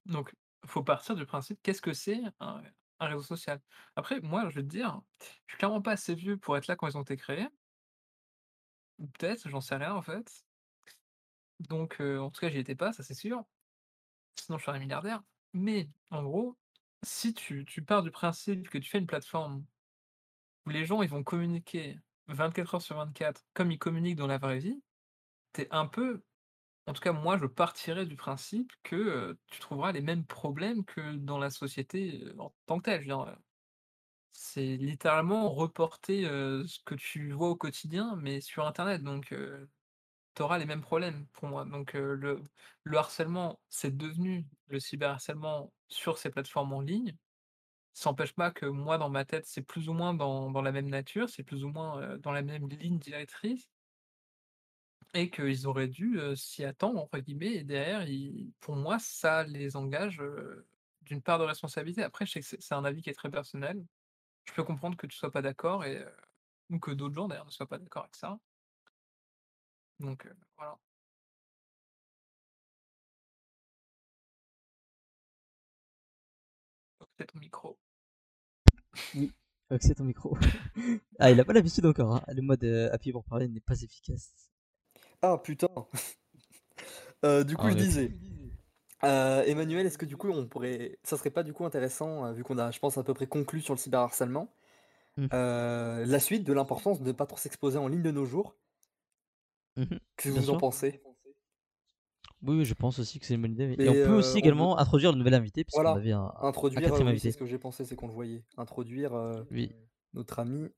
Donc, 0.06 0.34
faut 0.66 0.84
partir 0.84 1.16
du 1.16 1.26
principe, 1.26 1.60
qu'est-ce 1.64 1.82
que 1.82 1.94
c'est 1.94 2.22
réseau 3.08 3.24
social? 3.24 3.62
Après, 3.96 4.20
moi, 4.22 4.50
je 4.50 4.56
vais 4.56 4.64
te 4.64 4.68
dire, 4.68 5.02
je 5.48 5.54
suis 5.54 5.58
clairement 5.58 5.82
pas 5.82 5.92
assez 5.94 6.16
vieux 6.16 6.38
pour 6.38 6.58
être 6.58 6.68
là 6.68 6.76
quand 6.76 6.88
ils 6.88 6.98
ont 6.98 7.04
été 7.04 7.18
créés. 7.18 7.48
Peut-être, 8.98 9.50
j'en 9.50 9.62
sais 9.62 9.76
rien 9.76 9.94
en 9.94 10.02
fait. 10.02 10.46
Donc, 11.60 12.00
en 12.00 12.30
tout 12.30 12.40
cas, 12.42 12.50
j'y 12.50 12.58
étais 12.60 12.76
pas, 12.76 12.94
ça 12.94 13.04
c'est 13.04 13.14
sûr. 13.14 13.46
Sinon, 14.40 14.58
je 14.58 14.66
serais 14.66 14.80
milliardaire. 14.80 15.24
Mais, 15.54 15.90
en 16.10 16.24
gros, 16.24 16.58
si 17.04 17.34
tu 17.34 17.66
tu 17.66 17.84
pars 17.84 18.04
du 18.04 18.12
principe 18.12 18.70
que 18.70 18.78
tu 18.78 18.90
fais 18.90 19.00
une 19.00 19.08
plateforme 19.08 19.66
où 20.66 20.70
les 20.70 20.86
gens, 20.86 21.02
ils 21.02 21.10
vont 21.10 21.24
communiquer 21.24 22.00
24 22.28 22.76
heures 22.76 22.82
sur 22.82 22.98
24 22.98 23.46
comme 23.54 23.72
ils 23.72 23.80
communiquent 23.80 24.18
dans 24.18 24.28
la 24.28 24.38
vraie 24.38 24.60
vie, 24.60 24.82
tu 25.54 25.62
es 25.62 25.68
un 25.72 25.88
peu 25.88 26.24
en 26.88 26.94
tout 26.94 27.02
cas, 27.02 27.14
moi, 27.14 27.38
je 27.38 27.46
partirais 27.46 28.06
du 28.06 28.16
principe 28.16 28.72
que, 28.84 29.38
tu 29.48 29.60
trouveras 29.60 29.92
les 29.92 30.02
mêmes 30.02 30.26
problèmes 30.26 30.84
que 30.86 31.16
dans 31.16 31.38
la 31.38 31.50
société, 31.50 32.26
en 32.38 32.54
tant 32.66 32.80
que 32.80 32.84
telle. 32.84 33.08
C'est 34.32 34.78
littéralement 34.78 35.50
reporter, 35.50 36.24
ce 36.24 36.80
que 36.86 36.96
tu 36.96 37.32
vois 37.32 37.50
au 37.50 37.56
quotidien, 37.56 38.16
mais 38.18 38.42
sur 38.42 38.66
internet, 38.66 39.04
donc 39.04 39.34
tu 40.36 40.42
auras 40.42 40.58
les 40.58 40.66
mêmes 40.66 40.82
problèmes 40.82 41.28
pour 41.34 41.48
moi. 41.48 41.66
Donc 41.66 41.94
le 41.94 42.44
le 42.84 42.98
harcèlement, 42.98 43.62
c'est 43.70 43.96
devenu 43.96 44.46
le 44.68 44.80
cyberharcèlement 44.80 45.72
sur 45.88 46.18
ces 46.18 46.30
plateformes 46.32 46.74
en 46.74 46.82
ligne. 46.82 47.16
Ça 47.94 48.10
n'empêche 48.10 48.34
pas 48.34 48.52
que 48.52 48.66
moi, 48.66 48.98
dans 48.98 49.10
ma 49.10 49.26
tête, 49.26 49.46
c'est 49.46 49.62
plus 49.62 49.90
ou 49.90 49.94
moins 49.94 50.14
dans 50.14 50.62
la 50.62 50.72
même 50.72 50.90
nature, 50.90 51.30
c'est 51.30 51.44
plus 51.44 51.64
ou 51.64 51.70
moins, 51.70 52.18
dans 52.20 52.32
la 52.32 52.42
même 52.42 52.68
ligne 52.70 53.00
directrice 53.00 53.73
et 55.14 55.30
qu'ils 55.30 55.68
auraient 55.68 55.88
dû, 55.88 56.20
«s'y 56.36 56.64
attendre» 56.64 57.00
entre 57.02 57.20
guillemets 57.20 57.54
et 57.54 57.64
derrière 57.64 58.06
pour 58.62 58.76
moi, 58.76 58.98
ça 59.00 59.44
les 59.44 59.76
engage, 59.76 60.22
d'une 61.02 61.22
part 61.22 61.40
de 61.40 61.44
responsabilité. 61.44 62.04
Après, 62.04 62.26
je 62.26 62.40
sais 62.40 62.42
que 62.42 62.62
c'est 62.62 62.76
un 62.76 62.86
avis 62.86 63.02
qui 63.02 63.10
est 63.10 63.14
très 63.14 63.30
personnel. 63.32 63.84
Je 64.46 64.54
peux 64.54 64.64
comprendre 64.64 64.98
que 64.98 65.08
tu 65.08 65.18
sois 65.18 65.32
pas 65.32 65.42
d'accord 65.42 65.86
et 65.86 66.04
ou 66.70 66.80
que 66.80 66.92
d'autres 66.92 67.16
gens 67.16 67.28
d'ailleurs 67.28 67.46
ne 67.46 67.52
soient 67.52 67.68
pas 67.68 67.78
d'accord 67.78 68.04
avec 68.04 68.16
ça. 68.16 68.40
Donc 70.00 70.26
heu, 70.28 70.36
voilà. 70.58 70.78
Peut-être 77.16 77.34
ton 77.34 77.40
micro. 77.40 77.78
Oui, 79.16 79.32
Oxy 79.70 79.88
c'est 79.88 79.96
ton 79.96 80.04
micro. 80.04 80.38
Ah 81.20 81.32
il 81.32 81.40
a 81.40 81.46
pas 81.46 81.54
l'habitude 81.54 81.86
encore, 81.86 82.16
hein. 82.16 82.24
Le 82.28 82.42
mode, 82.42 82.64
heu, 82.64 82.92
appuyer 82.94 83.14
pour 83.14 83.24
parler 83.24 83.48
n'est 83.48 83.60
pas 83.60 83.82
efficace. 83.82 84.53
Ah 85.26 85.38
putain! 85.38 85.88
Heu, 87.24 87.44
du 87.46 87.58
coup, 87.58 87.70
Ah 87.70 87.72
je 87.72 87.76
disais, 87.78 88.18
heu, 89.04 89.44
Emmanuel, 89.48 89.86
est-ce 89.88 89.98
que 90.00 90.06
du 90.06 90.18
coup 90.18 90.30
on 90.32 90.48
pourrait 90.48 91.00
ça 91.04 91.18
serait 91.18 91.32
pas 91.32 91.44
du 91.44 91.54
coup 91.54 91.66
intéressant, 91.66 92.26
heu, 92.28 92.34
vu 92.34 92.44
qu'on 92.44 92.58
a, 92.60 92.72
je 92.72 92.80
pense, 92.80 92.98
à 92.98 93.04
peu 93.04 93.14
près 93.16 93.28
conclu 93.28 93.62
sur 93.62 93.74
le 93.76 93.80
cyberharcèlement, 93.80 94.54
Mmh. 95.18 95.30
la 95.32 96.20
suite 96.20 96.44
de 96.46 96.54
l'importance 96.54 97.02
de 97.02 97.12
pas 97.12 97.26
trop 97.28 97.38
s'exposer 97.38 97.78
en 97.80 97.88
ligne 97.90 98.04
de 98.04 98.12
nos 98.12 98.26
jours? 98.26 98.56
Mmh 99.78 99.86
mh. 99.92 100.00
Qu'est-ce 100.18 100.34
que 100.34 100.40
vous 100.40 100.50
en 100.50 100.56
pensez? 100.58 101.02
Oui, 102.42 102.66
je 102.66 102.74
pense 102.74 103.00
aussi 103.00 103.20
que 103.20 103.26
c'est 103.26 103.36
une 103.36 103.42
bonne 103.42 103.54
idée, 103.54 103.76
et 103.80 103.90
on 103.90 103.96
peut 103.96 104.12
aussi 104.14 104.38
on 104.40 104.40
également 104.40 104.78
introduire 104.78 105.12
le 105.12 105.18
nouvel 105.18 105.34
invité 105.34 105.64
puisqu'on 105.64 105.94
voilà, 105.94 105.96
avait 105.96 106.12
un 106.12 106.32
introduire, 106.42 106.94
heu, 106.96 107.02
4e 107.02 107.08
oui, 107.08 107.20
c'est 107.20 107.32
invité. 107.32 107.34
ce 107.34 107.38
que 107.38 107.46
j'ai 107.46 107.58
pensé, 107.60 107.86
c'est 107.86 107.96
qu'on 107.96 108.08
le 108.08 108.14
voyait. 108.14 108.44
Introduire, 108.58 109.14
Oui. 109.52 109.74
notre 110.14 110.40
ami 110.40 110.70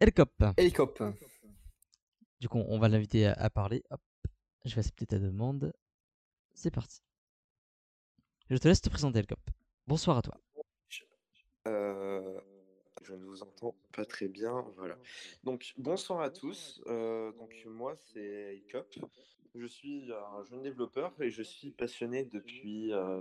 Elcop. 0.00 0.44
Helicop. 0.56 1.00
Du 2.40 2.48
coup, 2.48 2.62
on 2.68 2.78
va 2.78 2.88
l'inviter 2.88 3.26
à, 3.26 3.50
parler. 3.50 3.82
Hop. 3.90 4.00
Je 4.64 4.74
vais 4.74 4.80
accepter 4.80 5.06
ta 5.06 5.18
demande. 5.18 5.72
C'est 6.54 6.70
parti. 6.70 7.00
Je 8.48 8.56
te 8.56 8.68
laisse 8.68 8.80
te 8.80 8.88
présenter, 8.88 9.18
Elcop. 9.18 9.40
Bonsoir 9.88 10.18
à 10.18 10.22
toi. 10.22 10.40
Euh, 11.66 12.40
je 13.02 13.14
ne 13.14 13.24
vous 13.24 13.42
entends 13.42 13.74
pas 13.92 14.04
très 14.04 14.28
bien. 14.28 14.64
Voilà. 14.76 14.96
Donc, 15.42 15.74
bonsoir 15.78 16.20
à 16.20 16.30
tous. 16.30 16.80
Euh, 16.86 17.32
donc, 17.32 17.52
moi, 17.66 17.96
c'est 17.96 18.56
Icop. 18.58 18.86
Je 19.56 19.66
suis 19.66 20.12
un 20.12 20.44
jeune 20.44 20.62
développeur 20.62 21.12
et 21.20 21.30
je 21.30 21.42
suis 21.42 21.72
passionné 21.72 22.24
depuis, 22.24 22.92
euh, 22.92 23.20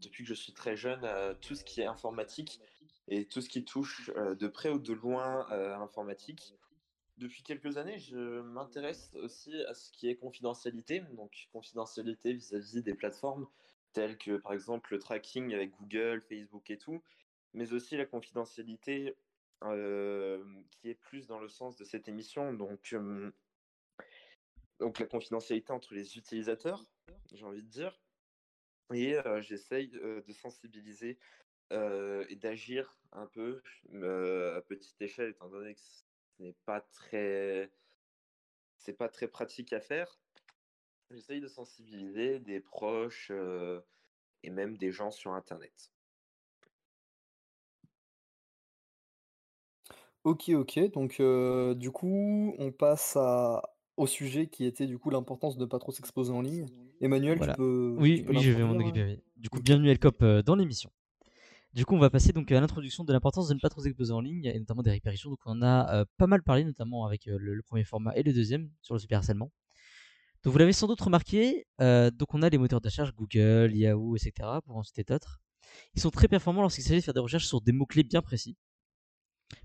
depuis 0.00 0.24
que 0.24 0.28
je 0.28 0.34
suis 0.34 0.52
très 0.52 0.76
jeune 0.76 1.04
à 1.04 1.34
tout 1.34 1.54
ce 1.54 1.62
qui 1.62 1.80
est 1.80 1.86
informatique 1.86 2.60
et 3.06 3.24
tout 3.26 3.40
ce 3.40 3.48
qui 3.48 3.64
touche 3.64 4.10
de 4.16 4.48
près 4.48 4.70
ou 4.70 4.80
de 4.80 4.92
loin 4.92 5.46
à 5.48 5.78
l'informatique. 5.78 6.56
Depuis 7.22 7.44
quelques 7.44 7.76
années, 7.76 8.00
je 8.00 8.40
m'intéresse 8.40 9.12
aussi 9.14 9.54
à 9.66 9.74
ce 9.74 9.92
qui 9.92 10.08
est 10.08 10.16
confidentialité, 10.16 11.04
donc 11.12 11.46
confidentialité 11.52 12.32
vis-à-vis 12.32 12.82
des 12.82 12.94
plateformes 12.94 13.46
telles 13.92 14.18
que 14.18 14.38
par 14.38 14.52
exemple 14.52 14.92
le 14.92 14.98
tracking 14.98 15.54
avec 15.54 15.70
Google, 15.70 16.20
Facebook 16.20 16.68
et 16.72 16.78
tout, 16.78 17.00
mais 17.54 17.72
aussi 17.72 17.96
la 17.96 18.06
confidentialité 18.06 19.14
euh, 19.62 20.42
qui 20.72 20.90
est 20.90 20.96
plus 20.96 21.28
dans 21.28 21.38
le 21.38 21.48
sens 21.48 21.76
de 21.76 21.84
cette 21.84 22.08
émission, 22.08 22.54
donc, 22.54 22.92
euh, 22.92 23.30
donc 24.80 24.98
la 24.98 25.06
confidentialité 25.06 25.72
entre 25.72 25.94
les 25.94 26.18
utilisateurs, 26.18 26.84
j'ai 27.32 27.44
envie 27.44 27.62
de 27.62 27.68
dire, 27.68 28.00
et 28.92 29.14
euh, 29.14 29.40
j'essaye 29.42 29.86
de 29.86 30.32
sensibiliser 30.32 31.20
et 31.70 32.36
d'agir 32.36 32.98
un 33.12 33.26
peu 33.26 33.62
à 33.94 34.60
petite 34.60 35.00
échelle, 35.00 35.30
étant 35.30 35.48
donné 35.48 35.74
que 35.74 35.80
ce 36.36 36.42
n'est 36.42 36.56
pas 36.64 36.80
très, 36.80 37.70
c'est 38.78 38.92
pas 38.92 39.08
très 39.08 39.28
pratique 39.28 39.72
à 39.72 39.80
faire. 39.80 40.18
J'essaye 41.10 41.40
de 41.40 41.48
sensibiliser 41.48 42.38
des 42.40 42.60
proches 42.60 43.28
euh, 43.30 43.80
et 44.42 44.50
même 44.50 44.76
des 44.78 44.92
gens 44.92 45.10
sur 45.10 45.32
Internet. 45.32 45.92
Ok, 50.24 50.50
ok. 50.50 50.90
Donc, 50.92 51.18
euh, 51.20 51.74
du 51.74 51.90
coup, 51.90 52.54
on 52.58 52.70
passe 52.72 53.16
à... 53.16 53.62
au 53.96 54.06
sujet 54.06 54.46
qui 54.46 54.64
était 54.64 54.86
du 54.86 54.98
coup 54.98 55.10
l'importance 55.10 55.56
de 55.56 55.62
ne 55.64 55.66
pas 55.68 55.78
trop 55.78 55.92
s'exposer 55.92 56.32
en 56.32 56.40
ligne. 56.42 56.66
Emmanuel, 57.00 57.38
Voilà. 57.38 57.54
tu 57.54 57.58
peux, 57.58 57.94
Oui, 57.98 58.18
tu 58.20 58.24
peux 58.24 58.30
oui, 58.32 58.40
je 58.40 58.52
vais 58.52 58.62
m'en 58.62 58.74
l'introduire, 58.74 59.06
occuper. 59.06 59.24
Du 59.36 59.50
coup, 59.50 59.60
bienvenue 59.60 59.90
Elcop 59.90 60.22
euh, 60.22 60.42
dans 60.42 60.54
l'émission. 60.54 60.90
Du 61.74 61.86
coup, 61.86 61.94
on 61.94 61.98
va 61.98 62.10
passer 62.10 62.34
donc 62.34 62.52
à 62.52 62.60
l'introduction 62.60 63.02
de 63.02 63.12
l'importance 63.14 63.48
de 63.48 63.54
ne 63.54 63.58
pas 63.58 63.70
trop 63.70 63.82
exposer 63.84 64.12
en 64.12 64.20
ligne 64.20 64.44
et 64.44 64.58
notamment 64.58 64.82
des 64.82 64.90
réparitions. 64.90 65.30
Donc, 65.30 65.38
on 65.46 65.52
en 65.52 65.62
a 65.62 65.94
euh, 65.94 66.04
pas 66.18 66.26
mal 66.26 66.42
parlé, 66.42 66.64
notamment 66.64 67.06
avec 67.06 67.28
euh, 67.28 67.38
le, 67.40 67.62
premier 67.62 67.82
format 67.84 68.14
et 68.14 68.22
le 68.22 68.34
deuxième 68.34 68.70
sur 68.82 68.94
le 68.94 69.00
cyberharcèlement. 69.00 69.50
Donc, 70.42 70.52
vous 70.52 70.58
l'avez 70.58 70.74
sans 70.74 70.86
doute 70.86 71.00
remarqué, 71.00 71.66
euh, 71.80 72.10
donc 72.10 72.34
on 72.34 72.42
a 72.42 72.50
les 72.50 72.58
moteurs 72.58 72.82
de 72.82 72.88
recherche 72.88 73.14
Google, 73.14 73.70
Yahoo, 73.74 74.16
etc. 74.16 74.58
pour 74.66 74.76
en 74.76 74.82
citer 74.82 75.02
d'autres. 75.02 75.40
Ils 75.94 76.02
sont 76.02 76.10
très 76.10 76.28
performants 76.28 76.60
lorsqu'il 76.60 76.84
s'agit 76.84 77.00
de 77.00 77.04
faire 77.04 77.14
des 77.14 77.20
recherches 77.20 77.46
sur 77.46 77.62
des 77.62 77.72
mots-clés 77.72 78.02
bien 78.02 78.20
précis, 78.20 78.58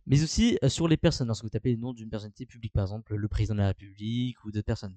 mais 0.05 0.23
aussi 0.23 0.57
sur 0.69 0.87
les 0.87 0.95
personnes. 0.95 1.27
Lorsque 1.27 1.43
vous 1.43 1.49
tapez 1.49 1.71
le 1.71 1.77
nom 1.77 1.91
d'une 1.93 2.09
personnalité 2.09 2.45
publique, 2.45 2.71
par 2.71 2.83
exemple 2.85 3.15
le 3.15 3.27
président 3.27 3.55
de 3.55 3.59
la 3.59 3.67
République 3.67 4.41
ou 4.45 4.51
d'autres 4.51 4.65
personnes. 4.65 4.95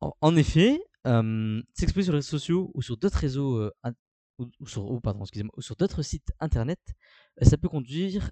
En, 0.00 0.12
en 0.20 0.36
effet, 0.36 0.78
s'exposer 1.74 2.04
sur 2.04 2.12
les 2.12 2.18
réseaux 2.18 2.38
sociaux 2.38 2.70
ou 2.74 2.82
sur 2.82 2.96
d'autres 2.96 3.18
réseaux 3.18 3.70
ou, 4.38 4.66
sur, 4.66 4.90
ou 4.90 5.00
sur 5.60 5.76
d'autres 5.76 6.02
sites 6.02 6.32
internet, 6.40 6.80
euh, 7.40 7.44
ça 7.44 7.56
peut 7.56 7.68
conduire 7.68 8.30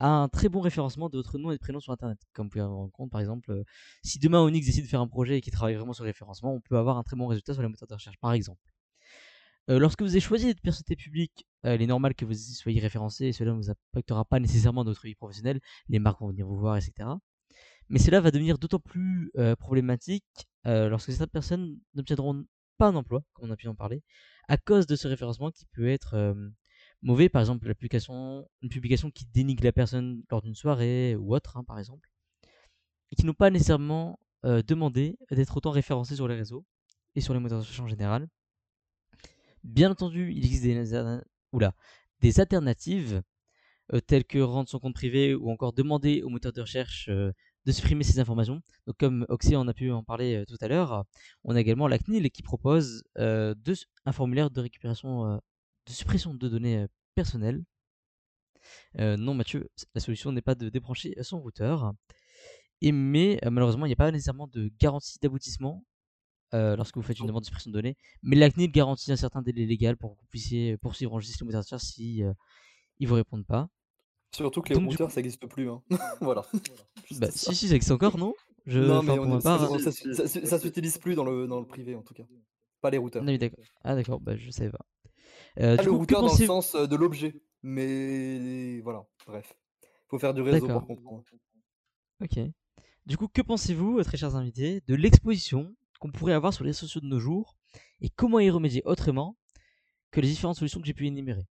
à 0.00 0.08
un 0.08 0.28
très 0.28 0.48
bon 0.48 0.60
référencement 0.60 1.08
de 1.08 1.16
votre 1.16 1.38
nom 1.38 1.50
et 1.50 1.54
de 1.54 1.60
prénom 1.60 1.80
sur 1.80 1.92
internet. 1.92 2.18
Comme 2.32 2.46
vous 2.46 2.50
pouvez 2.50 2.64
vous 2.64 2.76
rendre 2.76 2.92
compte, 2.92 3.10
par 3.10 3.20
exemple, 3.20 3.50
euh, 3.50 3.64
si 4.02 4.18
demain 4.18 4.40
Onyx 4.40 4.66
décide 4.66 4.84
de 4.84 4.88
faire 4.88 5.00
un 5.00 5.08
projet 5.08 5.38
et 5.38 5.40
qui 5.40 5.50
travaille 5.50 5.74
vraiment 5.74 5.92
sur 5.92 6.04
le 6.04 6.10
référencement, 6.10 6.54
on 6.54 6.60
peut 6.60 6.76
avoir 6.76 6.98
un 6.98 7.02
très 7.02 7.16
bon 7.16 7.26
résultat 7.26 7.52
sur 7.54 7.62
les 7.62 7.68
moteurs 7.68 7.88
de 7.88 7.94
recherche, 7.94 8.16
par 8.18 8.32
exemple. 8.32 8.62
Euh, 9.70 9.78
lorsque 9.78 10.00
vous 10.02 10.10
avez 10.10 10.20
choisi 10.20 10.46
d'être 10.46 10.60
personnalité 10.62 10.96
publique, 10.96 11.46
il 11.64 11.82
est 11.82 11.86
normal 11.86 12.14
que 12.14 12.24
vous 12.24 12.32
y 12.32 12.54
soyez 12.54 12.80
référencé 12.80 13.26
et 13.26 13.32
cela 13.32 13.50
ne 13.52 13.56
vous 13.56 13.70
impactera 13.70 14.24
pas 14.24 14.38
nécessairement 14.40 14.84
dans 14.84 14.92
votre 14.92 15.02
vie 15.02 15.16
professionnelle. 15.16 15.60
Les 15.88 15.98
marques 15.98 16.20
vont 16.20 16.28
venir 16.28 16.46
vous 16.46 16.56
voir, 16.56 16.76
etc. 16.76 17.08
Mais 17.90 17.98
cela 17.98 18.20
va 18.20 18.30
devenir 18.30 18.58
d'autant 18.58 18.78
plus 18.78 19.32
problématique 19.58 20.24
lorsque 20.64 21.10
certaines 21.10 21.28
personnes 21.28 21.78
n'obtiendront 21.94 22.44
pas 22.78 22.86
un 22.86 22.94
emploi, 22.94 23.22
comme 23.34 23.48
on 23.48 23.52
a 23.52 23.56
pu 23.56 23.68
en 23.68 23.74
parler, 23.74 24.02
à 24.48 24.56
cause 24.56 24.86
de 24.86 24.96
ce 24.96 25.08
référencement 25.08 25.50
qui 25.50 25.66
peut 25.66 25.88
être 25.88 26.34
mauvais. 27.02 27.28
Par 27.28 27.42
exemple, 27.42 27.66
une 27.66 28.68
publication 28.70 29.10
qui 29.10 29.26
dénigre 29.26 29.64
la 29.64 29.72
personne 29.72 30.22
lors 30.30 30.40
d'une 30.40 30.54
soirée 30.54 31.16
ou 31.16 31.34
autre, 31.34 31.56
hein, 31.56 31.64
par 31.64 31.78
exemple, 31.78 32.08
et 33.10 33.16
qui 33.16 33.26
n'ont 33.26 33.34
pas 33.34 33.50
nécessairement 33.50 34.18
demandé 34.44 35.18
d'être 35.30 35.56
autant 35.56 35.70
référencés 35.70 36.16
sur 36.16 36.28
les 36.28 36.36
réseaux 36.36 36.64
et 37.14 37.20
sur 37.20 37.34
les 37.34 37.40
moteurs 37.40 37.58
de 37.58 37.64
recherche 37.64 37.80
en 37.80 37.88
général. 37.88 38.28
Bien 39.64 39.90
entendu, 39.90 40.32
il 40.32 40.44
existe 40.44 40.62
des, 40.62 41.20
des 42.20 42.40
alternatives 42.40 43.22
telles 44.06 44.24
que 44.24 44.38
rendre 44.38 44.68
son 44.68 44.78
compte 44.78 44.94
privé 44.94 45.34
ou 45.34 45.50
encore 45.50 45.72
demander 45.72 46.22
au 46.22 46.28
moteur 46.28 46.52
de 46.52 46.60
recherche 46.60 47.10
de 47.68 47.72
supprimer 47.72 48.02
ces 48.02 48.18
informations. 48.18 48.62
Donc 48.86 48.96
comme 48.96 49.26
Oxy 49.28 49.54
en 49.54 49.68
a 49.68 49.74
pu 49.74 49.90
en 49.90 50.02
parler 50.02 50.36
euh, 50.36 50.44
tout 50.46 50.56
à 50.62 50.68
l'heure, 50.68 51.04
on 51.44 51.54
a 51.54 51.60
également 51.60 51.86
la 51.86 51.98
CNIL 51.98 52.30
qui 52.30 52.42
propose 52.42 53.04
euh, 53.18 53.54
un 54.06 54.12
formulaire 54.12 54.50
de 54.50 54.60
récupération 54.62 55.26
euh, 55.26 55.36
de 55.86 55.92
suppression 55.92 56.32
de 56.34 56.48
données 56.48 56.86
personnelles. 57.14 57.62
Non 58.98 59.34
Mathieu, 59.34 59.68
la 59.94 60.00
solution 60.00 60.32
n'est 60.32 60.42
pas 60.42 60.54
de 60.54 60.68
débrancher 60.68 61.14
son 61.22 61.40
routeur. 61.40 61.92
Et 62.80 62.92
mais 62.92 63.38
malheureusement, 63.44 63.86
il 63.86 63.90
n'y 63.90 63.94
a 63.94 63.96
pas 63.96 64.10
nécessairement 64.10 64.48
de 64.48 64.70
garantie 64.78 65.18
d'aboutissement 65.22 65.84
lorsque 66.52 66.96
vous 66.96 67.02
faites 67.02 67.18
une 67.18 67.26
demande 67.26 67.42
de 67.42 67.46
suppression 67.46 67.70
de 67.70 67.76
données. 67.76 67.96
Mais 68.22 68.36
la 68.36 68.50
CNIL 68.50 68.70
garantit 68.70 69.10
un 69.12 69.16
certain 69.16 69.40
délai 69.40 69.64
légal 69.64 69.96
pour 69.96 70.14
que 70.14 70.20
vous 70.20 70.26
puissiez 70.26 70.76
poursuivre 70.78 71.14
en 71.14 71.20
justice 71.20 71.40
le 71.40 71.46
moteur 71.46 71.60
de 71.60 71.64
recherche 71.64 71.84
si 71.84 72.22
ils 72.98 73.08
vous 73.08 73.14
répondent 73.14 73.46
pas. 73.46 73.68
Surtout 74.34 74.60
que 74.62 74.68
les 74.70 74.74
Donc, 74.74 74.84
du 74.84 74.88
routeurs, 74.90 75.08
coup- 75.08 75.14
ça 75.14 75.20
n'existe 75.20 75.46
plus. 75.46 75.70
Hein. 75.70 75.82
voilà. 76.20 76.44
Juste 77.06 77.20
Bah, 77.20 77.30
ça. 77.30 77.50
si, 77.50 77.54
si, 77.54 77.68
ça 77.68 77.74
existe 77.76 77.92
encore, 77.92 78.18
non? 78.18 78.34
Je, 78.66 78.80
non, 78.80 78.98
enfin, 78.98 79.12
mais 79.12 79.16
pour 79.16 79.26
on 79.26 79.28
ma 79.30 79.38
est- 79.38 79.42
part, 79.42 79.60
ça, 79.60 79.74
hein. 79.74 79.78
ça- 79.78 79.92
Si, 79.92 80.14
ça- 80.14 80.28
si. 80.28 80.46
ça 80.46 80.58
s'utilise 80.58 80.98
plus 80.98 81.14
dans 81.14 81.24
le, 81.24 81.46
dans 81.46 81.58
le 81.60 81.66
privé 81.66 81.94
en 81.94 82.02
tout 82.02 82.12
cas. 82.14 82.24
Pas 82.80 82.90
les 82.90 82.98
routeurs. 82.98 83.22
Ah 83.26 83.30
oui, 83.30 83.38
d'accord. 83.38 83.64
Ah 83.82 83.94
d'accord, 83.94 84.20
bah 84.20 84.36
je 84.36 84.50
savais 84.50 84.70
pas. 84.70 84.84
Euh, 85.60 85.76
Pas 85.76 85.82
du 85.82 85.88
le 85.88 85.92
coup, 85.92 85.96
que 85.96 86.14
routeur 86.14 86.20
dans 86.22 86.32
le 86.38 86.46
sens 86.46 86.74
euh, 86.74 86.86
de 86.86 86.94
l'objet. 86.96 87.40
Mais 87.62 88.80
voilà, 88.82 89.04
bref. 89.26 89.54
Faut 90.08 90.18
faire 90.18 90.34
du 90.34 90.42
réseau 90.42 90.66
D'accord. 90.66 90.86
pour 90.86 90.96
comprendre. 90.96 91.24
Ok. 92.22 92.38
Du 93.06 93.16
coup, 93.16 93.28
que 93.28 93.40
pensez-vous, 93.42 93.98
euh, 93.98 94.04
très 94.04 94.16
chers 94.18 94.36
invités, 94.36 94.82
de 94.86 94.94
l'exposition 94.94 95.74
qu'on 96.00 96.10
pourrait 96.12 96.34
avoir 96.34 96.52
sur 96.52 96.62
les 96.64 96.70
réseaux 96.70 96.80
sociaux 96.86 97.00
de 97.00 97.06
nos 97.06 97.18
jours 97.18 97.56
et 98.00 98.10
comment 98.10 98.38
y 98.38 98.50
remédier 98.50 98.82
autrement 98.84 99.36
que 100.10 100.20
les 100.20 100.28
différentes 100.28 100.56
solutions 100.56 100.80
que 100.80 100.86
j'ai 100.86 100.94
pu 100.94 101.06
énumérer? 101.06 101.46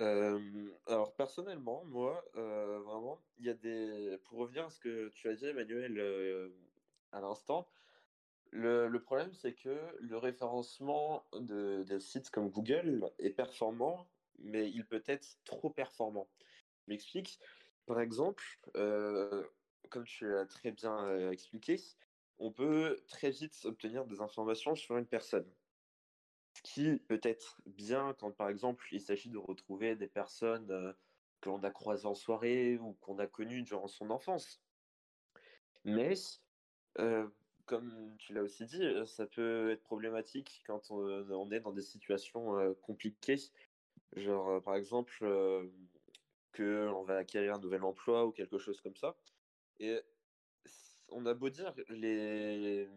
Alors 0.00 1.14
personnellement, 1.14 1.84
moi, 1.84 2.24
vraiment, 2.34 3.20
il 3.38 3.46
y 3.46 3.50
a 3.50 3.54
des. 3.54 4.18
Pour 4.24 4.38
revenir 4.38 4.66
à 4.66 4.70
ce 4.70 4.80
que 4.80 5.08
tu 5.10 5.28
as 5.28 5.34
dit, 5.34 5.46
Emmanuel, 5.46 6.52
à 7.12 7.20
l'instant, 7.20 7.68
le, 8.50 8.88
problème 8.98 9.32
c'est 9.34 9.54
que 9.54 9.78
le 10.00 10.16
référencement 10.16 11.24
de, 11.34 11.84
de 11.84 11.98
sites 11.98 12.30
comme 12.30 12.50
Google 12.50 13.10
est 13.18 13.30
performant, 13.30 14.08
mais 14.38 14.70
il 14.70 14.86
peut 14.86 15.02
être 15.06 15.38
trop 15.44 15.70
performant. 15.70 16.28
Je 16.86 16.92
m'explique. 16.92 17.38
Par 17.86 18.00
exemple, 18.00 18.44
comme 19.90 20.04
tu 20.04 20.30
l'as 20.30 20.46
très 20.46 20.70
bien 20.70 21.30
expliqué, 21.30 21.76
on 22.38 22.50
peut 22.50 22.96
très 23.08 23.30
vite 23.30 23.58
obtenir 23.64 24.06
des 24.06 24.20
informations 24.20 24.74
sur 24.74 24.96
une 24.96 25.06
personne 25.06 25.46
ce 26.54 26.62
qui 26.62 26.96
peut 26.98 27.20
être 27.22 27.60
bien 27.66 28.14
quand, 28.18 28.32
par 28.32 28.48
exemple, 28.48 28.86
il 28.92 29.00
s'agit 29.00 29.30
de 29.30 29.38
retrouver 29.38 29.96
des 29.96 30.08
personnes 30.08 30.94
que 31.40 31.48
l'on 31.48 31.62
a 31.62 31.70
croisées 31.70 32.06
en 32.06 32.14
soirée 32.14 32.78
ou 32.78 32.94
qu'on 33.00 33.18
a 33.18 33.26
connues 33.26 33.62
durant 33.62 33.88
son 33.88 34.10
enfance. 34.10 34.62
Mais, 35.84 36.14
comme 37.66 38.16
tu 38.18 38.34
l'as 38.34 38.42
aussi 38.42 38.66
dit, 38.66 38.82
ça 39.06 39.26
peut 39.26 39.70
être 39.70 39.82
problématique 39.82 40.62
quand 40.66 40.90
on, 40.90 41.50
est 41.50 41.60
dans 41.60 41.72
des 41.72 41.82
situations 41.82 42.74
compliquées. 42.82 43.40
Genre, 44.16 44.62
par 44.62 44.74
exemple, 44.74 45.24
que 46.52 46.88
on 46.88 47.04
va 47.04 47.16
acquérir 47.16 47.54
un 47.54 47.58
nouvel 47.58 47.84
emploi 47.84 48.26
ou 48.26 48.32
quelque 48.32 48.58
chose 48.58 48.80
comme 48.80 48.96
ça. 48.96 49.16
Et 49.78 50.00
on 51.08 51.26
a 51.26 51.34
beau 51.34 51.48
dire, 51.48 51.74
les 51.88 52.88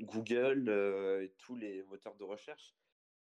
Google 0.00 0.68
euh, 0.68 1.22
et 1.22 1.30
tous 1.38 1.56
les 1.56 1.82
moteurs 1.84 2.16
de 2.16 2.24
recherche, 2.24 2.74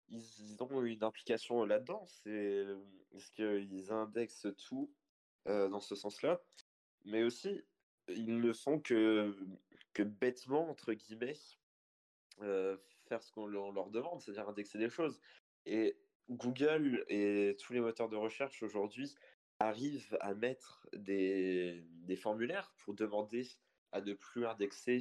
ils, 0.09 0.57
ont 0.61 0.83
une 0.83 1.03
implication 1.03 1.65
là-dedans. 1.65 2.05
C'est 2.05 2.65
parce 3.11 3.29
qu'ils 3.29 3.91
indexent 3.91 4.47
tout 4.57 4.91
euh, 5.47 5.69
dans 5.69 5.79
ce 5.79 5.95
sens-là. 5.95 6.41
Mais 7.05 7.23
aussi, 7.23 7.61
ils 8.09 8.39
ne 8.39 8.53
font 8.53 8.79
que, 8.79 9.35
que 9.93 10.03
bêtement, 10.03 10.69
entre 10.69 10.93
guillemets, 10.93 11.37
euh, 12.41 12.77
faire 13.07 13.23
ce 13.23 13.31
qu'on 13.31 13.47
leur 13.47 13.89
demande, 13.89 14.21
c'est-à-dire 14.21 14.49
indexer 14.49 14.77
des 14.77 14.89
choses. 14.89 15.19
Et 15.65 15.97
Google 16.29 17.05
et 17.07 17.55
tous 17.59 17.73
les 17.73 17.79
moteurs 17.79 18.09
de 18.09 18.15
recherche 18.15 18.63
aujourd'hui 18.63 19.15
arrive 19.59 20.17
à 20.19 20.33
mettre 20.33 20.87
des, 20.93 21.83
des 22.03 22.15
formulaires 22.15 22.73
pour 22.77 22.93
demander 22.93 23.47
à 23.91 24.01
ne 24.01 24.13
plus 24.13 24.45
indexer 24.45 24.99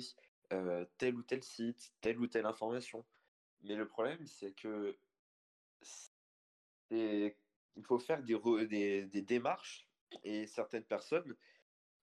euh, 0.53 0.85
tel 0.99 1.17
ou 1.17 1.23
tel 1.23 1.43
site, 1.43 1.93
telle 2.01 2.21
ou 2.21 2.27
telle 2.27 2.47
information. 2.47 3.05
Mais 3.65 3.77
le 3.77 3.89
problème, 3.89 4.25
c'est 4.27 4.53
que 4.53 4.97
il 6.91 7.85
faut 7.85 7.99
faire 7.99 8.23
des, 8.23 9.07
des, 9.07 9.23
démarches 9.23 9.89
et 10.23 10.47
certaines 10.47 10.85
personnes 10.85 11.35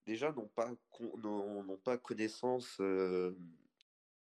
déjà 0.05 0.32
n'ont 0.32 0.47
pas, 0.47 0.74
con- 0.89 1.78
pas 1.84 1.97
connaissance 1.97 2.78
euh, 2.82 3.38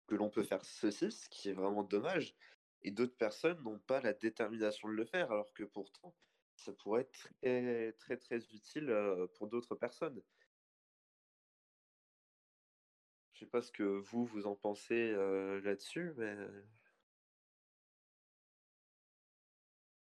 que 0.08 0.16
l'on 0.16 0.30
peut 0.30 0.44
faire 0.44 0.64
ceci, 0.64 1.12
ce 1.12 1.30
qui 1.30 1.50
est 1.50 1.54
vraiment 1.54 1.84
dommage. 1.84 2.36
Et 2.82 2.92
d'autres 2.92 3.18
personnes 3.18 3.62
n'ont 3.64 3.80
pas 3.80 4.02
la 4.02 4.14
détermination 4.14 4.88
de 4.88 4.94
le 4.94 5.06
faire, 5.06 5.32
alors 5.32 5.54
que 5.54 5.64
pourtant, 5.64 6.16
ça 6.56 6.72
pourrait 6.72 7.02
être 7.02 7.12
très, 7.12 7.92
très, 7.94 8.18
très 8.18 8.38
utile 8.54 8.90
euh, 8.90 9.28
pour 9.36 9.48
d'autres 9.48 9.76
personnes. 9.76 10.22
Je 13.34 13.40
sais 13.40 13.46
pas 13.46 13.62
ce 13.62 13.72
que 13.72 13.84
vous, 13.84 14.26
vous 14.26 14.48
en 14.48 14.56
pensez 14.56 15.12
euh, 15.12 15.62
là-dessus, 15.62 16.14
mais... 16.18 16.36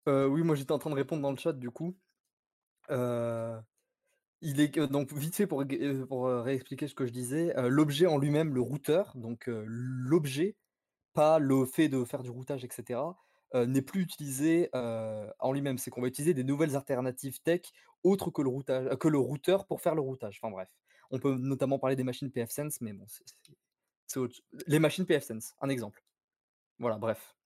Euh, 0.08 0.26
oui, 0.26 0.42
moi 0.42 0.54
j'étais 0.54 0.72
en 0.72 0.78
train 0.78 0.90
de 0.90 0.94
répondre 0.94 1.22
dans 1.22 1.30
le 1.30 1.36
chat 1.36 1.52
du 1.52 1.70
coup. 1.70 1.96
Euh, 2.90 3.60
il 4.42 4.60
est 4.60 4.78
donc 4.90 5.12
vite 5.12 5.36
fait 5.36 5.46
pour, 5.46 5.62
euh, 5.62 6.42
réexpliquer 6.42 6.88
ce 6.88 6.94
que 6.94 7.06
je 7.06 7.12
disais, 7.12 7.54
l'objet 7.68 8.06
en 8.06 8.18
lui-même, 8.18 8.54
le 8.54 8.60
routeur, 8.62 9.12
donc 9.16 9.44
l'objet, 9.48 10.56
pas 11.14 11.38
le 11.40 11.66
fait 11.66 11.88
de 11.88 12.04
faire 12.04 12.22
du 12.22 12.30
routage, 12.30 12.64
etc., 12.64 13.18
n'est 13.54 13.82
plus 13.82 14.02
utilisé 14.02 14.70
en 14.74 15.52
lui-même. 15.52 15.78
C'est 15.78 15.90
qu'on 15.90 16.02
va 16.02 16.08
utiliser 16.08 16.34
des 16.34 16.44
nouvelles 16.44 16.76
alternatives 16.76 17.40
tech 17.42 17.62
autres 18.04 18.30
que 18.30 18.42
le 18.42 19.18
routeur 19.18 19.66
pour 19.66 19.80
faire 19.82 19.94
le 19.96 20.02
routage. 20.02 20.40
Enfin 20.42 20.52
bref, 20.52 20.70
on 21.10 21.18
peut 21.20 21.36
notamment 21.36 21.78
parler 21.78 21.96
des 21.96 22.04
machines 22.04 22.30
pfSense, 22.32 22.80
mais 22.82 22.92
bon, 22.94 23.06
c'est 23.08 23.24
c'est- 23.28 23.54
c'est 24.06 24.20
les 24.68 24.78
machines 24.80 25.06
pfSense, 25.06 25.54
un 25.60 25.68
exemple. 25.70 26.04
Voilà, 26.78 26.98
bref. 26.98 27.36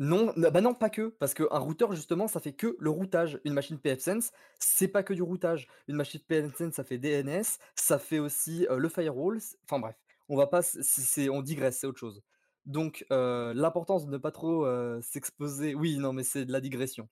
Non, 0.00 0.32
bah, 0.36 0.60
non, 0.60 0.74
pas 0.74 0.90
que, 0.90 1.08
parce 1.20 1.34
qu'un 1.34 1.58
routeur 1.58 1.92
justement, 1.92 2.26
ça 2.26 2.40
fait 2.40 2.52
que 2.52 2.76
le 2.80 2.90
routage. 2.90 3.40
Une 3.44 3.52
machine 3.52 3.78
pfSense, 3.78 4.32
c'est 4.58 4.88
pas 4.88 5.04
que 5.04 5.14
du 5.14 5.22
routage. 5.22 5.68
Une 5.86 5.94
machine 5.96 6.20
pfSense, 6.20 6.74
ça 6.74 6.82
fait 6.84 6.98
DNS, 6.98 7.44
ça 7.76 7.98
fait 7.98 8.18
aussi, 8.18 8.66
le 8.70 8.88
firewall, 8.88 9.38
enfin 9.64 9.78
bref, 9.78 9.94
on 10.28 10.36
va 10.36 10.48
pas 10.48 10.62
c'est 10.62 11.28
on 11.28 11.42
digresse, 11.42 11.78
c'est 11.78 11.86
autre 11.86 12.00
chose. 12.00 12.22
Donc 12.66 13.04
l'importance 13.10 14.06
de 14.06 14.10
ne 14.10 14.18
pas 14.18 14.32
trop, 14.32 14.66
s'exposer 15.00 15.74
oui, 15.76 15.98
non, 15.98 16.12
mais 16.12 16.24
c'est 16.24 16.44
de 16.44 16.52
la 16.52 16.60
digression. 16.60 17.08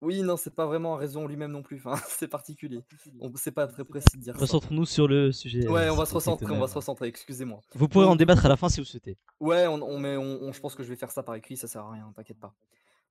Oui, 0.00 0.22
non, 0.22 0.36
c'est 0.36 0.54
pas 0.54 0.66
vraiment 0.66 0.94
un 0.94 0.98
réseau 0.98 1.20
en 1.20 1.26
lui-même 1.26 1.50
non 1.50 1.62
plus, 1.62 1.78
enfin, 1.84 1.96
c'est 2.08 2.28
particulier. 2.28 2.80
On 3.20 3.32
c'est 3.34 3.50
pas 3.52 3.66
très 3.66 3.84
précis 3.84 4.16
de 4.16 4.22
dire 4.22 4.34
ça. 4.34 4.40
Recentrons-nous 4.40 4.86
sur 4.86 5.08
le 5.08 5.32
sujet. 5.32 5.66
euh, 5.66 5.72
Ouais, 5.72 5.90
on 5.90 5.96
va 5.96 6.06
se 6.06 6.14
recentrer, 6.14 6.46
on 6.50 6.60
va 6.60 6.68
se 6.68 6.74
recentrer, 6.74 7.08
excusez-moi. 7.08 7.60
Vous 7.74 7.88
pourrez 7.88 8.06
en 8.06 8.14
débattre 8.16 8.46
à 8.46 8.48
la 8.48 8.56
fin 8.56 8.68
si 8.68 8.80
vous 8.80 8.86
souhaitez. 8.86 9.18
ouais, 9.40 9.66
on 9.66 9.82
on 9.82 9.98
met 9.98 10.16
on 10.16 10.42
on 10.42 10.52
je 10.52 10.60
pense 10.60 10.74
que 10.74 10.82
je 10.82 10.88
vais 10.88 10.96
faire 10.96 11.10
ça 11.10 11.22
par 11.22 11.34
écrit, 11.34 11.56
ça 11.56 11.66
sert 11.66 11.82
à 11.84 11.90
rien, 11.92 12.12
t'inquiète 12.14 12.38
pas. 12.38 12.54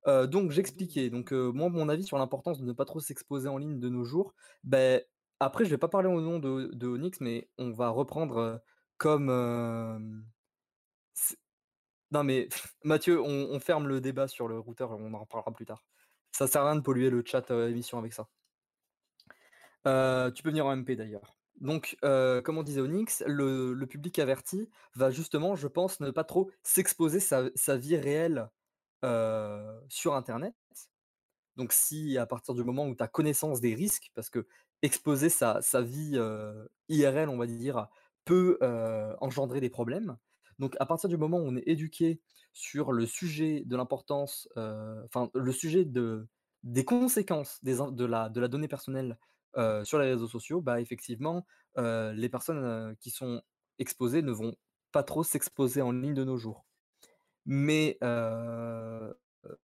Heu, 0.06 0.26
donc 0.26 0.50
j'expliquais, 0.52 1.10
donc 1.10 1.32
heu, 1.32 1.50
moi 1.52 1.68
mon 1.68 1.88
avis 1.88 2.04
sur 2.04 2.18
l'importance 2.18 2.58
de 2.60 2.64
ne 2.64 2.72
pas 2.72 2.84
trop 2.84 3.00
s'exposer 3.00 3.48
en 3.48 3.58
ligne 3.58 3.80
de 3.80 3.88
nos 3.88 4.04
jours, 4.04 4.32
beh, 4.64 5.04
après 5.40 5.64
je 5.64 5.70
vais 5.70 5.78
pas 5.78 5.88
parler 5.88 6.08
au 6.08 6.20
nom 6.20 6.38
de 6.38 6.70
de 6.72 6.86
Onyx, 6.86 7.20
mais 7.20 7.50
on 7.58 7.72
va 7.72 7.90
reprendre, 7.90 8.62
comme, 8.96 9.28
non 12.10 12.24
mais 12.24 12.48
Mathieu, 12.84 13.20
on 13.20 13.48
on 13.50 13.60
ferme 13.60 13.88
le 13.88 14.00
débat 14.00 14.28
sur 14.28 14.48
le 14.48 14.58
routeur, 14.58 14.92
on 14.92 15.12
en 15.14 15.18
reparlera 15.20 15.52
plus 15.52 15.66
tard. 15.66 15.84
Ça 16.32 16.46
sert 16.46 16.62
à 16.62 16.66
rien 16.70 16.76
de 16.76 16.80
polluer 16.82 17.10
le 17.10 17.22
chat, 17.24 17.50
heu, 17.50 17.68
émission 17.70 17.98
avec 17.98 18.12
ça. 18.12 18.28
Heu, 19.86 20.32
tu 20.34 20.42
peux 20.42 20.50
venir 20.50 20.66
en 20.66 20.72
MP 20.76 20.96
d'ailleurs. 20.96 21.36
Donc, 21.60 21.96
heu, 22.04 22.40
comme 22.44 22.58
on 22.58 22.62
disait 22.62 22.80
Onyx, 22.80 23.22
le 23.26 23.72
le 23.74 23.86
public 23.86 24.18
averti 24.18 24.68
va 24.94 25.10
justement, 25.10 25.56
je 25.56 25.66
pense, 25.68 26.00
ne 26.00 26.10
pas 26.10 26.24
trop 26.24 26.50
s'exposer 26.62 27.20
sa 27.20 27.76
vie 27.76 27.96
réelle, 27.96 28.48
sur 29.88 30.14
internet. 30.14 30.54
Donc 31.56 31.72
si 31.72 32.16
à 32.18 32.26
partir 32.26 32.54
du 32.54 32.62
moment 32.64 32.86
où 32.86 32.94
tu 32.94 33.02
as 33.02 33.08
connaissance 33.08 33.60
des 33.60 33.74
risques, 33.74 34.10
parce 34.14 34.30
que 34.30 34.46
exposer 34.82 35.28
sa 35.28 35.60
vie, 35.82 36.18
IRL, 36.88 37.28
on 37.28 37.36
va 37.38 37.46
dire, 37.46 37.88
peut, 38.24 38.58
engendrer 39.20 39.60
des 39.60 39.70
problèmes. 39.70 40.16
Donc 40.58 40.76
à 40.80 40.86
partir 40.86 41.08
du 41.08 41.16
moment 41.16 41.38
où 41.38 41.46
on 41.46 41.56
est 41.56 41.66
éduqué 41.68 42.20
sur 42.52 42.92
le 42.92 43.06
sujet 43.06 43.62
de 43.66 43.76
l'importance, 43.76 44.48
heu, 44.56 45.02
enfin 45.06 45.30
le 45.34 45.52
sujet 45.52 45.84
de 45.84 46.28
des 46.64 46.84
conséquences 46.84 47.58
des 47.62 47.76
de 47.92 48.04
la 48.04 48.28
de 48.30 48.40
la 48.40 48.48
donnée 48.48 48.68
personnelle, 48.68 49.18
heu, 49.56 49.84
sur 49.84 49.98
les 49.98 50.06
réseaux 50.10 50.28
sociaux, 50.28 50.60
bah, 50.60 50.80
effectivement, 50.80 51.46
heu, 51.78 52.12
les 52.12 52.28
personnes, 52.28 52.96
qui 53.00 53.10
sont 53.10 53.42
exposées 53.78 54.22
ne 54.22 54.32
vont 54.32 54.54
pas 54.92 55.02
trop 55.04 55.22
s'exposer 55.24 55.82
en 55.82 55.92
ligne 55.92 56.14
de 56.14 56.24
nos 56.24 56.36
jours. 56.36 56.66
Mais, 57.46 57.98
heu, 58.02 59.14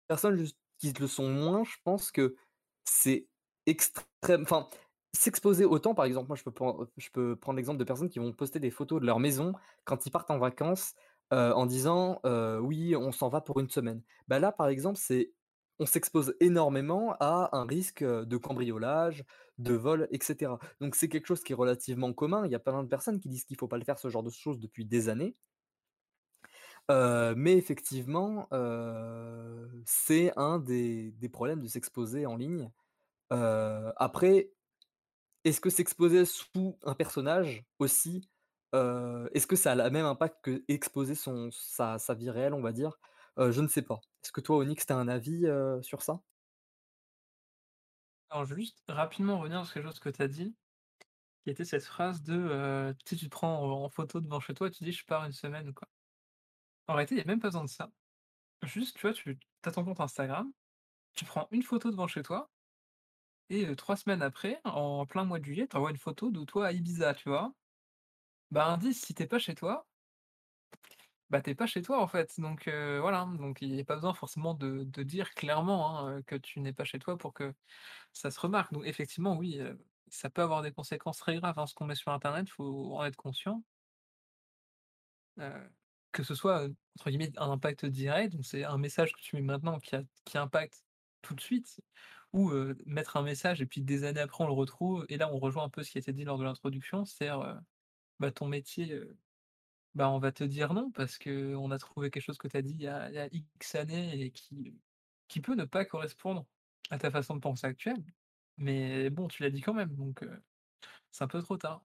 personnes 0.09 0.47
qui 0.79 0.93
le 0.95 1.07
sont 1.07 1.29
moins, 1.31 1.65
je 1.65 1.77
pense 1.85 2.11
que 2.13 2.37
c'est 2.85 3.29
extrême 3.67 4.43
enfin, 4.43 4.69
s'exposer 5.15 5.65
autant, 5.65 5.95
par 5.95 6.05
exemple, 6.07 6.29
moi 6.29 6.37
je 6.37 6.45
peux 6.45 6.53
je 6.97 7.11
peux 7.11 7.37
prendre 7.37 7.57
l'exemple 7.59 7.79
de 7.79 7.85
personnes 7.85 8.11
qui 8.11 8.19
vont 8.21 8.33
poster 8.33 8.61
des 8.61 8.71
photos 8.71 9.01
de 9.01 9.07
leur 9.07 9.21
maison 9.21 9.55
quand 9.85 10.07
ils 10.07 10.11
partent 10.11 10.31
en 10.31 10.39
vacances, 10.39 10.95
en 11.31 11.67
disant, 11.67 12.21
«Oui, 12.63 12.97
on 12.97 13.13
s'en 13.13 13.29
va 13.29 13.41
pour 13.41 13.61
une 13.61 13.71
semaine». 13.71 14.03
Bah, 14.29 14.39
là, 14.39 14.53
par 14.53 14.69
exemple, 14.69 14.99
c'est 14.99 15.33
on 15.83 15.87
s'expose 15.87 16.35
énormément 16.41 17.17
à 17.21 17.57
un 17.57 17.65
risque, 17.65 18.05
de 18.05 18.37
cambriolage, 18.37 19.25
de 19.57 19.73
vol 19.73 20.09
et 20.11 20.19
cetera. 20.23 20.59
Donc 20.79 20.95
c'est 20.95 21.09
quelque 21.09 21.27
chose 21.27 21.43
qui 21.43 21.53
est 21.53 21.57
relativement 21.57 22.13
commun. 22.13 22.45
Il 22.45 22.53
y 22.53 22.55
a 22.55 22.59
plein 22.59 22.83
de 22.83 22.89
personnes 22.89 23.19
qui 23.19 23.31
disent 23.31 23.45
qu'il 23.45 23.57
faut 23.57 23.67
pas 23.67 23.79
le 23.79 23.85
faire, 23.85 23.99
ce 23.99 24.09
genre 24.11 24.23
de 24.23 24.29
choses, 24.29 24.61
depuis 24.61 24.85
des 24.85 25.09
années. 25.09 25.37
Mais 26.91 27.57
effectivement, 27.57 28.47
c'est 29.87 30.37
un 30.37 30.59
des 30.59 31.13
des 31.13 31.29
problèmes 31.31 31.63
de 31.63 31.69
s'exposer 31.69 32.27
en 32.27 32.37
ligne. 32.37 32.71
Après, 33.31 34.51
est-ce 35.45 35.63
que 35.63 35.71
s'exposer 35.71 36.27
sous 36.27 36.79
un 36.83 36.95
personnage 36.95 37.65
aussi, 37.79 38.29
est-ce 38.73 39.47
que 39.47 39.57
ça 39.57 39.73
a 39.73 39.75
le 39.75 39.91
même 39.91 40.07
impact 40.07 40.45
qu'exposer 40.45 41.15
son 41.15 41.51
sa 41.53 41.99
vie 42.15 42.31
réelle, 42.31 42.55
on 42.55 42.63
va 42.63 42.73
dire? 42.73 42.99
Je 43.39 43.61
ne 43.61 43.69
sais 43.69 43.83
pas. 43.83 44.01
Est-ce 44.25 44.33
que 44.33 44.41
toi, 44.41 44.57
Onyx, 44.59 44.87
tu 44.87 44.93
as 44.93 44.97
un 44.97 45.09
avis, 45.09 45.47
sur 45.83 46.03
ça? 46.03 46.23
Alors 48.29 48.45
juste 48.45 48.83
rapidement 48.89 49.39
revenir 49.39 49.65
sur 49.65 49.75
quelque 49.75 49.87
chose 49.87 50.01
que 50.01 50.09
tu 50.09 50.23
as 50.23 50.29
dit, 50.29 50.57
qui 51.45 51.51
était 51.51 51.65
cette 51.67 51.85
phrase 51.85 52.23
de, 52.23 52.95
tu 53.07 53.17
tu 53.17 53.27
te 53.27 53.31
prends 53.31 53.85
en 53.85 53.91
photo 53.91 54.21
devant 54.21 54.41
chez 54.41 54.55
toi 54.55 54.71
tu 54.71 54.85
dis: 54.85 54.93
«Je 54.93 55.05
pars 55.07 55.25
une 55.27 55.33
semaine» 55.33 55.75
quoi. 55.75 55.89
En 56.89 56.95
réalité, 56.95 57.15
il 57.15 57.19
y 57.19 57.23
a 57.23 57.25
même 57.25 57.41
pas 57.41 57.49
besoin 57.49 57.65
de 57.65 57.71
ça. 57.71 57.91
Juste, 58.65 58.97
tu 58.99 59.03
vois, 59.07 59.15
tu 59.15 59.39
as 59.65 59.73
ton 59.73 59.85
compte 59.85 60.01
Instagram, 60.01 60.53
tu 61.15 61.25
prends 61.27 61.49
une 61.53 61.63
photo 61.65 61.91
devant 61.91 62.09
chez 62.09 62.23
toi 62.25 62.51
et 63.51 63.77
3 63.77 63.97
semaines 63.97 64.23
après, 64.23 64.61
en 64.65 65.05
plein 65.07 65.25
mois 65.25 65.39
de 65.41 65.45
juillet, 65.45 65.69
tu 65.69 65.77
envoies 65.77 65.91
une 65.91 65.99
photo 65.99 66.31
de 66.31 66.45
toi 66.45 66.69
à 66.69 66.73
Ibiza, 66.73 67.15
tu 67.15 67.29
vois? 67.29 67.55
Bah, 68.51 68.67
indice, 68.67 69.01
si 69.05 69.15
tu 69.15 69.23
es 69.23 69.27
pas 69.27 69.39
chez 69.39 69.55
toi, 69.55 69.87
bah, 71.31 71.41
tu 71.41 71.51
es 71.51 71.55
pas 71.55 71.67
chez 71.67 71.83
toi, 71.83 72.03
en 72.03 72.09
fait, 72.09 72.41
donc 72.41 72.69
voilà, 72.69 73.25
donc 73.39 73.63
il 73.63 73.75
y 73.75 73.81
a 73.81 73.85
pas 73.85 73.95
besoin 73.95 74.15
forcément 74.15 74.55
de 74.55 75.03
dire 75.05 75.31
clairement, 75.35 76.07
hein, 76.07 76.23
que 76.23 76.35
tu 76.37 76.61
n'es 76.61 76.73
pas 76.73 76.85
chez 76.85 76.99
toi 76.99 77.17
pour 77.19 77.33
que 77.35 77.55
ça 78.13 78.31
se 78.31 78.41
remarque. 78.41 78.73
Donc 78.73 78.85
effectivement, 78.87 79.37
oui, 79.37 79.61
ça 80.09 80.31
peut 80.31 80.43
avoir 80.43 80.63
des 80.63 80.73
conséquences 80.73 81.19
très 81.19 81.37
graves, 81.37 81.59
hein, 81.59 81.67
ce 81.67 81.75
qu'on 81.75 81.87
met 81.87 81.95
sur 81.95 82.13
internet, 82.13 82.49
faut 82.51 82.97
en 82.97 83.05
être 83.05 83.17
conscient. 83.17 83.63
Que 86.13 86.23
ce 86.25 86.35
soit, 86.35 86.69
entre 86.99 87.11
guillemets 87.11 87.33
«un 87.39 87.51
impact 87.51 87.87
direct», 87.87 88.35
donc 88.35 88.45
c'est 88.45 88.65
un 88.65 88.79
message 88.79 89.13
que 89.13 89.21
tu 89.21 89.37
mets 89.37 89.43
maintenant 89.43 89.79
qui 89.79 89.97
qui 90.25 90.39
impacte 90.39 90.85
tout 91.23 91.35
de 91.35 91.41
suite. 91.41 91.81
Ou, 92.33 92.53
mettre 92.87 93.17
un 93.17 93.23
message 93.23 93.61
et 93.61 93.67
puis 93.67 93.83
des 93.83 94.05
années 94.05 94.21
après 94.21 94.45
on 94.45 94.47
le 94.47 94.53
retrouve. 94.53 95.05
Et 95.09 95.17
là 95.17 95.29
on 95.33 95.39
rejoint 95.39 95.65
un 95.65 95.69
peu 95.69 95.83
ce 95.83 95.91
qui 95.91 95.99
a 95.99 96.01
été 96.01 96.13
dit 96.13 96.25
lors 96.25 96.39
de 96.39 96.45
l'introduction, 96.45 97.05
c'est-à-dire, 97.05 97.61
bah, 98.21 98.31
ton 98.31 98.47
métier, 98.47 99.01
bah, 99.95 100.11
on 100.11 100.19
va 100.19 100.33
te 100.33 100.45
dire 100.45 100.75
non 100.75 100.91
parce 100.93 101.19
qu'on 101.19 101.71
a 101.71 101.79
trouvé 101.79 102.11
quelque 102.11 102.23
chose 102.23 102.39
que 102.39 102.49
tu 102.49 102.57
as 102.57 102.63
dit 102.63 102.75
il 102.75 102.83
y 102.83 102.89
a 102.89 103.29
X 103.33 103.75
années 103.75 104.21
et 104.27 104.33
qui 105.29 105.41
peut 105.41 105.55
ne 105.55 105.65
pas 105.65 105.85
correspondre 105.85 106.47
à 106.91 106.99
ta 106.99 107.11
façon 107.11 107.35
de 107.35 107.41
penser 107.41 107.67
actuelle. 107.67 108.03
Mais 108.59 109.11
bon, 109.11 109.29
tu 109.29 109.43
l'as 109.43 109.51
dit 109.51 109.63
quand 109.63 109.75
même, 109.75 109.95
donc 109.97 110.25
c'est 111.11 111.25
un 111.25 111.29
peu 111.29 111.43
trop 111.43 111.57
tard. 111.57 111.83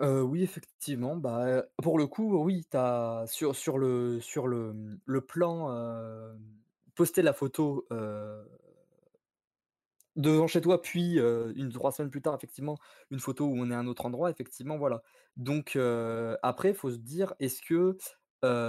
Oui, 0.00 0.42
effectivement, 0.42 1.16
bah, 1.16 1.64
pour 1.82 1.98
le 1.98 2.06
coup, 2.06 2.36
oui, 2.38 2.64
sur 3.26 3.56
sur 3.56 3.78
le 3.78 4.20
sur 4.20 4.46
le, 4.46 5.20
plan, 5.20 5.68
poster 6.94 7.22
la 7.22 7.32
photo, 7.32 7.86
Devant 10.16 10.48
chez 10.48 10.60
toi, 10.60 10.82
puis, 10.82 11.18
heu, 11.18 11.52
une 11.56 11.70
3 11.72 11.92
semaines 11.92 12.10
plus 12.10 12.20
tard, 12.22 12.34
effectivement, 12.34 12.76
une 13.10 13.20
photo 13.20 13.46
où 13.46 13.54
on 13.56 13.70
est 13.70 13.74
à 13.74 13.78
un 13.78 13.86
autre 13.86 14.06
endroit, 14.06 14.30
effectivement, 14.30 14.76
voilà. 14.76 15.02
Donc, 15.36 15.76
après, 16.42 16.70
il 16.70 16.74
faut 16.74 16.90
se 16.90 16.96
dire, 16.98 17.34
est-ce 17.40 17.62
que, 17.62 17.96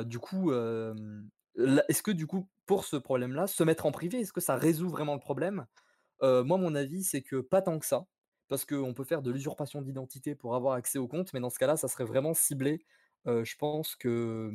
du 0.03 0.19
coup, 0.19 0.51
est-ce 0.53 2.01
que 2.03 2.11
du 2.11 2.27
coup, 2.27 2.49
pour 2.65 2.85
ce 2.85 2.95
problème-là, 2.95 3.47
se 3.47 3.63
mettre 3.63 3.85
en 3.85 3.91
privé, 3.91 4.19
est-ce 4.21 4.33
que 4.33 4.41
ça 4.41 4.55
résout 4.55 4.89
vraiment 4.89 5.13
le 5.13 5.19
problème? 5.19 5.65
Moi, 6.21 6.57
mon 6.57 6.75
avis, 6.75 7.03
c'est 7.03 7.23
que 7.23 7.37
pas 7.41 7.61
tant 7.61 7.79
que 7.79 7.85
ça, 7.85 8.05
parce 8.49 8.65
qu'on 8.65 8.93
peut 8.93 9.03
faire 9.05 9.21
de 9.23 9.31
l'usurpation 9.31 9.81
d'identité 9.81 10.35
pour 10.35 10.55
avoir 10.55 10.75
accès 10.75 10.99
au 10.99 11.07
compte, 11.07 11.33
mais 11.33 11.39
dans 11.41 11.49
ce 11.49 11.59
cas-là, 11.59 11.77
ça 11.77 11.87
serait 11.87 12.05
vraiment 12.05 12.33
ciblé. 12.35 12.85
Je 13.25 13.55
pense 13.57 13.95
que, 13.95 14.51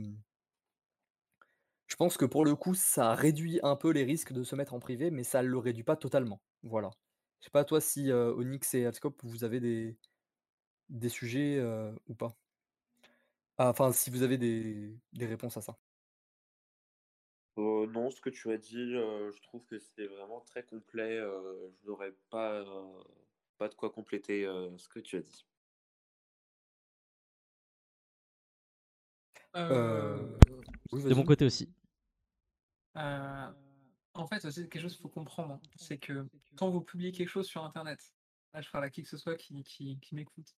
je 1.87 1.97
pense 1.97 2.17
que 2.17 2.25
pour 2.25 2.45
le 2.45 2.55
coup, 2.57 2.75
ça 2.75 3.15
réduit 3.15 3.61
un 3.63 3.77
peu 3.77 3.91
les 3.91 4.05
risques 4.05 4.33
de 4.33 4.43
se 4.45 4.57
mettre 4.57 4.75
en 4.75 4.81
privé, 4.81 5.11
mais 5.11 5.25
ça 5.25 5.43
le 5.43 5.59
réduit 5.59 5.85
pas 5.85 5.97
totalement. 5.97 6.43
Voilà. 6.63 6.91
Je 7.41 7.47
sais 7.47 7.51
pas 7.51 7.65
toi 7.65 7.81
si, 7.81 8.11
Onyx 8.13 8.75
et 8.75 8.87
Alscope, 8.87 9.21
vous 9.23 9.45
avez 9.45 9.61
des 9.61 9.97
des 10.89 11.09
sujets, 11.09 11.61
ou 12.07 12.15
pas? 12.15 12.37
Ah, 13.59 13.71
enfin, 13.71 13.93
si 13.93 14.11
vous 14.11 14.23
avez 14.23 14.39
des 14.39 14.99
des 15.13 15.27
réponses 15.27 15.57
à 15.57 15.63
ça. 15.63 15.79
Non, 17.57 18.11
ce 18.11 18.21
que 18.21 18.29
tu 18.29 18.51
as 18.51 18.59
dit, 18.59 18.91
je 18.93 19.41
trouve 19.43 19.65
que 19.65 19.79
c'est 19.79 20.07
vraiment 20.07 20.41
très 20.41 20.63
complet, 20.63 21.17
je 21.19 21.87
n'aurais 21.87 22.13
pas, 22.29 22.65
pas 23.57 23.69
de 23.69 23.75
quoi 23.75 23.91
compléter, 23.91 24.45
ce 24.77 24.89
que 24.89 25.01
tu 25.01 25.17
as 25.17 25.23
dit. 25.23 25.47
Oui, 30.93 31.03
De 31.05 31.15
mon 31.15 31.25
côté 31.25 31.45
aussi. 31.45 31.69
heu, 32.97 33.55
en 34.15 34.27
fait, 34.27 34.45
aussi 34.45 34.69
quelque 34.69 34.83
chose 34.83 34.95
qu'il 34.95 35.03
faut 35.03 35.09
comprendre, 35.09 35.61
c'est 35.77 35.99
que 35.99 36.29
quand 36.57 36.71
vous 36.71 36.81
publiez 36.83 37.13
quelque 37.13 37.29
chose 37.29 37.47
sur 37.47 37.65
internet, 37.65 38.01
là 38.55 38.61
je 38.63 38.71
parle 38.71 38.85
à 38.85 38.91
qui 38.91 39.03
que 39.03 39.09
ce 39.09 39.17
soit 39.19 39.37
qui 39.37 39.63
qui 39.65 39.99
qui 40.01 40.15
m'écoute. 40.15 40.57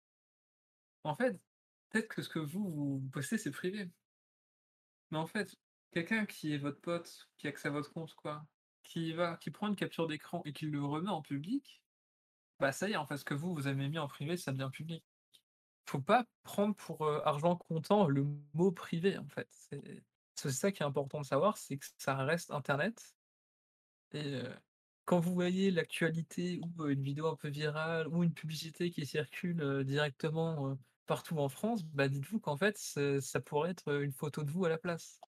En 1.03 1.15
fait, 1.15 1.41
peut-être 1.89 2.07
que 2.07 2.21
ce 2.21 2.29
que 2.29 2.37
vous, 2.39 2.69
vous 3.01 3.09
postez, 3.11 3.37
c'est 3.39 3.49
privé. 3.51 3.89
Mais 5.11 5.17
en 5.17 5.27
fait, 5.27 5.55
quelqu'un 5.91 6.25
qui 6.25 6.53
est 6.53 6.57
votre 6.57 6.81
pote, 6.81 7.29
qui 7.37 7.47
a 7.47 7.49
accès 7.49 7.67
à 7.69 7.71
votre 7.71 7.91
compte, 7.93 8.13
quoi, 8.15 8.45
qui 8.83 9.13
va 9.13 9.37
qui 9.37 9.51
prend 9.51 9.67
une 9.67 9.75
capture 9.75 10.07
d'écran 10.07 10.41
et 10.45 10.53
qui 10.53 10.65
le 10.65 10.83
remet 10.83 11.09
en 11.09 11.21
public, 11.21 11.83
bah, 12.59 12.73
ça 12.73 12.89
y 12.89 12.93
est, 12.93 12.97
en 12.97 13.07
fait, 13.07 13.17
ce 13.17 13.25
que 13.25 13.35
vous, 13.35 13.53
vous 13.55 13.67
avez 13.67 13.89
mis 13.89 13.99
en 13.99 14.07
privé, 14.09 14.37
ça 14.37 14.53
devient 14.53 14.69
public. 14.73 15.05
Faut 15.89 16.01
pas 16.01 16.27
prendre 16.43 16.75
pour, 16.75 17.05
heu, 17.07 17.21
argent 17.27 17.57
comptant 17.57 18.07
le 18.09 18.25
mot 18.55 18.71
privé, 18.73 19.17
en 19.19 19.27
fait. 19.29 19.47
C'est 19.51 20.05
c'est 20.37 20.51
ça 20.51 20.71
qui 20.71 20.83
est 20.83 20.85
important 20.85 21.19
de 21.21 21.25
savoir, 21.25 21.57
c'est 21.57 21.77
que 21.77 21.85
ça 21.97 22.15
reste 22.15 22.51
internet 22.51 23.15
et 24.13 24.41
quand 25.05 25.19
vous 25.19 25.33
voyez 25.33 25.71
l'actualité 25.71 26.59
ou, 26.77 26.87
une 26.87 27.01
vidéo 27.01 27.27
un 27.27 27.35
peu 27.35 27.49
virale 27.49 28.07
ou 28.09 28.23
une 28.23 28.33
publicité 28.33 28.91
qui 28.91 29.05
circule, 29.05 29.83
directement, 29.85 30.77
partout 31.05 31.37
en 31.39 31.49
France, 31.49 31.83
bah, 31.85 32.07
dites-vous 32.09 32.39
qu'en 32.39 32.57
fait, 32.57 32.77
ça 32.77 33.41
pourrait 33.41 33.71
être, 33.71 34.01
une 34.01 34.11
photo 34.11 34.43
de 34.43 34.51
vous 34.51 34.65
à 34.65 34.69
la 34.69 34.77
place. 34.77 35.19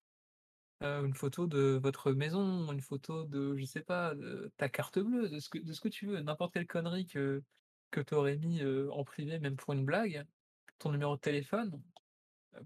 Une 0.81 1.13
photo 1.13 1.45
de 1.47 1.79
votre 1.81 2.13
maison, 2.13 2.71
une 2.71 2.81
photo 2.81 3.25
de, 3.25 3.55
je 3.57 3.65
sais 3.65 3.81
pas, 3.81 4.15
de 4.15 4.51
ta 4.57 4.69
carte 4.69 4.99
bleue, 4.99 5.27
de 5.29 5.39
ce 5.39 5.49
que 5.49 5.57
de 5.59 5.73
ce 5.73 5.81
que 5.81 5.89
tu 5.89 6.07
veux, 6.07 6.21
n'importe 6.21 6.53
quelle 6.53 6.67
connerie 6.67 7.05
que 7.05 7.43
que 7.91 8.01
tu 8.01 8.13
aurais 8.13 8.37
mis, 8.37 8.61
en 8.91 9.03
privé, 9.03 9.39
même 9.39 9.55
pour 9.55 9.73
une 9.73 9.83
blague, 9.83 10.25
ton 10.77 10.91
numéro 10.91 11.15
de 11.15 11.21
téléphone, 11.21 11.81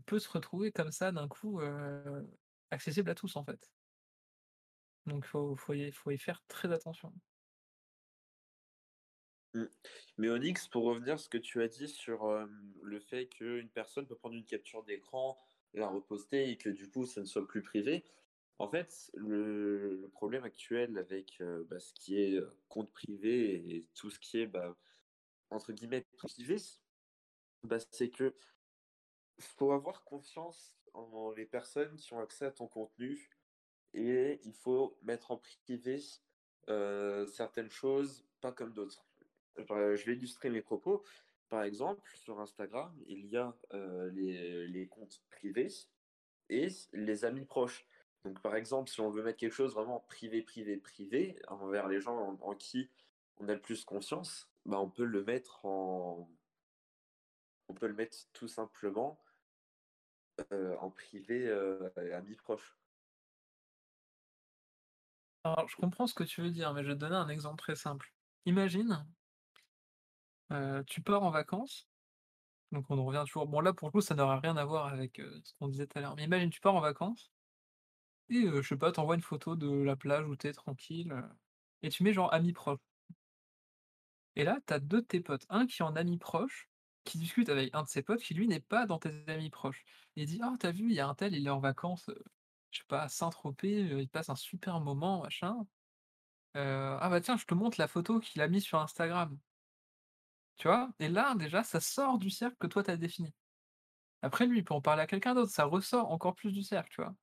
peut 0.05 0.19
se 0.19 0.29
retrouver 0.29 0.71
comme 0.71 0.91
ça 0.91 1.11
d'un 1.11 1.27
coup, 1.27 1.61
accessible 2.71 3.09
à 3.09 3.15
tous, 3.15 3.35
en 3.35 3.43
fait. 3.43 3.71
Donc 5.05 5.25
faut 5.25 5.55
faut 5.57 5.73
y 5.73 5.91
faut 5.91 6.11
y 6.11 6.17
faire 6.17 6.41
très 6.47 6.71
attention. 6.71 7.13
Mmh. 9.53 9.65
Mais 10.17 10.29
Onyx, 10.29 10.67
pour 10.67 10.85
revenir 10.85 11.15
à 11.15 11.17
ce 11.17 11.29
que 11.29 11.37
tu 11.37 11.61
as 11.61 11.67
dit 11.67 11.87
sur, 11.87 12.25
le 12.81 12.99
fait 12.99 13.27
qu'une 13.27 13.69
personne 13.69 14.07
peut 14.07 14.15
prendre 14.15 14.35
une 14.35 14.45
capture 14.45 14.83
d'écran, 14.83 15.37
la 15.73 15.87
reposter 15.87 16.49
et 16.49 16.57
que 16.57 16.69
du 16.69 16.89
coup 16.89 17.05
ça 17.05 17.21
ne 17.21 17.25
soit 17.25 17.47
plus 17.47 17.61
privé. 17.61 18.05
En 18.59 18.69
fait, 18.69 19.11
le 19.15 20.09
problème 20.13 20.43
actuel 20.43 20.97
avec, 20.97 21.41
bah, 21.69 21.79
ce 21.79 21.93
qui 21.93 22.19
est, 22.19 22.39
compte 22.69 22.91
privé 22.91 23.75
et 23.75 23.87
tout 23.95 24.09
ce 24.09 24.19
qui 24.19 24.39
est, 24.39 24.47
bah, 24.47 24.77
entre 25.49 25.73
guillemets 25.73 26.05
«privé», 26.17 26.57
bah, 27.63 27.77
c'est 27.91 28.09
que 28.09 28.35
faut 29.39 29.71
avoir 29.71 30.03
confiance 30.03 30.77
en 30.93 31.31
les 31.31 31.45
personnes 31.45 31.95
qui 31.95 32.13
ont 32.13 32.19
accès 32.19 32.45
à 32.45 32.51
ton 32.51 32.67
contenu 32.67 33.29
et 33.93 34.39
il 34.43 34.53
faut 34.53 34.97
mettre 35.03 35.31
en 35.31 35.37
privé, 35.37 36.01
heu, 36.69 37.25
certaines 37.27 37.69
choses, 37.69 38.25
pas 38.41 38.51
comme 38.51 38.73
d'autres. 38.73 39.05
Je 39.57 40.05
vais 40.05 40.13
illustrer 40.13 40.49
mes 40.49 40.61
propos. 40.61 41.03
Par 41.49 41.63
exemple, 41.63 42.09
sur 42.15 42.39
Instagram, 42.39 42.91
il 43.05 43.27
y 43.27 43.37
a, 43.37 43.55
les 44.13 44.67
les 44.67 44.87
comptes 44.87 45.21
privés 45.29 45.71
et 46.49 46.67
les 46.93 47.25
amis 47.25 47.45
proches. 47.45 47.85
Donc 48.25 48.41
par 48.41 48.55
exemple, 48.55 48.89
si 48.89 49.01
on 49.01 49.09
veut 49.09 49.23
mettre 49.23 49.37
quelque 49.37 49.53
chose 49.53 49.73
vraiment 49.73 49.99
privé, 49.99 50.41
privé, 50.41 50.77
privé, 50.77 51.39
envers 51.47 51.87
les 51.87 51.99
gens 51.99 52.17
en 52.17 52.39
en 52.41 52.55
qui 52.55 52.89
on 53.37 53.49
a 53.49 53.53
le 53.53 53.61
plus 53.61 53.83
confiance, 53.85 54.49
bah, 54.65 54.79
on 54.79 54.89
peut 54.89 55.05
le 55.05 55.23
mettre 55.23 55.65
en 55.65 56.29
on 57.73 57.75
peut 57.75 57.87
le 57.87 57.95
mettre 57.95 58.15
tout 58.33 58.47
simplement, 58.47 59.19
heu, 60.51 60.77
en 60.79 60.91
privé, 60.91 61.47
heu, 61.47 61.91
amis 62.13 62.35
proches. 62.35 62.77
Alors 65.45 65.67
je 65.69 65.75
comprends 65.77 66.05
ce 66.07 66.13
que 66.13 66.23
tu 66.23 66.41
veux 66.41 66.51
dire, 66.51 66.73
mais 66.73 66.83
je 66.83 66.89
vais 66.89 66.95
te 66.95 66.99
donner 66.99 67.15
un 67.15 67.29
exemple 67.29 67.57
très 67.57 67.75
simple. 67.75 68.13
Imagine, 68.45 69.05
heu, 70.51 70.83
tu 70.87 71.01
pars 71.01 71.23
en 71.23 71.31
vacances, 71.31 71.89
donc 72.71 72.85
on 72.89 72.97
en 72.99 73.05
revient 73.05 73.23
toujours. 73.27 73.47
Bon 73.47 73.61
là 73.61 73.73
pour 73.73 73.87
le 73.89 73.91
coup 73.93 74.01
ça 74.01 74.15
n'aura 74.15 74.39
rien 74.39 74.57
à 74.57 74.65
voir 74.65 74.87
avec, 74.87 75.19
heu, 75.19 75.41
ce 75.43 75.53
qu'on 75.59 75.67
disait 75.69 75.87
tout 75.87 75.97
à 75.99 76.01
l'heure, 76.01 76.15
mais 76.15 76.25
imagine 76.25 76.49
tu 76.49 76.61
pars 76.61 76.75
en 76.75 76.81
vacances 76.81 77.31
et 78.29 78.47
je 78.47 78.61
sais 78.67 78.77
pas, 78.77 78.91
tu 78.91 78.99
envoies 78.99 79.15
une 79.15 79.21
photo 79.21 79.55
de 79.55 79.69
la 79.83 79.95
plage 79.95 80.27
où 80.27 80.35
tu 80.35 80.47
es 80.47 80.53
tranquille, 80.53 81.13
et 81.83 81.89
tu 81.89 82.03
mets 82.03 82.13
genre 82.13 82.33
amis 82.33 82.53
proches 82.53 82.79
et 84.35 84.43
là 84.43 84.59
tu 84.67 84.73
as 84.73 84.79
2 84.79 85.01
de 85.01 85.07
tes 85.07 85.21
potes, 85.21 85.45
un 85.49 85.65
qui 85.65 85.81
est 85.81 85.85
en 85.85 85.95
ami 85.95 86.17
proche, 86.19 86.69
qui 87.03 87.17
discute 87.17 87.49
avec 87.49 87.73
un 87.75 87.83
de 87.83 87.87
ses 87.89 88.03
potes 88.03 88.21
qui 88.21 88.33
lui 88.33 88.47
n'est 88.47 88.59
pas 88.61 88.85
dans 88.85 88.99
tes 88.99 89.25
amis 89.29 89.49
proches. 89.49 89.83
Il 90.15 90.25
dit: 90.27 90.41
«Oh 90.43 90.57
tu 90.59 90.65
as 90.67 90.71
vu, 90.71 90.85
il 90.89 90.93
y 90.95 90.99
a 90.99 91.07
un 91.07 91.15
tel, 91.15 91.35
il 91.35 91.47
est 91.47 91.49
en 91.49 91.59
vacances, 91.59 92.09
heu, 92.09 92.23
je 92.71 92.79
sais 92.79 92.85
pas, 92.87 93.03
à 93.03 93.09
Saint-Tropez, 93.09 93.83
heu, 93.91 94.01
il 94.01 94.09
passe 94.09 94.29
un 94.29 94.35
super 94.35 94.79
moment 94.81 95.23
machin, 95.23 95.57
heu, 96.57 96.97
ah 97.01 97.09
bah 97.09 97.21
tiens 97.21 97.37
je 97.37 97.45
te 97.45 97.53
montre 97.55 97.79
la 97.79 97.87
photo 97.87 98.19
qu'il 98.19 98.41
a 98.41 98.47
mis 98.49 98.61
sur 98.61 98.79
Instagram». 98.81 99.39
Tu 100.57 100.67
vois? 100.67 100.91
Et 100.99 101.09
là 101.09 101.35
déjà 101.35 101.63
ça 101.63 101.79
sort 101.79 102.17
du 102.19 102.29
cercle 102.29 102.57
que 102.59 102.67
toi 102.67 102.83
tu 102.83 102.91
as 102.91 102.97
défini. 102.97 103.33
Après 104.23 104.47
lui, 104.47 104.59
il 104.59 104.65
peut 104.65 104.73
en 104.75 104.81
parler 104.81 105.03
à 105.03 105.07
quelqu'un 105.07 105.35
d'autre, 105.35 105.51
ça 105.51 105.65
ressort 105.65 106.11
encore 106.11 106.35
plus 106.35 106.51
du 106.53 106.63
cercle, 106.63 106.89
tu 106.91 107.01
vois? 107.01 107.15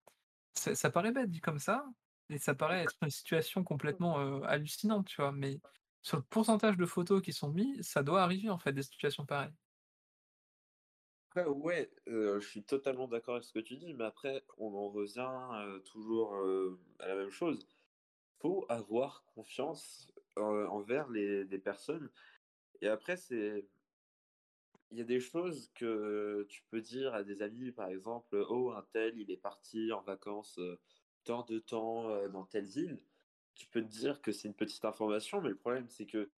Ça 0.54 0.74
ça 0.76 0.90
paraît 0.90 1.12
bête 1.12 1.30
dit 1.30 1.40
comme 1.40 1.58
ça 1.60 1.86
et 2.30 2.38
ça 2.38 2.54
paraît 2.54 2.82
être 2.84 2.96
une 3.02 3.10
situation 3.10 3.64
complètement, 3.64 4.18
hallucinante, 4.44 5.08
tu 5.08 5.16
vois? 5.22 5.32
Mais 5.32 5.60
sur 6.02 6.18
le 6.18 6.24
pourcentage 6.24 6.76
de 6.78 6.86
photos 6.86 7.22
qui 7.22 7.32
sont 7.34 7.50
mis, 7.52 7.82
ça 7.84 8.02
doit 8.04 8.22
arriver 8.22 8.50
en 8.50 8.58
fait 8.58 8.72
des 8.74 8.82
situations 8.84 9.26
pareilles. 9.26 9.54
Ouais, 11.36 11.92
heu, 12.08 12.40
je 12.40 12.48
suis 12.48 12.64
totalement 12.64 13.06
d'accord 13.06 13.34
avec 13.36 13.44
ce 13.44 13.52
que 13.52 13.60
tu 13.60 13.76
dis, 13.76 13.94
mais 13.94 14.04
après, 14.04 14.44
on 14.58 14.74
en 14.74 14.88
revient, 14.90 15.28
heu, 15.64 15.80
toujours, 15.84 16.34
heu, 16.34 16.80
à 16.98 17.06
la 17.08 17.14
même 17.14 17.30
chose. 17.30 17.68
Faut 18.40 18.66
avoir 18.70 19.24
confiance, 19.26 20.12
envers 20.36 21.08
les 21.10 21.46
personnes 21.60 22.10
et 22.82 22.88
après 22.88 23.16
c'est 23.18 23.68
il 24.90 24.98
y 24.98 25.00
a 25.00 25.04
des 25.04 25.20
choses 25.20 25.70
que 25.74 26.46
tu 26.48 26.62
peux 26.70 26.80
dire 26.80 27.14
à 27.14 27.22
des 27.22 27.42
amis, 27.42 27.70
par 27.72 27.88
exemple: 27.88 28.44
«Oh, 28.48 28.72
un 28.72 28.82
tel, 28.82 29.18
il 29.18 29.30
est 29.30 29.36
parti 29.36 29.92
en 29.92 30.02
vacances, 30.02 30.58
tant 31.24 31.42
de 31.44 31.58
temps, 31.58 32.26
dans 32.28 32.44
telle 32.46 32.66
ville». 32.66 33.02
Tu 33.54 33.68
peux 33.68 33.82
te 33.82 33.88
dire 33.88 34.22
que 34.22 34.32
c'est 34.32 34.48
une 34.48 34.54
petite 34.54 34.84
information, 34.84 35.40
mais 35.40 35.50
le 35.50 35.56
problème, 35.56 35.88
c'est 35.88 36.06
que 36.06 36.30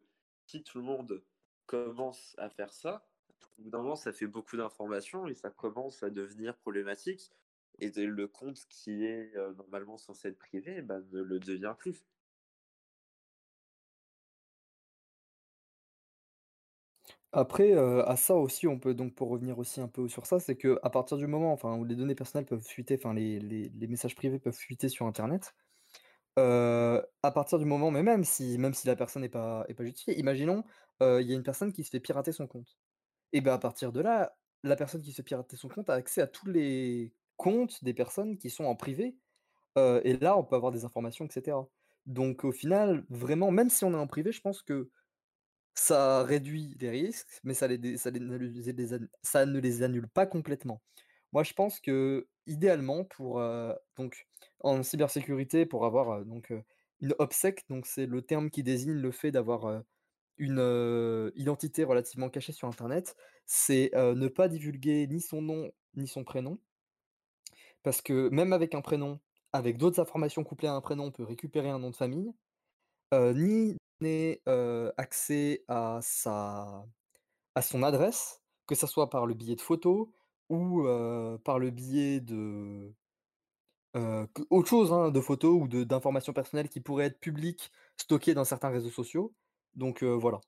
si 0.47 0.63
tout 0.65 0.79
le 0.79 0.85
monde 0.85 1.25
commence 1.67 2.35
à 2.39 2.51
faire 2.51 2.73
ça, 2.75 3.12
au 3.59 3.63
bout 3.63 3.71
d'un 3.71 3.79
moment, 3.79 3.97
ça 3.97 4.13
fait 4.13 4.27
beaucoup 4.27 4.57
d'informations 4.57 5.27
et 5.29 5.35
ça 5.35 5.51
commence 5.51 6.03
à 6.03 6.11
devenir 6.11 6.57
problématique 6.57 7.31
et 7.79 7.91
le 7.91 8.29
compte 8.29 8.67
qui 8.69 9.05
est, 9.05 9.35
heu, 9.37 9.55
normalement 9.55 9.97
censé 9.99 10.29
être 10.29 10.39
privé, 10.39 10.83
bah, 10.83 11.01
ne 11.13 11.23
le 11.23 11.39
devient 11.41 11.75
plus. 11.79 12.07
Après, 17.33 17.73
heu, 17.73 18.07
à 18.09 18.17
ça 18.17 18.35
aussi, 18.37 18.67
on 18.69 18.79
peut 18.79 18.95
donc 18.95 19.15
pour 19.15 19.29
revenir 19.31 19.59
aussi 19.59 19.81
un 19.81 19.89
peu 19.89 20.09
sur 20.09 20.27
ça, 20.27 20.39
c'est 20.39 20.57
qu'à 20.57 20.91
partir 20.91 21.17
du 21.17 21.27
moment, 21.27 21.53
enfin, 21.53 21.75
où 21.77 21.85
les 21.85 21.97
données 21.97 22.15
personnelles 22.15 22.47
peuvent 22.47 22.63
fuiter, 22.63 22.97
enfin 22.99 23.15
les 23.15 23.41
messages 23.89 24.15
privés 24.15 24.39
peuvent 24.39 24.53
fuiter 24.55 24.89
sur 24.89 25.07
internet, 25.07 25.55
heu, 26.39 27.03
à 27.23 27.33
partir 27.33 27.59
du 27.61 27.67
moment 27.67 27.91
mais 27.93 28.03
même 28.05 28.25
si 28.25 28.59
même 28.59 28.75
si 28.75 28.87
la 28.89 28.97
personne 28.97 29.25
est 29.25 29.31
pas 29.31 29.67
pas 29.77 29.85
justifiée, 29.85 30.19
imaginons, 30.21 30.65
il 31.03 31.23
y 31.29 31.33
a 31.33 31.37
une 31.37 31.45
personne 31.45 31.73
qui 31.73 31.85
se 31.85 31.91
fait 31.91 32.01
pirater 32.01 32.33
son 32.33 32.47
compte 32.49 32.79
et 33.33 33.41
ben, 33.41 33.55
à 33.55 33.59
partir 33.59 33.93
de 33.93 34.01
là, 34.01 34.37
la 34.63 34.77
personne 34.77 35.03
qui 35.03 35.13
se 35.13 35.23
pirater 35.23 35.57
son 35.57 35.69
compte 35.69 35.91
a 35.91 35.95
accès 35.95 36.21
à 36.23 36.27
tous 36.27 36.49
les 36.49 37.13
comptes 37.37 37.83
des 37.85 37.95
personnes 37.95 38.39
qui 38.39 38.51
sont 38.51 38.65
en 38.65 38.77
privé, 38.77 39.17
et 39.77 40.17
là, 40.21 40.37
on 40.39 40.45
peut 40.45 40.57
avoir 40.57 40.73
des 40.73 40.85
informations 40.85 41.27
et 41.27 41.31
cetera. 41.33 41.69
Donc 42.07 42.45
au 42.45 42.53
final, 42.53 43.05
vraiment, 43.11 43.51
même 43.51 43.71
si 43.71 43.85
on 43.85 43.93
est 43.93 43.97
en 43.97 44.07
privé, 44.07 44.33
je 44.33 44.41
pense 44.41 44.63
que 44.63 44.91
ça 45.75 46.23
réduit 46.25 46.77
les 46.81 46.91
risques, 46.91 47.41
mais 47.45 47.55
ça 47.55 47.67
les 47.69 47.97
ça 47.97 48.11
les 48.11 48.21
ne 48.21 49.59
les 49.61 49.83
annule 49.83 50.09
pas 50.09 50.27
complètement. 50.27 50.83
Moi, 51.33 51.45
je 51.45 51.55
pense 51.55 51.81
que 51.81 52.29
idéalement 52.47 53.05
pour, 53.05 53.43
donc 53.97 54.27
en 54.61 54.83
cybersécurité, 54.83 55.65
pour 55.67 55.87
avoir, 55.87 56.25
donc, 56.27 56.53
une 57.01 57.15
OPSEC, 57.19 57.65
donc 57.71 57.87
c'est 57.87 58.07
le 58.07 58.23
terme 58.23 58.51
qui 58.51 58.63
désigne 58.63 58.93
le 58.95 59.11
fait 59.13 59.31
d'avoir, 59.31 59.83
une, 60.39 61.33
identité 61.37 61.85
relativement 61.85 62.29
cachée 62.29 62.53
sur 62.53 62.69
internet, 62.69 63.17
c'est, 63.47 63.91
ne 63.95 64.29
pas 64.29 64.49
divulguer 64.49 65.07
ni 65.07 65.21
son 65.21 65.43
nom, 65.43 65.71
ni 65.95 66.07
son 66.07 66.25
prénom. 66.25 66.59
Parce 67.83 68.01
que 68.01 68.29
même 68.29 68.53
avec 68.53 68.75
un 68.75 68.81
prénom, 68.81 69.21
avec 69.53 69.77
d'autres 69.77 70.01
informations 70.01 70.45
couplées 70.45 70.69
à 70.69 70.75
un 70.75 70.81
prénom, 70.81 71.05
on 71.07 71.11
peut 71.11 71.25
récupérer 71.25 71.71
un 71.71 71.79
nom 71.79 71.91
de 71.91 71.97
famille. 71.97 72.33
Ni 73.13 73.77
donner, 74.01 74.43
accès 74.97 75.65
à 75.69 76.01
sa 76.03 76.87
à 77.55 77.63
son 77.63 77.83
adresse, 77.83 78.41
que 78.67 78.75
ça 78.75 78.87
soit 78.87 79.11
par 79.11 79.27
le 79.27 79.35
biais 79.35 79.57
de 79.57 79.61
photos 79.61 80.09
ou, 80.49 80.85
par 81.45 81.59
le 81.59 81.71
biais 81.71 82.21
de 82.21 82.95
autre 84.51 84.69
chose, 84.69 84.93
hein, 84.93 85.11
de 85.11 85.21
photos 85.21 85.61
ou 85.61 85.69
d'informations 85.85 86.33
personnelles 86.33 86.69
qui 86.69 86.81
pourraient 86.81 87.07
être 87.07 87.21
publiques, 87.21 87.71
stockées 87.97 88.35
dans 88.35 88.45
certains 88.45 88.71
réseaux 88.71 88.91
sociaux. 88.91 89.35
Donc, 89.75 90.03
voilà. 90.03 90.41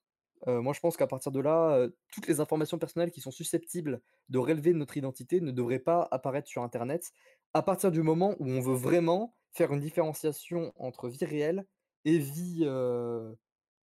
Moi, 0.47 0.75
je 0.75 0.81
pense 0.81 0.97
qu'à 0.97 1.07
partir 1.07 1.33
de 1.33 1.41
là, 1.41 1.89
toutes 2.13 2.27
les 2.27 2.41
informations 2.41 2.79
personnelles 2.79 3.11
qui 3.11 3.21
sont 3.23 3.31
susceptibles 3.31 4.03
de 4.29 4.39
relever 4.39 4.75
notre 4.75 4.97
identité 4.97 5.41
ne 5.41 5.51
devraient 5.51 5.79
pas 5.79 6.07
apparaître 6.11 6.49
sur 6.49 6.63
internet, 6.63 7.13
à 7.55 7.63
partir 7.63 7.91
du 7.91 8.03
moment 8.03 8.37
où 8.41 8.51
on 8.51 8.61
veut 8.61 8.75
vraiment 8.75 9.35
faire 9.53 9.73
une 9.73 9.81
différenciation 9.81 10.73
entre 10.77 11.09
vie 11.09 11.25
réelle 11.25 11.67
et 12.05 12.19
vie, 12.19 12.65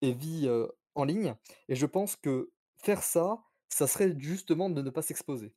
et 0.02 0.12
vie, 0.12 0.48
en 0.94 1.04
ligne 1.04 1.34
et 1.68 1.74
je 1.74 1.86
pense 1.86 2.16
que 2.16 2.52
faire 2.76 3.02
ça, 3.02 3.42
ça 3.68 3.86
serait 3.86 4.14
justement 4.18 4.70
de 4.70 4.82
ne 4.82 4.90
pas 4.90 5.02
s'exposer. 5.02 5.54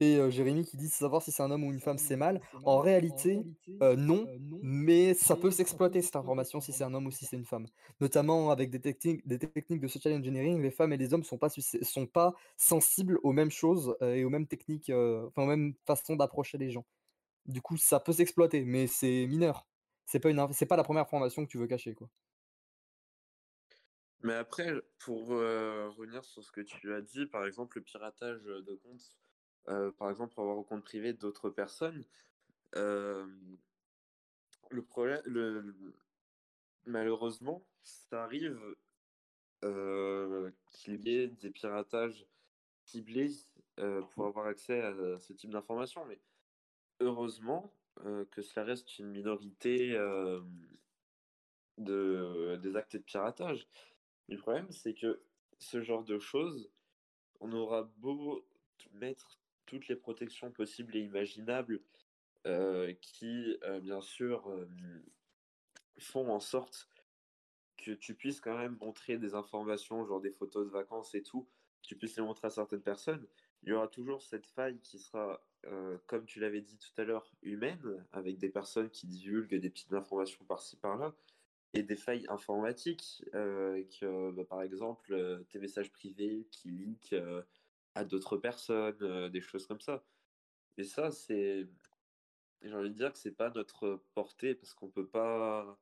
Et 0.00 0.18
Jérémy 0.30 0.64
qui 0.64 0.76
dit: 0.76 0.88
«Savoir 0.88 1.22
si 1.22 1.32
c'est 1.32 1.42
un 1.42 1.50
homme 1.50 1.64
ou 1.64 1.72
une 1.72 1.80
femme, 1.80 1.98
c'est 1.98 2.16
mal». 2.16 2.40
En 2.64 2.78
réalité, 2.78 3.46
heu, 3.82 3.94
non, 3.96 4.30
mais 4.60 5.14
ça 5.14 5.36
peut 5.36 5.50
s'exploiter 5.50 6.02
cette 6.02 6.16
information 6.16 6.60
si 6.60 6.72
c'est 6.72 6.84
un 6.84 6.92
homme 6.94 7.06
ou 7.06 7.10
si 7.10 7.24
c'est 7.24 7.36
une 7.36 7.44
femme. 7.46 7.66
Notamment 8.00 8.50
avec 8.50 8.70
des 8.70 8.80
techniques 8.80 9.26
des 9.26 9.38
techniques 9.38 9.80
de 9.80 9.88
social 9.88 10.14
engineering, 10.14 10.60
les 10.62 10.70
femmes 10.70 10.92
et 10.92 10.96
les 10.98 11.14
hommes 11.14 11.24
sont 11.24 11.38
pas 11.38 11.48
sont 11.82 12.06
pas 12.06 12.34
sensibles 12.56 13.18
aux 13.22 13.32
mêmes 13.32 13.50
choses, 13.50 13.96
et 14.02 14.24
aux 14.24 14.30
mêmes 14.30 14.46
techniques, 14.46 14.90
enfin 14.90 15.42
aux 15.42 15.46
mêmes 15.46 15.74
façons 15.86 16.16
d'approcher 16.16 16.58
les 16.58 16.70
gens. 16.70 16.86
Du 17.46 17.62
coup, 17.62 17.76
ça 17.78 18.00
peut 18.00 18.12
s'exploiter, 18.12 18.64
mais 18.64 18.86
c'est 18.88 19.26
mineur. 19.28 19.66
C'est 20.06 20.20
pas 20.20 20.30
une 20.30 20.46
c'est 20.52 20.66
pas 20.66 20.76
la 20.76 20.84
première 20.84 21.02
information 21.04 21.44
que 21.46 21.50
tu 21.50 21.58
veux 21.58 21.66
cacher, 21.68 21.94
quoi. 21.94 22.08
Mais 24.22 24.34
après, 24.34 24.72
pour 24.98 25.32
euh, 25.32 25.88
revenir 25.90 26.24
sur 26.24 26.42
ce 26.42 26.50
que 26.52 26.60
tu 26.60 26.92
as 26.94 27.00
dit, 27.00 27.26
par 27.26 27.46
exemple, 27.46 27.78
le 27.78 27.84
piratage 27.84 28.42
de 28.44 28.74
comptes, 28.74 29.16
euh, 29.68 29.90
par 29.92 30.10
exemple, 30.10 30.34
pour 30.34 30.44
avoir 30.44 30.58
un 30.58 30.62
compte 30.62 30.84
privé 30.84 31.12
d'autres 31.12 31.50
personnes, 31.50 32.04
euh, 32.76 33.26
le 34.70 34.82
problème, 34.82 35.74
malheureusement, 36.86 37.64
ça 37.82 38.24
arrive 38.24 38.58
euh, 39.64 40.50
qu'il 40.70 41.08
y 41.08 41.16
ait 41.16 41.28
des 41.28 41.50
piratages 41.50 42.26
ciblés 42.84 43.30
pour 44.12 44.26
avoir 44.26 44.46
accès 44.46 44.80
à 44.80 45.18
ce 45.18 45.32
type 45.32 45.50
d'informations. 45.50 46.04
Mais 46.06 46.20
heureusement 47.00 47.72
que 48.30 48.42
cela 48.42 48.64
reste 48.64 48.98
une 48.98 49.10
minorité 49.10 49.96
de, 51.78 52.58
des 52.62 52.76
actes 52.76 52.96
de 52.96 53.02
piratage. 53.02 53.66
Le 54.28 54.38
problème, 54.38 54.70
c'est 54.70 54.94
que 54.94 55.20
ce 55.58 55.82
genre 55.82 56.04
de 56.04 56.18
choses, 56.18 56.70
on 57.40 57.52
aura 57.52 57.82
beau 57.98 58.44
mettre 58.92 59.38
toutes 59.66 59.88
les 59.88 59.96
protections 59.96 60.50
possibles 60.50 60.96
et 60.96 61.00
imaginables 61.00 61.80
euh, 62.46 62.94
qui, 63.00 63.56
euh, 63.64 63.80
bien 63.80 64.00
sûr, 64.00 64.48
euh, 64.48 64.68
font 65.98 66.30
en 66.30 66.40
sorte 66.40 66.88
que 67.76 67.90
tu 67.90 68.14
puisses 68.14 68.40
quand 68.40 68.56
même 68.56 68.76
montrer 68.80 69.18
des 69.18 69.34
informations, 69.34 70.06
genre 70.06 70.20
des 70.20 70.30
photos 70.30 70.66
de 70.66 70.70
vacances 70.70 71.14
et 71.14 71.22
tout, 71.22 71.48
tu 71.82 71.96
puisses 71.96 72.16
les 72.16 72.22
montrer 72.22 72.46
à 72.46 72.50
certaines 72.50 72.82
personnes, 72.82 73.26
il 73.62 73.70
y 73.70 73.72
aura 73.72 73.88
toujours 73.88 74.22
cette 74.22 74.46
faille 74.46 74.78
qui 74.80 74.98
sera, 74.98 75.40
comme 76.06 76.24
tu 76.24 76.40
l'avais 76.40 76.60
dit 76.60 76.78
tout 76.78 77.00
à 77.00 77.04
l'heure, 77.04 77.28
humaine, 77.42 78.06
avec 78.12 78.38
des 78.38 78.48
personnes 78.48 78.90
qui 78.90 79.06
divulguent 79.06 79.58
des 79.58 79.70
petites 79.70 79.92
informations 79.92 80.44
par-ci 80.44 80.76
par-là, 80.76 81.14
et 81.74 81.82
des 81.82 81.96
failles 81.96 82.26
informatiques, 82.28 83.24
que, 83.32 84.30
bah, 84.30 84.44
par 84.48 84.62
exemple, 84.62 85.44
tes 85.48 85.58
messages 85.58 85.90
privés 85.92 86.46
qui 86.50 86.96
euh, 87.12 87.42
à 87.96 88.04
d'autres 88.04 88.36
personnes, 88.36 89.30
des 89.30 89.40
choses 89.40 89.66
comme 89.66 89.80
ça. 89.80 90.04
Et 90.76 90.84
ça, 90.84 91.10
c'est, 91.10 91.66
j'ai 92.62 92.74
envie 92.74 92.90
de 92.90 92.94
dire 92.94 93.12
que 93.12 93.18
c'est 93.18 93.32
pas 93.32 93.50
notre 93.50 94.02
portée, 94.14 94.54
parce 94.54 94.74
qu'on 94.74 94.90
peut 94.90 95.08
pas, 95.08 95.78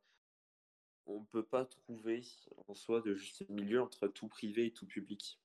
on 1.07 1.24
peut 1.24 1.45
pas 1.45 1.65
trouver 1.65 2.23
en 2.69 2.74
soi 2.74 3.01
de 3.01 3.15
juste 3.15 3.49
milieu 3.49 3.82
entre 3.82 4.09
tout 4.09 4.28
privé 4.28 4.66
et 4.66 4.73
tout 4.73 4.86
public. 4.86 5.41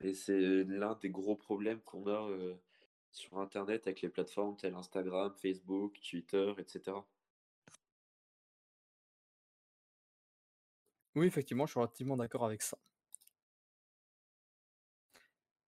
Et 0.00 0.12
c'est 0.12 0.64
l'un 0.64 0.94
des 0.96 1.10
gros 1.10 1.36
problèmes 1.36 1.80
qu'on 1.80 2.06
a 2.06 2.28
sur 3.10 3.38
Internet 3.38 3.86
avec 3.86 4.02
les 4.02 4.10
plateformes 4.10 4.56
telles 4.56 4.74
Instagram, 4.74 5.32
Facebook, 5.40 5.98
Twitter, 6.02 6.52
etc. 6.58 6.98
Oui, 11.14 11.26
effectivement, 11.26 11.64
je 11.64 11.70
suis 11.70 11.80
relativement 11.80 12.18
d'accord 12.18 12.44
avec 12.44 12.60
ça. 12.60 12.76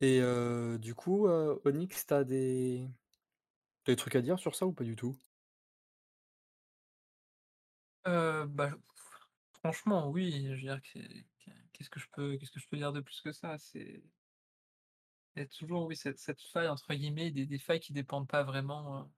Et 0.01 0.21
du 0.79 0.95
coup, 0.95 1.27
Onyx, 1.29 2.07
tu 2.07 2.25
des 2.25 2.89
tu 3.85 3.93
des 3.93 3.97
trucs 3.97 4.17
à 4.17 4.23
dire 4.23 4.39
sur 4.39 4.55
ça 4.57 4.67
ou 4.67 4.73
pas 4.73 4.85
du 4.85 4.97
tout? 4.97 5.17
Heu, 8.07 8.47
bah, 8.49 8.71
franchement, 9.63 10.11
oui, 10.11 10.45
je 10.47 10.51
veux 10.53 10.57
dire 10.61 10.83
que 10.83 10.99
que 11.01 11.51
qu'est-ce 11.73 11.91
que 11.91 12.01
je 12.01 12.09
peux 12.13 12.37
qu'est-ce 12.39 12.53
que 12.53 12.61
je 12.61 12.69
peux 12.69 12.77
dire 12.77 12.93
de 12.93 13.01
plus 13.01 13.21
que 13.23 13.33
ça? 13.33 13.59
C'est 13.59 14.05
il 15.37 15.41
y 15.41 15.43
a 15.43 15.47
toujours, 15.47 15.87
oui, 15.87 15.97
cette 15.97 16.41
faille 16.43 16.69
entre 16.69 16.93
guillemets, 16.95 17.31
des 17.31 17.47
des 17.47 17.59
failles 17.59 17.81
qui 17.81 17.93
dépendent 17.93 18.29
pas 18.29 18.43
vraiment, 18.45 19.03
heu 19.05 19.09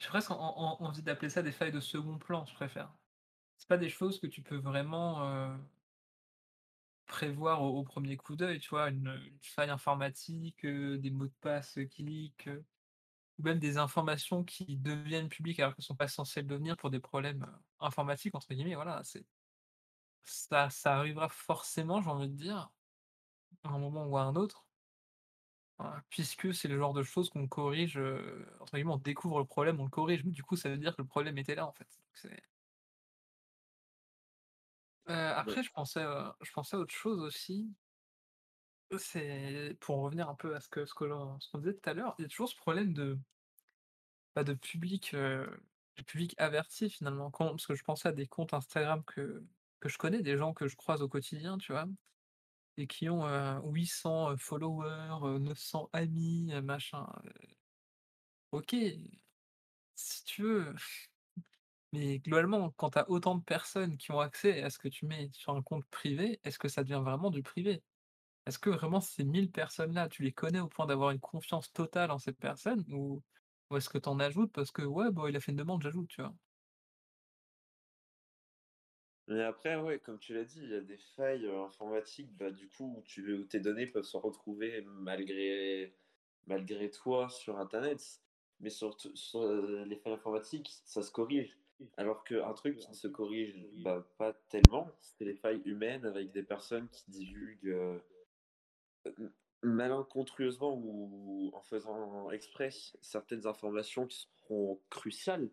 j'ai 0.00 0.08
presque 0.08 0.30
en 0.32 0.36
en 0.38 0.82
envie 0.84 1.02
d'appeler 1.02 1.30
ça 1.30 1.42
des 1.42 1.52
failles 1.52 1.72
de 1.72 1.80
second 1.80 2.18
plan, 2.18 2.46
je 2.46 2.54
préfère. 2.54 2.94
C'est 3.58 3.68
pas 3.68 3.78
des 3.78 3.90
choses 3.90 4.20
que 4.20 4.26
tu 4.28 4.42
peux 4.42 4.56
vraiment, 4.58 5.22
prévoir 7.06 7.62
au 7.62 7.84
1 7.84 8.16
coup 8.18 8.36
d'œil, 8.36 8.60
tu 8.60 8.70
vois? 8.70 8.90
Une, 8.90 9.38
faille 9.42 9.70
informatique, 9.70 10.64
heu, 10.64 10.98
des 10.98 11.10
mots 11.10 11.26
de 11.28 11.34
passe, 11.40 11.78
qui 11.90 12.02
leak, 12.04 12.48
heu, 12.48 12.64
ou 13.38 13.42
même 13.44 13.58
des 13.60 13.78
informations 13.78 14.44
qui 14.44 14.76
deviennent 14.78 15.28
publiques 15.30 15.60
alors 15.60 15.74
qu'elles 15.76 15.84
sont 15.84 15.96
pas 15.96 16.08
censées 16.08 16.42
le 16.42 16.48
devenir 16.48 16.76
pour 16.78 16.90
des 16.90 17.00
problèmes, 17.00 17.44
heu, 17.44 17.64
«informatiques» 17.80 18.34
entre 18.36 18.54
guillemets, 18.54 18.76
voilà, 18.76 19.02
c'est 19.04 19.26
Ça 20.24 20.68
ça 20.68 20.96
arrivera 20.98 21.30
forcément, 21.30 22.02
j'ai 22.02 22.10
envie 22.10 22.28
de 22.28 22.34
dire, 22.34 22.70
à 23.64 23.70
un 23.70 23.78
moment 23.78 24.06
ou 24.06 24.16
à 24.18 24.22
un 24.22 24.36
autre, 24.36 24.66
hein, 25.78 26.02
puisque 26.10 26.52
c'est 26.54 26.68
le 26.68 26.78
genre 26.78 26.92
de 26.94 27.02
choses 27.02 27.30
qu'on 27.30 27.48
corrige, 27.48 27.96
heu, 27.98 28.46
entre 28.60 28.74
guillemets, 28.76 28.92
«on 28.92 28.98
découvre 28.98 29.38
le 29.38 29.46
problème, 29.46 29.80
on 29.80 29.84
le 29.84 29.90
corrige», 29.90 30.24
mais 30.24 30.32
du 30.32 30.42
coup, 30.42 30.56
ça 30.56 30.68
veut 30.70 30.78
dire 30.78 30.94
que 30.96 31.02
le 31.02 31.08
problème 31.08 31.38
était 31.38 31.54
là, 31.54 31.66
en 31.66 31.72
fait. 31.72 31.88
Après 35.14 35.62
je 35.62 35.70
pensais, 35.70 36.04
je 36.42 36.52
pensais 36.52 36.76
à 36.76 36.80
autre 36.80 36.94
chose 36.94 37.20
aussi, 37.20 37.74
c'est 38.98 39.76
pour 39.80 39.98
revenir 40.02 40.28
un 40.28 40.34
peu 40.34 40.54
à 40.56 40.60
ce 40.60 40.68
que 40.68 40.86
ce 40.86 40.94
que 40.94 41.04
l'on 41.04 41.38
ce 41.40 41.48
qu'on 41.50 41.58
disait 41.58 41.74
tout 41.74 41.88
à 41.90 41.94
l'heure, 41.94 42.14
il 42.18 42.22
y 42.22 42.24
a 42.24 42.28
toujours 42.28 42.48
ce 42.48 42.56
problème 42.56 42.92
de, 42.94 43.18
bah, 44.34 44.44
de 44.44 44.54
public, 44.54 45.14
de 45.14 46.02
public 46.06 46.34
averti 46.38 46.90
finalement. 46.90 47.30
Quand 47.30 47.50
parce 47.50 47.66
que 47.66 47.74
je 47.74 47.82
pensais 47.84 48.08
à 48.08 48.12
des 48.12 48.26
comptes 48.26 48.54
Instagram 48.54 49.04
que 49.04 49.44
que 49.80 49.88
je 49.90 49.98
connais, 49.98 50.22
des 50.22 50.36
gens 50.38 50.54
que 50.54 50.68
je 50.68 50.76
croise 50.76 51.02
au 51.02 51.08
quotidien, 51.08 51.58
tu 51.58 51.72
vois? 51.72 51.86
Et 52.78 52.86
qui 52.88 53.08
ont, 53.10 53.26
heu, 53.28 53.60
800, 53.64 54.32
heu, 54.32 54.36
followers, 54.38 55.20
heu, 55.24 55.38
900 55.40 55.90
amis, 55.94 56.52
machin, 56.64 57.06
OK, 58.52 58.74
si 59.94 60.24
tu 60.24 60.42
veux, 60.42 60.74
mais 61.96 62.18
globalement, 62.20 62.70
quand 62.70 62.90
tu 62.90 62.98
as 62.98 63.08
autant 63.10 63.36
de 63.36 63.42
personnes 63.44 63.96
qui 63.98 64.10
ont 64.12 64.20
accès 64.20 64.62
à 64.62 64.70
ce 64.70 64.78
que 64.78 64.88
tu 64.88 65.06
mets 65.06 65.30
sur 65.32 65.54
un 65.54 65.62
compte 65.62 65.84
privé, 65.90 66.40
est-ce 66.44 66.58
que 66.58 66.68
ça 66.68 66.82
devient 66.84 67.02
vraiment 67.04 67.30
du 67.30 67.42
privé? 67.42 67.82
Est-ce 68.46 68.58
que 68.60 68.70
vraiment 68.70 69.00
ces 69.00 69.24
1000 69.24 69.52
personnes-là, 69.52 70.08
tu 70.08 70.22
les 70.24 70.32
connais 70.32 70.60
au 70.60 70.68
point 70.68 70.86
d'avoir 70.86 71.10
une 71.12 71.20
confiance 71.20 71.72
totale 71.72 72.10
en 72.12 72.18
cette 72.18 72.38
personne 72.38 72.84
ou 72.92 73.22
est-ce 73.76 73.88
que 73.90 73.98
tu 73.98 74.08
en 74.10 74.20
ajoutes 74.20 74.52
parce 74.52 74.72
que: 74.72 74.82
«Ouais, 74.82 75.10
bah, 75.12 75.24
il 75.30 75.36
a 75.36 75.40
fait 75.40 75.52
une 75.52 75.58
demande, 75.58 75.82
j'ajoute», 75.82 76.08
tu 76.08 76.22
vois? 76.22 76.34
Mais 79.28 79.42
après, 79.42 79.76
ouais, 79.76 79.98
comme 79.98 80.18
tu 80.20 80.34
l'as 80.34 80.44
dit, 80.44 80.60
il 80.62 80.70
y 80.70 80.74
a 80.74 80.80
des 80.80 80.96
failles 80.98 81.46
euh, 81.46 81.64
informatiques, 81.64 82.36
bah, 82.36 82.50
du 82.52 82.68
coup, 82.68 82.96
où, 82.98 83.02
tu, 83.02 83.32
où 83.34 83.44
tes 83.44 83.58
données 83.60 83.86
peuvent 83.86 84.04
se 84.04 84.16
retrouver 84.16 84.82
malgré, 84.82 85.96
malgré 86.46 86.90
toi 86.90 87.28
sur 87.28 87.58
Internet. 87.58 88.22
Mais 88.60 88.70
sur, 88.70 88.96
euh, 89.34 89.84
les 89.84 89.96
failles 89.96 90.12
informatiques, 90.14 90.70
ça 90.84 91.02
se 91.02 91.10
corrige. 91.10 91.58
Alors 91.96 92.24
qu'un 92.24 92.52
truc 92.54 92.76
qui 92.78 92.88
ne 92.88 92.94
se 92.94 93.08
corrige 93.08 93.54
bah, 93.82 94.06
pas 94.18 94.32
tellement, 94.48 94.90
c'est 95.00 95.24
les 95.24 95.34
failles 95.34 95.62
humaines 95.64 96.06
avec 96.06 96.32
des 96.32 96.42
personnes 96.42 96.88
qui 96.88 97.10
divulguent. 97.10 97.68
euh, 97.68 97.98
malencontreusement 99.62 100.74
ou 100.74 101.50
en 101.54 101.62
faisant 101.62 102.30
exprès 102.30 102.70
certaines 103.00 103.46
informations 103.46 104.06
qui 104.06 104.28
seront 104.44 104.80
cruciales. 104.90 105.50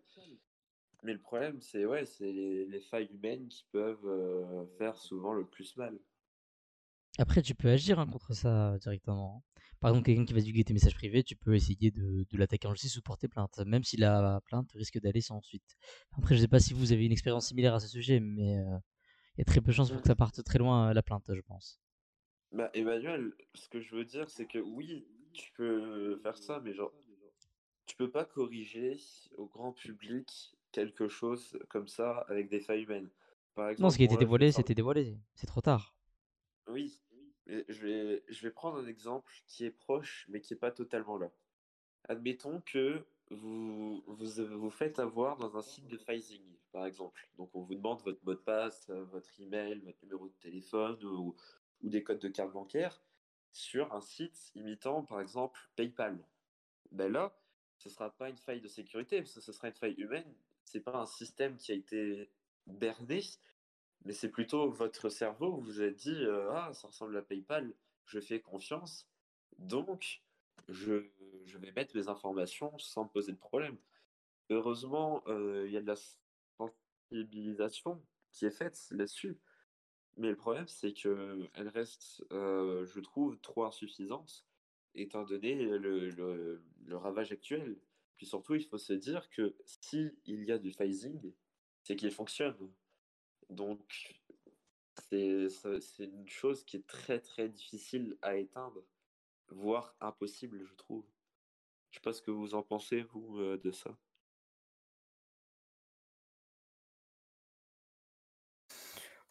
Mais 1.04 1.14
le 1.14 1.20
problème, 1.20 1.62
c'est 1.62 1.86
ouais, 1.86 2.06
c'est 2.06 2.32
les, 2.32 2.66
les 2.66 2.80
failles 2.80 3.10
humaines 3.12 3.48
qui 3.50 3.66
peuvent 3.72 4.06
euh, 4.06 4.66
faire 4.78 4.96
souvent 4.98 5.34
le 5.34 5.46
plus 5.46 5.76
mal. 5.76 6.00
Après, 7.20 7.42
tu 7.42 7.54
peux 7.56 7.70
agir 7.70 8.00
hein, 8.00 8.08
contre 8.08 8.34
ça 8.34 8.78
directement. 8.80 9.38
hein. 9.38 9.62
Par 9.80 9.90
exemple, 9.92 10.06
quelqu'un 10.06 10.26
qui 10.26 10.34
va 10.34 10.40
divulguer 10.40 10.64
tes 10.64 10.74
messages 10.74 10.96
privés, 10.96 11.24
tu 11.24 11.36
peux 11.36 11.54
essayer 11.56 11.92
de, 11.92 12.26
de 12.30 12.38
l'attaquer 12.38 12.68
en 12.68 12.74
justice 12.74 12.98
ou 12.98 13.02
porter 13.02 13.28
plainte. 13.28 13.60
Même 13.66 13.84
si 13.84 13.98
la 13.98 14.40
plainte 14.46 14.72
risque 14.74 15.00
d'aller 15.00 15.22
sans 15.22 15.42
suite. 15.42 15.76
Après, 16.18 16.36
je 16.36 16.42
sais 16.42 16.48
pas 16.48 16.60
si 16.60 16.74
vous 16.74 16.92
avez 16.92 17.06
une 17.06 17.12
expérience 17.12 17.48
similaire 17.48 17.74
à 17.74 17.80
ce 17.80 17.88
sujet, 17.88 18.20
mais 18.20 18.58
euh, 18.58 18.78
il 19.36 19.40
y 19.40 19.42
a 19.42 19.46
très 19.46 19.62
peu 19.62 19.68
de 19.68 19.76
chances 19.76 19.92
pour 19.92 20.02
que 20.02 20.08
ça 20.08 20.16
parte 20.16 20.44
très 20.44 20.60
loin 20.60 20.90
euh, 20.90 20.94
la 20.94 21.04
plainte, 21.04 21.26
je 21.34 21.42
pense. 21.42 21.80
Bah, 22.52 22.70
Emmanuel, 22.74 23.34
ce 23.56 23.68
que 23.68 23.82
je 23.82 23.96
veux 23.96 24.06
dire, 24.06 24.30
c'est 24.30 24.46
que 24.46 24.60
oui, 24.60 25.06
tu 25.34 25.52
peux 25.58 26.20
faire 26.24 26.38
ça, 26.38 26.62
mais 26.64 26.74
genre, 26.74 26.94
tu 27.86 27.96
peux 27.96 28.10
pas 28.10 28.26
corriger 28.26 28.98
au 29.38 29.48
grand 29.48 29.74
public 29.74 30.56
quelque 30.72 31.08
chose 31.08 31.58
comme 31.70 31.88
ça 31.88 32.26
avec 32.30 32.50
des 32.50 32.60
failles 32.60 32.84
humaines. 32.84 33.10
Par 33.56 33.72
Non, 33.80 33.90
ce 33.90 33.98
qui 33.98 34.04
a 34.04 34.06
été 34.06 34.18
dévoilé, 34.18 34.52
c'était 34.52 34.76
dévoilé. 34.76 35.18
C'est 35.36 35.48
trop 35.48 35.62
tard. 35.62 35.94
Oui, 36.68 37.02
je 37.48 37.86
vais, 37.86 38.24
je 38.28 38.42
vais 38.42 38.52
prendre 38.52 38.78
un 38.78 38.88
exemple 38.88 39.32
qui 39.48 39.66
est 39.66 39.72
proche, 39.72 40.26
mais 40.30 40.42
qui 40.42 40.54
est 40.54 40.58
pas 40.58 40.72
totalement 40.72 41.18
là. 41.18 41.32
Admettons 42.06 42.62
que 42.62 43.06
vous, 43.30 44.04
vous 44.08 44.60
vous 44.60 44.70
faites 44.70 45.00
avoir 45.00 45.38
dans 45.38 45.58
un 45.58 45.62
site 45.62 45.88
de 45.88 45.98
phishing, 45.98 46.44
par 46.72 46.86
exemple. 46.86 47.30
Donc, 47.38 47.56
on 47.56 47.62
vous 47.62 47.76
demande 47.76 48.02
votre 48.04 48.24
mot 48.26 48.34
de 48.34 48.40
passe, 48.40 48.90
euh, 48.90 49.04
votre 49.06 49.30
email, 49.40 49.80
votre 49.80 49.98
numéro 50.04 50.28
de 50.28 50.34
téléphone 50.34 51.04
ou, 51.04 51.36
ou 51.82 51.90
des 51.90 52.04
codes 52.04 52.20
de 52.20 52.30
carte 52.30 52.52
bancaire 52.52 53.02
sur 53.52 53.94
un 53.94 54.02
site 54.02 54.52
imitant, 54.56 55.04
par 55.04 55.22
exemple, 55.22 55.60
PayPal. 55.76 56.28
Ben 56.92 57.12
là, 57.12 57.38
ce 57.78 57.90
sera 57.90 58.10
pas 58.10 58.30
une 58.30 58.38
faille 58.38 58.62
de 58.62 58.68
sécurité, 58.68 59.24
ce 59.26 59.40
sera 59.40 59.68
une 59.68 59.76
faille 59.76 59.96
humaine. 59.98 60.34
C'est 60.64 60.82
pas 60.82 60.98
un 60.98 61.06
système 61.06 61.58
qui 61.58 61.72
a 61.72 61.76
été 61.76 62.30
berné, 62.68 63.22
mais 64.06 64.14
c'est 64.14 64.30
plutôt 64.30 64.70
votre 64.70 65.10
cerveau, 65.10 65.58
vous 65.58 65.82
êtes 65.82 65.96
dit, 65.96 66.24
euh, 66.24 66.52
ah, 66.52 66.74
ça 66.74 66.88
ressemble 66.88 67.16
à 67.18 67.22
PayPal, 67.22 67.74
je 68.06 68.20
fais 68.20 68.42
confiance, 68.42 69.08
donc 69.58 70.22
je, 70.68 71.06
je 71.46 71.58
vais 71.58 71.72
mettre 71.72 71.96
mes 71.96 72.08
informations 72.10 72.78
sans 72.80 73.06
me 73.06 73.10
poser 73.10 73.32
de 73.32 73.38
problème. 73.38 73.78
Heureusement, 74.50 75.24
euh, 75.28 75.64
il 75.68 75.74
y 75.74 75.78
a 75.78 75.82
de 75.82 75.88
la 75.88 75.96
sensibilisation 76.58 78.04
qui 78.32 78.46
est 78.46 78.52
faite 78.52 78.88
là-dessus, 78.92 79.38
mais 80.18 80.30
le 80.30 80.36
problème, 80.36 80.68
c'est 80.68 80.94
que 80.94 81.50
elle 81.54 81.70
reste, 81.70 82.24
euh, 82.32 82.86
je 82.86 83.00
trouve, 83.00 83.40
trop 83.40 83.64
insuffisante, 83.66 84.46
étant 84.96 85.24
donné 85.24 85.56
le, 85.56 86.10
le, 86.10 86.98
ravage 86.98 87.32
actuel. 87.32 87.78
Puis 88.18 88.28
surtout, 88.28 88.54
il 88.56 88.64
faut 88.66 88.78
se 88.78 88.94
dire 88.94 89.30
que 89.30 89.56
si 89.66 90.12
il 90.26 90.44
y 90.44 90.52
a 90.52 90.60
du 90.60 90.72
phasing, 90.72 91.34
c'est 91.82 91.96
qu'il 91.96 92.12
fonctionne. 92.12 92.56
Donc, 93.50 94.14
c'est 95.10 95.48
une 96.00 96.28
chose 96.28 96.64
qui 96.66 96.78
est 96.78 96.88
très 96.88 97.20
très 97.20 97.50
difficile 97.50 98.18
à 98.22 98.36
éteindre, 98.38 98.84
voire 99.50 99.96
impossible, 100.02 100.66
je 100.66 100.74
trouve. 100.76 101.06
Je 101.92 101.98
sais 101.98 102.02
pas 102.02 102.14
ce 102.14 102.22
que 102.22 102.32
vous 102.32 102.56
en 102.56 102.64
pensez, 102.64 103.04
vous, 103.04 103.40
euh, 103.40 103.58
de 103.58 103.72
ça. 103.72 103.98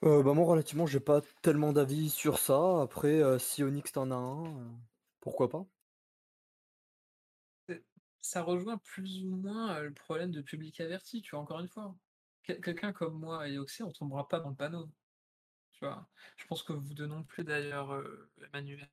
Euh, 0.04 0.22
bah 0.22 0.34
moi, 0.34 0.44
relativement, 0.46 0.86
j'ai 0.86 1.00
pas 1.00 1.20
tellement 1.42 1.72
d'avis 1.72 2.10
sur 2.10 2.38
ça. 2.38 2.82
Après, 2.82 3.22
euh, 3.22 3.38
si 3.38 3.62
Onyx 3.62 3.92
t'en 3.92 4.10
a 4.10 4.14
un, 4.16 4.46
euh, 4.46 4.70
pourquoi 5.20 5.48
pas? 5.48 5.64
Ça 8.22 8.42
rejoint 8.42 8.78
plus 8.78 9.24
ou 9.26 9.36
moins 9.36 9.80
le 9.82 9.92
problème 9.92 10.30
de 10.30 10.40
public 10.40 10.80
averti, 10.80 11.20
tu 11.20 11.32
vois, 11.32 11.40
encore 11.40 11.60
une 11.60 11.68
fois. 11.68 11.94
Quel- 12.42 12.60
Quelqu'un 12.60 12.92
comme 12.92 13.18
moi 13.18 13.48
et 13.48 13.58
Oxy, 13.58 13.82
on 13.82 13.92
tombera 13.92 14.28
pas 14.28 14.40
dans 14.40 14.50
le 14.50 14.56
panneau, 14.56 14.90
tu 15.72 15.84
vois. 15.86 16.10
Je 16.36 16.46
pense 16.46 16.62
que 16.62 16.72
vous 16.72 16.94
deux 16.94 17.06
non 17.06 17.24
plus, 17.24 17.44
d'ailleurs, 17.44 17.92
euh, 17.94 18.30
Emmanuel, 18.42 18.90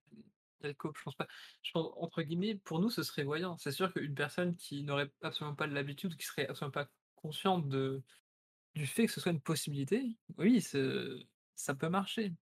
Jacob, 0.61 0.95
je 0.97 1.03
pense 1.03 1.15
pas. 1.15 1.27
Je 1.63 1.71
pense, 1.73 1.93
entre 1.97 2.21
guillemets, 2.23 2.55
pour 2.55 2.79
nous, 2.79 2.89
ce 2.89 3.03
serait 3.03 3.23
voyant. 3.23 3.57
C'est 3.57 3.71
sûr 3.71 3.93
qu'une 3.93 4.15
personne 4.15 4.55
qui 4.57 4.83
n'aurait 4.83 5.11
absolument 5.21 5.55
pas 5.55 5.67
l'habitude, 5.67 6.17
qui 6.17 6.25
serait 6.25 6.47
absolument 6.47 6.71
pas 6.73 6.89
consciente 7.15 7.69
de, 7.69 8.03
du 8.75 8.87
fait 8.87 9.07
que 9.07 9.13
ce 9.13 9.21
soit 9.21 9.31
une 9.33 9.41
possibilité, 9.41 10.17
oui, 10.37 10.61
ça 11.55 11.75
peut 11.75 11.89
marcher. 11.89 12.35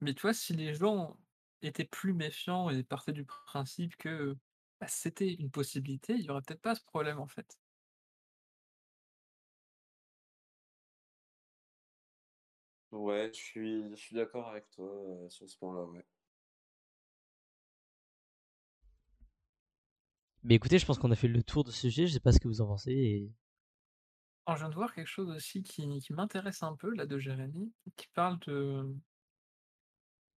Mais 0.00 0.14
tu 0.14 0.22
vois, 0.22 0.34
si 0.34 0.54
les 0.54 0.74
gens 0.74 1.18
étaient 1.62 1.84
plus 1.84 2.12
méfiants 2.14 2.70
et 2.70 2.84
partaient 2.84 3.12
du 3.12 3.24
principe 3.24 3.96
que 3.96 4.36
bah, 4.80 4.88
c'était 4.88 5.34
une 5.34 5.50
possibilité, 5.50 6.14
il 6.14 6.22
y 6.24 6.30
aurait 6.30 6.42
peut-être 6.42 6.62
pas 6.62 6.74
ce 6.74 6.84
problème 6.84 7.18
en 7.20 7.26
fait. 7.28 7.58
Ouais, 12.94 13.30
je 13.34 13.38
suis, 13.38 13.90
je 13.90 13.94
suis 13.96 14.16
d'accord 14.16 14.48
avec 14.48 14.70
toi 14.70 14.86
euh, 14.86 15.28
sur 15.28 15.46
ce 15.46 15.58
point-là, 15.58 15.84
ouais. 15.84 16.06
Mais 20.44 20.54
écoutez, 20.54 20.78
je 20.78 20.86
pense 20.86 20.98
qu'on 20.98 21.10
a 21.10 21.16
fait 21.16 21.26
le 21.26 21.42
tour 21.42 21.64
de 21.64 21.72
ce 21.72 21.80
sujet. 21.90 22.06
Je 22.06 22.12
sais 22.12 22.20
pas 22.20 22.30
ce 22.30 22.38
que 22.38 22.46
vous 22.46 22.60
en 22.60 22.68
pensez. 22.68 22.92
Et... 22.92 23.32
Alors, 24.46 24.56
je 24.56 24.62
viens 24.62 24.70
de 24.70 24.74
voir 24.74 24.94
quelque 24.94 25.06
chose 25.08 25.28
aussi 25.30 25.62
qui, 25.62 25.98
qui 26.00 26.12
m'intéresse 26.14 26.62
un 26.62 26.74
peu, 26.76 26.94
là, 26.94 27.04
de 27.06 27.18
Jérémy, 27.18 27.72
qui 27.96 28.06
parle 28.14 28.38
de, 28.46 28.94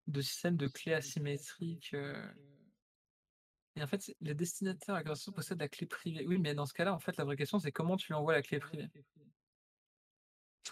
de 0.08 0.22
système 0.22 0.58
de 0.58 0.68
clés 0.68 0.94
asymétriques. 0.96 1.94
euh, 1.94 2.28
Et 3.78 3.82
en 3.84 3.88
fait, 3.88 4.02
c'est- 4.02 4.18
les 4.20 4.34
destinataires 4.36 4.96
agresseurs 4.96 5.34
possèdent 5.34 5.62
la 5.62 5.70
clé 5.70 5.88
privée. 5.88 6.26
Oui, 6.28 6.38
mais 6.38 6.54
dans 6.54 6.66
ce 6.66 6.74
cas-là, 6.74 6.94
en 6.94 7.00
fait, 7.00 7.16
la 7.16 7.24
vraie 7.24 7.38
question, 7.38 7.60
c'est 7.60 7.72
comment 7.72 7.96
tu 7.96 8.08
lui 8.08 8.16
envoies 8.16 8.34
la 8.34 8.42
clé 8.42 8.60
privée? 8.60 8.90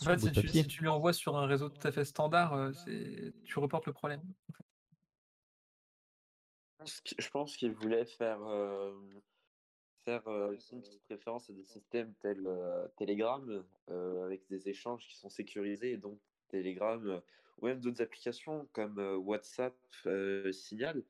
En 0.01 0.05
fait, 0.05 0.19
si 0.19 0.31
tu, 0.31 0.41
papier. 0.41 0.61
si 0.63 0.67
tu 0.67 0.81
lui 0.81 0.89
envoies 0.89 1.13
sur 1.13 1.37
un 1.37 1.45
réseau 1.45 1.69
tout 1.69 1.87
à 1.87 1.91
fait 1.91 2.05
standard, 2.05 2.53
euh, 2.53 2.71
tu 3.43 3.59
reportes 3.59 3.85
le 3.85 3.93
problème. 3.93 4.21
Je 6.85 7.29
pense 7.29 7.57
qu'il 7.57 7.71
voulait 7.73 8.05
faire, 8.05 8.41
euh, 8.43 8.93
faire 10.03 10.27
euh, 10.27 10.55
une 10.71 10.81
petite 10.81 11.05
référence 11.09 11.49
à 11.49 11.53
des 11.53 11.63
systèmes 11.63 12.13
tels 12.21 12.45
euh, 12.45 12.87
Telegram, 12.97 13.63
avec 13.87 14.47
des 14.49 14.69
échanges 14.69 15.07
qui 15.07 15.15
sont 15.15 15.29
sécurisés, 15.29 15.93
et 15.93 15.97
donc 15.97 16.19
Telegram, 16.49 17.21
ou 17.59 17.65
même 17.65 17.79
d'autres 17.79 18.01
applications 18.01 18.67
comme 18.73 18.99
WhatsApp, 19.17 19.75
Signal, 20.51 21.03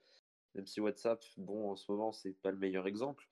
même 0.53 0.66
si 0.66 0.80
WhatsApp, 0.80 1.24
bon, 1.38 1.72
en 1.72 1.76
ce 1.76 1.91
moment, 1.91 2.12
c'est 2.12 2.34
pas 2.34 2.52
le 2.52 2.57
meilleur 2.57 2.88
exemple. 2.88 3.28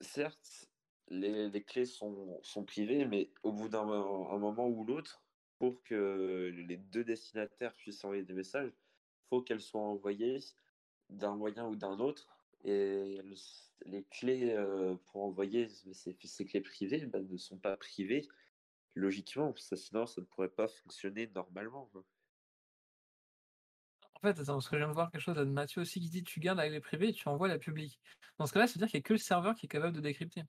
Certes, 0.00 0.68
les, 1.08 1.62
clés 1.62 1.84
sont, 1.84 2.40
privées, 2.66 3.04
mais 3.06 3.30
au 3.42 3.52
bout 3.52 3.68
d'un 3.68 3.84
mo- 3.84 4.28
un 4.30 4.38
moment 4.38 4.68
ou 4.68 4.84
l'autre, 4.84 5.22
pour 5.58 5.82
que 5.84 6.50
les 6.66 6.76
deux 6.76 7.04
destinataires 7.04 7.74
puissent 7.74 8.04
envoyer 8.04 8.24
des 8.24 8.32
messages, 8.32 8.72
faut 9.28 9.42
qu'elles 9.42 9.60
soient 9.60 9.80
envoyées 9.80 10.38
d'un 11.10 11.36
moyen 11.36 11.66
ou 11.68 11.76
d'un 11.76 11.98
autre. 11.98 12.28
Et 12.64 13.20
le- 13.22 13.34
les 13.86 14.04
clés 14.04 14.52
euh, 14.52 14.94
pour 15.06 15.24
envoyer 15.24 15.68
ces, 15.68 16.14
clés 16.14 16.60
privées 16.60 17.06
bah, 17.06 17.20
ne 17.20 17.36
sont 17.36 17.58
pas 17.58 17.76
privées, 17.76 18.28
logiquement, 18.94 19.54
sinon 19.56 20.06
ça 20.06 20.20
ne 20.20 20.26
pourrait 20.26 20.48
pas 20.48 20.68
fonctionner 20.68 21.26
normalement. 21.34 21.90
En 24.14 24.20
fait, 24.20 24.38
attends, 24.38 24.54
parce 24.54 24.68
que 24.68 24.76
je 24.76 24.78
viens 24.78 24.88
de 24.88 24.94
voir 24.94 25.10
quelque 25.10 25.20
chose 25.20 25.36
de 25.36 25.44
Mathieu 25.44 25.82
aussi 25.82 26.00
qui 26.00 26.08
dit 26.08 26.22
tu 26.22 26.38
gardes 26.38 26.58
la 26.58 26.68
clé 26.68 26.80
privée 26.80 27.08
et 27.08 27.12
tu 27.12 27.28
envoies 27.28 27.48
la 27.48 27.58
publique. 27.58 28.00
Dans 28.38 28.46
ce 28.46 28.52
cas-là, 28.52 28.68
ça 28.68 28.74
veut 28.74 28.78
dire 28.78 28.88
qu'il 28.88 28.98
n'y 28.98 29.02
a 29.02 29.08
que 29.08 29.14
le 29.14 29.18
serveur 29.18 29.56
qui 29.56 29.66
est 29.66 29.68
capable 29.68 29.96
de 29.96 30.00
décrypter. 30.00 30.44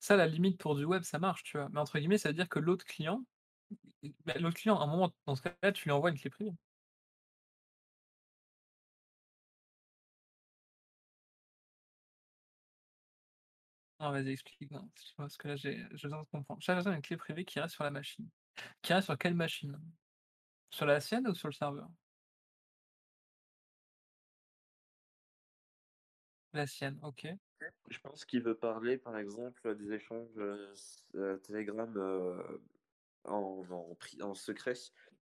Ça, 0.00 0.16
la 0.16 0.26
limite, 0.26 0.58
pour 0.60 0.76
du 0.76 0.84
web, 0.84 1.02
ça 1.02 1.18
marche, 1.18 1.42
tu 1.44 1.56
vois. 1.58 1.68
Mais 1.70 1.80
entre 1.80 1.98
guillemets, 1.98 2.18
ça 2.18 2.28
veut 2.30 2.34
dire 2.34 2.48
que 2.48 2.58
l'autre 2.58 2.84
client, 2.84 3.24
bah, 4.26 4.34
l'autre 4.38 4.56
client, 4.56 4.78
à 4.80 4.84
un 4.84 4.86
moment, 4.86 5.12
dans 5.26 5.34
ce 5.36 5.42
cas-là, 5.42 5.72
tu 5.72 5.84
lui 5.84 5.92
envoies 5.92 6.10
une 6.10 6.18
clé 6.18 6.30
privée. 6.30 6.52
Non, 14.00 14.10
vas-y, 14.12 14.30
explique. 14.30 14.70
Non, 14.70 14.88
parce 15.16 15.36
que 15.36 15.48
là, 15.48 15.56
j'ai 15.56 15.76
j'ai 15.92 16.08
besoin 16.08 16.22
de 16.22 16.28
comprendre. 16.28 16.60
J'ai 16.62 16.74
besoin 16.74 16.92
d'une 16.92 17.02
clé 17.02 17.16
privée 17.16 17.44
qui 17.44 17.60
reste 17.60 17.74
sur 17.74 17.84
la 17.84 17.90
machine. 17.90 18.28
Qui 18.82 18.92
reste 18.94 19.06
sur 19.06 19.18
quelle 19.18 19.34
machine? 19.34 19.78
Sur 20.70 20.86
la 20.86 21.00
sienne 21.00 21.28
ou 21.28 21.34
sur 21.34 21.48
le 21.48 21.54
serveur? 21.54 21.88
La 26.52 26.64
sienne, 26.68 27.00
ok. 27.02 27.26
Je 27.88 27.98
pense 28.00 28.24
qu'il 28.24 28.42
veut 28.42 28.54
parler, 28.54 28.96
par 28.96 29.18
exemple, 29.18 29.74
des 29.76 29.92
échanges 29.92 30.28
euh, 30.38 30.74
euh, 31.16 31.36
Telegram 31.38 31.92
euh, 31.96 32.42
en, 33.24 33.64
en, 34.20 34.34
secret, 34.34 34.74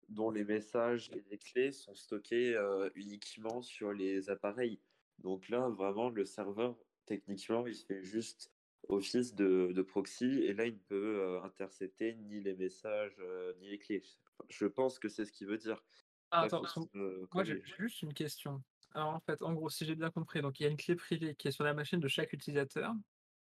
dont 0.08 0.30
les 0.30 0.44
messages 0.44 1.10
et 1.14 1.24
les 1.30 1.38
clés 1.38 1.72
sont 1.72 1.94
stockés 1.94 2.54
euh, 2.54 2.90
uniquement 2.94 3.62
sur 3.62 3.92
les 3.92 4.30
appareils. 4.30 4.80
Donc 5.18 5.48
là, 5.48 5.68
vraiment, 5.68 6.10
le 6.10 6.24
serveur, 6.24 6.76
techniquement, 7.06 7.66
il 7.66 7.74
fait 7.74 8.02
juste 8.02 8.52
office 8.88 9.34
de, 9.34 9.72
de 9.72 9.82
proxy, 9.82 10.42
et 10.42 10.52
là, 10.52 10.66
il 10.66 10.74
ne 10.74 10.78
peut 10.78 11.40
intercepter 11.44 12.14
ni 12.14 12.40
les 12.40 12.54
messages, 12.54 13.16
ni 13.60 13.70
les 13.70 13.78
clés. 13.78 14.02
Je 14.48 14.66
pense 14.66 14.98
que 14.98 15.08
c'est 15.08 15.24
ce 15.24 15.32
qu'il 15.32 15.46
veut 15.46 15.58
dire. 15.58 15.82
Ah, 16.32 16.42
attends, 16.42 16.62
moi 17.32 17.44
j'ai 17.44 17.62
juste 17.78 18.02
une 18.02 18.14
question. 18.14 18.62
Alors, 18.94 19.14
en 19.14 19.20
fait, 19.20 19.42
en 19.42 19.52
gros, 19.52 19.70
si 19.70 19.84
j'ai 19.84 19.94
bien 19.94 20.10
compris, 20.10 20.42
donc 20.42 20.60
il 20.60 20.64
y 20.64 20.66
a 20.66 20.68
une 20.68 20.76
clé 20.76 20.94
privée 20.96 21.34
qui 21.34 21.48
est 21.48 21.52
sur 21.52 21.64
la 21.64 21.74
machine 21.74 22.00
de 22.00 22.08
chaque 22.08 22.32
utilisateur. 22.32 22.92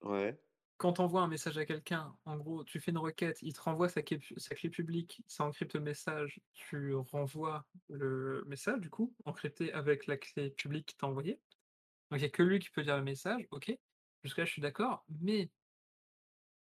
Ouais. 0.02 0.40
Quand 0.78 0.94
tu 0.94 1.02
envoies 1.02 1.22
un 1.22 1.28
message 1.28 1.58
à 1.58 1.66
quelqu'un, 1.66 2.14
en 2.26 2.36
gros, 2.36 2.64
tu 2.66 2.82
fais 2.82 2.92
une 2.92 2.98
requête, 2.98 3.38
il 3.42 3.54
te 3.54 3.62
renvoie 3.62 3.88
sa 3.88 4.02
clé 4.02 4.18
pu 4.18 4.34
sa 4.38 4.56
clé 4.56 4.70
publique, 4.70 5.24
ça 5.26 5.46
encrypte 5.46 5.74
le 5.74 5.80
message, 5.80 6.42
tu 6.54 6.94
renvoies 6.94 7.66
le 7.90 8.44
message, 8.48 8.82
du 8.82 8.90
coup, 8.90 9.16
encrypté 9.24 9.72
avec 9.72 10.06
la 10.06 10.18
clé 10.18 10.50
publique 10.50 10.88
qu'il 10.88 10.98
t'a 10.98 11.08
envoyée. 11.08 11.40
Donc 12.12 12.20
il 12.20 12.24
y 12.24 12.26
a 12.26 12.30
que 12.30 12.44
lui 12.44 12.60
qui 12.60 12.70
peut 12.72 12.82
lire 12.82 12.98
le 12.98 13.04
message, 13.04 13.48
OK. 13.52 13.78
Jusque-là, 14.24 14.46
je 14.46 14.52
suis 14.52 14.62
d'accord, 14.62 15.06
mais 15.22 15.50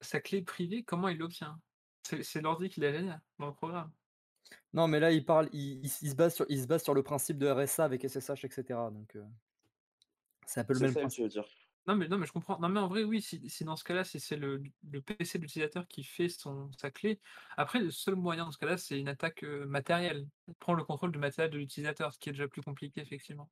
sa 0.00 0.20
clé 0.20 0.40
privée, 0.40 0.82
comment 0.82 1.08
il 1.08 1.18
l'obtient? 1.18 1.60
C'est 2.02 2.40
l'ordi 2.40 2.70
qui 2.70 2.80
l'a 2.80 2.92
gagné 2.92 3.14
dans 3.38 3.48
le 3.48 3.52
programme. 3.52 3.92
Non, 4.72 4.88
mais 4.88 5.00
là, 5.00 5.12
il 5.12 5.24
parle 5.24 5.48
il 5.52 5.80
il 5.80 5.86
s 5.86 5.98
il 6.02 6.10
se 6.10 6.14
base 6.16 6.34
sur 6.34 6.46
il 6.48 6.60
se 6.62 6.66
base 6.66 6.82
sur 6.82 6.94
le 6.94 7.02
principe 7.02 7.38
de 7.38 7.48
RSA 7.48 7.84
avec 7.84 8.04
SSH 8.04 8.44
et 8.44 8.50
cetera, 8.50 8.90
donc 8.90 9.16
c'est 10.46 10.60
un 10.60 10.64
peu 10.64 10.74
le 10.74 10.80
même 10.80 10.96
tu 11.08 11.22
principe. 11.22 11.22
veux 11.22 11.28
dire? 11.28 11.44
Non, 11.86 11.96
mais 11.96 12.08
non, 12.08 12.18
mais 12.18 12.26
je 12.26 12.32
comprends. 12.32 12.58
Non, 12.60 12.68
mais 12.68 12.80
en 12.80 12.88
vrai, 12.88 13.04
oui, 13.04 13.22
si 13.22 13.48
si 13.48 13.64
dans 13.64 13.76
ce 13.76 13.84
cas-là, 13.84 14.04
si 14.04 14.20
c'est 14.20 14.36
le 14.36 14.62
le 14.90 15.02
PC 15.02 15.38
de 15.38 15.42
l'utilisateur 15.44 15.88
qui 15.88 16.04
fait 16.04 16.28
son 16.28 16.70
sa 16.72 16.90
clé, 16.90 17.20
après 17.56 17.80
le 17.80 17.90
seul 17.90 18.16
moyen 18.16 18.44
dans 18.44 18.52
ce 18.52 18.58
cas-là, 18.58 18.76
c'est 18.78 18.98
une 19.00 19.08
attaque, 19.08 19.42
matérielle. 19.44 20.28
Prendre 20.60 20.78
le 20.78 20.84
contrôle 20.84 21.12
du 21.12 21.18
matériel 21.18 21.50
de 21.52 21.58
l'utilisateur, 21.58 22.12
ce 22.14 22.18
qui 22.18 22.28
est 22.30 22.32
déjà 22.32 22.48
plus 22.48 22.62
compliqué, 22.62 23.00
effectivement. 23.00 23.50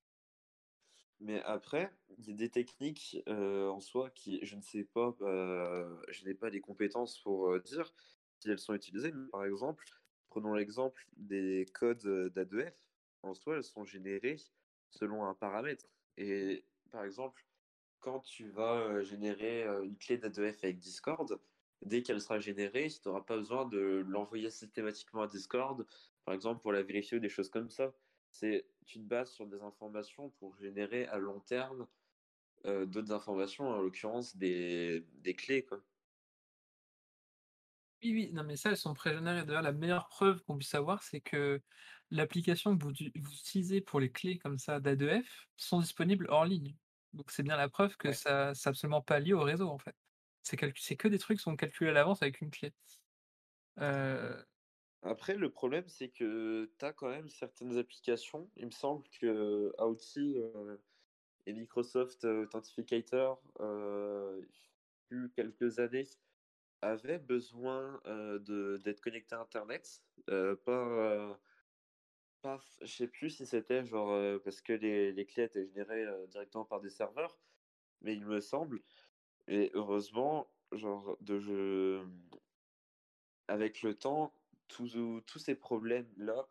Mais 1.21 1.43
après, 1.43 1.93
il 2.19 2.29
y 2.29 2.31
a 2.33 2.35
des 2.35 2.51
techniques, 2.51 3.19
en 3.27 3.81
soi 3.81 4.11
qui 4.11 4.39
je 4.45 4.55
ne 4.57 4.61
sais 4.63 4.85
pas, 4.85 5.15
heu, 5.21 6.01
je 6.09 6.25
n'ai 6.25 6.35
pas 6.35 6.49
les 6.51 6.61
compétences 6.61 7.19
pour, 7.21 7.59
dire 7.61 7.93
si 8.39 8.51
elles 8.51 8.59
sont 8.59 8.75
utilisées. 8.75 9.13
Mais 9.13 9.29
par 9.31 9.45
exemple, 9.45 9.85
prenons 10.31 10.55
l'exemple 10.55 11.07
des 11.17 11.67
codes, 11.75 12.05
heu, 12.07 12.31
d'A2F. 12.31 12.75
En 13.23 13.35
soi, 13.35 13.57
elles 13.57 13.65
sont 13.65 13.85
générées 13.85 14.37
selon 14.91 15.27
un 15.27 15.35
paramètre 15.35 15.87
et 16.17 16.65
par 16.91 17.05
exemple, 17.05 17.45
quand 18.01 18.21
tu 18.21 18.49
vas, 18.51 19.03
générer, 19.03 19.65
une 19.85 19.97
clé 19.97 20.19
d'A2F 20.19 20.65
avec 20.65 20.79
Discord, 20.79 21.39
dès 21.83 22.03
qu'elle 22.03 22.21
sera 22.21 22.39
générée, 22.39 22.89
tu 22.89 23.09
auras 23.09 23.23
pas 23.23 23.37
besoin 23.37 23.67
de 23.67 24.05
l'envoyer 24.09 24.51
systématiquement 24.51 25.23
à 25.23 25.27
Discord, 25.27 25.87
par 26.25 26.35
exemple 26.35 26.61
pour 26.63 26.73
la 26.73 26.83
vérifier 26.83 27.19
ou 27.19 27.21
des 27.21 27.29
choses 27.29 27.51
comme 27.51 27.71
ça. 27.71 27.93
C'est 28.31 28.67
tu 28.87 28.99
te 28.99 29.05
bases 29.05 29.31
sur 29.31 29.47
des 29.47 29.63
informations 29.63 30.31
pour 30.39 30.57
générer 30.57 31.07
à 31.07 31.19
long 31.19 31.41
terme, 31.41 31.87
d'autres 32.65 33.13
informations, 33.13 33.69
en 33.69 33.81
l'occurrence 33.81 34.37
des 34.37 35.05
clés. 35.37 35.67
Oui, 38.03 38.13
oui, 38.13 38.31
non, 38.33 38.45
mais 38.45 38.57
ça, 38.57 38.71
elles 38.71 38.77
sont 38.77 38.95
pré-générées. 38.95 39.45
D'ailleurs, 39.45 39.63
la 39.63 39.73
meilleure 39.73 40.09
preuve 40.09 40.43
qu'on 40.45 40.57
puisse 40.57 40.75
avoir, 40.75 41.03
c'est 41.03 41.21
que 41.21 41.61
l'application 42.11 42.77
que 42.79 42.83
vous 42.85 42.93
du 42.93 43.11
vous 43.17 43.33
utilisez 43.33 43.81
pour 43.81 43.99
les 43.99 44.13
clés 44.13 44.39
comme 44.39 44.57
ça 44.57 44.79
d'A2F 44.79 45.49
sont 45.57 45.81
disponibles 45.81 46.27
hors 46.31 46.45
ligne. 46.45 46.77
Donc 47.13 47.31
c'est 47.33 47.43
bien 47.43 47.57
la 47.57 47.69
preuve 47.69 47.97
que 47.97 48.13
Ouais. 48.13 48.13
ça 48.13 48.55
c'est 48.55 48.69
absolument 48.69 49.03
pas 49.03 49.19
lié 49.19 49.33
au 49.33 49.41
réseau, 49.43 49.69
en 49.69 49.79
fait. 49.79 49.97
C'est 50.45 50.57
calcu 50.57 50.81
c'est 50.81 50.97
que 50.97 51.09
des 51.09 51.19
trucs 51.19 51.39
qui 51.39 51.43
sont 51.43 51.57
calculés 51.57 51.91
à 51.91 51.93
l'avance 51.95 52.23
avec 52.23 52.41
une 52.41 52.51
clé. 52.51 52.73
Heu 53.77 54.45
Après, 55.03 55.37
le 55.37 55.51
problème, 55.51 55.87
c'est 55.89 56.09
que 56.09 56.73
tu 56.79 56.85
as 56.85 56.93
quand 56.93 57.09
même 57.09 57.29
certaines 57.29 57.79
applications. 57.79 58.51
Il 58.57 58.67
me 58.67 58.71
semble 58.73 59.05
que 59.21 59.73
Authy, 59.79 60.37
heu, 60.39 60.81
et 61.47 61.53
Microsoft 61.55 62.25
Authentificator, 62.25 63.43
heu, 63.61 64.49
il 65.13 65.31
quelques 65.35 65.79
années, 65.81 66.09
avaient 66.83 67.19
besoin, 67.19 68.01
de 68.07 68.79
d'être 68.85 69.01
connectés 69.01 69.35
à 69.37 69.41
internet, 69.41 70.03
heu, 70.31 70.57
pas 72.43 72.59
f 72.59 72.79
je 72.83 72.87
sais 72.87 73.09
plus 73.09 73.31
si 73.31 73.47
c'était 73.47 73.85
genre, 73.85 74.13
heu, 74.13 74.41
parce 74.45 74.63
que 74.63 74.73
les 74.73 75.13
les 75.13 75.27
clés 75.27 75.45
étaient 75.45 75.67
générées, 75.67 76.05
heu, 76.07 76.27
directement 76.29 76.65
par 76.65 76.81
des 76.81 76.91
serveurs, 76.91 77.41
mais 78.03 78.15
il 78.15 78.27
me 78.27 78.41
semble 78.41 78.83
et 79.49 79.71
heureusement, 79.75 80.55
genre 80.73 81.19
de 81.23 81.39
je 81.41 82.05
mmh 82.05 82.31
avec 83.49 83.81
le 83.83 83.95
temps, 83.99 84.35
tous 84.69 85.39
ces 85.39 85.55
problèmes-là, 85.55 86.51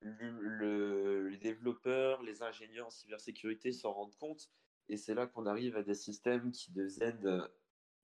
le 0.00 1.28
les 1.28 1.38
développeurs, 1.38 2.22
les 2.22 2.42
ingénieurs 2.42 2.88
en 2.88 2.90
cybersécurité 2.90 3.72
s'en 3.72 3.92
rendent 3.92 4.16
compte 4.16 4.50
et 4.88 4.96
c'est 4.96 5.14
là 5.14 5.26
qu'on 5.28 5.46
arrive 5.46 5.76
à 5.76 5.82
des 5.84 5.94
systèmes 5.94 6.50
qui 6.52 6.72
deviennent, 6.72 7.48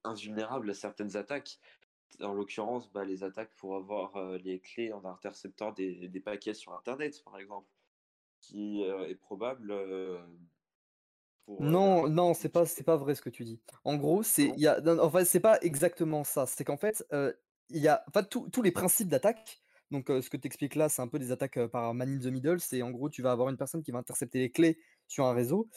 heu, 0.07 0.09
invulnérables 0.11 0.71
à 0.71 0.75
certaines 0.75 1.17
attaques. 1.17 1.59
En 2.23 2.35
l'occurrence, 2.35 2.93
bah, 2.93 3.05
les 3.05 3.25
attaques 3.25 3.55
pour 3.57 3.77
avoir, 3.77 4.17
heu, 4.19 4.37
les 4.39 4.61
clés 4.61 4.93
en 4.93 5.05
interceptant 5.07 5.73
des 5.73 6.09
des 6.09 6.21
paquets 6.21 6.55
sur 6.55 6.75
internet, 6.75 7.23
par 7.25 7.39
exemple, 7.39 7.69
qui, 8.41 8.83
heu, 8.85 9.09
est 9.11 9.17
probable, 9.17 9.73
pour, 11.45 11.69
heu, 11.69 11.81
Non, 11.81 12.09
non, 12.09 12.35
c'est 12.35 12.49
pas 12.51 12.67
c'est 12.67 12.85
pas 12.85 12.97
vrai 12.97 13.15
ce 13.17 13.23
que 13.23 13.31
tu 13.31 13.45
dis. 13.45 13.61
En 13.85 13.97
gros, 13.97 14.23
c'est 14.23 14.53
y 14.57 14.67
a 14.69 14.81
non, 14.81 14.95
non, 14.95 15.03
en 15.05 15.11
fait, 15.11 15.25
c'est 15.25 15.41
pas 15.41 15.59
exactement 15.61 16.23
ça. 16.23 16.47
C'est 16.47 16.63
qu'en 16.65 16.77
fait, 16.77 17.05
il 17.71 17.79
y 17.83 17.89
a 17.89 18.05
en 18.09 18.13
fait, 18.13 18.29
tous 18.29 18.63
les 18.63 18.71
principes 18.71 19.09
d'attaque, 19.09 19.59
donc 19.91 20.07
ce 20.09 20.31
que 20.31 20.37
tu 20.37 20.47
expliques 20.47 20.77
là, 20.77 20.89
c'est 20.89 21.03
un 21.03 21.09
peu 21.09 21.19
des 21.19 21.33
attaques, 21.33 21.59
par 21.69 21.95
man 21.95 22.09
in 22.09 22.19
the 22.21 22.27
middle. 22.33 22.61
C'est 22.61 22.83
en 22.83 22.91
gros, 22.93 23.09
tu 23.11 23.23
vas 23.23 23.33
avoir 23.33 23.49
une 23.49 23.57
personne 23.57 23.83
qui 23.83 23.91
va 23.91 23.99
intercepter 23.99 24.39
les 24.39 24.53
clés 24.53 24.79
sur 25.09 25.27
un 25.27 25.33
réseau. 25.35 25.69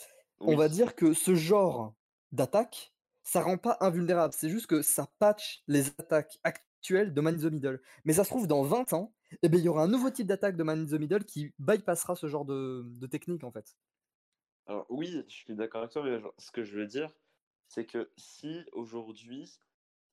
On 0.46 0.54
va 0.56 0.68
dire 0.68 0.94
que 0.94 1.14
ce 1.14 1.34
genre 1.34 1.96
d'attaque, 2.30 2.91
ça 3.22 3.42
rend 3.42 3.58
pas 3.58 3.76
invulnérable. 3.80 4.34
C'est 4.36 4.50
juste 4.50 4.66
que 4.66 4.82
ça 4.82 5.08
patch 5.18 5.62
les 5.68 5.88
attaques 5.88 6.38
actuelles 6.44 7.14
de 7.14 7.20
man 7.20 7.34
in 7.36 7.38
the 7.48 7.52
middle. 7.52 7.80
Mais 8.04 8.12
ça 8.14 8.24
se 8.24 8.30
trouve, 8.30 8.46
dans 8.46 8.62
20 8.62 8.92
ans, 8.92 9.14
et 9.42 9.48
beh, 9.48 9.58
il 9.58 9.64
y 9.64 9.68
aura 9.68 9.82
un 9.84 9.88
nouveau 9.88 10.10
type 10.10 10.26
d'attaque 10.26 10.56
de 10.56 10.62
man 10.64 10.80
in 10.82 10.86
the 10.86 11.00
middle 11.00 11.24
qui 11.24 11.54
bypassera 11.58 12.16
ce 12.16 12.26
genre 12.28 12.44
de 12.44 13.06
technique, 13.06 13.44
en 13.44 13.52
fait. 13.52 13.76
Alors 14.66 14.86
oui, 14.90 15.22
je 15.28 15.34
suis 15.34 15.54
d'accord 15.54 15.82
avec 15.82 15.92
toi, 15.92 16.02
mais 16.04 16.20
ce 16.38 16.50
que 16.50 16.62
je 16.64 16.76
veux 16.78 16.86
dire, 16.86 17.12
c'est 17.68 17.86
que 17.86 18.12
si 18.16 18.64
aujourd'hui, 18.72 19.58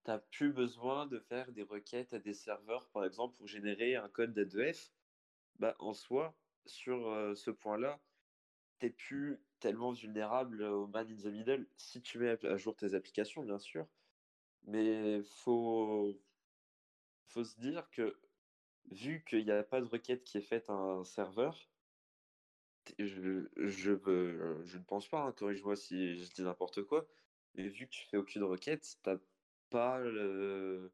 tu 0.05 0.11
as 0.11 0.19
plus 0.19 0.53
besoin 0.53 1.07
de 1.07 1.19
faire 1.19 1.51
des 1.51 1.63
requêtes 1.63 2.13
à 2.13 2.19
des 2.19 2.33
serveurs, 2.33 2.89
par 2.91 3.05
exemple, 3.05 3.35
pour 3.37 3.47
générer 3.47 3.95
un 3.95 4.09
code 4.09 4.33
d'A2F, 4.33 4.91
bah, 5.59 5.75
en 5.79 5.93
soi, 5.93 6.37
sur, 6.65 7.09
heu, 7.09 7.35
ce 7.35 7.51
point-là, 7.51 8.01
tu 8.79 8.87
es 8.87 8.89
plus 8.91 9.39
tellement 9.59 9.91
vulnérable 9.91 10.63
au 10.63 10.87
man 10.87 11.07
in 11.09 11.15
the 11.17 11.25
middle, 11.33 11.67
si 11.77 12.01
tu 12.01 12.19
mets 12.19 12.45
à 12.45 12.57
jour 12.57 12.75
tes 12.75 12.93
applications, 12.95 13.43
bien 13.43 13.59
sûr. 13.59 13.87
Mais 14.63 15.21
faut 15.23 16.19
faut 17.27 17.43
se 17.43 17.59
dire 17.59 17.89
que, 17.91 18.17
vu 18.91 19.23
qu'il 19.27 19.41
y 19.45 19.51
a 19.51 19.63
pas 19.63 19.81
de 19.81 19.85
requête 19.85 20.23
qui 20.23 20.37
est 20.37 20.41
faite 20.41 20.69
à 20.69 20.73
un 20.73 21.03
serveur 21.03 21.69
je 22.97 23.47
je 23.57 24.61
je 24.65 24.77
ne 24.77 24.83
pense 24.83 25.07
pas, 25.07 25.21
hein, 25.21 25.31
corrige-moi 25.31 25.75
si 25.75 26.15
je 26.17 26.31
dis 26.31 26.41
n'importe 26.41 26.83
quoi, 26.83 27.07
mais 27.55 27.67
vu 27.67 27.85
que 27.85 27.91
tu 27.91 28.05
fais 28.07 28.17
aucune 28.17 28.43
requête, 28.43 28.97
tu 29.03 29.09
as 29.09 29.19
pas 29.69 29.99
le 29.99 30.91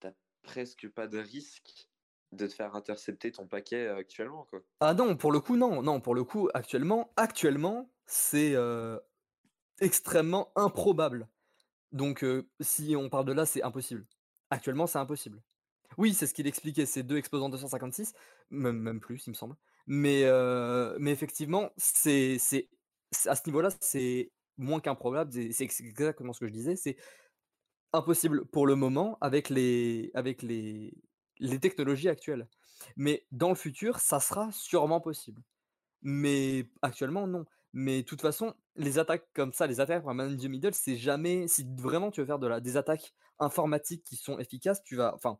tu 0.00 0.06
as 0.08 0.14
presque 0.42 0.88
pas 0.88 1.06
de 1.06 1.18
risque 1.18 1.88
de 2.32 2.46
te 2.46 2.54
faire 2.54 2.74
intercepter 2.76 3.32
ton 3.32 3.46
paquet, 3.48 3.86
heu, 3.88 3.94
actuellement, 3.96 4.44
quoi. 4.44 4.60
Ah 4.80 4.94
non, 4.94 5.16
pour 5.16 5.32
le 5.32 5.40
coup, 5.40 5.56
non. 5.56 5.82
Non, 5.82 6.00
pour 6.00 6.14
le 6.14 6.22
coup, 6.24 6.48
actuellement 6.54 7.12
actuellement, 7.16 7.90
c'est, 8.06 8.52
heu, 8.54 9.00
extrêmement 9.80 10.52
improbable. 10.56 11.28
Donc 11.92 12.24
heu, 12.24 12.50
si 12.60 12.96
on 12.96 13.10
parle 13.10 13.26
de 13.26 13.32
là, 13.32 13.46
c'est 13.46 13.62
impossible. 13.62 14.06
Actuellement, 14.50 14.86
c'est 14.88 14.98
impossible. 14.98 15.42
Oui, 15.98 16.14
c'est 16.14 16.26
ce 16.26 16.34
qu'il 16.34 16.46
expliquait, 16.46 16.86
c'est 16.86 17.02
2 17.02 17.16
exposants 17.18 17.48
256, 17.50 18.14
même 18.50 18.78
même 18.78 19.00
plus, 19.00 19.26
il 19.26 19.30
me 19.30 19.34
semble. 19.34 19.56
Mais 19.86 20.22
effectivement, 21.06 21.70
c'est 21.78 22.38
à 23.26 23.36
ce 23.36 23.42
niveau-là, 23.46 23.70
c'est 23.80 24.32
moins 24.58 24.80
qu'improbable, 24.80 25.32
c'est 25.32 25.52
c'est 25.52 25.64
ex 25.64 25.80
exactement 25.80 26.32
ce 26.32 26.40
que 26.40 26.48
je 26.48 26.52
disais, 26.52 26.76
c'est 26.76 26.96
impossible 27.92 28.46
pour 28.46 28.66
le 28.66 28.74
moment 28.76 29.18
avec 29.20 29.48
les 29.50 30.10
avec 30.14 30.42
les 30.42 30.94
les 31.40 31.60
technologies 31.60 32.08
actuelles. 32.08 32.48
Mais 32.96 33.26
dans 33.32 33.48
le 33.50 33.54
futur, 33.54 33.98
ça 34.00 34.20
sera 34.20 34.50
sûrement 34.52 35.00
possible. 35.00 35.42
Mais 36.02 36.70
actuellement, 36.82 37.26
non. 37.26 37.46
Mais 37.74 38.02
de 38.02 38.06
toute 38.06 38.22
façon, 38.22 38.54
les 38.76 38.98
attaques 38.98 39.28
comme 39.34 39.52
ça, 39.52 39.66
les 39.66 39.80
attaques 39.80 40.04
par 40.04 40.14
man 40.14 40.36
the 40.38 40.46
middle, 40.46 40.74
c'est 40.74 40.96
jamais 40.96 41.48
si 41.48 41.66
vraiment 41.78 42.10
tu 42.10 42.20
veux 42.20 42.26
faire 42.26 42.38
de 42.40 42.46
la 42.48 42.60
des 42.60 42.76
attaques 42.78 43.14
informatiques 43.40 44.04
qui 44.04 44.16
sont 44.16 44.38
efficaces, 44.38 44.82
tu 44.84 44.96
vas 44.96 45.14
enfin, 45.14 45.38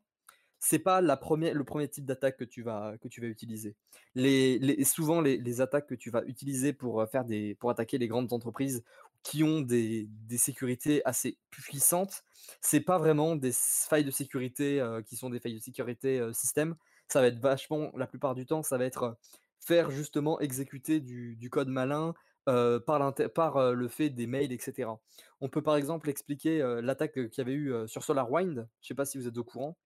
c'est 0.61 0.79
pas 0.81 1.01
la 1.03 1.17
le 1.55 1.65
1er 1.65 1.89
type 1.89 2.07
d'attaque 2.07 2.37
que 2.39 2.45
tu 2.45 2.63
vas 2.63 2.99
que 3.01 3.09
tu 3.09 3.21
vas 3.21 3.29
utiliser. 3.29 3.77
Les 4.15 4.85
souvent 4.85 5.21
les 5.23 5.39
les 5.39 5.61
attaques 5.63 5.89
que 5.89 5.95
tu 5.97 6.11
vas 6.11 6.25
utiliser 6.27 6.73
pour, 6.75 7.03
heu, 7.03 7.07
faire 7.07 7.25
des 7.25 7.55
pour 7.57 7.71
attaquer 7.71 7.99
les 7.99 8.09
grandes 8.09 8.33
entreprises 8.33 8.85
qui 9.29 9.43
ont 9.45 9.61
des 9.63 10.07
des 10.11 10.39
sécurités 10.39 11.03
assez 11.07 11.39
puissantes, 11.51 12.25
c'est 12.63 12.81
pas 12.81 12.99
vraiment 12.99 13.37
des 13.37 13.53
failles 13.55 14.05
de 14.05 14.11
sécurité, 14.11 14.81
heu, 14.81 15.03
qui 15.03 15.17
sont 15.17 15.31
des 15.31 15.41
failles 15.41 15.55
de 15.57 15.61
sécurité, 15.61 16.21
heu, 16.21 16.33
système. 16.33 16.77
Ça 17.09 17.21
va 17.21 17.29
être 17.29 17.41
vachement 17.41 17.93
la 17.97 18.07
plupart 18.07 18.35
du 18.35 18.47
temps, 18.47 18.63
ça 18.63 18.79
va 18.79 18.85
être, 18.87 19.05
heu, 19.05 19.15
faire 19.61 19.91
justement 19.91 20.41
exécuter 20.41 21.01
du 21.01 21.37
du 21.37 21.51
code 21.51 21.69
malin, 21.69 22.15
heu, 22.49 22.81
par 22.87 23.15
par, 23.35 23.73
le 23.75 23.89
fait 23.89 24.11
des 24.11 24.27
mails 24.27 24.53
et 24.53 24.59
cetera. 24.61 25.01
On 25.41 25.49
peut 25.51 25.63
par 25.63 25.77
exemple 25.77 26.09
expliquer, 26.11 26.59
l'attaque, 26.83 27.15
qu'il 27.15 27.39
y 27.39 27.41
avait 27.43 27.53
eu, 27.55 27.73
sur 27.89 28.03
SolarWinds. 28.05 28.69
Je 28.83 28.89
sais 28.89 28.95
pas 28.95 29.05
si 29.07 29.19
vous 29.19 29.29
êtes 29.29 29.39
au 29.39 29.45
courant? 29.45 29.79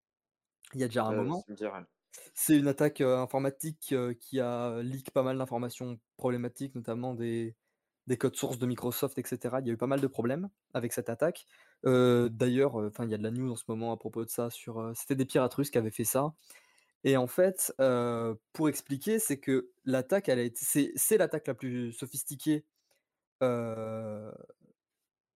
Il 0.75 0.81
y 0.81 0.85
a 0.85 0.89
déjà 0.89 1.05
un 1.05 1.15
moment. 1.15 1.49
C'est 2.35 2.59
une 2.59 2.69
attaque, 2.69 3.01
informatique, 3.03 3.95
qui 4.21 4.41
a 4.41 4.83
leak 4.83 5.11
pas 5.13 5.23
mal 5.25 5.39
d'informations 5.39 6.01
problématiques, 6.19 6.75
notamment 6.77 7.15
des 7.15 7.57
des 8.07 8.17
codes 8.17 8.37
sources 8.37 8.59
de 8.59 8.67
Microsoft 8.67 9.19
et 9.19 9.23
cetera. 9.27 9.61
Il 9.61 9.67
y 9.67 9.71
a 9.71 9.73
eu 9.75 9.77
pas 9.77 9.87
mal 9.87 10.01
de 10.01 10.07
problèmes 10.07 10.49
avec 10.75 10.93
cette 10.93 11.09
attaque. 11.09 11.47
D'ailleurs, 11.85 12.91
il 13.01 13.11
y 13.11 13.15
a 13.15 13.19
de 13.19 13.23
la 13.23 13.31
news 13.31 13.53
en 13.53 13.57
ce 13.57 13.65
moment 13.69 13.93
à 13.93 13.97
propos 13.97 14.25
de 14.25 14.31
ça 14.31 14.49
c'était 14.95 15.15
des 15.17 15.25
pirates 15.27 15.55
russes 15.55 15.71
qui 15.71 15.79
avaient 15.79 15.91
fait 15.91 16.05
ça 16.05 16.35
et 17.05 17.17
en 17.17 17.27
fait, 17.27 17.75
pour 18.53 18.69
expliquer, 18.69 19.19
c'est 19.19 19.39
que 19.41 19.71
l'attaque, 19.85 20.31
c'est 20.55 21.19
l'attaque 21.19 21.47
la 21.49 21.55
plus 21.55 21.93
sophistiquée, 21.93 22.65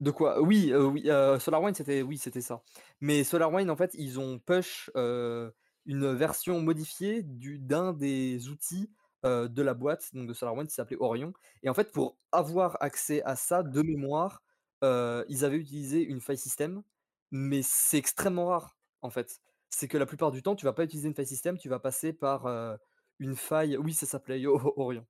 de 0.01 0.11
quoi? 0.11 0.41
Oui, 0.43 0.73
oui, 0.75 1.09
heu, 1.11 1.39
SolarWinds, 1.39 1.75
c'était 1.77 2.03
oui, 2.03 2.19
c'était 2.19 2.43
ça. 2.43 2.63
Mais 3.01 3.25
SolarWinds, 3.25 3.71
en 3.71 3.77
fait, 3.77 3.93
ils 3.95 4.21
ont 4.21 4.39
push, 4.39 4.91
une 4.95 6.13
version 6.15 6.61
modifiée 6.61 7.23
du 7.23 7.59
d'un 7.59 7.93
des 7.93 8.49
outils, 8.49 8.91
heu, 9.27 9.49
de 9.49 9.63
la 9.63 9.75
boîte, 9.75 10.15
donc 10.15 10.29
de 10.29 10.35
SolarWinds, 10.35 10.69
qui 10.69 10.75
s'appelait 10.75 10.97
Orion 11.01 11.33
et 11.63 11.69
en 11.71 11.75
fait, 11.75 11.93
pour 11.93 12.19
avoir 12.33 12.77
accès 12.83 13.23
à 13.25 13.37
ça, 13.37 13.63
de 13.63 13.83
mémoire, 13.83 14.43
heu, 14.85 15.25
ils 15.29 15.45
avaient 15.45 15.57
utilisé 15.59 16.03
une 16.03 16.21
file 16.21 16.39
system, 16.39 16.83
mais 17.31 17.61
c'est 17.63 17.99
extrêmement 17.99 18.47
rare, 18.49 18.77
en 19.03 19.11
fait. 19.11 19.41
C'est 19.71 19.89
que 19.89 19.99
la 19.99 20.07
plupart 20.07 20.31
du 20.31 20.43
temps, 20.43 20.57
tu 20.57 20.65
vas 20.67 20.73
pas 20.73 20.85
utiliser 20.85 21.09
une 21.09 21.15
file 21.15 21.27
system, 21.27 21.59
tu 21.59 21.69
vas 21.69 21.81
passer 21.81 22.13
par, 22.13 22.47
heu, 22.47 22.77
une 23.19 23.37
faille 23.37 23.77
oui, 23.79 23.95
ça 23.95 24.07
s'appelait 24.07 24.45
Orion. 24.47 25.07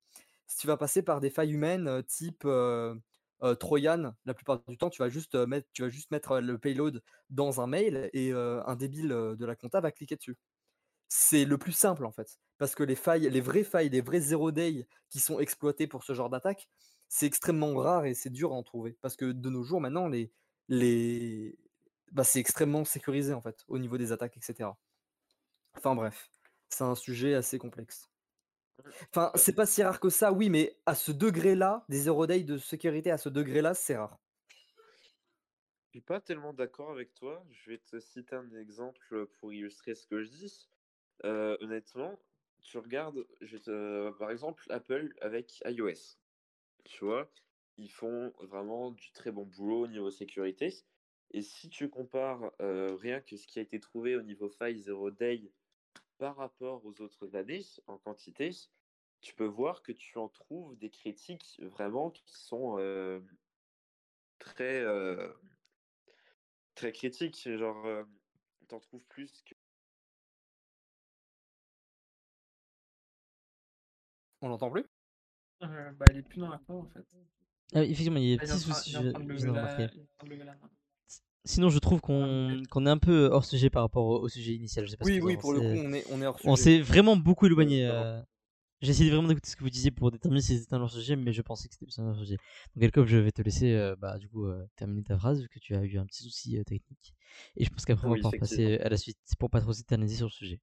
Si 0.47 0.59
tu 0.59 0.67
vas 0.69 0.77
passer 0.77 1.03
par 1.03 1.21
des 1.21 1.31
failles 1.31 1.53
humaines, 1.53 2.03
type, 2.09 2.47
Trojan, 3.61 4.15
la 4.25 4.35
plupart 4.35 4.63
du 4.67 4.79
temps, 4.79 4.89
tu 4.91 5.03
vas 5.03 5.09
juste, 5.11 5.35
mettre 5.35 5.69
tu 5.73 5.83
vas 5.83 5.89
juste 5.91 6.11
mettre, 6.11 6.41
le 6.41 6.59
payload 6.59 7.03
dans 7.31 7.61
un 7.61 7.67
mail 7.67 8.09
et 8.15 8.33
un 8.33 8.77
débile, 8.77 9.09
de 9.11 9.45
la 9.47 9.55
compta 9.57 9.81
va 9.81 9.93
cliquer 9.93 10.17
dessus. 10.17 10.37
C'est 11.09 11.45
le 11.45 11.59
plus 11.59 11.73
simple, 11.73 12.05
en 12.05 12.13
fait, 12.13 12.41
parce 12.59 12.75
que 12.75 12.83
les 12.83 12.97
failles 12.97 13.29
les 13.31 13.41
vraies 13.41 13.65
failles, 13.65 13.89
les 13.91 14.01
vrais 14.01 14.21
zero 14.21 14.51
day 14.53 14.87
qui 15.09 15.21
sont 15.21 15.39
exploités 15.41 15.87
pour 15.87 16.05
ce 16.05 16.15
genre 16.15 16.31
d'attaque, 16.31 16.69
c'est 17.09 17.27
extrêmement 17.27 17.75
rare 17.75 18.07
et 18.07 18.15
c'est 18.15 18.31
dur 18.31 18.53
à 18.53 18.57
en 18.57 18.63
trouver. 18.63 18.99
Parce 19.03 19.17
que 19.17 19.27
de 19.33 19.51
nos 19.51 19.63
jours, 19.63 19.81
maintenant, 19.81 20.09
les 20.09 20.33
les 20.69 21.59
bah, 22.13 22.25
c'est 22.25 22.41
extrêmement 22.41 22.85
sécurisé, 22.85 23.33
en 23.35 23.41
fait, 23.41 23.65
au 23.69 23.79
niveau 23.79 23.99
des 23.99 24.13
attaques 24.13 24.37
et 24.37 24.41
cetera. 24.43 24.79
Enfin 25.77 25.95
bref, 25.95 26.29
c'est 26.69 26.85
un 26.85 26.95
sujet 26.97 27.35
assez 27.35 27.59
complexe. 27.59 28.11
Enfin, 29.13 29.31
Bah 29.33 29.37
c'est 29.37 29.55
pas 29.55 29.67
si 29.67 29.83
rare 29.83 30.01
que 30.01 30.11
ça, 30.11 30.33
oui, 30.33 30.51
mais 30.51 30.81
à 30.87 30.95
ce 30.95 31.11
degré-là, 31.13 31.85
des 31.89 31.99
zero 31.99 32.27
day 32.27 32.45
de 32.45 32.59
sécurité 32.59 33.11
à 33.11 33.19
ce 33.19 33.29
degré-là, 33.29 33.75
c'est 33.75 33.97
rare. 33.97 34.19
Je 35.87 35.99
suis 35.99 36.01
pas 36.01 36.21
tellement 36.21 36.53
d'accord 36.53 36.93
avec 36.93 37.13
toi. 37.15 37.45
Je 37.51 37.71
vais 37.71 37.79
te 37.79 37.99
citer 37.99 38.37
un 38.37 38.55
exemple 38.55 39.27
pour 39.27 39.53
illustrer 39.53 39.97
ce 39.97 40.07
que 40.07 40.23
je 40.23 40.29
dis. 40.31 40.69
Heu, 41.25 41.57
honnêtement, 41.61 42.19
tu 42.63 42.79
regardes, 42.79 43.27
par 44.19 44.31
exemple, 44.31 44.65
Apple 44.71 45.15
avec 45.21 45.63
iOS. 45.67 46.19
Tu 46.85 47.05
vois? 47.05 47.31
Ils 47.77 47.91
font 47.91 48.33
vraiment 48.41 48.91
du 48.93 49.13
très 49.13 49.33
bon 49.33 49.47
boulot 49.47 49.85
au 49.85 49.89
niveau 49.89 50.11
sécurité 50.11 50.75
et 51.33 51.43
si 51.43 51.69
tu 51.71 51.91
compares, 51.91 52.53
heu, 52.61 52.95
rien 52.95 53.21
que 53.21 53.37
ce 53.37 53.47
qui 53.47 53.59
a 53.59 53.63
été 53.63 53.81
trouvé 53.81 54.17
au 54.17 54.23
niveau 54.23 54.49
faille 54.49 54.79
zero 54.79 55.11
day 55.11 55.53
par 56.19 56.37
rapport 56.37 56.85
aux 56.87 57.01
autres 57.03 57.37
années 57.37 57.63
en 57.87 57.99
quantité, 57.99 58.51
tu 59.21 59.35
peux 59.35 59.47
voir 59.47 59.83
que 59.83 59.93
tu 59.93 60.19
en 60.19 60.29
trouves 60.29 60.77
des 60.79 60.91
critiques 60.91 61.61
vraiment 61.63 62.11
qui 62.11 62.35
sont, 62.39 62.79
heu, 62.79 63.25
très, 64.39 64.83
très 66.75 66.93
critiques. 66.93 67.49
Genre, 67.57 68.07
tu 68.69 68.79
trouves 68.81 69.05
plus 69.07 69.45
On 74.47 74.49
l'entend 74.51 74.71
plus? 74.71 74.87
Heu, 75.63 75.93
bah, 75.99 76.07
il 76.11 76.19
est 76.19 76.23
plus 76.23 76.39
dans 76.41 76.49
la 76.49 76.59
call, 76.59 76.77
en 76.77 76.87
fait. 76.87 77.05
Ah 77.75 77.81
oui, 77.81 77.87
effectivement, 77.91 78.19
il 78.19 78.25
y 78.25 78.33
a 78.33 78.37
des 78.37 78.39
Ah, 78.41 78.47
petits 78.47 78.59
soucis, 78.61 78.93
sinon, 81.45 81.69
je 81.71 81.79
trouve 81.79 82.01
Ah, 82.19 82.27
qu'on 82.71 82.87
est 82.87 82.91
un 82.91 82.99
peu 82.99 83.27
hors 83.33 83.45
sujet 83.45 83.71
par 83.71 83.83
rapport 83.83 84.05
au 84.07 84.21
au 84.23 84.29
sujet 84.29 84.55
initial. 84.55 84.87
Je 84.87 84.91
sais 84.91 84.97
pas 84.97 85.05
ce 85.05 85.13
que 85.13 85.17
Oui, 85.17 85.21
oui, 85.23 85.37
pour 85.37 85.53
le 85.53 85.63
coup, 85.63 85.77
on 85.77 85.93
est 85.93 86.05
on 86.09 86.21
est 86.23 86.27
hors 86.27 86.39
On 86.45 86.57
sujet. 86.57 86.57
s'est 86.57 86.81
vraiment 86.81 87.17
beaucoup 87.17 87.47
éloigné, 87.47 87.85
non. 87.87 88.07
heu, 88.07 88.23
j'ai 88.83 88.93
essayé 88.93 89.11
vraiment 89.11 89.29
d'écouter 89.29 89.51
ce 89.51 89.57
que 89.57 89.65
vous 89.65 89.71
disiez 89.71 89.91
pour 89.93 90.11
déterminer 90.13 90.43
si 90.43 90.59
c'était 90.59 90.75
un 90.75 90.83
hors 90.83 90.91
sujet, 90.93 91.17
mais 91.17 91.33
je 91.33 91.43
pensais 91.43 91.69
que 91.69 91.75
c'était 91.75 91.87
plus 91.87 91.99
un 92.01 92.09
hors 92.11 92.19
sujet. 92.19 92.39
Donc 92.77 92.85
Elkov, 92.85 93.07
je 93.09 93.19
vais 93.19 93.33
te 93.33 93.43
laisser, 93.43 93.73
heu, 93.75 93.97
bah, 93.97 94.19
du 94.19 94.29
coup, 94.29 94.47
terminer 94.77 95.05
ta 95.05 95.19
phrase 95.19 95.43
vu 95.43 95.49
que 95.51 95.61
tu 95.61 95.75
as 95.77 95.85
eu 95.85 95.99
un 95.99 96.07
petit 96.07 96.25
souci, 96.25 96.59
technique 96.67 97.15
et 97.57 97.65
je 97.67 97.71
pense 97.71 97.85
qu'après 97.87 98.07
on 98.07 98.11
va 98.11 98.17
pouvoir 98.19 98.37
passer 98.37 98.79
à 98.81 98.89
la 98.91 98.99
suite 98.99 99.19
pour 99.39 99.51
pas 99.51 99.61
trop 99.63 99.73
s'éterniser 99.75 100.17
sur 100.17 100.27
le 100.29 100.33
sujet. 100.33 100.61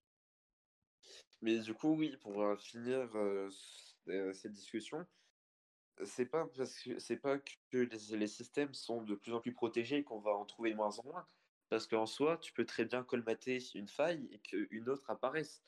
Mais 1.44 1.60
du 1.60 1.76
coup, 1.76 1.96
oui, 1.96 2.18
pour, 2.18 2.42
heu, 2.44 2.58
finir, 2.58 3.16
heu, 3.18 3.50
c 3.52 3.96
heu, 4.10 4.34
cette 4.34 4.54
discussion, 4.54 5.08
c'est 6.04 6.26
pas 6.28 6.48
parce 6.48 6.80
que 6.82 7.00
c'est 7.00 7.18
pas 7.20 7.40
que 7.40 7.78
les 7.78 8.18
les 8.18 8.28
systèmes 8.28 8.74
sont 8.74 9.04
de 9.04 9.16
plus 9.16 9.34
en 9.34 9.42
plus 9.42 9.54
protégés 9.54 10.04
qu'on 10.04 10.20
va 10.20 10.32
en 10.32 10.46
trouver 10.46 10.72
de 10.72 10.76
moins 10.78 10.98
en 11.00 11.04
moins. 11.06 11.28
Parce 11.70 11.88
qu'en 11.88 12.06
soi, 12.08 12.38
tu 12.38 12.54
peux 12.54 12.66
très 12.66 12.86
bien 12.86 13.04
colmater 13.04 13.60
une 13.76 13.88
faille 13.90 14.28
et 14.32 14.40
qu'une 14.42 14.90
autre 14.90 15.10
apparaisse. 15.12 15.66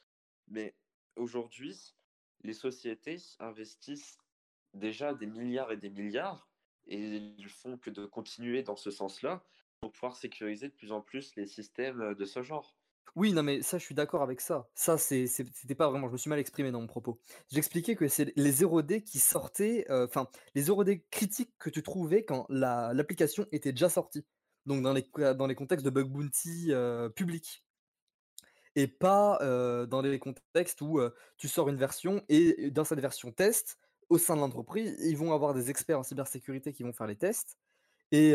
Mais 0.48 0.78
aujourd'hui, 1.18 1.96
les 2.42 2.54
sociétés 2.54 3.18
investissent 3.40 4.18
déjà 4.74 5.14
des 5.16 5.28
milliards 5.28 5.72
et 5.72 5.78
des 5.78 5.90
milliards 5.92 6.52
et 6.88 7.00
ils 7.18 7.50
font 7.50 7.78
que 7.80 7.90
de 7.92 8.06
continuer 8.08 8.64
dans 8.64 8.76
ce 8.78 8.92
sens-là 8.92 9.44
pour 9.82 9.92
pouvoir 9.94 10.16
sécuriser 10.18 10.70
de 10.70 10.74
plus 10.76 10.92
en 10.94 11.02
plus 11.02 11.36
les 11.36 11.48
systèmes, 11.48 12.14
de 12.16 12.26
ce 12.26 12.44
genre. 12.44 12.78
Oui, 13.16 13.32
non, 13.32 13.44
mais 13.44 13.62
ça, 13.62 13.78
je 13.78 13.84
suis 13.86 13.96
d'accord 13.96 14.22
avec 14.24 14.42
ça. 14.42 14.70
Ça, 14.76 14.98
c'était 14.98 15.76
pas 15.76 15.90
vraiment 15.90 16.08
je 16.08 16.14
me 16.14 16.18
suis 16.18 16.30
mal 16.30 16.40
exprimé 16.40 16.72
dans 16.72 16.82
mon 16.82 16.88
propos. 16.88 17.20
J'expliquais 17.50 17.96
que 17.96 18.08
c'est 18.10 18.34
les 18.36 18.52
0 18.52 18.82
D 18.82 19.04
qui 19.04 19.20
sortaient, 19.20 19.86
heu, 19.90 20.04
enfin, 20.06 20.28
les 20.54 20.62
0 20.64 20.84
D 20.84 21.06
critiques 21.12 21.54
que 21.58 21.70
tu 21.70 21.82
trouvais 21.84 22.26
quand 22.26 22.46
la 22.50 22.94
l'application 22.94 23.46
était 23.54 23.72
déjà 23.72 23.90
sortie. 23.90 24.26
Donc 24.66 24.82
dans 24.84 24.92
les 24.94 25.56
contextes 25.56 25.86
de 25.86 25.90
bug 25.92 26.08
bounty, 26.12 26.72
heu, 26.72 27.10
publics 27.16 27.62
et 28.76 28.88
pas, 28.88 29.40
heu, 29.42 29.88
dans 29.88 30.02
les 30.02 30.20
contextes 30.20 30.82
où, 30.82 31.00
tu 31.38 31.48
sors 31.48 31.70
une 31.70 31.78
version 31.78 32.22
et 32.30 32.72
dans 32.72 32.84
cette 32.84 33.00
version 33.00 33.32
test, 33.32 33.78
au 34.10 34.18
sein 34.18 34.36
de 34.36 34.42
l'entreprise, 34.42 34.96
ils 35.04 35.18
vont 35.18 35.34
avoir 35.34 35.54
des 35.54 35.70
experts 35.70 36.00
en 36.00 36.04
cybersécurité 36.04 36.74
qui 36.74 36.84
vont 36.84 36.94
faire 36.94 37.08
les 37.08 37.16
tests 37.16 37.58
et 38.12 38.34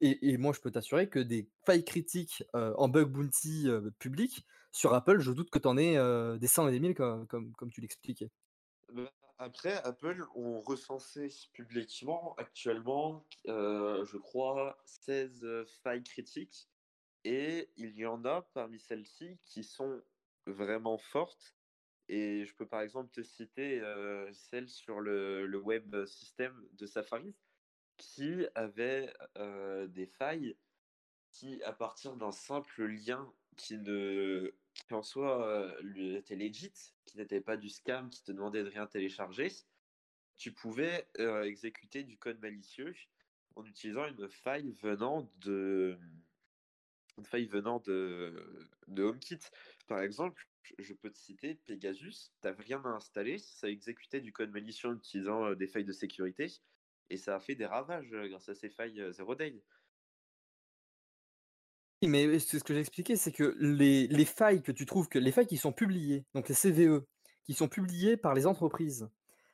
et 0.00 0.32
et 0.32 0.36
moi, 0.38 0.52
je 0.52 0.60
peux 0.60 0.70
t'assurer 0.70 1.08
que 1.08 1.18
des 1.18 1.50
failles 1.66 1.84
critiques, 1.84 2.44
en 2.54 2.88
bug 2.88 3.08
bounty, 3.12 3.68
heu, 3.68 3.92
public, 3.98 4.46
sur 4.72 4.94
Apple, 4.94 5.20
je 5.20 5.32
doute 5.32 5.50
que 5.50 5.58
tu 5.58 5.68
en 5.68 5.76
aies, 5.78 5.96
des 6.38 6.46
cents 6.46 6.68
et 6.68 6.72
des 6.72 6.80
mille 6.80 6.94
co 6.94 7.26
comme 7.26 7.52
comme 7.54 7.70
tu 7.70 7.80
l'expliquais. 7.80 8.30
Bah, 8.92 9.12
après, 9.38 9.74
Apple 9.84 10.24
ont 10.34 10.60
recensé 10.60 11.28
publiquement 11.52 12.34
actuellement, 12.36 13.26
je 13.46 14.16
crois 14.18 14.80
16, 14.84 15.44
heu, 15.44 15.64
failles 15.64 16.02
critiques 16.04 16.68
et 17.24 17.70
il 17.76 17.96
y 17.98 18.06
en 18.06 18.24
a 18.24 18.42
parmi 18.54 18.80
celles-ci 18.80 19.40
qui 19.44 19.64
sont 19.64 20.02
vraiment 20.46 20.98
fortes 20.98 21.56
et 22.08 22.46
je 22.46 22.54
peux 22.56 22.68
par 22.68 22.82
exemple 22.82 23.10
te 23.12 23.22
citer, 23.22 23.82
celle 24.34 24.68
sur 24.70 25.00
le 25.00 25.46
le 25.46 25.58
web 25.60 26.04
system 26.06 26.68
de 26.72 26.86
Safari 26.86 27.36
qui 28.02 28.46
avait, 28.54 29.12
des 29.88 30.06
failles 30.06 30.56
qui, 31.30 31.62
à 31.62 31.72
partir 31.72 32.16
d'un 32.16 32.32
simple 32.32 32.84
lien 32.84 33.32
qui 33.56 33.78
ne 33.78 34.52
qui 34.74 34.94
en 34.94 35.02
soi, 35.02 35.76
était 35.94 36.34
legit, 36.34 36.72
qui 37.04 37.16
n'était 37.16 37.40
pas 37.40 37.56
du 37.56 37.68
scam, 37.68 38.10
qui 38.10 38.22
te 38.24 38.32
demandait 38.32 38.64
de 38.64 38.68
rien 38.68 38.86
télécharger, 38.86 39.48
tu 40.36 40.52
pouvais, 40.52 41.08
exécuter 41.44 42.02
du 42.02 42.18
code 42.18 42.40
malicieux 42.40 42.94
en 43.54 43.64
utilisant 43.64 44.06
une 44.06 44.28
faille 44.28 44.72
venant 44.82 45.30
de 45.36 45.98
une 47.18 47.24
faille 47.24 47.46
venant 47.46 47.78
de 47.80 48.68
de 48.88 49.02
HomeKit. 49.04 49.38
Par 49.86 50.00
exemple, 50.00 50.48
je 50.78 50.94
peux 50.94 51.10
te 51.10 51.18
citer 51.18 51.54
Pegasus, 51.54 52.32
tu 52.40 52.48
avais 52.48 52.62
rien 52.62 52.82
à 52.84 52.88
installer, 52.88 53.38
ça 53.38 53.68
exécutait 53.68 54.20
du 54.20 54.32
code 54.32 54.50
malicieux 54.50 54.88
en 54.88 54.96
utilisant, 54.96 55.52
des 55.54 55.66
failles 55.68 55.84
de 55.84 55.92
sécurité 55.92 56.50
et 57.10 57.16
ça 57.16 57.36
a 57.36 57.40
fait 57.40 57.54
des 57.54 57.66
ravages, 57.66 58.10
grâce 58.10 58.48
à 58.48 58.54
ces 58.54 58.70
failles, 58.70 59.02
zero 59.12 59.34
day. 59.34 59.62
Oui, 62.02 62.08
mais 62.08 62.38
c'est 62.40 62.58
ce 62.58 62.64
que 62.64 62.74
j'ai 62.74 62.80
expliqué, 62.80 63.16
c'est 63.16 63.30
que 63.32 63.56
les 63.60 64.08
les 64.08 64.24
failles 64.24 64.62
que 64.62 64.72
tu 64.72 64.86
trouves 64.86 65.08
que 65.08 65.20
les 65.20 65.30
failles 65.30 65.46
qui 65.46 65.56
sont 65.56 65.72
publiées, 65.72 66.24
donc 66.34 66.48
les 66.48 66.54
CVE, 66.54 67.04
qui 67.44 67.54
sont 67.54 67.68
publiées 67.68 68.16
par 68.16 68.34
les 68.34 68.46
entreprises, 68.46 69.08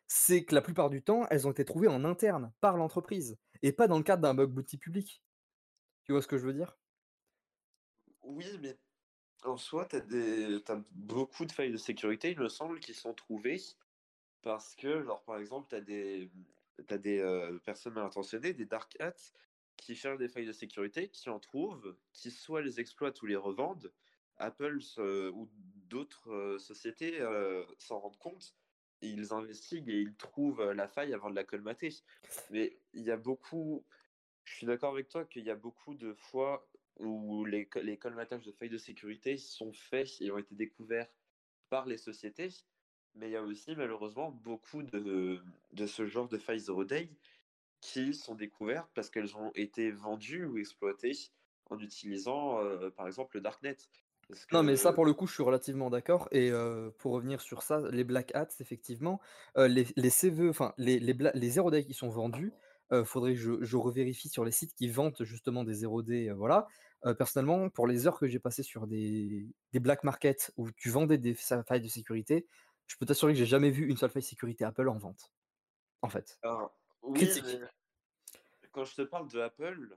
c'est 0.06 0.44
que 0.44 0.54
la 0.54 0.62
plupart 0.62 0.88
du 0.88 1.02
temps, 1.02 1.26
elles 1.30 1.46
ont 1.46 1.50
été 1.50 1.64
trouvées 1.64 1.88
en 1.88 2.04
interne, 2.04 2.52
par 2.60 2.76
l'entreprise 2.78 3.36
et 3.62 3.72
pas 3.72 3.86
dans 3.86 3.98
le 3.98 4.04
cadre 4.04 4.22
d'un 4.22 4.34
bug 4.34 4.50
bounty 4.50 4.78
public. 4.78 5.22
Tu 6.04 6.12
vois 6.12 6.22
ce 6.22 6.26
que 6.26 6.38
je 6.38 6.46
veux 6.46 6.54
dire? 6.54 6.78
Oui, 8.22 8.46
mais 8.62 8.78
en 9.44 9.56
soi, 9.56 9.86
tu 9.86 9.96
as 9.96 10.00
des 10.00 10.62
tu 10.64 10.72
beaucoup 10.92 11.44
de 11.44 11.52
failles 11.52 11.72
de 11.72 11.76
sécurité, 11.76 12.30
il 12.30 12.38
me 12.40 12.48
semble, 12.48 12.80
qui 12.80 12.94
sont 12.94 13.14
trouvées 13.14 13.60
parce 14.42 14.74
que, 14.74 15.02
genre, 15.02 15.22
par 15.24 15.38
exemple, 15.38 15.68
tu 15.68 15.76
as 15.76 15.80
des 15.80 16.30
tu 16.86 16.98
des, 16.98 17.18
heu, 17.18 17.60
personnes 17.64 17.94
mal 17.94 18.06
intentionnées, 18.06 18.52
des 18.52 18.66
dark 18.66 18.96
hats, 19.00 19.32
qui 19.76 19.94
cherchent 19.94 20.18
des 20.18 20.28
failles 20.28 20.46
de 20.46 20.52
sécurité, 20.52 21.08
qui 21.08 21.30
en 21.30 21.38
trouvent, 21.38 21.96
qui 22.12 22.30
soit 22.30 22.62
les 22.62 22.80
exploitent 22.80 23.20
ou 23.22 23.26
les 23.26 23.36
revendent. 23.36 23.92
Apple 24.36 24.78
ou 25.34 25.48
d'autres 25.88 26.30
euh, 26.30 26.58
sociétés 26.58 27.20
euh, 27.20 27.64
s'en 27.78 27.98
rendent 27.98 28.18
compte, 28.18 28.54
ils 29.00 29.32
investiguent 29.32 29.88
et 29.88 30.00
ils 30.00 30.14
trouvent 30.14 30.60
euh, 30.60 30.74
la 30.74 30.88
faille 30.88 31.14
avant 31.14 31.30
de 31.30 31.34
la 31.34 31.44
colmater. 31.44 31.94
Mais 32.50 32.78
il 32.92 33.02
y 33.02 33.10
a 33.10 33.16
beaucoup, 33.16 33.84
je 34.44 34.54
suis 34.54 34.66
d'accord 34.66 34.92
avec 34.92 35.08
toi 35.08 35.24
qu'il 35.24 35.44
y 35.44 35.50
a 35.50 35.56
beaucoup 35.56 35.94
de 35.94 36.14
fois 36.14 36.68
où 36.96 37.44
les, 37.44 37.68
les 37.82 37.96
colmatages 37.96 38.44
de 38.44 38.52
failles 38.52 38.68
de 38.68 38.78
sécurité 38.78 39.38
sont 39.38 39.72
faits 39.72 40.20
et 40.20 40.30
ont 40.30 40.38
été 40.38 40.54
découverts 40.54 41.08
par 41.68 41.86
les 41.86 41.98
sociétés, 41.98 42.50
mais 43.18 43.28
il 43.28 43.32
y 43.32 43.36
a 43.36 43.42
aussi 43.42 43.74
malheureusement 43.76 44.30
beaucoup 44.30 44.82
de, 44.82 45.40
de 45.72 45.86
ce 45.86 46.06
genre 46.06 46.28
de 46.28 46.38
failles 46.38 46.60
zero 46.60 46.84
day 46.84 47.10
qui 47.80 48.14
sont 48.14 48.34
découvertes 48.34 48.90
parce 48.94 49.10
qu'elles 49.10 49.36
ont 49.36 49.52
été 49.54 49.90
vendues 49.90 50.44
ou 50.46 50.58
exploitées 50.58 51.16
en 51.70 51.78
utilisant 51.78 52.60
euh, 52.60 52.90
par 52.90 53.06
exemple 53.06 53.36
le 53.36 53.42
darknet. 53.42 53.76
Non, 54.52 54.62
mais 54.62 54.76
ça, 54.76 54.92
pour 54.92 55.04
le 55.06 55.14
coup, 55.14 55.26
je 55.26 55.34
suis 55.34 55.42
relativement 55.42 55.90
d'accord. 55.90 56.28
Et 56.32 56.50
euh, 56.50 56.90
pour 56.98 57.12
revenir 57.12 57.40
sur 57.40 57.62
ça, 57.62 57.82
les 57.90 58.04
black 58.04 58.34
hats, 58.34 58.48
effectivement, 58.60 59.20
euh, 59.56 59.68
les, 59.68 59.86
les 59.96 60.10
CVE, 60.10 60.50
enfin, 60.50 60.74
les, 60.76 60.98
les, 60.98 61.14
les 61.34 61.50
0D 61.50 61.84
qui 61.84 61.94
sont 61.94 62.08
vendus, 62.08 62.52
euh, 62.92 63.04
faudrait 63.04 63.34
que 63.34 63.40
je, 63.40 63.52
je 63.62 63.76
revérifie 63.76 64.28
sur 64.28 64.44
les 64.44 64.52
sites 64.52 64.74
qui 64.74 64.88
vantent 64.88 65.24
justement 65.24 65.64
des 65.64 65.84
0D. 65.84 66.28
euh, 66.28 66.34
voilà. 66.34 66.66
Personnellement, 67.16 67.68
pour 67.70 67.86
les 67.86 68.08
heures 68.08 68.18
que 68.18 68.26
j'ai 68.26 68.40
passées 68.40 68.64
sur 68.64 68.88
des, 68.88 69.46
des 69.72 69.78
black 69.78 70.02
markets 70.02 70.52
où 70.56 70.72
tu 70.72 70.90
vendais 70.90 71.16
des 71.16 71.32
fa- 71.32 71.62
failles 71.62 71.80
de 71.80 71.86
sécurité, 71.86 72.48
je 72.88 72.96
peux 72.96 73.06
t'assurer 73.06 73.32
que 73.34 73.38
j'ai 73.38 73.46
jamais 73.46 73.70
vu 73.70 73.88
une 73.88 73.96
seule 73.96 74.10
faille 74.10 74.22
sécurité 74.22 74.64
Apple 74.64 74.88
en 74.88 74.98
vente. 74.98 75.32
En 76.02 76.08
fait. 76.08 76.38
Alors, 76.42 76.74
oui, 77.02 77.28
mais 78.62 78.68
quand 78.72 78.84
je 78.84 78.96
te 78.96 79.02
parle 79.02 79.30
de 79.30 79.40
Apple, 79.40 79.96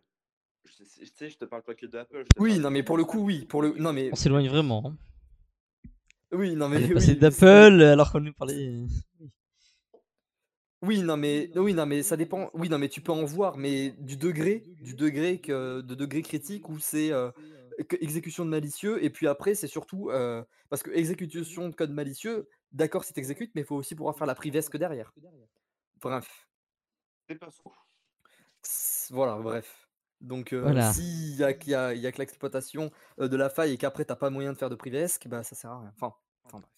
je 0.65 0.71
sais, 0.83 0.83
tu 0.83 1.05
sais, 1.07 1.29
je 1.29 1.37
te 1.37 1.45
parle 1.45 1.63
pas 1.63 1.73
que 1.73 1.85
de 1.87 1.97
Apple. 1.97 2.25
Oui, 2.37 2.59
non, 2.59 2.69
mais 2.69 2.83
pour 2.83 2.97
le 2.97 3.05
coup, 3.05 3.19
oui. 3.23 3.45
Pour 3.45 3.61
le... 3.61 3.73
Non, 3.77 3.93
mais... 3.93 4.09
On 4.11 4.15
s'éloigne 4.15 4.47
vraiment. 4.47 4.83
hein. 4.85 4.97
Oui, 6.31 6.55
non, 6.55 6.67
On 6.67 6.69
mais... 6.69 6.93
oui, 6.93 7.01
c'est- 7.01 7.15
d'Apple 7.15 7.81
alors 7.81 8.11
qu'on 8.11 8.19
nous 8.19 8.33
parlait. 8.33 8.83
Oui, 10.83 11.03
non, 11.03 11.17
mais 11.17 11.51
oui, 11.55 11.73
non, 11.75 11.85
mais 11.85 12.01
ça 12.01 12.17
dépend. 12.17 12.49
Oui, 12.55 12.67
non, 12.67 12.79
mais 12.79 12.89
tu 12.89 13.01
peux 13.01 13.11
en 13.11 13.23
voir, 13.23 13.57
mais 13.57 13.91
du 13.99 14.17
degré, 14.17 14.65
du 14.79 14.95
degré 14.95 15.39
que 15.39 15.81
de 15.81 15.93
degré 15.93 16.23
critique 16.23 16.69
où 16.69 16.79
c'est 16.79 17.11
euh, 17.11 17.29
exécution 17.99 18.45
de 18.45 18.49
malicieux, 18.49 19.03
et 19.03 19.11
puis 19.11 19.27
après 19.27 19.53
c'est 19.53 19.67
surtout 19.67 20.09
euh, 20.09 20.43
parce 20.69 20.81
que 20.81 20.89
exécution 20.91 21.69
de 21.69 21.75
code 21.75 21.91
malicieux, 21.91 22.47
d'accord, 22.71 23.03
si 23.03 23.13
t'exécutes, 23.13 23.51
mais 23.55 23.61
il 23.61 23.65
faut 23.67 23.75
aussi 23.75 23.95
pouvoir 23.95 24.15
faire 24.17 24.27
la 24.27 24.35
privesque 24.35 24.77
derrière. 24.77 25.13
Bref, 26.01 26.47
C'est 27.29 27.35
pas 27.35 27.51
faux. 27.51 27.73
Voilà, 29.11 29.37
bref. 29.37 29.87
Donc 30.19 30.53
euh, 30.53 30.61
Voilà. 30.61 30.93
s'il 30.93 31.35
y 31.35 31.43
a, 31.43 31.53
qu'il 31.53 31.71
y 31.71 31.99
y 31.99 32.07
a 32.07 32.11
que 32.11 32.17
l'exploitation 32.19 32.91
euh, 33.19 33.27
de 33.27 33.35
la 33.35 33.49
faille 33.49 33.73
et 33.73 33.77
qu'après 33.77 34.05
t'as 34.05 34.15
pas 34.15 34.29
moyen 34.29 34.53
de 34.53 34.57
faire 34.57 34.69
de 34.69 34.75
privesque, 34.75 35.27
bah 35.27 35.43
ça 35.43 35.55
sert 35.55 35.71
à 35.71 35.79
rien. 35.81 35.91
Enfin, 35.95 36.13
enfin 36.45 36.59
bref. 36.59 36.69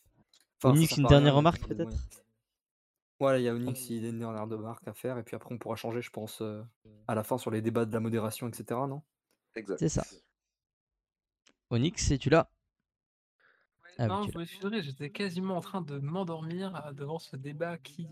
Enfin, 0.60 0.70
Onyx, 0.70 0.98
une 0.98 1.06
rien, 1.08 1.10
dernière 1.10 1.36
remarque 1.36 1.68
des 1.68 1.76
peut-être? 1.76 1.92
Voilà, 3.20 3.40
il 3.40 3.44
y 3.44 3.50
a 3.50 3.54
Onyx, 3.54 3.90
il 3.90 4.06
a 4.06 4.10
une 4.10 4.20
dernière 4.20 4.48
remarque 4.48 4.88
à 4.88 4.94
faire, 4.94 5.18
et 5.18 5.24
puis 5.24 5.36
après 5.36 5.54
on 5.54 5.58
pourra 5.58 5.76
changer, 5.76 6.02
je 6.02 6.10
pense, 6.10 6.42
euh, 6.42 6.64
à 7.08 7.16
la 7.16 7.24
fin 7.24 7.38
sur 7.38 7.52
les 7.52 7.62
débats 7.62 7.86
de 7.86 7.94
la 7.94 8.00
modération, 8.00 8.48
etc. 8.48 8.80
Non? 8.88 9.02
Exact. 9.56 9.78
C'est 9.80 9.90
ça. 9.90 10.04
Onyx, 11.70 12.12
es-tu 12.12 12.30
là? 12.30 12.50
Ah 13.98 14.04
oui, 14.04 14.08
non, 14.08 14.26
tu 14.26 14.32
vous 14.32 14.40
m'excuserez, 14.40 14.82
j'étais 14.82 15.10
quasiment 15.10 15.58
en 15.58 15.62
train 15.62 15.82
de 15.82 16.00
m'endormir 16.00 16.76
euh, 16.86 16.94
devant 16.94 17.20
ce 17.20 17.36
débat 17.36 17.78
qui. 17.78 18.08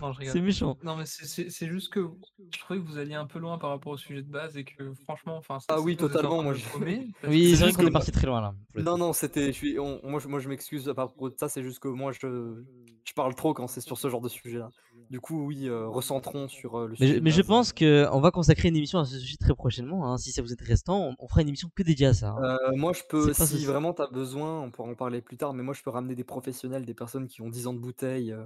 Non, 0.00 0.12
je 0.12 0.24
C'est 0.24 0.40
méchant. 0.40 0.76
Non, 0.82 0.96
mais 0.96 1.06
c'est- 1.06 1.26
c'est 1.26 1.50
c'est 1.50 1.66
juste 1.68 1.92
que 1.92 2.08
je 2.52 2.58
trouvais 2.58 2.80
que 2.80 2.84
vous 2.84 2.98
alliez 2.98 3.14
un 3.14 3.26
peu 3.26 3.38
loin 3.38 3.58
par 3.58 3.70
rapport 3.70 3.92
au 3.92 3.96
sujet 3.96 4.22
de 4.22 4.30
base 4.30 4.56
et 4.56 4.64
que 4.64 4.92
franchement, 5.04 5.36
enfin, 5.36 5.58
Ah 5.68 5.80
oui, 5.80 5.96
totalement, 5.96 6.42
moi, 6.42 6.54
je- 6.54 6.64
Oui, 6.78 7.12
c'est 7.22 7.56
c'est 7.56 7.62
vrai 7.64 7.72
qu'on 7.72 7.86
est 7.86 7.90
parti 7.90 8.12
très 8.12 8.26
loin 8.26 8.40
là. 8.40 8.54
Non, 8.76 8.96
non, 8.98 9.12
c'était. 9.12 9.46
Je 9.46 9.52
suis, 9.52 9.78
on- 9.78 10.00
moi, 10.04 10.20
je, 10.20 10.28
moi, 10.28 10.38
je 10.40 10.48
m'excuse 10.48 10.88
à 10.88 10.94
propos 10.94 11.30
de 11.30 11.36
ça, 11.38 11.48
c'est 11.48 11.62
juste 11.62 11.78
que 11.80 11.88
moi, 11.88 12.12
je, 12.12 12.62
je 13.04 13.12
parle 13.14 13.34
trop 13.34 13.54
quand 13.54 13.66
c'est 13.66 13.80
sur 13.80 13.98
ce 13.98 14.08
genre 14.08 14.20
de 14.20 14.28
sujet-là. 14.28 14.70
Du 15.10 15.20
coup, 15.20 15.46
oui, 15.46 15.68
euh, 15.68 15.86
recentrons 15.88 16.48
sur 16.48 16.76
euh, 16.76 16.86
le 16.86 16.90
Mais, 16.92 16.96
sujet. 16.98 17.14
je, 17.14 17.20
mais 17.20 17.30
je 17.30 17.40
pense 17.40 17.72
qu'on 17.72 18.20
va 18.20 18.30
consacrer 18.30 18.68
une 18.68 18.76
émission 18.76 18.98
à 18.98 19.04
ce 19.06 19.18
sujet 19.18 19.36
très 19.38 19.54
prochainement. 19.54 20.12
hein. 20.12 20.18
Si 20.18 20.32
ça 20.32 20.42
vous 20.42 20.52
intéresse 20.52 20.84
tant, 20.84 20.98
on, 21.08 21.14
on 21.18 21.28
fera 21.28 21.40
une 21.42 21.48
émission 21.48 21.70
que 21.74 21.82
dédiée 21.82 22.06
à 22.08 22.14
ça. 22.14 22.30
hein. 22.38 22.58
Euh, 22.70 22.76
moi, 22.76 22.92
je 22.92 23.02
peux, 23.08 23.32
si 23.32 23.64
vraiment 23.64 23.94
tu 23.94 24.02
as 24.02 24.06
besoin, 24.08 24.60
on 24.60 24.70
pourra 24.70 24.90
en 24.90 24.94
parler 24.94 25.22
plus 25.22 25.38
tard, 25.38 25.54
mais 25.54 25.62
moi, 25.62 25.72
je 25.72 25.82
peux 25.82 25.90
ramener 25.90 26.14
des 26.14 26.24
professionnels, 26.24 26.84
des 26.84 26.94
personnes 26.94 27.26
qui 27.26 27.40
ont 27.40 27.48
10 27.48 27.66
ans 27.66 27.72
de 27.72 27.78
bouteille 27.78 28.32
euh, 28.32 28.44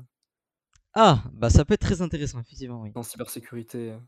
Ah, 0.95 1.23
bah 1.33 1.49
ça 1.51 1.65
peut 1.65 1.75
être 1.75 1.81
très 1.81 2.03
intéressant, 2.03 2.41
effectivement, 2.41 2.83
oui. 2.83 2.91
en 2.95 3.03
cybersécurité. 3.03 3.93
euh. 3.93 3.99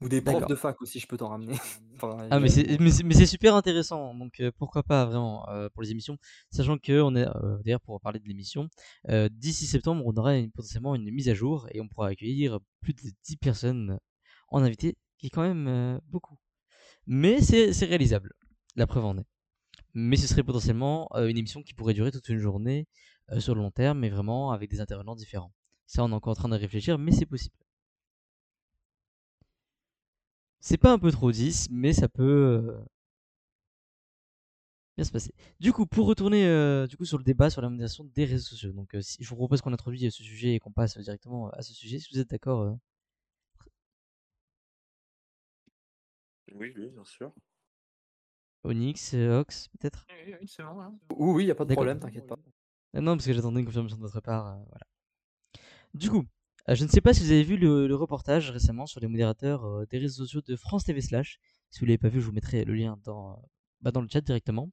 Ou 0.00 0.08
des 0.08 0.20
profs 0.20 0.46
de 0.46 0.54
fac 0.54 0.80
aussi, 0.82 0.98
je 0.98 1.06
peux 1.06 1.16
t'en 1.16 1.28
ramener. 1.28 1.54
Enfin, 1.96 2.18
Ah, 2.30 2.40
mais 2.40 2.48
c'est 2.48 2.78
mais 2.80 2.90
c'est- 2.90 3.04
mais 3.04 3.14
c'est 3.14 3.26
super 3.26 3.54
intéressant, 3.54 4.14
donc 4.14 4.40
euh, 4.40 4.50
pourquoi 4.58 4.82
pas 4.82 5.04
vraiment 5.06 5.48
euh, 5.48 5.68
pour 5.72 5.82
les 5.82 5.92
émissions, 5.92 6.18
sachant 6.50 6.76
que 6.76 7.00
on 7.00 7.14
est 7.14 7.26
euh, 7.26 7.58
d'ailleurs 7.64 7.80
pour 7.80 8.00
parler 8.00 8.18
de 8.18 8.26
l'émission, 8.26 8.68
d'ici 9.30 9.66
septembre 9.66 10.02
on 10.04 10.12
aura 10.16 10.36
une- 10.36 10.50
potentiellement 10.50 10.94
une 10.96 11.10
mise 11.12 11.28
à 11.28 11.34
jour 11.34 11.68
et 11.72 11.80
on 11.80 11.88
pourra 11.88 12.08
accueillir 12.08 12.58
plus 12.80 12.94
de 12.94 13.00
10 13.24 13.36
personnes 13.36 13.98
en 14.48 14.62
invité, 14.62 14.96
qui 15.18 15.28
est 15.28 15.30
quand 15.30 15.42
même 15.42 16.00
beaucoup. 16.08 16.36
Mais 17.06 17.40
c'est 17.40 17.72
c'est 17.72 17.86
réalisable, 17.86 18.32
la 18.76 18.86
preuve 18.88 19.04
en 19.04 19.16
est. 19.18 19.26
Mais 19.94 20.16
ce 20.16 20.26
serait 20.26 20.42
potentiellement 20.42 21.08
une 21.16 21.38
émission 21.38 21.62
qui 21.62 21.74
pourrait 21.74 21.94
durer 21.94 22.10
toute 22.10 22.28
une 22.28 22.38
journée 22.40 22.88
sur 23.38 23.54
le 23.54 23.60
long 23.62 23.70
terme, 23.70 24.00
mais 24.00 24.10
vraiment 24.10 24.50
avec 24.50 24.68
des 24.70 24.80
intervenants 24.80 25.14
différents. 25.16 25.52
Ça 25.86 26.04
on 26.04 26.10
est 26.10 26.14
encore 26.14 26.32
en 26.32 26.34
train 26.34 26.48
de 26.50 26.56
réfléchir, 26.56 26.98
mais 26.98 27.10
c'est 27.12 27.24
possible. 27.26 27.56
C'est 30.58 30.78
pas 30.78 30.90
un 30.90 30.98
peu 30.98 31.12
trop 31.12 31.30
10, 31.30 31.68
mais 31.70 31.92
ça 31.92 32.08
peut 32.08 32.22
euh, 32.24 32.84
bien 34.96 35.04
se 35.04 35.12
passer. 35.12 35.32
Du 35.60 35.72
coup, 35.72 35.86
pour 35.86 36.06
retourner 36.06 36.46
euh, 36.46 36.86
du 36.86 36.96
coup 36.96 37.04
sur 37.04 37.18
le 37.18 37.24
débat 37.24 37.50
sur 37.50 37.62
la 37.62 37.68
modération 37.68 38.04
des 38.14 38.24
réseaux 38.24 38.44
sociaux, 38.44 38.72
donc 38.72 38.94
euh, 38.94 39.00
si, 39.02 39.16
je 39.22 39.28
vous 39.28 39.36
propose 39.36 39.60
qu'on 39.60 39.72
introduise 39.72 40.12
ce 40.14 40.22
sujet 40.22 40.54
et 40.54 40.58
qu'on 40.60 40.72
passe 40.72 40.98
directement 40.98 41.50
à 41.50 41.62
ce 41.62 41.72
sujet, 41.72 41.98
si 41.98 42.08
vous 42.12 42.20
êtes 42.20 42.30
d'accord. 42.30 42.62
euh. 42.62 42.74
Oui, 46.54 46.72
oui, 46.76 46.88
bien 46.90 47.04
sûr. 47.04 47.32
Onyx, 48.64 49.14
euh, 49.14 49.38
Ox, 49.40 49.68
peut-être? 49.68 50.06
Oui, 50.08 50.16
oui, 50.26 50.34
oui, 50.40 50.48
c'est 50.48 50.62
bon. 50.62 50.80
hein. 50.80 50.94
Oui, 51.10 51.32
oui, 51.34 51.44
y 51.46 51.50
a 51.50 51.54
pas 51.54 51.64
de 51.64 51.72
problème, 51.72 51.98
t'inquiète 52.00 52.26
pas. 52.26 52.36
Ah 52.94 53.00
Non, 53.00 53.16
parce 53.16 53.26
que 53.26 53.32
j'attendais 53.32 53.60
une 53.60 53.66
confirmation 53.66 53.96
de 53.98 54.02
votre 54.02 54.20
part. 54.20 54.46
euh, 54.46 54.64
voilà. 54.70 54.86
Du 55.94 56.10
coup, 56.10 56.24
euh, 56.68 56.74
je 56.74 56.84
ne 56.84 56.88
sais 56.88 57.00
pas 57.00 57.14
si 57.14 57.22
vous 57.22 57.30
avez 57.30 57.44
vu 57.44 57.56
le, 57.56 57.94
reportage 57.94 58.50
récemment 58.50 58.86
sur 58.86 59.00
les 59.00 59.06
modérateurs 59.06 59.64
euh, 59.64 59.86
des 59.86 59.98
réseaux 59.98 60.24
sociaux 60.24 60.42
de 60.46 60.56
France 60.56 60.84
TV 60.84 61.00
Slash. 61.00 61.38
Si 61.70 61.80
vous 61.80 61.86
l'avez 61.86 61.98
pas 61.98 62.08
vu, 62.08 62.20
je 62.20 62.26
vous 62.26 62.32
mettrai 62.32 62.64
le 62.64 62.74
lien 62.74 62.98
dans, 63.04 63.40
bah, 63.80 63.92
dans 63.92 64.00
le 64.02 64.08
chat 64.08 64.20
directement. 64.20 64.70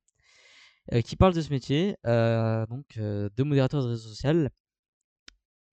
euh, 0.94 1.02
qui 1.02 1.16
parle 1.16 1.34
de 1.34 1.42
ce 1.42 1.50
métier, 1.52 1.96
donc 2.06 2.98
de 2.98 3.44
modérateur 3.44 3.84
de 3.84 3.90
réseau 3.90 4.10
social, 4.10 4.52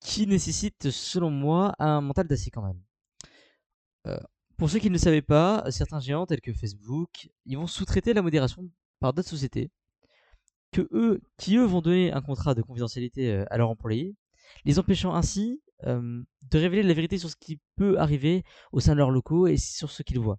qui 0.01 0.27
nécessite, 0.27 0.91
selon 0.91 1.31
moi, 1.31 1.75
un 1.79 2.01
mental 2.01 2.27
d'acier 2.29 2.51
quand 2.51 2.63
même. 2.63 2.83
Pour 4.57 4.71
ceux 4.71 4.79
qui 4.81 4.89
ne 4.89 4.95
le 4.95 4.99
savaient 4.99 5.23
pas, 5.23 5.65
certains 5.71 6.01
géants 6.01 6.27
tels 6.27 6.41
que 6.41 6.53
Facebook, 6.53 7.31
ils 7.47 7.57
vont 7.57 7.67
sous-traiter 7.67 8.13
la 8.15 8.23
modération 8.23 8.69
par 9.01 9.13
d'autres 9.13 9.29
sociétés 9.29 9.71
que 10.73 10.89
eux, 10.93 11.21
qui 11.39 11.57
eux 11.57 11.65
vont 11.65 11.81
donner 11.81 12.13
un 12.13 12.21
contrat 12.23 12.55
de 12.55 12.63
confidentialité 12.63 13.45
à 13.51 13.57
leurs 13.57 13.71
employés, 13.71 14.17
les 14.65 14.79
empêchant 14.79 15.15
ainsi 15.15 15.63
de 15.85 16.27
révéler 16.53 16.83
la 16.83 16.95
vérité 16.95 17.19
sur 17.19 17.31
ce 17.31 17.37
qui 17.37 17.61
peut 17.77 17.99
arriver 17.99 18.43
au 18.73 18.81
sein 18.81 18.93
de 18.93 18.99
leurs 18.99 19.11
locaux 19.11 19.47
et 19.47 19.57
sur 19.57 19.91
ce 19.91 20.03
qu'ils 20.03 20.19
voient. 20.19 20.39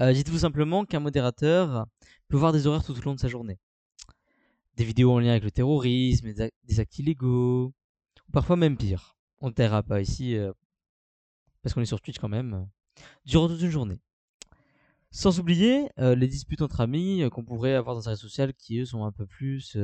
Dites-vous 0.00 0.38
simplement 0.38 0.84
qu'un 0.84 1.00
modérateur 1.00 1.86
peut 2.28 2.36
voir 2.36 2.52
des 2.52 2.66
horaires 2.66 2.84
tout 2.84 2.98
au 2.98 3.00
long 3.02 3.14
de 3.14 3.20
sa 3.20 3.28
journée. 3.28 3.60
Des 4.76 4.84
vidéos 4.84 5.12
en 5.12 5.20
lien 5.20 5.30
avec 5.30 5.44
le 5.44 5.52
terrorisme, 5.52 6.32
des, 6.32 6.40
ac- 6.40 6.52
des 6.64 6.80
actes 6.80 6.98
illégaux, 6.98 7.72
ou 8.28 8.32
parfois 8.32 8.56
même 8.56 8.76
pire. 8.76 9.16
On 9.38 9.48
ne 9.48 9.52
taira 9.52 9.84
pas 9.84 10.00
ici, 10.00 10.36
parce 11.62 11.74
qu'on 11.74 11.80
est 11.80 11.86
sur 11.86 12.00
Twitch 12.00 12.18
quand 12.18 12.28
même, 12.28 12.68
durant 13.24 13.46
toute 13.46 13.60
une 13.60 13.70
journée. 13.70 14.00
Sans 15.12 15.38
oublier 15.38 15.88
les 15.96 16.26
disputes 16.26 16.62
entre 16.62 16.80
amis 16.80 17.22
qu'on 17.30 17.44
pourrait 17.44 17.74
avoir 17.74 17.94
dans 17.94 18.08
un 18.08 18.12
réseau 18.12 18.22
social 18.22 18.52
qui 18.52 18.78
eux 18.80 18.84
sont 18.84 19.04
un 19.04 19.12
peu 19.12 19.26
plus 19.26 19.76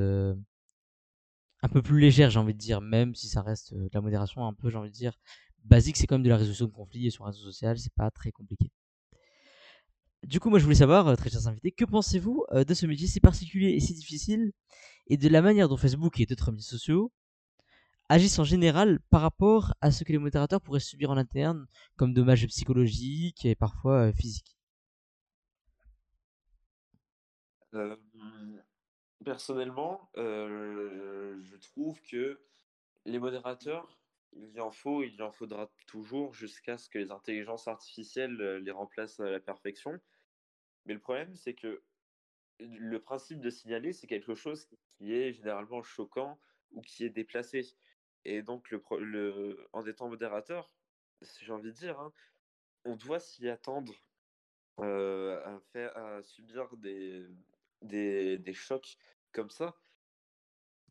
un 1.63 1.69
peu 1.69 1.83
plus 1.83 2.01
légères 2.01 2.31
j'ai 2.31 2.39
envie 2.39 2.55
de 2.55 2.59
dire 2.59 2.81
même 2.81 3.15
si 3.15 3.29
ça 3.29 3.43
reste 3.43 3.73
euh, 3.73 3.85
de 3.85 3.91
la 3.95 4.01
modération 4.01 4.47
un 4.47 4.53
peu 4.55 4.71
j'ai 4.71 4.77
envie 4.79 4.91
de 4.91 4.95
dire 4.95 5.19
basique 5.65 5.97
c'est 5.97 6.07
quand 6.07 6.17
même 6.17 6.23
de 6.23 6.29
la 6.29 6.37
résolution 6.37 6.67
de 6.67 6.73
conflits 6.73 7.07
et 7.07 7.11
sur 7.11 7.25
un 7.27 7.31
réseau 7.31 7.45
social 7.45 7.79
c'est 7.79 7.93
pas 7.95 8.11
très 8.11 8.33
compliqué. 8.33 8.71
Du 10.23 10.39
coup 10.41 10.49
moi 10.51 10.59
je 10.59 10.65
voulais 10.65 10.77
savoir 10.77 11.09
euh, 11.09 11.17
très 11.17 11.29
chers 11.31 11.47
invités 11.49 11.73
que 11.73 11.85
pensez-vous 11.85 12.45
euh, 12.53 12.65
de 12.65 12.75
ce 12.75 12.87
métier 12.87 13.07
si 13.07 13.21
particulier 13.21 13.71
et 13.71 13.81
si 13.81 13.95
difficile 13.95 14.53
et 15.09 15.17
de 15.19 15.29
la 15.29 15.43
manière 15.43 15.69
dont 15.69 15.77
Facebook 15.79 16.21
et 16.21 16.27
d'autres 16.27 16.53
médias 16.53 16.67
sociaux 16.67 17.13
agissent 18.11 18.39
en 18.39 18.45
général 18.45 19.01
par 19.11 19.23
rapport 19.23 19.75
à 19.81 19.91
ce 19.93 20.05
que 20.05 20.13
les 20.13 20.19
modérateurs 20.19 20.61
pourraient 20.61 20.81
subir 20.81 21.11
en 21.11 21.17
interne 21.19 21.67
comme 21.97 22.15
dommages 22.15 22.47
psychologiques 22.49 23.47
et 23.47 23.55
parfois 23.55 24.13
physiques? 24.13 24.57
Personnellement, 29.25 30.11
euh, 30.17 31.39
je 31.43 31.57
trouve 31.57 32.01
que 32.03 32.41
les 33.05 33.19
modérateurs, 33.19 33.99
il 34.33 34.51
y 34.51 34.61
en 34.61 34.71
faut, 34.71 35.03
il 35.03 35.15
y 35.15 35.23
en 35.23 35.33
faudra 35.33 35.71
toujours 35.87 36.33
jusqu'à 36.35 36.79
ce 36.79 36.89
que 36.89 36.99
les 36.99 37.11
intelligences 37.11 37.69
artificielles 37.69 38.41
euh, 38.41 38.59
les 38.61 38.71
remplacent 38.71 39.21
à 39.21 39.31
la 39.31 39.41
perfection. 39.41 39.99
Mais 40.87 40.95
le 40.95 41.01
problème, 41.01 41.35
c'est 41.35 41.55
que 41.55 41.83
le 42.59 43.01
principe 43.01 43.41
de 43.41 43.51
signaler, 43.51 43.93
c'est 43.93 44.07
quelque 44.07 44.35
chose 44.35 44.69
qui 44.99 45.15
est 45.15 45.33
généralement 45.33 45.83
choquant 45.83 46.41
ou 46.73 46.83
qui 46.83 47.05
est 47.05 47.11
déplacé. 47.11 47.75
Et 48.25 48.43
donc, 48.43 48.71
le, 48.71 49.69
en 49.73 49.87
étant 49.87 50.09
modérateur, 50.09 50.71
j'ai 51.41 51.53
envie 51.53 51.71
de 51.71 51.77
dire, 51.77 51.99
hein, 51.99 52.13
on 52.85 52.97
doit 52.97 53.19
s'y 53.19 53.49
attendre 53.49 53.95
à, 54.79 55.59
faire, 55.73 55.97
à 55.97 56.23
subir 56.23 56.77
des, 56.77 57.27
des, 57.83 58.39
des, 58.39 58.53
chocs 58.53 58.97
comme 59.33 59.51
ça. 59.51 59.77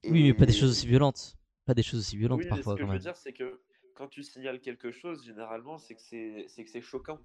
Oui, 0.03 0.23
mais 0.23 0.33
pas 0.33 0.45
des 0.45 0.53
choses 0.53 0.71
aussi 0.71 0.87
violentes. 0.87 1.37
Pas 1.65 1.73
des 1.73 1.83
choses 1.83 1.99
aussi 1.99 2.17
violentes 2.17 2.39
oui, 2.39 2.47
parfois. 2.47 2.73
Ce 2.73 2.77
que 2.77 2.81
quand 2.81 2.87
je 2.87 2.91
veux 2.91 2.93
même. 2.93 3.01
dire, 3.01 3.17
c'est 3.17 3.33
que 3.33 3.61
quand 3.95 4.07
tu 4.07 4.23
signales 4.23 4.61
quelque 4.61 4.91
chose, 4.91 5.25
généralement, 5.25 5.77
c'est 5.77 5.95
que 5.95 6.01
c'est 6.47 6.81
choquant. 6.81 7.19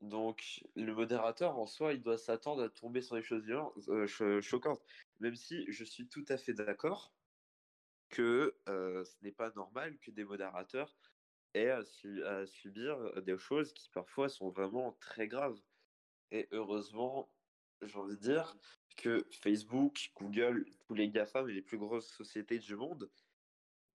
Donc, 0.00 0.62
le 0.76 0.94
modérateur, 0.94 1.58
en 1.58 1.66
soi, 1.66 1.92
il 1.92 2.02
doit 2.02 2.18
s'attendre 2.18 2.62
à 2.62 2.68
tomber 2.68 3.00
sur 3.00 3.16
des 3.16 3.22
choses 3.22 3.44
euh, 3.88 4.40
choquantes. 4.40 4.82
Même 5.18 5.34
si 5.34 5.64
je 5.68 5.82
suis 5.82 6.06
tout 6.06 6.24
à 6.28 6.36
fait 6.36 6.52
d'accord 6.52 7.12
que 8.10 8.54
euh, 8.68 9.04
ce 9.04 9.16
n'est 9.22 9.32
pas 9.32 9.50
normal 9.56 9.98
que 9.98 10.10
des 10.10 10.24
modérateurs 10.24 10.96
aient 11.54 11.70
à, 11.70 12.46
subir 12.46 13.22
des 13.22 13.38
choses 13.38 13.72
qui 13.72 13.90
parfois 13.90 14.28
sont 14.28 14.50
vraiment 14.50 14.92
très 15.00 15.26
graves. 15.26 15.58
Et 16.30 16.48
heureusement, 16.52 17.30
j'ai 17.82 17.96
envie 17.96 18.16
de 18.16 18.20
dire 18.20 18.56
que 18.96 19.26
Facebook, 19.30 20.10
Google, 20.16 20.66
tous 20.86 20.94
les 20.94 21.08
GAFAM 21.08 21.48
et 21.48 21.52
les 21.52 21.62
plus 21.62 21.78
grosses 21.78 22.08
sociétés 22.08 22.58
du 22.58 22.74
monde 22.76 23.10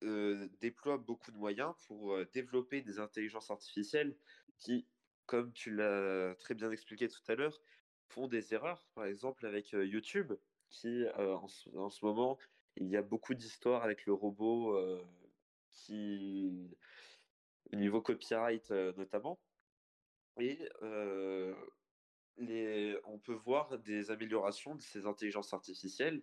euh, 0.03 0.47
déploient 0.61 0.97
beaucoup 0.97 1.31
de 1.31 1.38
moyens 1.38 1.73
pour 1.88 2.18
développer 2.34 2.81
des 2.81 2.99
intelligences 2.99 3.51
artificielles 3.51 4.15
qui 4.57 4.85
comme 5.26 5.53
tu 5.53 5.73
l'as 5.73 6.35
très 6.35 6.53
bien 6.53 6.72
expliqué 6.72 7.07
tout 7.07 7.22
à 7.27 7.35
l'heure, 7.35 7.61
font 8.10 8.27
des 8.27 8.53
erreurs. 8.53 8.88
Par 8.93 9.05
exemple, 9.05 9.45
avec 9.45 9.72
YouTube, 9.72 10.34
qui 10.69 11.05
en, 11.15 11.47
ce, 11.47 12.05
moment, 12.05 12.38
il 12.76 12.88
y 12.88 12.97
a 12.97 13.01
beaucoup 13.01 13.34
d'histoires 13.34 13.84
avec 13.84 14.05
le 14.05 14.14
robot 14.14 14.77
qui, 15.72 16.77
au 17.72 17.76
niveau 17.76 18.01
copyright 18.01 18.69
notamment. 18.72 19.39
Et 20.39 20.60
on 22.38 23.19
peut 23.19 23.34
voir 23.34 23.77
des 23.80 24.11
améliorations 24.11 24.76
de 24.76 24.81
ces 24.81 25.05
intelligences 25.05 25.53
artificielles 25.53 26.22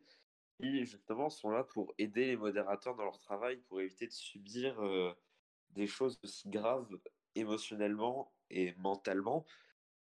qui, 0.61 0.85
justement, 0.85 1.31
sont 1.31 1.51
là 1.51 1.65
pour 1.65 1.95
aider 1.99 2.27
les 2.27 2.37
modérateurs 2.37 2.95
dans 2.97 3.05
leur 3.05 3.19
travail, 3.19 3.57
pour 3.69 3.81
éviter 3.81 4.07
de 4.07 4.13
subir 4.13 4.81
des 5.71 5.87
choses 5.87 6.19
aussi 6.23 6.49
graves 6.49 6.99
émotionnellement 7.35 8.33
et 8.51 8.75
mentalement, 8.79 9.45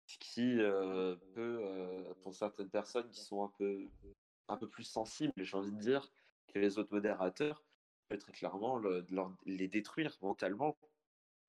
ce 0.06 0.18
qui 0.18 0.60
euh, 0.60 1.16
peut, 1.34 1.60
euh, 1.62 2.14
pour 2.22 2.34
certaines 2.34 2.68
personnes 2.68 3.08
qui 3.10 3.22
sont 3.22 3.44
un 3.44 4.56
peu, 4.56 4.68
plus 4.68 4.84
sensibles, 4.84 5.32
j'ai 5.36 5.56
envie 5.56 5.72
de 5.72 5.78
dire, 5.78 6.10
que 6.48 6.58
les 6.58 6.78
autres 6.78 6.92
modérateurs, 6.92 7.64
très 8.08 8.32
clairement 8.32 8.78
le, 8.78 9.04
les 9.46 9.66
détruire 9.66 10.16
mentalement. 10.20 10.76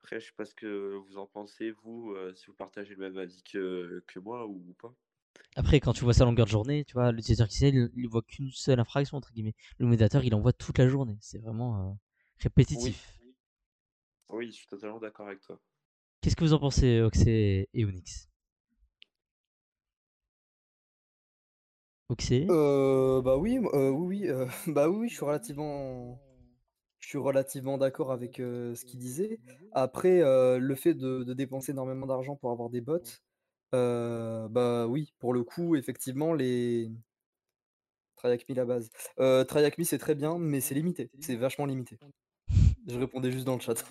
Après, 0.06 0.20
je 0.20 0.28
sais 0.28 0.34
pas 0.38 0.46
ce 0.46 0.54
que 0.54 0.98
vous 1.08 1.18
en 1.18 1.26
pensez, 1.26 1.72
vous, 1.72 2.12
euh, 2.12 2.32
si 2.36 2.46
vous 2.46 2.54
partagez 2.54 2.94
le 2.94 3.02
même 3.02 3.18
avis 3.18 3.42
que, 3.42 4.04
que 4.06 4.20
moi 4.20 4.46
ou 4.46 4.76
pas. 4.80 4.94
Après, 5.56 5.80
quand 5.80 5.94
tu 5.94 6.04
vois 6.04 6.14
ça 6.14 6.22
à 6.22 6.26
longueur 6.28 6.46
de 6.46 6.52
journée, 6.52 6.86
tu 6.86 6.94
vois, 6.94 7.12
l'utilisateur 7.12 7.48
qui 7.48 7.58
sait, 7.58 7.70
il, 7.70 7.90
il 7.96 8.08
voit 8.08 8.22
qu'une 8.22 8.52
seule 8.52 8.80
infraction, 8.80 9.18
entre 9.18 9.32
guillemets. 9.34 9.56
Le 9.80 9.88
modérateur, 9.88 10.24
il 10.24 10.36
en 10.36 10.42
voit 10.42 10.54
toute 10.54 10.78
la 10.78 10.88
journée. 10.88 11.18
C'est 11.22 11.40
vraiment 11.40 11.98
répétitif. 12.38 13.18
Oui. 13.20 13.34
oui, 14.30 14.48
je 14.52 14.58
suis 14.58 14.68
totalement 14.68 15.00
d'accord 15.00 15.26
avec 15.28 15.42
toi. 15.42 15.60
Qu'est-ce 16.22 16.36
que 16.36 16.44
vous 16.44 16.54
en 16.54 16.60
pensez, 16.60 17.02
Oxé 17.02 17.70
et 17.74 17.86
Onyx? 17.86 18.30
Oxé? 22.10 22.48
Euh, 22.50 23.22
Bah 23.22 23.38
oui, 23.38 23.58
euh, 23.74 23.90
oui, 23.90 24.22
oui, 24.24 24.30
euh, 24.30 24.46
bah 24.68 24.90
oui, 24.90 25.10
je 25.10 25.16
suis 25.16 25.26
relativement, 25.26 26.20
je 27.06 27.10
suis 27.10 27.20
relativement 27.20 27.78
d'accord 27.78 28.12
avec 28.12 28.38
ce 28.38 28.84
qu'il 28.84 28.98
disait. 28.98 29.40
Après, 29.74 30.22
le 30.60 30.76
fait 30.76 30.96
de, 30.96 31.24
de 31.24 31.34
dépenser 31.36 31.72
énormément 31.72 32.08
d'argent 32.08 32.36
pour 32.36 32.50
avoir 32.50 32.72
des 32.72 32.82
bots, 32.82 32.98
bah 33.72 34.88
oui, 34.88 35.14
pour 35.20 35.32
le 35.36 35.44
coup, 35.44 35.76
effectivement, 35.76 36.34
les 36.34 36.90
Triacme 38.16 38.56
la 38.56 38.66
base. 38.66 38.90
Triacme 39.48 39.84
c'est 39.84 40.00
très 40.00 40.16
bien, 40.16 40.40
mais 40.40 40.62
c'est 40.62 40.74
limité, 40.74 41.12
c'est 41.20 41.36
vachement 41.36 41.68
limité. 41.68 42.00
Je 42.88 42.98
répondais 42.98 43.32
juste 43.32 43.46
dans 43.46 43.54
le 43.54 43.62
chat. 43.62 43.86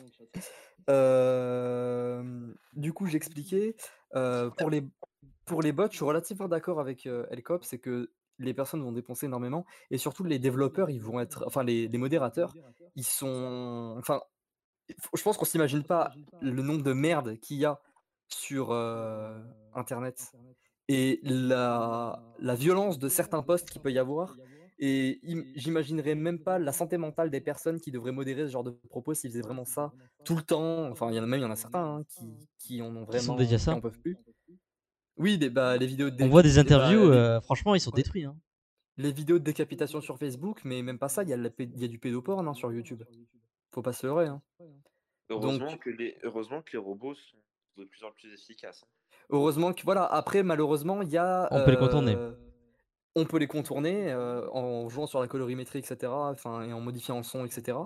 du 2.74 2.93
coup, 2.93 3.07
j'expliquais, 3.07 3.77
pour 4.11 4.70
les 4.70 4.82
pour 5.45 5.62
les 5.62 5.70
bots, 5.70 5.86
je 5.89 5.97
suis 5.97 6.05
relativement 6.05 6.49
d'accord 6.49 6.81
avec, 6.81 7.07
Elcop, 7.07 7.62
c'est 7.62 7.78
que 7.78 8.11
les 8.39 8.55
personnes 8.55 8.82
vont 8.82 8.93
dépenser 8.93 9.27
énormément 9.27 9.65
et 9.90 9.98
surtout 9.98 10.24
les 10.24 10.39
développeurs, 10.39 10.90
ils 10.90 11.01
vont 11.01 11.20
être 11.20 11.44
enfin 11.47 11.62
les 11.62 11.89
les 11.89 11.98
modérateurs, 11.98 12.55
ils 12.97 13.05
sont 13.05 13.94
enfin, 13.98 14.20
je 14.89 15.23
pense 15.23 15.36
qu'on 15.36 15.44
s'imagine 15.44 15.82
pas 15.82 16.12
le 16.40 16.62
nombre 16.62 16.82
de 16.82 16.93
merde 16.93 17.39
qu'il 17.39 17.59
y 17.59 17.65
a 17.65 17.81
sur, 18.28 18.73
internet 19.74 20.32
et 20.89 21.20
la 21.23 22.23
la 22.39 22.55
violence 22.55 22.98
de 22.98 23.09
certains 23.09 23.43
posts 23.43 23.70
qu'il 23.70 23.81
peut 23.81 23.93
y 23.93 23.98
avoir 23.98 24.36
et 24.78 25.20
j'imaginerais 25.55 26.15
même 26.15 26.39
pas 26.40 26.59
la 26.59 26.73
santé 26.73 26.98
mentale 26.98 27.31
des 27.31 27.40
personnes 27.40 27.81
qui 27.81 27.93
devraient 27.93 28.12
modérer 28.12 28.47
ce 28.47 28.52
genre 28.52 28.65
de 28.65 28.70
propos 28.89 29.15
s'ils 29.15 29.31
faisaient 29.31 29.43
vraiment 29.43 29.65
ça 29.65 29.93
tout 30.24 30.36
le 30.36 30.43
temps. 30.43 30.90
Enfin, 30.90 31.11
il 31.11 31.16
y 31.16 31.20
en 31.20 31.23
a 31.23 31.27
même, 31.27 31.40
il 31.40 31.43
y 31.43 31.47
en 31.47 31.51
a 31.51 31.56
certains 31.56 31.97
hein, 31.97 32.05
qui, 32.09 32.27
qui 32.59 32.82
en 32.82 32.94
ont 32.97 33.05
vraiment, 33.05 33.36
déjà 33.36 33.59
ça. 33.59 33.73
qui 33.73 33.78
en 33.78 33.81
peuvent 33.81 34.01
plus. 34.01 34.16
Oui, 35.16 35.39
des, 35.39 35.51
bah, 35.51 35.77
les 35.77 35.86
vidéos. 35.86 36.11
De 36.11 36.23
On 36.24 36.28
voit 36.28 36.43
des 36.43 36.55
bah, 36.55 36.61
interviews, 36.61 37.11
euh, 37.11 37.41
franchement, 37.41 37.74
ils 37.74 37.81
sont 37.81 37.91
détruits. 37.91 38.24
Hein. 38.24 38.36
Les 38.97 39.12
vidéos 39.12 39.39
de 39.39 39.45
décapitation 39.45 40.01
sur 40.01 40.19
Facebook, 40.19 40.61
mais 40.65 40.82
même 40.82 40.99
pas 40.99 41.09
ça, 41.09 41.23
il 41.23 41.28
y, 41.28 41.32
a 41.32 41.36
y 41.36 41.85
a 41.85 41.89
du 41.89 41.99
pédoporn 41.99 42.47
hein, 42.47 42.55
sur 42.55 42.73
YouTube. 42.73 43.03
Faut 43.73 43.82
pas 43.82 43.93
se 43.93 44.07
leurrer. 44.07 44.27
Hein. 44.27 44.43
Heureusement, 45.31 45.77
que 45.77 45.91
les, 45.91 46.16
heureusement 46.23 46.62
que 46.62 46.73
les 46.73 46.78
robots 46.78 47.15
sont 47.15 47.36
de 47.77 47.85
plus 47.85 48.05
en 48.05 48.12
plus 48.12 48.32
efficaces. 48.32 48.85
Heureusement 49.31 49.73
que 49.73 49.82
voilà, 49.82 50.05
après 50.05 50.43
malheureusement 50.43 51.03
il 51.03 51.09
y 51.09 51.16
a. 51.16 51.49
On 51.51 51.65
peut 51.65 51.70
les 51.70 51.77
contourner. 51.77 52.15
Euh, 52.15 52.32
on 53.16 53.24
peut 53.24 53.39
les 53.39 53.47
contourner 53.47 54.12
en 54.15 54.89
jouant 54.89 55.07
sur 55.07 55.20
la 55.20 55.28
colorimétrie, 55.28 55.78
etc. 55.78 56.12
Enfin, 56.12 56.62
et 56.62 56.73
en 56.73 56.81
modifiant 56.81 57.16
le 57.16 57.23
son, 57.23 57.45
etc. 57.45 57.78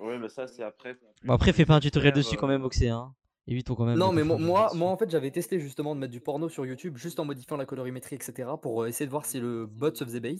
Ouais, 0.00 0.18
mais 0.18 0.28
ça, 0.28 0.46
c'est 0.46 0.62
après. 0.62 0.96
Bon, 1.24 1.34
après, 1.34 1.52
fais 1.52 1.66
pas 1.66 1.74
un 1.74 1.80
tutoriel 1.80 2.14
dessus 2.14 2.36
quand 2.36 2.46
même, 2.46 2.64
Oxé. 2.64 2.88
Hein. 2.88 3.14
Évitons 3.46 3.74
quand 3.74 3.84
même. 3.84 3.98
Non, 3.98 4.12
mais 4.12 4.22
moi, 4.22 4.70
moi, 4.74 4.90
en 4.90 4.96
fait, 4.96 5.10
j'avais 5.10 5.30
testé 5.30 5.58
justement 5.58 5.94
de 5.94 6.00
mettre 6.00 6.12
du 6.12 6.20
porno 6.20 6.48
sur 6.48 6.64
YouTube 6.66 6.96
juste 6.96 7.18
en 7.18 7.24
modifiant 7.24 7.56
la 7.56 7.66
colorimétrie, 7.66 8.16
etc. 8.16 8.48
pour 8.60 8.86
essayer 8.86 9.06
de 9.06 9.10
voir 9.10 9.26
si 9.26 9.40
le 9.40 9.66
bot 9.66 9.94
se 9.94 10.04
faisait 10.04 10.20
bait. 10.20 10.36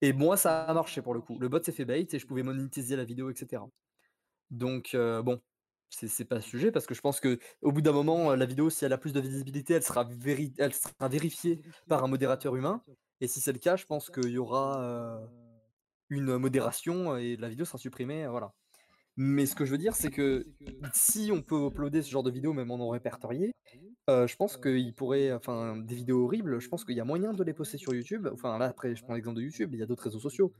Et 0.00 0.12
moi, 0.12 0.36
ça 0.36 0.62
a 0.62 0.74
marché 0.74 1.02
pour 1.02 1.14
le 1.14 1.20
coup. 1.20 1.38
Le 1.38 1.48
bot 1.48 1.62
s'est 1.62 1.72
fait 1.72 1.84
bait 1.84 2.06
et 2.10 2.18
je 2.18 2.26
pouvais 2.26 2.42
monétiser 2.42 2.96
la 2.96 3.04
vidéo, 3.04 3.30
etc. 3.30 3.62
Donc, 4.50 4.96
bon, 4.96 5.40
c'est 5.90 6.24
pas 6.24 6.40
sujet 6.40 6.72
parce 6.72 6.86
que 6.86 6.94
je 6.94 7.00
pense 7.02 7.20
que 7.20 7.38
au 7.60 7.70
bout 7.70 7.82
d'un 7.82 7.92
moment, 7.92 8.34
la 8.34 8.46
vidéo, 8.46 8.70
si 8.70 8.84
elle 8.84 8.94
a 8.94 8.98
plus 8.98 9.12
de 9.12 9.20
visibilité, 9.20 9.74
elle 9.74 9.82
sera, 9.82 10.08
elle 10.58 10.72
sera 10.72 11.08
vérifiée 11.08 11.60
par 11.86 12.02
un 12.02 12.08
modérateur 12.08 12.56
humain. 12.56 12.82
Et 13.20 13.26
si 13.26 13.40
c'est 13.40 13.52
le 13.52 13.58
cas, 13.58 13.76
je 13.76 13.84
pense 13.84 14.10
qu'il 14.10 14.30
y 14.30 14.38
aura 14.38 15.20
une 16.08 16.38
modération 16.38 17.16
et 17.16 17.36
la 17.36 17.48
vidéo 17.48 17.66
sera 17.66 17.78
supprimée. 17.78 18.26
Voilà. 18.26 18.54
Mais 19.16 19.44
ce 19.44 19.54
que 19.54 19.64
je 19.66 19.70
veux 19.70 19.78
dire, 19.78 19.94
c'est 19.94 20.10
que 20.10 20.46
si 20.94 21.30
on 21.32 21.42
peut 21.42 21.66
uploader 21.66 22.00
ce 22.02 22.10
genre 22.10 22.22
de 22.22 22.30
vidéo, 22.30 22.52
même 22.52 22.70
en 22.70 22.78
non 22.78 22.88
répertorié, 22.88 23.52
je 24.08 24.36
pense 24.36 24.56
qu'il 24.56 24.94
pourrait, 24.94 25.32
enfin, 25.32 25.76
des 25.76 25.94
vidéos 25.94 26.24
horribles, 26.24 26.60
je 26.60 26.68
pense 26.68 26.84
qu'il 26.84 26.96
y 26.96 27.00
a 27.00 27.04
moyen 27.04 27.32
de 27.32 27.44
les 27.44 27.52
poster 27.52 27.78
sur 27.78 27.94
YouTube. 27.94 28.28
Enfin, 28.32 28.58
là, 28.58 28.66
après, 28.66 28.96
je 28.96 29.02
prends 29.02 29.14
l'exemple 29.14 29.36
de 29.36 29.42
YouTube, 29.42 29.70
il 29.74 29.78
y 29.78 29.82
a 29.82 29.86
d'autres 29.86 30.04
réseaux 30.04 30.18
sociaux. 30.18 30.52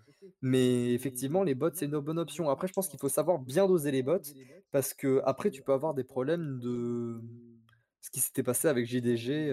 Mais 0.43 0.93
effectivement, 0.93 1.43
les 1.43 1.55
bots, 1.55 1.71
c'est 1.73 1.87
une 1.87 1.99
bonne 1.99 2.19
option. 2.19 2.51
Après, 2.51 2.69
je 2.69 2.73
pense 2.73 2.89
qu'il 2.89 3.01
faut 3.01 3.09
savoir 3.09 3.39
bien 3.39 3.67
doser 3.67 3.91
les 3.91 4.03
bots, 4.03 4.21
parce 4.71 4.93
que 4.93 5.23
après, 5.25 5.51
tu 5.51 5.63
peux 5.63 5.73
avoir 5.73 5.95
des 5.95 6.05
problèmes 6.05 6.61
de 6.61 7.21
ce 8.01 8.11
qui 8.11 8.21
s'était 8.21 8.43
passé 8.43 8.69
avec 8.69 8.87
JDG. 8.87 9.51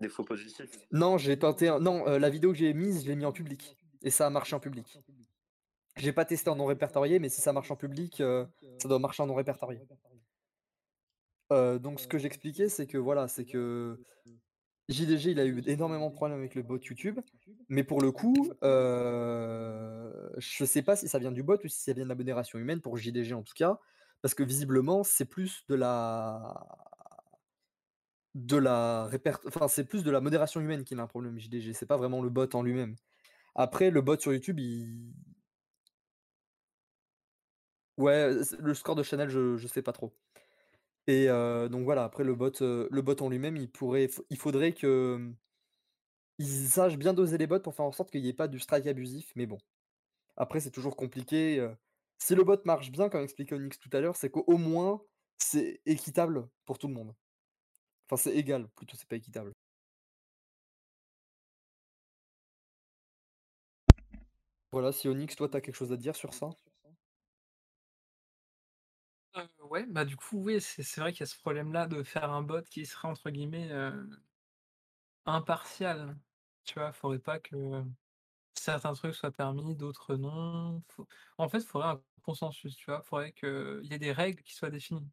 Des 0.00 0.08
faux 0.08 0.24
positifs. 0.24 0.70
Non, 0.90 1.18
j'ai 1.18 1.38
tenté. 1.38 1.70
Non, 1.80 2.04
la 2.06 2.30
vidéo 2.30 2.52
que 2.52 2.58
j'ai 2.58 2.72
mise, 2.72 3.04
je 3.04 3.08
l'ai 3.08 3.16
mis 3.16 3.26
en 3.26 3.32
public, 3.32 3.76
et 4.02 4.10
ça 4.10 4.26
a 4.26 4.30
marché 4.30 4.56
en 4.56 4.60
public. 4.60 4.98
J'ai 5.96 6.12
pas 6.12 6.24
testé 6.24 6.50
en 6.50 6.56
non 6.56 6.66
répertorié, 6.66 7.18
mais 7.18 7.28
si 7.28 7.40
ça 7.40 7.52
marche 7.52 7.70
en 7.70 7.76
public, 7.76 8.16
ça 8.18 8.88
doit 8.88 8.98
marcher 8.98 9.22
en 9.22 9.26
non 9.26 9.34
répertorié. 9.34 9.80
donc 11.50 12.00
ce 12.00 12.08
que 12.08 12.18
j'expliquais, 12.18 12.68
c'est 12.68 12.86
que 12.86 12.98
voilà, 12.98 13.28
c'est 13.28 13.44
que 13.44 14.00
JDG, 14.88 15.32
il 15.32 15.40
a 15.40 15.44
eu 15.44 15.62
énormément 15.66 16.10
de 16.10 16.14
problèmes 16.14 16.38
avec 16.38 16.54
le 16.54 16.62
bot 16.62 16.78
YouTube, 16.78 17.20
mais 17.68 17.84
pour 17.84 18.00
le 18.00 18.10
coup, 18.10 18.52
je 18.62 20.64
sais 20.64 20.82
pas 20.82 20.96
si 20.96 21.08
ça 21.08 21.18
vient 21.18 21.32
du 21.32 21.42
bot 21.42 21.58
ou 21.62 21.68
si 21.68 21.80
ça 21.80 21.92
vient 21.92 22.04
de 22.04 22.08
la 22.08 22.14
modération 22.14 22.58
humaine, 22.58 22.80
pour 22.80 22.96
JDG 22.96 23.34
en 23.34 23.42
tout 23.42 23.54
cas, 23.54 23.78
parce 24.22 24.34
que 24.34 24.42
visiblement, 24.42 25.04
c'est 25.04 25.24
plus 25.24 25.64
de 25.68 25.74
la 25.74 26.66
de 28.34 28.56
la 28.56 29.10
enfin, 29.46 29.68
c'est 29.68 29.84
plus 29.84 30.04
de 30.04 30.10
la 30.10 30.22
modération 30.22 30.58
humaine 30.60 30.84
qui 30.84 30.94
a 30.94 31.02
un 31.02 31.06
problème 31.06 31.38
JDG, 31.38 31.74
c'est 31.74 31.86
pas 31.86 31.98
vraiment 31.98 32.22
le 32.22 32.30
bot 32.30 32.48
en 32.54 32.62
lui-même. 32.62 32.96
Après, 33.54 33.90
le 33.90 34.00
bot 34.00 34.18
sur 34.18 34.32
YouTube, 34.32 34.58
il 34.58 35.12
Ouais, 37.98 38.30
le 38.58 38.74
score 38.74 38.94
de 38.94 39.02
Chanel, 39.02 39.28
je 39.28 39.56
je 39.56 39.66
sais 39.68 39.82
pas 39.82 39.92
trop. 39.92 40.12
Et 41.08 41.28
heu, 41.28 41.68
donc 41.70 41.84
voilà, 41.84 42.04
après 42.04 42.24
le 42.24 42.34
bot, 42.34 42.52
le 42.60 43.00
bot 43.02 43.20
en 43.22 43.28
lui-même, 43.30 43.56
il 43.56 43.70
pourrait 43.70 44.08
il 44.30 44.38
faudrait 44.38 44.72
que, 44.74 45.16
mmh 45.18 45.36
ils 46.38 46.96
bien 46.98 47.14
doser 47.14 47.38
les 47.38 47.46
bots 47.46 47.60
pour 47.60 47.74
faire 47.74 47.84
en 47.84 47.92
sorte 47.92 48.10
qu'il 48.10 48.24
y 48.24 48.28
ait 48.28 48.32
pas 48.32 48.48
du 48.48 48.58
strike 48.58 48.86
abusif, 48.86 49.32
mais 49.36 49.46
bon. 49.46 49.58
Après, 50.36 50.60
c'est 50.60 50.70
toujours 50.72 50.96
compliqué, 50.96 51.66
si 52.18 52.34
le 52.36 52.44
bot 52.44 52.58
marche 52.66 52.92
bien, 52.92 53.08
comme 53.10 53.22
expliquait 53.22 53.56
Onyx 53.56 53.78
tout 53.78 53.90
à 53.94 54.00
l'heure, 54.00 54.16
c'est 54.16 54.30
qu'au 54.30 54.58
moins, 54.58 55.02
c'est 55.38 55.80
équitable 55.86 56.48
pour 56.66 56.78
tout 56.78 56.88
le 56.88 56.94
monde. 56.94 57.14
Enfin, 58.10 58.22
c'est 58.22 58.36
égal, 58.36 58.68
plutôt, 58.76 58.96
c'est 58.98 59.08
pas 59.08 59.16
équitable. 59.16 59.52
Voilà, 64.70 64.92
si 64.92 65.08
Onyx, 65.08 65.34
toi, 65.36 65.48
tu 65.48 65.56
as 65.56 65.60
quelque 65.62 65.74
chose 65.76 65.92
à 65.92 65.96
dire 65.96 66.14
sur 66.16 66.34
ça? 66.34 66.50
Heu, 69.34 69.48
ouais, 69.70 69.86
bah, 69.86 70.04
du 70.04 70.16
coup, 70.16 70.38
oui, 70.42 70.60
c'est 70.60 71.00
vrai 71.00 71.12
qu'il 71.12 71.20
y 71.20 71.22
a 71.24 71.26
ce 71.26 71.36
problème-là 71.38 71.86
de 71.86 72.02
faire 72.02 72.30
un 72.32 72.42
bot 72.42 72.62
qui 72.62 72.84
serait 72.86 73.08
entre 73.08 73.30
guillemets, 73.30 73.70
«impartial». 75.26 76.18
Tu 76.64 76.74
vois? 76.74 76.92
Faudrait 76.92 77.18
pas 77.18 77.40
que 77.40 77.82
certains 78.54 78.94
trucs 78.94 79.14
soient 79.14 79.32
permis, 79.32 79.76
d'autres 79.76 80.16
non. 80.16 80.82
En 81.38 81.48
fait, 81.48 81.58
il 81.60 81.66
faudrait 81.66 81.88
un 81.90 82.04
consensus, 82.22 82.76
tu 82.76 82.86
vois? 82.90 83.02
Faudrait 83.02 83.32
qu'il 83.32 83.80
y 83.84 83.94
ait 83.94 83.98
des 83.98 84.12
règles 84.12 84.42
qui 84.42 84.54
soient 84.54 84.70
définies. 84.70 85.10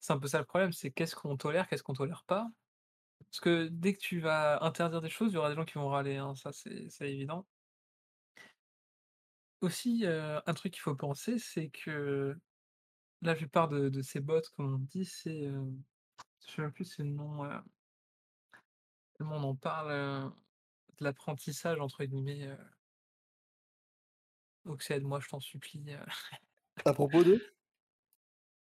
C'est 0.00 0.12
un 0.14 0.18
peu 0.20 0.28
ça 0.28 0.38
le 0.40 0.46
problème, 0.46 0.72
c'est 0.72 0.92
qu'est-ce 0.92 1.16
qu'on 1.16 1.36
tolère, 1.38 1.68
qu'est-ce 1.68 1.82
qu'on 1.84 1.94
tolère 1.94 2.24
pas? 2.26 2.48
Parce 3.26 3.40
que 3.40 3.68
dès 3.68 3.94
que 3.94 4.00
tu 4.00 4.20
vas 4.20 4.62
interdire 4.64 5.02
des 5.02 5.10
choses, 5.10 5.32
il 5.32 5.36
y 5.36 5.38
aura 5.38 5.50
des 5.50 5.56
gens 5.56 5.64
qui 5.66 5.74
vont 5.74 5.88
râler, 5.88 6.16
hein, 6.18 6.34
ça 6.36 6.52
c'est 6.52 6.88
évident. 7.02 7.46
Aussi, 9.60 10.04
un 10.06 10.54
truc 10.54 10.72
qu'il 10.72 10.82
faut 10.82 10.94
penser, 10.94 11.38
c'est 11.38 11.68
que 11.70 12.36
la 13.22 13.34
plupart 13.36 13.68
de 13.68 13.88
de 13.88 14.02
ces 14.02 14.20
bots, 14.20 14.40
comme 14.56 14.74
on 14.74 14.78
dit, 14.78 15.04
c'est, 15.04 15.46
heu, 15.46 15.72
je 16.46 16.52
souviens 16.52 16.70
plus 16.70 16.84
c'est 16.86 17.04
le 17.04 17.10
nom, 17.10 17.44
tellement 19.14 19.36
on 19.36 19.44
en 19.44 19.54
parle, 19.56 19.90
heu, 19.92 20.30
de 20.98 21.04
«l'apprentissage» 21.04 21.80
entre 21.80 22.04
guillemets, 22.04 22.56
Oxy 24.66 24.92
aide-moi, 24.92 25.18
je 25.20 25.28
t'en 25.28 25.40
supplie, 25.40 25.90
heu 25.94 25.98
À 26.84 26.92
propos 26.92 27.22
de? 27.22 27.54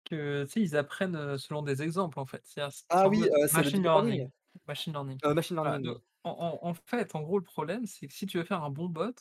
Que, 0.05 0.45
tu 0.45 0.51
sais, 0.53 0.61
ils 0.63 0.77
apprennent, 0.77 1.17
heu, 1.17 1.37
selon 1.39 1.63
des 1.63 1.83
exemples, 1.83 2.19
en 2.19 2.25
fait. 2.27 2.41
C'est-à-dire 2.47 2.75
Ah 2.91 3.09
oui, 3.09 3.29
c'est 3.47 3.63
le 3.63 3.71
machine 3.71 3.83
deep 3.83 3.85
learning? 3.95 4.27
learning 4.27 4.31
machine 4.67 4.93
learning. 4.93 5.21
Heu, 5.25 5.35
machine 5.35 5.57
Voilà, 5.65 5.79
learning, 5.79 5.85
de 5.85 5.91
oui. 5.91 5.99
en 6.25 6.31
en 6.65 6.69
en 6.71 6.75
fait, 6.75 7.15
en 7.15 7.23
gros, 7.23 7.39
le 7.39 7.45
problème, 7.45 7.87
c'est 7.87 8.09
que 8.09 8.15
si 8.15 8.27
tu 8.27 8.39
veux 8.39 8.45
faire 8.45 8.63
un 8.65 8.71
bon 8.71 8.89
bot, 8.89 9.13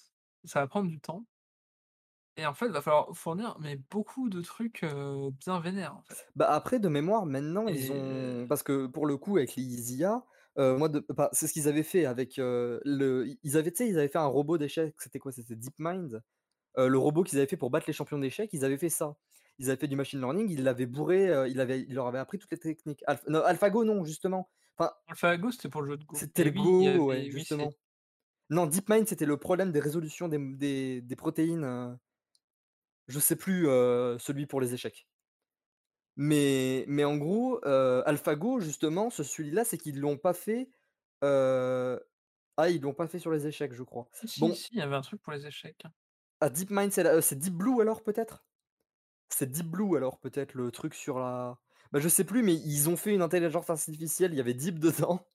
ça 0.45 0.61
va 0.61 0.67
prendre 0.67 0.89
du 0.89 0.99
temps 1.01 1.25
et 2.37 2.45
en 2.45 2.53
fait, 2.53 2.67
il 2.67 2.71
va 2.71 2.81
falloir 2.81 3.15
fournir, 3.15 3.57
mais 3.59 3.75
beaucoup 3.77 4.29
de 4.29 4.41
trucs, 4.41 4.83
bien 4.83 5.59
vénères, 5.59 5.95
en 5.97 6.03
fait. 6.03 6.17
Bah, 6.35 6.47
après, 6.49 6.79
de 6.79 6.87
mémoire, 6.87 7.25
maintenant, 7.25 7.67
ils 7.67 7.91
ont 7.91 8.45
parce 8.47 8.63
que 8.63 8.87
pour 8.87 9.05
le 9.05 9.17
coup, 9.17 9.37
avec 9.37 9.55
les 9.55 9.95
IA, 9.95 10.25
heu, 10.57 10.77
moi 10.77 10.89
de 10.89 11.05
bah, 11.09 11.29
c'est 11.33 11.47
ce 11.47 11.53
qu'ils 11.53 11.67
avaient 11.67 11.83
fait 11.83 12.05
avec, 12.05 12.37
le 12.37 13.25
ils 13.43 13.57
avaient, 13.57 13.73
ils 13.79 13.97
avaient 13.99 14.07
fait 14.07 14.17
un 14.17 14.25
robot 14.25 14.57
d'échecs, 14.57 14.95
c'était 14.99 15.19
quoi? 15.19 15.31
C'était 15.31 15.55
DeepMind, 15.55 16.21
le 16.77 16.97
robot 16.99 17.23
qu'ils 17.23 17.39
avaient 17.39 17.47
fait 17.47 17.57
pour 17.57 17.71
battre 17.71 17.87
les 17.87 17.93
champions 17.93 18.19
d'échecs, 18.19 18.51
ils 18.53 18.65
avaient 18.65 18.77
fait 18.77 18.89
ça. 18.89 19.17
Ils 19.59 19.69
avaient 19.71 19.79
fait 19.79 19.87
du 19.89 19.95
machine 19.97 20.19
learning, 20.21 20.49
ils 20.51 20.63
l'avaient 20.63 20.87
bourré, 20.87 21.29
heu, 21.31 21.49
il 21.49 21.59
avait 21.61 21.81
il 21.81 21.95
leur 21.95 22.07
avait 22.07 22.19
appris 22.19 22.39
toutes 22.39 22.51
les 22.51 22.59
techniques. 22.59 23.03
Non, 23.27 23.41
AlphaGo, 23.43 23.85
non, 23.85 24.05
justement. 24.05 24.49
Enfin 24.77 24.93
AlphaGo, 25.07 25.51
c'était 25.51 25.67
pour 25.69 25.81
le 25.81 25.91
jeu 25.91 25.97
de 25.97 26.05
Go 26.05 26.29
c'était 26.33 26.43
le 26.43 26.51
oui, 26.53 26.87
Go, 26.91 27.07
ouais, 27.07 27.21
avait 27.21 27.29
oui, 27.31 27.45
c'est 27.45 27.55
justement. 27.55 27.73
Non, 28.49 28.67
DeepMind, 28.67 29.07
c'était 29.07 29.25
le 29.25 29.37
problème 29.37 29.71
des 29.73 29.79
résolutions 29.81 30.27
des 30.29 30.39
des 30.57 31.01
des 31.01 31.15
protéines, 31.17 31.99
je 33.07 33.19
sais 33.19 33.35
plus, 33.35 33.65
celui 34.19 34.45
pour 34.45 34.61
les 34.61 34.73
échecs. 34.73 35.07
Mais 36.15 36.83
mais 36.87 37.03
en 37.03 37.17
gros, 37.17 37.63
AlphaGo, 37.65 38.59
justement, 38.59 39.09
ce 39.09 39.23
celui-là, 39.23 39.63
c'est 39.63 39.77
qu'ils 39.77 39.99
l'ont 39.99 40.17
pas 40.17 40.33
fait, 40.33 40.69
ah, 41.21 42.69
ils 42.69 42.81
l'ont 42.81 42.93
pas 42.93 43.07
fait 43.07 43.19
sur 43.19 43.31
les 43.31 43.47
échecs, 43.47 43.73
je 43.73 43.83
crois. 43.83 44.09
Si, 44.11 44.27
si, 44.27 44.41
Bon 44.41 44.53
si, 44.53 44.67
il 44.73 44.79
y 44.79 44.81
avait 44.81 44.97
un 44.97 45.01
truc 45.01 45.21
pour 45.21 45.31
les 45.31 45.47
échecs. 45.47 45.83
ah, 46.41 46.49
DeepMind, 46.49 46.91
c'est 46.91 47.03
la 47.03 47.19
Deep 47.21 47.53
Blue, 47.53 47.79
alors, 47.81 48.01
peut-être? 48.03 48.43
C'est 49.29 49.49
Deep 49.51 49.67
Blue, 49.67 49.95
alors, 49.97 50.19
peut-être, 50.19 50.53
le 50.53 50.71
truc 50.71 50.93
sur 50.93 51.19
la 51.19 51.59
bah, 51.93 51.99
je 52.01 52.09
sais 52.09 52.25
plus, 52.25 52.43
mais 52.43 52.53
ils 52.55 52.89
ont 52.89 52.97
fait 52.97 53.13
une 53.13 53.21
intelligence 53.21 53.69
artificielle, 53.69 54.33
il 54.33 54.37
y 54.37 54.41
avait 54.41 54.53
Deep 54.53 54.77
dedans, 54.79 55.25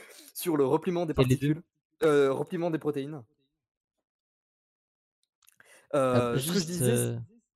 sur 0.34 0.56
le 0.56 0.64
repliement 0.66 1.06
des 1.06 1.14
Et 1.18 1.24
les 1.26 1.36
2? 1.36 1.54
particules, 1.54 1.62
repliement 2.02 2.70
des 2.70 2.78
protéines. 2.78 3.22
Après 6.10 6.38
Heu, 6.38 6.40
ce 6.40 6.52
que 6.52 6.58
je 6.60 6.66
disais 6.66 6.98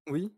oui? 0.08 0.32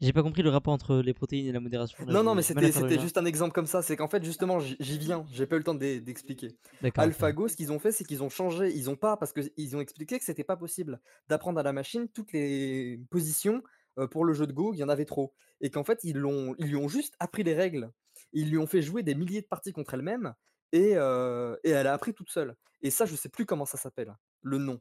j'ai 0.00 0.12
pas 0.12 0.22
compris 0.22 0.42
le 0.42 0.50
rapport 0.50 0.72
entre 0.74 0.96
les 0.96 1.14
protéines 1.14 1.46
et 1.46 1.52
la 1.52 1.60
modération, 1.60 1.98
Non, 2.08 2.22
non, 2.24 2.34
mais 2.34 2.42
c'était 2.42 2.98
juste 2.98 3.18
un 3.18 3.24
exemple 3.24 3.52
comme 3.52 3.66
ça. 3.66 3.82
C'est 3.82 3.96
qu'en 3.96 4.08
fait, 4.08 4.24
justement, 4.24 4.58
j'y 4.60 4.98
viens, 4.98 5.26
j'ai 5.30 5.46
pas 5.46 5.56
eu 5.56 5.58
le 5.58 5.64
temps 5.64 5.74
d'e 5.74 5.98
d'expliquer. 6.00 6.56
AlphaGo, 6.96 7.48
ce 7.48 7.56
qu'ils 7.56 7.70
ont 7.70 7.78
fait, 7.78 7.92
c'est 7.92 8.04
qu'ils 8.04 8.22
ont 8.22 8.28
changé, 8.30 8.70
ils 8.74 8.90
ont 8.90 8.96
pas 8.96 9.16
parce 9.16 9.32
qu'ils 9.32 9.76
ont 9.76 9.80
expliqué 9.80 10.18
que 10.18 10.24
c'était 10.24 10.42
pas 10.44 10.56
possible 10.56 11.00
d'apprendre 11.28 11.60
à 11.60 11.62
la 11.62 11.72
machine 11.72 12.08
toutes 12.08 12.32
les 12.32 12.98
positions, 13.10 13.62
pour 14.10 14.24
le 14.24 14.32
jeu 14.32 14.46
de 14.46 14.52
Go, 14.52 14.72
il 14.72 14.78
y 14.78 14.84
en 14.84 14.88
avait 14.88 15.04
trop 15.04 15.34
et 15.60 15.68
qu'en 15.70 15.84
fait, 15.84 16.00
ils 16.02 16.16
l'ont 16.16 16.54
ils 16.58 16.68
lui 16.68 16.76
ont 16.76 16.88
juste 16.88 17.14
appris 17.20 17.42
les 17.44 17.54
règles. 17.54 17.90
Ils 18.32 18.50
lui 18.50 18.56
ont 18.58 18.66
fait 18.66 18.80
jouer 18.82 19.02
des 19.02 19.14
milliers 19.14 19.42
de 19.42 19.46
parties 19.46 19.72
contre 19.72 19.94
elle-même 19.94 20.34
et 20.72 20.92
et 20.92 21.70
elle 21.70 21.86
a 21.86 21.92
appris 21.92 22.14
toute 22.14 22.30
seule 22.30 22.56
et 22.84 22.90
ça, 22.90 23.04
je 23.06 23.14
sais 23.14 23.28
plus 23.28 23.46
comment 23.46 23.64
ça 23.66 23.78
s'appelle, 23.78 24.16
le 24.40 24.58
nom. 24.58 24.80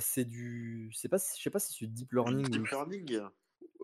C'est 0.00 0.24
du 0.24 0.90
c'est 0.94 1.08
pas 1.08 1.18
je 1.18 1.42
sais 1.42 1.50
pas 1.50 1.58
si 1.58 1.72
c'est 1.72 1.86
du 1.86 1.92
deep 1.92 2.12
learning 2.12 2.52
ou 2.52 2.66
deep 2.66 2.70
learning? 2.70 3.28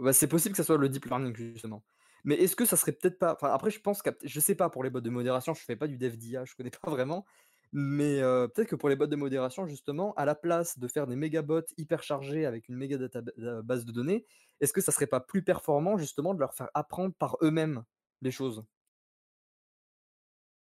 bah, 0.00 0.12
c'est 0.12 0.28
possible 0.28 0.52
que 0.52 0.56
ça 0.58 0.64
soit 0.64 0.78
le 0.78 0.88
deep 0.88 1.06
learning, 1.06 1.34
justement. 1.36 1.84
Mais 2.24 2.34
est-ce 2.36 2.56
que 2.56 2.64
ça 2.64 2.76
serait 2.76 2.92
peut-être 2.92 3.18
pas 3.18 3.34
enfin, 3.34 3.52
après, 3.52 3.70
je 3.70 3.80
pense 3.80 4.02
qu'à 4.02 4.12
je 4.24 4.40
sais 4.40 4.54
pas 4.54 4.70
pour 4.70 4.82
les 4.84 4.90
bots 4.90 5.00
de 5.00 5.10
modération, 5.10 5.54
je 5.54 5.62
fais 5.62 5.76
pas 5.76 5.86
du 5.86 5.96
dev 5.98 6.16
d'IA, 6.16 6.44
je 6.44 6.54
connais 6.56 6.70
pas 6.82 6.90
vraiment, 6.90 7.24
mais 7.72 8.20
peut-être 8.20 8.68
que 8.68 8.76
pour 8.76 8.88
les 8.88 8.96
bots 8.96 9.06
de 9.06 9.16
modération, 9.16 9.66
justement, 9.66 10.14
à 10.14 10.24
la 10.24 10.34
place 10.34 10.78
de 10.78 10.88
faire 10.88 11.06
des 11.06 11.16
méga 11.16 11.42
bots 11.42 11.62
hyper 11.76 12.02
chargés 12.02 12.46
avec 12.46 12.68
une 12.68 12.76
méga 12.76 12.96
heu, 12.98 13.62
base 13.62 13.84
de 13.84 13.92
données, 13.92 14.26
est-ce 14.60 14.72
que 14.72 14.80
ça 14.80 14.92
serait 14.92 15.06
pas 15.06 15.20
plus 15.20 15.42
performant, 15.44 15.96
justement, 15.98 16.34
de 16.34 16.40
leur 16.40 16.54
faire 16.54 16.68
apprendre 16.74 17.14
par 17.14 17.36
eux-mêmes 17.42 17.84
les 18.22 18.30
choses? 18.32 18.64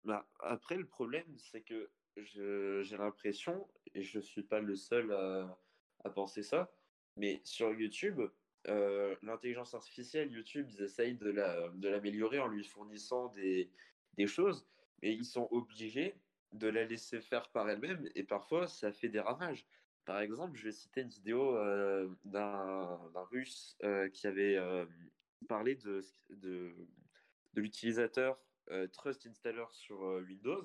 Bah, 0.04 0.28
après, 0.40 0.76
le 0.78 0.88
problème, 0.88 1.38
c'est 1.40 1.62
que 1.62 1.92
j'ai 2.24 2.98
l'impression, 2.98 3.68
et 3.94 4.04
je 4.04 4.20
suis 4.20 4.44
pas 4.44 4.60
le 4.60 4.76
seul 4.76 5.12
à 5.12 6.10
penser 6.10 6.44
ça, 6.44 6.72
mais 7.18 7.41
sur 7.44 7.74
YouTube, 7.74 8.22
heu, 8.68 9.18
l'intelligence 9.24 9.74
artificielle, 9.74 10.32
YouTube, 10.32 10.68
ils 10.70 10.82
essayent 10.84 11.16
de 11.16 11.30
la 11.30 11.70
de 11.70 11.88
l'améliorer 11.90 12.40
en 12.40 12.48
lui 12.48 12.64
fournissant 12.64 13.28
des 13.30 13.70
des 14.18 14.28
choses, 14.28 14.68
mais 15.02 15.14
ils 15.14 15.26
sont 15.26 15.48
obligés 15.52 16.16
de 16.54 16.68
la 16.68 16.86
laisser 16.86 17.22
faire 17.22 17.50
par 17.52 17.70
elle-même 17.70 18.10
et 18.16 18.24
parfois 18.24 18.68
ça 18.68 18.91
fait 18.91 19.10
des 19.10 19.20
ravages. 19.20 19.68
Par 20.06 20.20
exemple, 20.22 20.58
je 20.58 20.64
vais 20.66 20.72
citer 20.72 21.02
une 21.02 21.10
vidéo, 21.10 21.56
heu, 21.58 22.18
d'un 22.26 23.00
Russe, 23.32 23.78
heu, 23.84 24.08
qui 24.10 24.28
avait, 24.28 24.58
parlé 25.48 25.76
de 25.76 26.02
de 26.30 26.74
de 27.54 27.62
l'utilisateur, 27.62 28.40
Trust 28.94 29.26
Installer 29.28 29.66
sur, 29.72 30.02
Windows. 30.28 30.64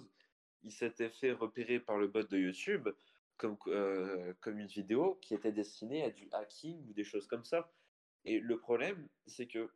Il 0.65 0.73
s'était 0.73 1.11
fait 1.11 1.33
repérer 1.33 1.79
par 1.81 1.99
le 1.99 2.09
bot 2.09 2.25
de 2.25 2.39
YouTube 2.39 2.89
comme 3.37 3.57
heu, 3.69 4.37
comme 4.41 4.59
une 4.59 4.67
vidéo 4.67 5.17
qui 5.23 5.35
était 5.35 5.53
destinée 5.53 6.05
à 6.05 6.11
du 6.11 6.29
hacking 6.33 6.89
ou 6.89 6.93
des 6.93 7.05
choses 7.05 7.27
comme 7.29 7.45
ça 7.45 7.73
et 8.25 8.41
le 8.41 8.59
problème, 8.59 9.09
c'est 9.27 9.47
qu'il 9.49 9.69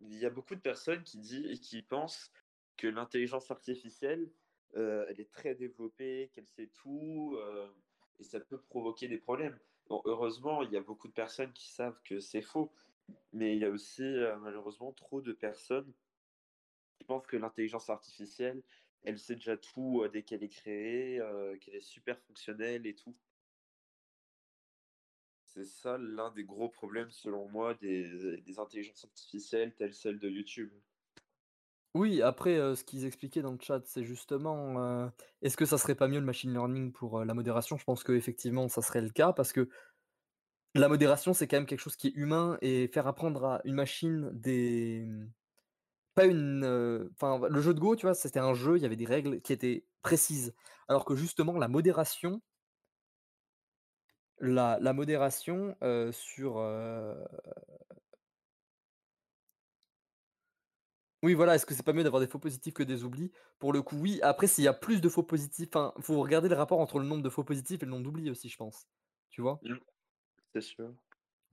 y 0.00 0.26
a 0.26 0.30
beaucoup 0.30 0.54
de 0.54 0.60
personnes 0.60 1.02
qui 1.04 1.18
dit 1.18 1.60
qui 1.60 1.82
pensent 1.82 2.32
que 2.76 2.86
l'intelligence 2.86 3.50
artificielle, 3.50 4.32
heu, 4.76 5.06
elle 5.08 5.20
est 5.20 5.30
très 5.32 5.54
développée, 5.54 6.30
qu'elle 6.34 6.46
sait 6.46 6.68
tout, 6.68 7.36
heu 7.38 7.70
et 8.18 8.24
ça 8.24 8.40
peut 8.40 8.60
provoquer 8.62 9.08
des 9.08 9.18
problèmes. 9.18 9.58
Heureusement, 9.90 10.62
il 10.62 10.72
y 10.72 10.76
a 10.76 10.80
beaucoup 10.82 11.08
de 11.08 11.12
personnes 11.12 11.52
qui 11.52 11.68
savent 11.70 12.00
que 12.02 12.18
c'est 12.20 12.42
faux, 12.42 12.72
mais 13.32 13.56
il 13.56 13.60
y 13.62 13.64
a 13.66 13.70
aussi, 13.70 14.02
heu, 14.04 14.36
malheureusement 14.38 14.92
trop 14.92 15.20
de 15.22 15.32
personnes 15.32 15.94
qui 16.98 17.04
pensent 17.04 17.26
que 17.26 17.36
l'intelligence 17.36 17.90
artificielle, 17.90 18.62
elle 19.04 19.18
sait 19.18 19.36
déjà 19.36 19.56
tout, 19.56 20.04
dès 20.12 20.22
qu'elle 20.22 20.42
est 20.42 20.48
créée, 20.48 21.20
qu'elle 21.60 21.76
est 21.76 21.80
super 21.80 22.18
fonctionnelle 22.20 22.86
et 22.86 22.94
tout. 22.94 23.16
C'est 25.44 25.64
ça 25.64 25.96
l'un 25.96 26.30
des 26.32 26.44
gros 26.44 26.68
problèmes 26.68 27.10
selon 27.10 27.48
moi 27.48 27.74
des 27.74 28.58
intelligences 28.58 29.04
artificielles 29.04 29.74
telles 29.74 29.94
celles 29.94 30.18
de 30.18 30.28
YouTube. 30.28 30.70
Oui, 31.94 32.20
après, 32.20 32.56
ce 32.76 32.84
qu'ils 32.84 33.06
expliquaient 33.06 33.40
dans 33.40 33.52
le 33.52 33.58
chat, 33.58 33.80
c'est 33.86 34.04
justement, 34.04 35.10
est-ce 35.40 35.56
que 35.56 35.64
ça 35.64 35.78
serait 35.78 35.94
pas 35.94 36.08
mieux 36.08 36.18
le 36.18 36.26
machine 36.26 36.52
learning 36.52 36.92
pour, 36.92 37.24
la 37.24 37.32
modération? 37.32 37.78
Je 37.78 37.84
pense 37.84 38.04
qu'effectivement, 38.04 38.68
ça 38.68 38.82
serait 38.82 39.00
le 39.00 39.08
cas 39.08 39.32
parce 39.32 39.52
que 39.52 39.70
la 40.74 40.88
modération, 40.88 41.32
c'est 41.32 41.48
quand 41.48 41.56
même 41.56 41.64
quelque 41.64 41.80
chose 41.80 41.96
qui 41.96 42.08
est 42.08 42.14
humain 42.16 42.58
et 42.60 42.88
faire 42.88 43.06
apprendre 43.06 43.44
à 43.46 43.60
une 43.64 43.76
machine 43.76 44.30
des, 44.34 45.06
mmh, 45.06 45.32
pas 46.16 46.26
une, 46.26 47.10
enfin, 47.14 47.40
le 47.48 47.60
jeu 47.62 47.74
de 47.74 47.80
Go, 47.80 47.96
tu 47.96 48.06
vois, 48.06 48.14
c'était 48.14 48.40
un 48.40 48.54
jeu, 48.54 48.76
il 48.78 48.82
y 48.82 48.86
avait 48.86 48.96
des 48.96 49.06
règles 49.06 49.40
qui 49.42 49.52
étaient 49.54 49.86
précises. 50.02 50.54
Alors 50.88 51.04
que 51.06 51.16
justement 51.16 51.54
la 51.58 51.68
modération 51.68 52.42
la 54.38 54.78
la 54.80 54.92
modération, 54.92 55.76
sur, 56.12 56.58
Oui, 61.22 61.34
voilà, 61.34 61.54
est-ce 61.54 61.66
que 61.66 61.74
c'est 61.74 61.82
pas 61.82 61.92
mieux 61.92 62.04
d'avoir 62.04 62.20
des 62.20 62.26
faux 62.28 62.38
positifs 62.38 62.74
que 62.74 62.82
des 62.82 63.02
oublis? 63.04 63.32
Pour 63.58 63.72
le 63.72 63.82
coup, 63.82 63.96
oui. 63.96 64.20
Après, 64.22 64.46
s'il 64.46 64.64
y 64.64 64.68
a 64.68 64.72
plus 64.74 65.00
de 65.00 65.08
faux 65.08 65.22
positifs, 65.22 65.68
enfin, 65.74 65.92
faut 66.00 66.20
regarder 66.20 66.48
le 66.48 66.54
rapport 66.54 66.78
entre 66.80 66.98
le 66.98 67.06
nombre 67.06 67.22
de 67.22 67.30
faux 67.30 67.44
positifs 67.44 67.82
et 67.82 67.86
le 67.86 67.90
nombre 67.90 68.04
d'oublis 68.04 68.30
aussi, 68.30 68.48
je 68.48 68.56
pense. 68.56 68.86
Tu 69.30 69.40
vois? 69.40 69.62
Mmh. 69.62 69.76
C'est 70.54 70.62
sûr. 70.62 70.96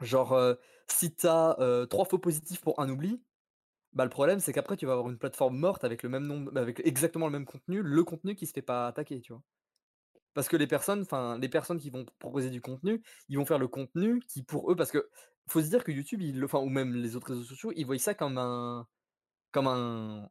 Genre, 0.01 0.57
si 0.89 1.15
tu 1.15 1.27
as, 1.27 1.55
heu, 1.59 1.87
3 1.87 2.05
faux 2.05 2.19
positifs 2.19 2.61
pour 2.61 2.79
un 2.81 2.89
oubli, 2.89 3.23
bah, 3.93 4.03
le 4.05 4.09
problème, 4.09 4.39
c'est 4.39 4.53
qu'après 4.53 4.77
tu 4.77 4.85
vas 4.85 4.93
avoir 4.93 5.09
une 5.09 5.17
plateforme 5.19 5.57
morte 5.57 5.83
avec 5.83 6.03
le 6.03 6.09
même 6.09 6.25
nombre 6.27 6.51
avec 6.57 6.81
exactement 6.85 7.27
le 7.27 7.31
même 7.33 7.45
contenu, 7.45 7.81
le 7.81 8.03
contenu 8.03 8.35
qui 8.35 8.47
se 8.47 8.53
fait 8.53 8.61
pas 8.61 8.87
attaquer, 8.87 9.21
tu 9.21 9.33
vois? 9.33 9.43
Parce 10.33 10.47
que 10.49 10.57
les 10.57 10.67
personnes 10.67 11.01
enfin, 11.01 11.37
les 11.39 11.49
personnes 11.49 11.79
qui 11.79 11.89
vont 11.91 12.05
proposer 12.19 12.49
du 12.49 12.61
contenu, 12.61 13.03
ils 13.29 13.37
vont 13.37 13.45
faire 13.45 13.59
le 13.59 13.67
contenu 13.67 14.19
qui 14.21 14.43
pour 14.43 14.71
eux 14.71 14.75
parce 14.75 14.91
que 14.91 15.09
faut 15.49 15.61
se 15.61 15.69
dire 15.69 15.83
que 15.83 15.91
YouTube, 15.91 16.21
ils 16.21 16.43
enfin, 16.43 16.59
ou 16.59 16.69
même 16.69 16.95
les 16.95 17.15
autres 17.15 17.27
réseaux 17.29 17.43
sociaux, 17.43 17.71
ils 17.75 17.85
voient 17.85 17.97
ça 17.99 18.15
comme 18.15 18.37
un 18.39 18.87
comme 19.51 19.67
un 19.67 20.29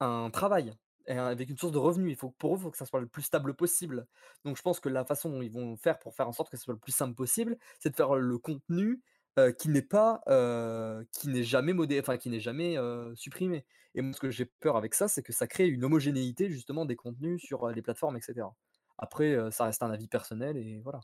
un 0.00 0.30
travail 0.30 0.72
avec 1.08 1.48
une 1.50 1.56
source 1.56 1.72
de 1.72 1.78
revenus. 1.78 2.12
Il 2.12 2.16
faut 2.16 2.30
pour 2.32 2.54
eux, 2.54 2.58
faut 2.58 2.70
que 2.70 2.76
ça 2.76 2.86
soit 2.86 3.00
le 3.00 3.08
plus 3.08 3.22
stable 3.22 3.54
possible. 3.56 4.06
Donc 4.44 4.56
je 4.56 4.62
pense 4.62 4.80
que 4.80 4.88
la 4.88 5.04
façon 5.04 5.30
dont 5.30 5.42
ils 5.42 5.52
vont 5.52 5.76
faire 5.76 5.98
pour 5.98 6.14
faire 6.14 6.28
en 6.28 6.32
sorte 6.32 6.50
que 6.50 6.56
ce 6.56 6.64
soit 6.64 6.74
le 6.74 6.80
plus 6.80 6.92
simple 6.92 7.14
possible, 7.14 7.58
c'est 7.80 7.90
de 7.90 7.96
faire 7.96 8.14
le 8.16 8.38
contenu, 8.38 9.02
heu, 9.38 9.52
qui 9.52 9.68
n'est 9.70 9.82
pas, 9.82 10.20
heu, 10.28 11.06
qui 11.12 11.28
n'est 11.28 11.44
jamais 11.44 11.74
enfin 12.00 12.16
qui 12.18 12.30
n'est 12.30 12.40
jamais, 12.40 12.76
heu, 12.78 13.12
supprimé. 13.16 13.64
Et 13.94 14.02
moi 14.02 14.12
ce 14.12 14.20
que 14.20 14.30
j'ai 14.30 14.46
peur 14.46 14.76
avec 14.76 14.94
ça, 14.94 15.08
c'est 15.08 15.22
que 15.22 15.32
ça 15.32 15.46
crée 15.46 15.68
une 15.68 15.84
homogénéité 15.84 16.50
justement 16.50 16.84
des 16.86 16.96
contenus 16.96 17.42
sur, 17.42 17.68
les 17.70 17.82
plateformes 17.82 18.16
et 18.16 18.20
cetera. 18.20 18.54
Après, 18.98 19.36
ça 19.52 19.64
reste 19.64 19.82
un 19.82 19.90
avis 19.90 20.08
personnel 20.08 20.56
et 20.56 20.80
voilà. 20.82 21.00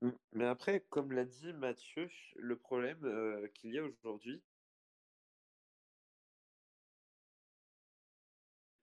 Mmh, 0.00 0.10
mais 0.32 0.46
après, 0.46 0.80
comme 0.88 1.12
l'a 1.12 1.24
dit 1.26 1.52
Mathieu, 1.52 2.08
le 2.36 2.56
problème, 2.56 2.98
qu'il 3.54 3.72
y 3.74 3.78
a 3.78 3.84
aujourd'hui 3.84 4.42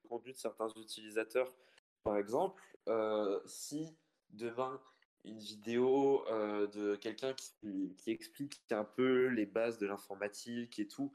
contenu 0.08 0.32
de 0.32 0.38
certains 0.38 0.70
utilisateurs. 0.70 1.54
Par 2.04 2.18
exemple, 2.18 2.64
si 3.46 3.98
demain 4.30 4.80
une 5.26 5.40
vidéo, 5.40 6.26
heu, 6.30 6.68
de 6.68 6.96
quelqu'un 6.96 7.34
qui 7.34 7.96
explique 8.08 8.62
un 8.72 8.84
peu 8.86 9.28
les 9.28 9.46
bases 9.46 9.78
de 9.78 9.88
l'informatique 9.88 10.80
et 10.80 10.88
tout, 10.88 11.14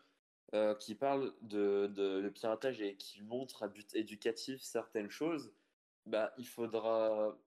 heu, 0.55 0.77
qui 0.81 0.95
parle 0.95 1.35
de 1.43 1.87
de 1.89 2.29
piratage 2.31 2.81
et 2.83 2.97
qui 2.97 3.23
montre 3.23 3.63
à 3.65 3.69
but 3.69 3.95
éducatif 3.95 4.63
certaines 4.63 5.11
choses, 5.11 5.55
bah, 6.07 6.33
il 6.39 6.47
faudra 6.49 7.39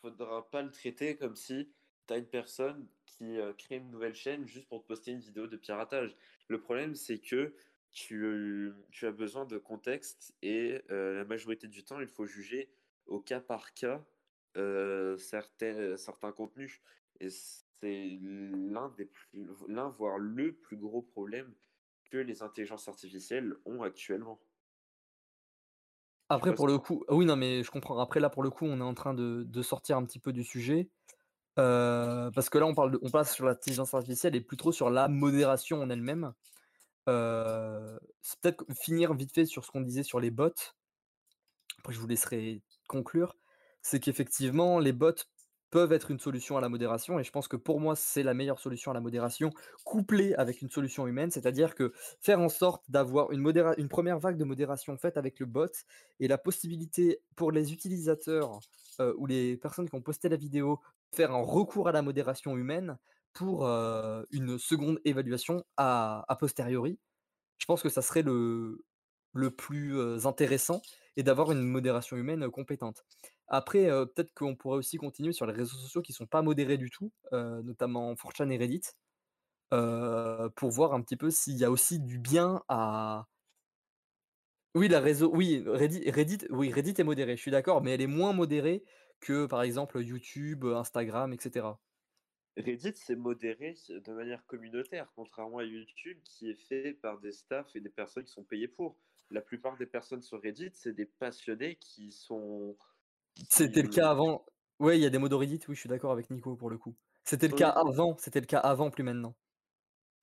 faudra 0.00 0.50
pas 0.50 0.62
le 0.62 0.70
traiter 0.70 1.16
comme 1.16 1.36
si 1.36 1.72
tu 2.06 2.14
as 2.14 2.18
une 2.18 2.28
personne 2.28 2.88
qui, 3.06 3.36
heu, 3.38 3.52
crée 3.54 3.76
une 3.76 3.90
nouvelle 3.90 4.14
chaîne 4.14 4.46
juste 4.46 4.68
pour 4.68 4.82
te 4.82 4.86
poster 4.88 5.12
une 5.12 5.20
vidéo 5.20 5.46
de 5.46 5.56
piratage. 5.56 6.16
Le 6.48 6.60
problème, 6.60 6.94
c'est 6.94 7.18
que 7.20 7.54
tu 7.90 8.72
tu 8.90 9.06
as 9.06 9.12
besoin 9.12 9.46
de 9.46 9.58
contexte 9.58 10.34
et 10.42 10.82
la 10.88 11.24
majorité 11.24 11.68
du 11.68 11.84
temps, 11.84 12.00
il 12.00 12.06
faut 12.08 12.26
juger 12.26 12.70
au 13.06 13.20
cas 13.20 13.40
par 13.40 13.72
cas, 13.74 14.06
certains 15.18 15.96
certains 15.96 16.32
contenus 16.32 16.80
et 17.20 17.30
c'est 17.30 18.18
l'un 18.20 18.88
des 18.90 19.06
plus 19.06 19.28
l'un, 19.68 19.88
voire 19.88 20.18
le 20.18 20.56
plus 20.56 20.76
gros 20.76 21.02
problème 21.02 21.54
que 22.10 22.16
les 22.18 22.42
intelligences 22.42 22.88
artificielles 22.88 23.54
ont 23.66 23.82
actuellement. 23.82 24.40
Après 26.30 26.54
pour 26.54 26.66
le 26.66 26.78
coup 26.78 27.04
oui, 27.08 27.24
non, 27.24 27.36
mais 27.36 27.62
je 27.62 27.70
comprends. 27.70 27.98
Après 27.98 28.20
là, 28.20 28.28
pour 28.30 28.42
le 28.42 28.50
coup, 28.50 28.66
on 28.66 28.78
est 28.80 28.82
en 28.82 28.94
train 28.94 29.14
de 29.14 29.44
de 29.48 29.62
sortir 29.62 29.96
un 29.96 30.04
petit 30.04 30.18
peu 30.18 30.32
du 30.32 30.44
sujet, 30.44 30.90
heu, 31.58 32.30
parce 32.34 32.50
que 32.50 32.58
là, 32.58 32.66
on 32.66 32.74
parle 32.74 32.92
de 32.92 33.00
on 33.02 33.10
passe 33.10 33.34
sur 33.34 33.46
l'intelligence 33.46 33.94
artificielle 33.94 34.36
et 34.36 34.40
plus 34.42 34.56
trop 34.58 34.72
sur 34.72 34.90
la 34.90 35.08
modération 35.08 35.82
en 35.82 35.90
elle-même. 35.90 36.34
C'est 38.22 38.40
peut-être 38.40 38.64
finir 38.74 39.14
vite 39.14 39.32
fait 39.34 39.46
sur 39.46 39.64
ce 39.64 39.70
qu'on 39.70 39.80
disait 39.80 40.02
sur 40.02 40.20
les 40.20 40.30
bots. 40.30 40.52
Après 41.78 41.92
je 41.92 41.98
vous 41.98 42.06
laisserai 42.06 42.62
conclure. 42.88 43.34
C'est 43.82 44.00
qu'effectivement, 44.00 44.78
les 44.78 44.92
bots 44.92 45.12
peuvent 45.70 45.92
être 45.92 46.10
une 46.10 46.18
solution 46.18 46.56
à 46.56 46.60
la 46.60 46.68
modération 46.68 47.18
et 47.18 47.24
je 47.24 47.30
pense 47.30 47.46
que 47.48 47.56
pour 47.56 47.80
moi, 47.80 47.94
c'est 47.94 48.22
la 48.22 48.34
meilleure 48.34 48.58
solution 48.58 48.90
à 48.90 48.94
la 48.94 49.00
modération, 49.00 49.50
couplée 49.84 50.34
avec 50.34 50.62
une 50.62 50.70
solution 50.70 51.06
humaine. 51.06 51.30
C'est-à-dire 51.30 51.74
que 51.74 51.92
faire 52.20 52.40
en 52.40 52.48
sorte 52.48 52.84
d'avoir 52.88 53.30
une 53.32 53.42
1re 53.42 54.18
vague 54.18 54.38
de 54.38 54.44
modération 54.44 54.96
faite 54.96 55.16
avec 55.16 55.38
le 55.40 55.46
bot 55.46 55.66
et 56.20 56.28
la 56.28 56.38
possibilité 56.38 57.20
pour 57.36 57.52
les 57.52 57.72
utilisateurs, 57.72 58.60
ou 59.16 59.26
les 59.26 59.56
personnes 59.56 59.88
qui 59.88 59.94
ont 59.94 60.02
posté 60.02 60.28
la 60.28 60.36
vidéo, 60.36 60.80
faire 61.14 61.32
un 61.32 61.42
recours 61.42 61.88
à 61.88 61.92
la 61.92 62.02
modération 62.02 62.56
humaine 62.56 62.98
pour, 63.32 63.66
une 63.66 64.58
seconde 64.58 64.98
évaluation 65.04 65.64
a 65.76 66.36
posteriori. 66.40 66.98
Je 67.58 67.66
pense 67.66 67.82
que 67.82 67.88
ça 67.90 68.02
serait 68.02 68.22
le 68.22 68.84
le 69.34 69.50
plus, 69.50 70.26
intéressant 70.26 70.82
et 71.18 71.22
d'avoir 71.24 71.52
une 71.52 71.62
modération 71.62 72.16
humaine, 72.16 72.48
compétente. 72.48 73.04
Après, 73.48 73.88
peut-être 73.88 74.32
qu'on 74.32 74.54
pourrait 74.54 74.78
aussi 74.78 74.96
continuer 74.98 75.32
sur 75.32 75.46
les 75.46 75.52
réseaux 75.52 75.76
sociaux 75.76 76.00
qui 76.00 76.12
sont 76.12 76.26
pas 76.26 76.42
modérés 76.42 76.78
du 76.78 76.90
tout, 76.90 77.12
notamment 77.32 78.14
4chan 78.14 78.48
et 78.50 78.56
Reddit, 78.56 78.82
pour 80.54 80.70
voir 80.70 80.94
un 80.94 81.02
petit 81.02 81.16
peu 81.16 81.30
s'il 81.30 81.56
y 81.56 81.64
a 81.64 81.70
aussi 81.70 81.98
du 81.98 82.18
bien 82.18 82.62
à 82.68 83.26
oui, 84.74 84.86
la 84.86 85.00
réseau 85.00 85.30
oui, 85.34 85.64
Reddit 85.66 86.08
Reddit 86.08 86.46
oui, 86.50 86.72
Reddit 86.72 86.94
est 86.98 87.04
modérée, 87.04 87.36
je 87.36 87.42
suis 87.42 87.50
d'accord, 87.50 87.82
mais 87.82 87.90
elle 87.90 88.02
est 88.02 88.06
moins 88.06 88.32
modérée 88.32 88.84
que, 89.18 89.46
par 89.46 89.62
exemple, 89.62 90.00
YouTube, 90.00 90.64
Instagram 90.64 91.32
et 91.32 91.38
cetera. 91.40 91.80
Reddit, 92.56 92.92
c'est 92.94 93.16
modéré 93.16 93.74
de 93.88 94.12
manière 94.12 94.46
communautaire, 94.46 95.10
contrairement 95.16 95.58
à 95.58 95.64
YouTube 95.64 96.18
qui 96.22 96.50
est 96.50 96.60
fait 96.68 96.92
par 96.92 97.18
des 97.18 97.32
staffs 97.32 97.74
et 97.74 97.80
des 97.80 97.88
personnes 97.88 98.24
qui 98.24 98.32
sont 98.32 98.44
payées 98.44 98.68
pour. 98.68 98.96
La 99.30 99.42
plupart 99.42 99.76
des 99.76 99.86
personnes 99.86 100.22
sur 100.22 100.40
Reddit, 100.40 100.70
c'est 100.72 100.94
des 100.94 101.04
passionnés 101.04 101.76
qui 101.76 102.12
sont 102.12 102.78
C'était 103.50 103.82
le 103.82 103.88
cas 103.88 104.10
avant. 104.10 104.46
Ouais, 104.78 104.98
il 104.98 105.02
y 105.02 105.06
a 105.06 105.10
des 105.10 105.18
mods 105.18 105.28
Reddit, 105.36 105.60
oui, 105.68 105.74
je 105.74 105.80
suis 105.80 105.88
d'accord 105.88 106.12
avec 106.12 106.30
Nico 106.30 106.56
pour 106.56 106.70
le 106.70 106.78
coup. 106.78 106.96
C'était 107.24 107.48
le 107.48 107.54
cas 107.54 107.68
Oui. 107.68 107.84
avant 107.84 108.16
c'était 108.18 108.40
le 108.40 108.46
cas 108.46 108.58
avant, 108.60 108.90
plus 108.90 109.02
maintenant. 109.02 109.34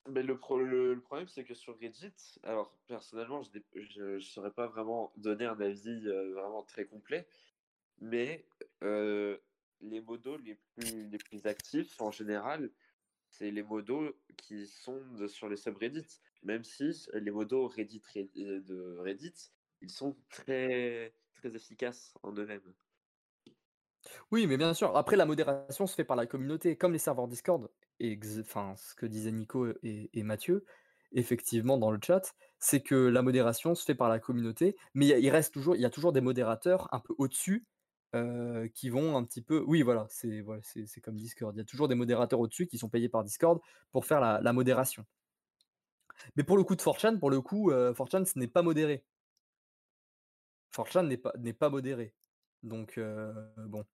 Mais 0.08 0.22
le 0.22 0.38
pro 0.38 0.58
le 0.60 0.94
le 0.94 1.00
problème, 1.00 1.26
c'est 1.28 1.44
que 1.44 1.54
sur 1.54 1.78
Reddit, 1.80 2.38
alors 2.44 2.78
personnellement, 2.86 3.42
je 3.42 3.58
je 3.74 4.18
saurais 4.20 4.52
pas 4.52 4.68
vraiment 4.68 5.12
donner 5.16 5.46
un 5.46 5.60
avis, 5.60 6.06
heu, 6.06 6.32
vraiment 6.34 6.62
très 6.62 6.86
complet, 6.86 7.26
mais 8.00 8.48
heu, 8.82 9.42
les 9.80 10.00
modos 10.02 10.38
les 10.38 10.56
plus 10.56 11.08
les 11.08 11.18
plus 11.18 11.46
actifs 11.46 12.00
en 12.00 12.10
général, 12.12 12.72
c'est 13.38 13.50
les 13.50 13.62
modos 13.62 14.12
qui 14.36 14.66
sont 14.66 15.28
sur 15.28 15.48
les 15.48 15.56
subreddits. 15.56 16.20
Même 16.42 16.64
si 16.64 16.90
les 17.14 17.30
modos 17.30 17.68
Reddit 17.68 18.02
Red 18.14 18.30
heu, 18.36 18.60
de 18.60 18.96
Reddit, 18.98 19.34
ils 19.80 19.90
sont 19.90 20.16
très 20.28 21.14
très 21.34 21.54
efficaces 21.56 22.14
en 22.22 22.32
eux-mêmes. 22.32 22.74
Oui, 24.30 24.46
mais 24.46 24.56
bien 24.56 24.74
sûr, 24.74 24.96
après 24.96 25.16
la 25.16 25.26
modération 25.26 25.86
se 25.86 25.94
fait 25.94 26.04
par 26.04 26.16
la 26.16 26.26
communauté, 26.26 26.76
comme 26.76 26.92
les 26.92 26.98
serveurs 26.98 27.28
Discord, 27.28 27.70
enfin, 28.40 28.74
ce 28.76 28.94
que 28.94 29.06
disaient 29.06 29.32
Nico 29.32 29.66
et 29.82 30.10
et 30.12 30.22
Mathieu, 30.22 30.64
effectivement 31.12 31.78
dans 31.78 31.90
le 31.90 31.98
chat, 32.04 32.34
c'est 32.58 32.80
que 32.82 32.94
la 32.94 33.22
modération 33.22 33.74
se 33.74 33.84
fait 33.84 33.94
par 33.94 34.08
la 34.08 34.18
communauté, 34.18 34.76
mais 34.94 35.06
il 35.20 35.30
reste 35.30 35.52
toujours 35.54 35.76
il 35.76 35.82
y 35.82 35.84
a 35.84 35.90
toujours 35.90 36.12
des 36.12 36.20
modérateurs 36.20 36.88
un 36.92 37.00
peu 37.00 37.14
au-dessus, 37.18 37.66
heu, 38.16 38.68
qui 38.74 38.90
vont 38.90 39.16
un 39.16 39.24
petit 39.24 39.42
peu 39.42 39.62
oui, 39.66 39.82
voilà, 39.82 40.06
c'est 40.10 40.40
voilà, 40.40 40.62
comme 41.02 41.16
Discord. 41.16 41.54
Il 41.56 41.58
y 41.58 41.62
a 41.62 41.64
toujours 41.64 41.88
des 41.88 41.94
modérateurs 41.94 42.40
au-dessus 42.40 42.66
qui 42.66 42.78
sont 42.78 42.88
payés 42.88 43.08
par 43.08 43.24
Discord 43.24 43.60
pour 43.92 44.04
faire 44.06 44.20
la 44.42 44.52
modération. 44.52 45.04
Mais 46.36 46.44
pour 46.44 46.56
le 46.56 46.62
coup 46.62 46.76
de 46.76 46.82
4chan, 46.82 47.18
pour 47.18 47.30
le 47.30 47.40
coup, 47.40 47.70
4chan, 47.70 48.24
ce 48.24 48.38
n'est 48.38 48.46
pas 48.46 48.62
modéré. 48.62 49.04
4chan 50.74 51.02
n'est 51.06 51.16
pas 51.18 51.32
pas 51.58 51.70
modéré. 51.70 52.14
Donc 52.62 52.98
heu, 52.98 53.34
bon. 53.68 53.84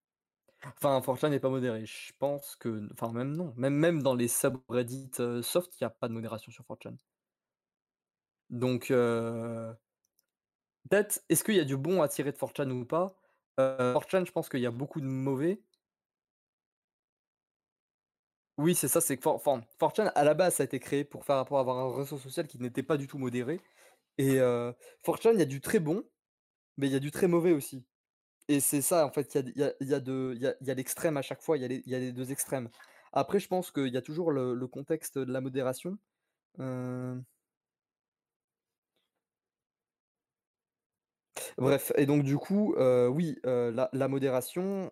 Enfin, 0.65 1.01
4chan 1.03 1.31
n'est 1.31 1.41
pas 1.41 1.51
modéré. 1.51 1.87
Je 1.87 2.13
pense 2.19 2.57
que 2.57 2.89
enfin 2.93 3.13
même 3.13 3.35
non, 3.37 3.55
même 3.57 3.75
même 3.75 4.03
dans 4.03 4.15
les 4.15 4.29
subreddits, 4.29 5.11
heu, 5.21 5.43
soft, 5.43 5.81
il 5.81 5.85
y 5.85 5.87
a 5.87 5.91
pas 5.91 6.09
de 6.09 6.15
modération 6.15 6.53
sur 6.53 6.67
4chan. 6.67 6.97
Donc 8.51 8.91
peut-être, 10.89 11.25
est-ce 11.29 11.43
qu'il 11.43 11.57
y 11.57 11.61
a 11.61 11.65
du 11.65 11.77
bon 11.77 12.03
à 12.03 12.09
tirer 12.09 12.31
de 12.31 12.37
4chan 12.37 12.71
ou 12.71 12.85
pas? 12.85 13.17
Heu, 13.59 13.93
4chan, 13.95 14.25
je 14.25 14.33
pense 14.33 14.49
qu'il 14.49 14.61
y 14.61 14.67
a 14.67 14.71
beaucoup 14.71 15.01
de 15.01 15.07
mauvais. 15.07 15.63
Oui, 18.59 18.75
c'est 18.75 18.89
ça, 18.89 19.01
c'est 19.01 19.17
que 19.17 19.23
4 19.23 19.35
enfin, 19.35 19.63
4chan 19.79 20.09
à 20.15 20.25
la 20.25 20.35
base, 20.35 20.61
a 20.61 20.65
été 20.65 20.79
créé 20.79 21.05
pour 21.05 21.25
faire 21.25 21.43
pour 21.47 21.59
avoir 21.59 21.79
un 21.79 21.97
réseau 21.97 22.19
social 22.19 22.47
qui 22.47 22.59
n'était 22.61 22.83
pas 22.83 22.99
du 22.99 23.07
tout 23.07 23.17
modéré 23.17 23.61
et 24.19 24.39
4chan, 25.05 25.33
il 25.33 25.39
y 25.41 25.43
a 25.43 25.47
du 25.47 25.61
très 25.61 25.81
bon, 25.81 26.05
mais 26.79 26.89
il 26.89 26.93
y 26.93 26.97
a 26.97 27.01
du 27.01 27.11
très 27.13 27.29
mauvais 27.29 27.53
aussi 27.53 27.85
et 28.49 28.61
c'est 28.61 28.83
ça, 28.83 29.07
en 29.07 29.13
fait, 29.13 29.35
il 29.37 29.53
y 29.59 29.63
a 29.65 29.73
y 29.81 29.95
a 29.95 29.99
y 30.01 30.47
a 30.47 30.55
y 30.61 30.71
a 30.71 30.75
l'extrême 30.75 31.17
à 31.19 31.23
chaque 31.23 31.43
fois, 31.43 31.59
il 31.59 31.63
y 31.63 31.95
a 31.97 31.99
les 32.01 32.13
2 32.13 32.33
extrêmes. 32.33 32.71
Après, 33.13 33.41
je 33.41 33.49
pense 33.49 33.71
qu'il 33.73 33.89
y 33.89 33.97
a 33.99 34.03
toujours 34.03 34.33
le 34.33 34.67
contexte 34.69 35.19
de 35.19 35.33
la 35.33 35.41
modération, 35.43 35.99
heu 36.61 37.23
Bref 41.59 41.93
et 41.97 42.07
donc 42.07 42.23
du 42.23 42.37
coup, 42.37 42.75
oui, 42.77 43.39
la 43.45 44.09
modération, 44.09 44.91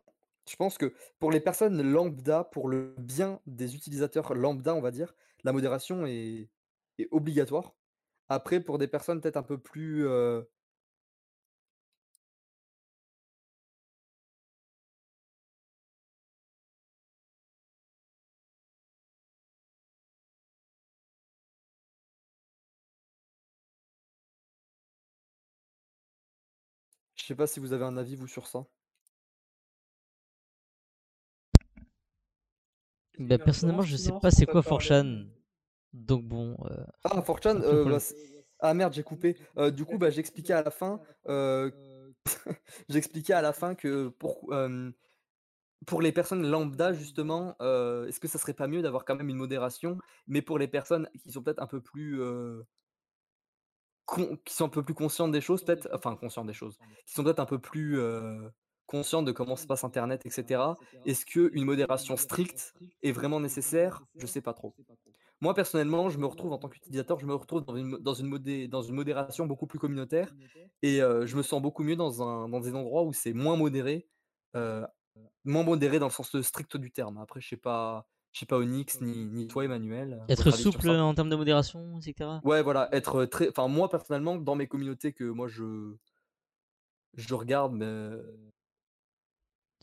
je 0.48 0.56
pense 0.56 0.78
que 0.78 0.92
pour 1.18 1.30
les 1.30 1.40
personnes 1.40 1.82
lambda, 1.82 2.44
pour 2.44 2.68
le 2.68 2.94
bien 2.98 3.40
des 3.46 3.74
utilisateurs 3.74 4.34
lambda, 4.34 4.74
on 4.74 4.80
va 4.80 4.90
dire, 4.90 5.14
la 5.44 5.52
modération 5.52 6.06
est 6.06 6.48
obligatoire. 7.10 7.74
Après 8.28 8.60
pour 8.60 8.78
des 8.78 8.86
personnes 8.86 9.20
peut-être 9.20 9.36
un 9.36 9.42
peu 9.42 9.58
plus, 9.58 10.06
sais 27.30 27.36
pas 27.36 27.46
si 27.46 27.60
vous 27.60 27.72
avez 27.72 27.84
un 27.84 27.96
avis 27.96 28.16
vous 28.16 28.26
sur 28.28 28.46
ça? 28.46 28.66
Bah, 33.18 33.38
personnellement, 33.38 33.82
je 33.82 33.96
sais 33.96 34.12
pas 34.12 34.30
c'est 34.32 34.46
quoi 34.46 34.62
4chan, 34.62 35.26
donc 35.92 36.24
bon, 36.24 36.56
heu, 36.64 36.84
Ah 37.04 37.22
4chan, 37.22 37.56
un 37.56 37.62
peu 37.62 37.64
heu, 37.64 37.78
problème. 37.78 37.98
bah, 37.98 38.00
ah 38.60 38.74
merde, 38.74 38.92
j'ai 38.92 39.02
coupé. 39.02 39.36
Heu, 39.58 39.72
du 39.72 39.84
coup, 39.84 39.98
bah, 39.98 40.10
j'expliquais 40.10 40.52
à 40.52 40.62
la 40.62 40.70
fin, 40.70 41.00
heu, 41.28 41.72
j'expliquais 42.88 43.32
à 43.32 43.42
la 43.42 43.52
fin 43.52 43.74
que 43.74 44.08
pour 44.08 44.52
pour 45.86 46.02
les 46.02 46.12
personnes 46.12 46.46
lambda 46.46 46.92
justement, 46.92 47.56
est-ce 48.06 48.20
que 48.20 48.28
ça 48.28 48.38
serait 48.38 48.54
pas 48.54 48.68
mieux 48.68 48.82
d'avoir 48.82 49.04
quand 49.04 49.16
même 49.16 49.28
une 49.30 49.36
modération? 49.36 49.98
Mais 50.26 50.42
pour 50.42 50.58
les 50.58 50.68
personnes 50.68 51.08
qui 51.22 51.32
sont 51.32 51.42
peut-être 51.42 51.62
un 51.62 51.66
peu 51.66 51.80
plus, 51.80 52.20
qui 54.44 54.54
sont 54.54 54.66
un 54.66 54.68
peu 54.68 54.84
plus 54.84 54.94
conscientes 54.94 55.32
des 55.32 55.40
choses 55.40 55.64
peut-être, 55.64 55.88
enfin 55.92 56.16
conscientes 56.16 56.46
des 56.46 56.52
choses, 56.54 56.78
qui 57.06 57.14
sont 57.14 57.24
peut-être 57.24 57.40
un 57.40 57.46
peu 57.46 57.60
plus, 57.60 57.98
heu, 57.98 58.50
conscientes 58.86 59.24
de 59.26 59.32
comment 59.32 59.56
se 59.56 59.66
passe 59.66 59.84
internet 59.84 60.26
et 60.26 60.30
cetera. 60.30 60.78
Est-ce 61.04 61.24
qu'une 61.26 61.64
modération 61.64 62.16
stricte 62.16 62.74
est 63.02 63.12
vraiment 63.12 63.40
nécessaire? 63.40 64.04
Je 64.18 64.26
sais 64.26 64.40
pas 64.42 64.54
trop. 64.54 64.76
Moi 65.40 65.54
personnellement, 65.54 66.10
je 66.10 66.18
me 66.18 66.26
retrouve 66.26 66.52
en 66.52 66.58
tant 66.58 66.68
qu'utilisateur, 66.68 67.18
je 67.18 67.26
me 67.26 67.34
retrouve 67.34 67.64
dans 67.64 67.76
une 67.76 67.98
dans 67.98 68.14
une 68.82 68.94
modération 68.94 69.46
beaucoup 69.46 69.66
plus 69.66 69.78
communautaire 69.78 70.34
et 70.82 70.98
je 71.00 71.36
me 71.36 71.42
sens 71.42 71.62
beaucoup 71.62 71.82
mieux 71.84 71.96
dans 71.96 72.22
un 72.22 72.48
dans 72.48 72.60
des 72.60 72.74
endroits 72.74 73.04
où 73.04 73.12
c'est 73.12 73.32
moins 73.34 73.56
modéré, 73.56 74.08
moins 75.44 75.62
modéré 75.64 75.98
dans 75.98 76.06
le 76.06 76.12
sens, 76.12 76.38
strict 76.42 76.76
du 76.76 76.90
terme. 76.92 77.18
Après 77.18 77.40
je 77.40 77.48
sais 77.48 77.56
pas 77.56 78.06
je 78.32 78.40
sais 78.40 78.46
pas 78.46 78.58
Onyx 78.58 79.00
ni 79.00 79.26
ni 79.26 79.46
toi 79.46 79.64
Emmanuel, 79.64 80.14
heu, 80.14 80.28
Être 80.28 80.50
souple, 80.50 80.88
en 80.90 81.14
termes 81.14 81.30
de 81.30 81.36
modération 81.36 81.98
et 81.98 82.02
cetera? 82.02 82.42
Ouais 82.42 82.62
voilà, 82.62 82.88
être 82.94 83.26
très 83.26 83.48
enfin 83.50 83.68
moi 83.68 83.88
personnellement 83.90 84.36
dans 84.36 84.54
mes 84.54 84.66
communautés 84.66 85.12
que 85.12 85.24
moi 85.24 85.46
je 85.46 85.96
je 87.14 87.34
regarde, 87.34 87.72
me 87.72 88.50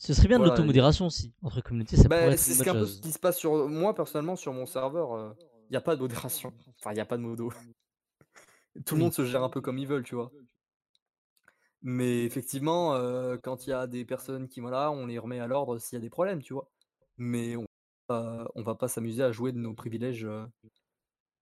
Ce 0.00 0.14
serait 0.14 0.28
bien 0.28 0.38
de 0.38 0.44
Voilà, 0.44 0.44
l'automodération 0.44 1.06
aussi, 1.06 1.32
entre 1.42 1.60
communautés, 1.60 1.96
ça 1.96 2.08
être 2.20 2.38
c'est 2.38 2.52
une 2.52 2.56
ce 2.56 2.62
peu 2.64 2.86
ce 2.86 3.00
qui 3.00 3.12
se 3.12 3.18
passe 3.18 3.38
sur, 3.38 3.68
moi 3.68 3.94
personnellement 3.94 4.36
sur 4.36 4.52
mon 4.52 4.66
serveur, 4.66 5.14
heu, 5.16 5.34
il 5.70 5.74
y 5.74 5.76
a 5.76 5.80
pas 5.80 5.96
de 5.96 6.00
modération. 6.00 6.52
Enfin 6.80 6.92
il 6.92 6.96
y 6.96 7.00
a 7.00 7.06
pas 7.06 7.16
de 7.16 7.22
modo. 7.22 7.50
Tout 8.86 8.94
le 8.96 9.00
monde 9.02 9.12
se 9.12 9.24
gère 9.24 9.42
un 9.44 9.50
peu 9.50 9.60
comme 9.60 9.78
ils 9.78 9.86
veulent, 9.86 10.04
tu 10.04 10.14
vois? 10.14 10.34
Mais 11.82 12.24
effectivement, 12.24 12.94
heu, 12.96 13.38
quand 13.42 13.66
il 13.66 13.70
y 13.70 13.72
a 13.72 13.86
des 13.86 14.04
personnes 14.04 14.48
qui 14.48 14.60
voilà, 14.60 14.90
on 14.90 15.06
les 15.06 15.18
remet 15.18 15.38
à 15.40 15.46
l'ordre 15.46 15.78
s'il 15.78 15.96
y 15.96 16.00
a 16.00 16.02
des 16.02 16.10
problèmes, 16.10 16.42
tu 16.42 16.52
vois? 16.54 16.70
Mais 17.18 17.56
on 17.56 17.67
on 18.08 18.62
va 18.62 18.74
pas 18.74 18.88
s'amuser 18.88 19.22
à 19.22 19.32
jouer 19.32 19.52
de 19.52 19.58
nos 19.58 19.74
privilèges, 19.74 20.26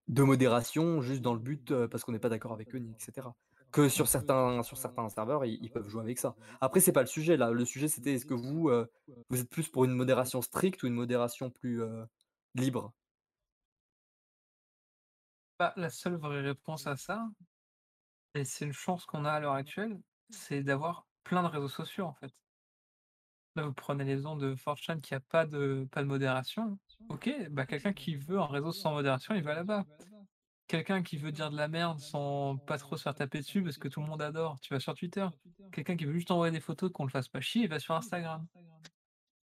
de 0.07 0.23
modération 0.23 1.01
juste 1.01 1.21
dans 1.21 1.33
le 1.33 1.39
but, 1.39 1.73
parce 1.87 2.03
qu'on 2.03 2.11
n'est 2.11 2.19
pas 2.19 2.29
d'accord 2.29 2.53
avec 2.53 2.73
eux 2.75 2.79
ni 2.79 2.91
et 2.91 2.99
cetera. 2.99 3.35
Que 3.71 3.89
sur 3.89 4.07
certains 4.07 4.63
sur 4.63 4.77
certains 4.77 5.09
serveurs, 5.09 5.43
ils 5.45 5.69
peuvent 5.69 5.89
jouer 5.89 6.01
avec 6.01 6.19
ça. 6.19 6.35
Après 6.61 6.79
c'est 6.79 6.93
pas 6.93 7.01
le 7.01 7.07
sujet 7.07 7.35
là, 7.35 7.51
le 7.51 7.65
sujet 7.65 7.87
c'était 7.87 8.13
est-ce 8.13 8.25
que 8.25 8.33
vous, 8.33 8.71
vous 9.29 9.39
êtes 9.41 9.49
plus 9.49 9.67
pour 9.67 9.83
une 9.85 9.91
modération 9.91 10.41
stricte 10.41 10.83
ou 10.83 10.87
une 10.87 10.93
modération 10.93 11.49
plus, 11.49 11.81
libre? 12.55 12.93
Bah, 15.59 15.73
la 15.75 15.89
seule 15.89 16.15
vraie 16.15 16.41
réponse 16.41 16.87
à 16.87 16.95
ça 16.95 17.27
et 18.35 18.45
c'est 18.45 18.65
une 18.65 18.73
chance 18.73 19.05
qu'on 19.05 19.25
a 19.25 19.31
à 19.31 19.39
l'heure 19.39 19.53
actuelle, 19.53 19.99
c'est 20.29 20.61
d'avoir 20.61 21.07
plein 21.23 21.41
de 21.41 21.47
réseaux 21.47 21.67
sociaux, 21.67 22.05
en 22.05 22.13
fait. 22.13 22.31
Là, 23.57 23.63
vous 23.63 23.73
prenez 23.73 24.03
l'exemple 24.03 24.39
de 24.43 24.53
4chan 24.53 25.01
qui 25.01 25.15
a 25.15 25.19
pas 25.19 25.47
de 25.47 25.87
pas 25.91 26.03
de 26.03 26.07
modération. 26.07 26.77
OK, 27.09 27.27
bah, 27.49 27.65
quelqu'un 27.65 27.91
qui 27.91 28.15
veut 28.15 28.39
un 28.39 28.45
réseau 28.45 28.71
sans 28.71 28.93
modération, 28.93 29.33
il 29.33 29.41
va 29.41 29.55
là-bas. 29.55 29.83
Quelqu'un 30.67 31.01
qui 31.01 31.17
veut 31.17 31.31
dire 31.31 31.49
de 31.49 31.57
la 31.57 31.67
merde 31.67 31.99
sans 31.99 32.57
pas 32.57 32.77
trop 32.77 32.97
se 32.97 33.01
faire 33.01 33.15
taper 33.15 33.39
dessus 33.39 33.63
parce 33.63 33.79
que 33.79 33.87
tout 33.87 33.99
le 33.99 34.05
monde 34.05 34.21
adore, 34.21 34.59
tu 34.59 34.71
vas 34.75 34.79
sur 34.79 34.93
Twitter. 34.93 35.25
Quelqu'un 35.71 35.97
qui 35.97 36.05
veut 36.05 36.13
juste 36.13 36.29
envoyer 36.29 36.51
des 36.51 36.59
photos 36.59 36.91
qu'on 36.91 37.03
le 37.05 37.09
fasse 37.09 37.29
pas 37.29 37.41
chier, 37.41 37.63
il 37.63 37.69
va 37.69 37.79
sur 37.79 37.95
Instagram. 37.95 38.45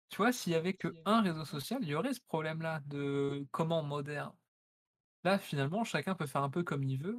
Tu 0.07 0.15
vois, 0.17 0.31
s'il 0.31 0.53
y 0.53 0.55
avait 0.55 0.73
qu'1 0.73 1.21
réseau 1.21 1.43
social, 1.43 1.79
il 1.81 1.89
y 1.89 1.95
aurait 1.95 2.13
ce 2.13 2.21
problème-là 2.21 2.81
de 2.85 3.45
comment 3.51 3.81
on 3.81 3.83
modère. 3.83 4.31
Là, 5.25 5.37
finalement, 5.37 5.83
chacun 5.83 6.15
peut 6.15 6.25
faire 6.25 6.43
un 6.43 6.49
peu 6.49 6.63
comme 6.63 6.83
il 6.83 6.97
veut, 6.97 7.17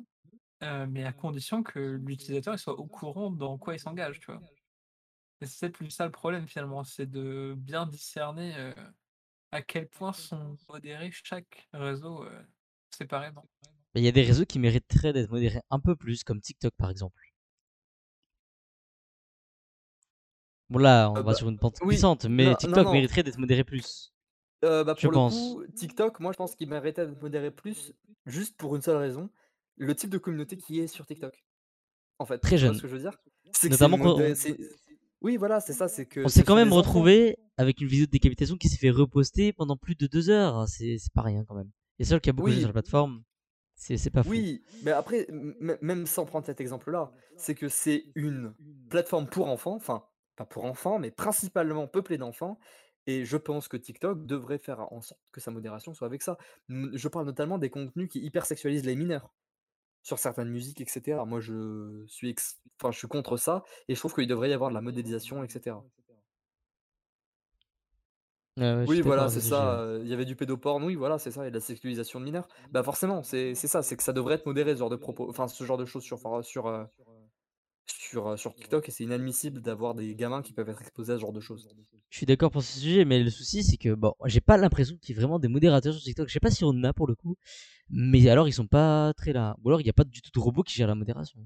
heu, 0.63 0.87
mais 0.87 1.05
à 1.05 1.13
condition 1.13 1.63
que 1.63 1.79
l'utilisateur, 1.79 2.55
il 2.55 2.59
soit 2.59 2.79
au 2.79 2.87
courant 2.87 3.31
dans 3.31 3.59
quoi 3.59 3.75
il 3.75 3.81
s'engage, 3.81 4.21
tu 4.21 4.33
vois? 4.33 4.41
Et 5.43 5.47
c'est 5.47 5.71
plus 5.71 5.91
ça 5.91 6.05
le 6.05 6.11
problème 6.13 6.47
finalement, 6.47 6.85
c'est 6.85 7.07
de 7.07 7.55
bien 7.57 7.87
discerner, 7.87 8.75
à 9.53 9.63
quel 9.63 9.89
point 9.89 10.13
sont 10.13 10.59
modérés 10.69 11.11
chaque 11.13 11.69
réseau, 11.73 12.25
heu, 12.25 12.47
séparément. 12.91 13.49
Mais 13.95 14.01
il 14.01 14.05
y 14.05 14.09
a 14.09 14.13
des 14.13 14.23
réseaux 14.23 14.47
qui 14.47 14.59
mériteraient 14.59 15.13
d'être 15.13 15.31
modérés 15.31 15.61
un 15.71 15.79
peu 15.79 15.95
plus, 15.95 16.25
comme 16.25 16.41
TikTok 16.41 16.75
par 16.77 16.91
exemple. 16.91 17.23
Bon 20.71 20.79
là, 20.79 21.11
on 21.11 21.21
Heu, 21.21 21.23
va 21.23 21.33
bah, 21.33 21.35
sur 21.35 21.51
une 21.51 21.59
pente 21.59 21.83
oui, 21.83 21.87
glissante, 21.87 22.25
mais 22.25 22.57
non, 22.57 22.57
TikTok 22.57 22.85
non. 22.85 22.91
mériterait 22.91 23.23
d'être 23.23 23.37
modéré 23.39 23.63
plus. 23.63 24.15
Bah, 24.63 24.97
Je 24.97 25.09
le 25.09 25.11
pense. 25.11 25.59
coup, 25.59 25.63
TikTok, 25.75 26.21
moi 26.21 26.33
je 26.33 26.37
pense 26.37 26.55
qu'il 26.55 26.69
méritait 26.69 27.07
d'être 27.07 27.23
modéré 27.23 27.51
plus, 27.51 27.95
juste 28.27 28.57
pour 28.59 28.77
une 28.77 28.83
seule 28.83 28.97
raison, 28.99 29.31
le 29.77 29.95
type 29.95 30.11
de 30.11 30.19
communauté 30.19 30.57
qui 30.59 30.81
est 30.81 30.87
sur 30.87 31.07
TikTok. 31.07 31.45
En 32.19 32.27
fait, 32.27 32.43
Très 32.43 32.59
vois 32.63 32.75
ce 32.75 32.81
jeune. 32.81 32.83
que 32.83 32.89
je 32.89 32.95
veux 32.95 33.01
dire? 33.03 33.19
C'est 33.53 33.71
que 33.71 33.77
c'est 33.77 33.87
une 33.87 33.97
Notamment 33.97 33.99
on 35.23 35.27
oui 35.27 35.37
voilà, 35.37 35.61
c'est 35.61 35.73
ça, 35.73 35.89
c'est 35.89 36.05
on 36.05 36.09
que 36.09 36.29
s'est 36.29 36.41
ce 36.41 36.45
quand 36.45 36.57
même 36.57 36.69
enfants. 36.69 36.77
retrouvé 36.79 37.39
avec 37.57 37.81
une 37.81 37.89
vidéo 37.89 38.07
de 38.07 38.11
décapitation 38.11 38.57
qui 38.57 38.69
s'est 38.69 38.79
fait 38.79 38.91
reposter 38.91 39.53
pendant 39.53 39.77
plus 39.77 39.95
de 39.95 40.07
2 40.07 40.31
heures. 40.31 40.69
C'est 40.69 40.97
pas 41.15 41.23
rien 41.23 41.45
quand 41.45 41.55
même. 41.55 41.71
Et 41.99 42.05
qu'il 42.05 42.29
y 42.29 42.31
a 42.31 42.33
beaucoup 42.33 42.49
de 42.49 42.55
jeux 42.55 42.61
sur 42.61 42.69
la 42.69 42.73
Oui. 42.73 42.73
plateforme, 42.73 43.23
c'est 43.77 44.11
pas 44.11 44.23
fou. 44.23 44.31
Oui, 44.31 44.63
mais 44.83 44.91
après, 44.91 45.27
même 45.31 46.07
sans 46.07 46.25
prendre 46.25 46.47
cet 46.47 46.61
exemple-là, 46.61 47.13
c'est 47.37 47.55
que 47.55 47.69
c'est 47.69 48.07
une 48.15 48.55
plateforme 48.89 49.27
pour 49.27 49.49
enfants, 49.49 49.75
enfin, 49.75 50.05
pas 50.37 50.47
pour 50.47 50.65
enfants, 50.65 50.99
mais 50.99 51.11
principalement 51.11 51.87
peuplée 51.87 52.19
d'enfants 52.19 52.59
et 53.07 53.25
je 53.25 53.37
pense 53.37 53.69
que 53.69 53.77
TikTok 53.77 54.27
devrait 54.27 54.59
faire 54.59 54.93
en 54.93 55.01
sorte 55.01 55.21
que 55.33 55.41
sa 55.41 55.51
modération 55.51 55.95
soit 55.95 56.07
avec 56.07 56.23
ça. 56.23 56.39
Je 56.69 57.09
parle 57.09 57.27
notamment 57.27 57.59
des 57.59 57.71
contenus 57.71 58.09
qui 58.09 58.21
hyper 58.21 58.47
sexualisent 58.47 58.85
les 58.85 58.97
mineurs, 58.97 59.33
sur 60.03 60.19
certaines 60.19 60.49
musiques 60.51 60.81
et 60.81 60.87
cetera. 60.87 61.25
Moi 61.25 61.41
je 61.41 62.05
suis 62.07 62.31
ex 62.31 62.61
enfin 62.81 62.91
je 62.93 62.99
suis 62.99 63.09
contre 63.09 63.37
ça 63.37 63.63
et 63.89 63.95
je 63.95 63.99
trouve 64.01 64.15
qu'il 64.15 64.27
devrait 64.27 64.51
y 64.51 64.53
avoir 64.53 64.71
de 64.71 64.75
la 64.75 64.81
modélisation 64.81 65.45
et 65.45 65.49
cetera. 65.49 65.85
Ouais, 68.57 68.65
ouais, 68.75 68.83
je 68.83 68.91
Oui 68.91 69.01
voilà, 69.01 69.29
c'est 69.29 69.41
ça, 69.41 69.87
il 70.03 70.09
y 70.09 70.13
avait 70.13 70.25
du 70.25 70.37
pédoporn, 70.37 70.83
oui 70.83 70.95
voilà, 70.97 71.19
c'est 71.19 71.31
ça 71.31 71.47
et 71.47 71.51
de 71.51 71.55
la 71.55 71.61
sexualisation 71.61 72.19
de 72.19 72.25
mineurs. 72.25 72.49
Bah, 72.73 72.83
forcément, 72.83 73.23
c'est 73.23 73.55
c'est 73.55 73.69
ça, 73.69 73.83
c'est 73.83 73.97
que 73.97 74.03
ça 74.03 74.13
devrait 74.13 74.35
être 74.35 74.47
modéré 74.47 74.75
ce 74.75 74.81
genre 74.81 74.91
de 74.91 74.97
propos, 74.97 75.29
enfin 75.31 75.49
ce 75.49 75.65
genre 75.65 75.79
de 75.79 75.85
choses 75.85 76.03
sur 76.03 76.19
sur, 76.45 76.69
heu 76.69 76.87
sur, 77.99 78.29
heu, 78.29 78.37
sur 78.37 78.55
TikTok 78.55 78.89
et 78.89 78.93
c'est 78.93 79.05
inadmissible 79.05 79.61
d'avoir 79.61 79.95
des 79.95 80.15
gamins 80.15 80.43
qui 80.43 80.53
peuvent 80.53 80.69
être 80.69 80.81
exposés 80.81 81.13
à 81.13 81.17
ce 81.17 81.21
genre 81.21 81.33
de 81.33 81.41
choses. 81.41 81.69
Je 82.09 82.17
suis 82.17 82.27
d'accord 82.27 82.51
pour 82.51 82.63
ce 82.63 82.79
sujet, 82.81 83.05
mais 83.05 83.23
le 83.23 83.31
souci 83.31 83.63
c'est 83.63 83.77
que 83.77 83.95
bon, 83.95 84.15
j'ai 84.27 84.41
pas 84.41 84.57
l'impression 84.57 84.97
qu'il 84.97 85.15
y 85.15 85.19
ait 85.19 85.21
vraiment 85.21 85.39
des 85.39 85.49
modérateurs 85.49 85.95
sur 85.95 86.03
TikTok. 86.03 86.29
Je 86.29 86.33
sais 86.33 86.41
pas 86.41 86.51
si 86.51 86.65
on 86.65 86.69
en 86.71 86.85
a 86.85 86.93
pour 86.93 87.07
le 87.07 87.15
coup, 87.15 87.37
mais 87.91 88.29
alors 88.29 88.49
ils 88.49 88.53
sont 88.53 88.67
pas 88.67 89.13
très 89.15 89.33
là. 89.33 89.57
Ou 89.65 89.69
alors 89.71 89.81
il 89.81 89.87
y 89.87 89.91
a 89.91 89.95
pas 89.95 90.05
du 90.05 90.23
tout 90.23 90.31
de 90.33 90.41
robot 90.41 90.63
qui 90.63 90.75
gère 90.75 90.89
la 90.89 90.95
modération. 90.97 91.41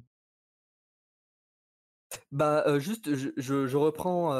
Bah, 2.32 2.64
heu, 2.66 2.78
juste 2.80 3.14
je 3.14 3.30
je 3.36 3.66
je 3.66 3.76
reprends, 3.76 4.32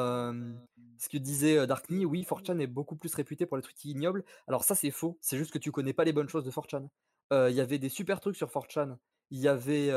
ce 0.98 1.08
que 1.08 1.18
disait, 1.18 1.66
Darkney, 1.66 2.04
oui 2.04 2.24
4chan 2.24 2.58
est 2.58 2.66
beaucoup 2.66 2.96
plus 2.96 3.14
réputé 3.14 3.46
pour 3.46 3.56
les 3.56 3.62
trucs 3.62 3.82
ignobles. 3.84 4.24
Alors 4.48 4.64
ça 4.64 4.74
c'est 4.74 4.90
faux, 4.90 5.18
c'est 5.20 5.36
juste 5.38 5.50
que 5.52 5.58
tu 5.58 5.70
connais 5.72 5.92
pas 5.92 6.04
les 6.04 6.12
bonnes 6.12 6.28
choses 6.28 6.44
de 6.44 6.50
4chan. 6.50 6.88
Heu, 7.32 7.50
il 7.50 7.56
y 7.56 7.60
avait 7.60 7.78
des 7.78 7.88
super 7.88 8.20
trucs 8.20 8.36
sur 8.36 8.50
4chan. 8.50 8.98
Il 9.30 9.38
y 9.40 9.48
avait, 9.48 9.90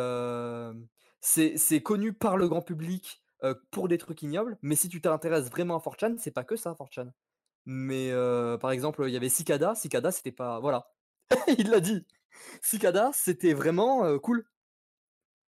c'est 1.28 1.82
connu 1.82 2.14
par 2.14 2.38
le 2.38 2.48
grand 2.48 2.62
public, 2.62 3.22
pour 3.72 3.88
des 3.88 3.98
trucs 3.98 4.22
ignobles, 4.24 4.58
mais 4.62 4.76
si 4.76 4.90
tu 4.90 5.02
t'intéresses 5.02 5.50
vraiment 5.50 5.78
à 5.78 5.80
4chan, 5.80 6.18
c'est 6.18 6.32
pas 6.32 6.44
que 6.44 6.56
ça 6.56 6.72
4chan. 6.74 7.12
Mais, 7.66 8.12
par 8.60 8.72
exemple, 8.72 9.04
il 9.08 9.14
y 9.14 9.18
avait 9.18 9.30
Cicada, 9.30 9.76
Cicada 9.76 10.12
c'était 10.12 10.32
pas 10.32 10.60
voilà, 10.60 10.90
il 11.58 11.70
l'a 11.70 11.80
dit! 11.82 12.06
Cicada, 12.62 13.12
c'était 13.14 13.54
vraiment, 13.54 14.18
cool. 14.20 14.46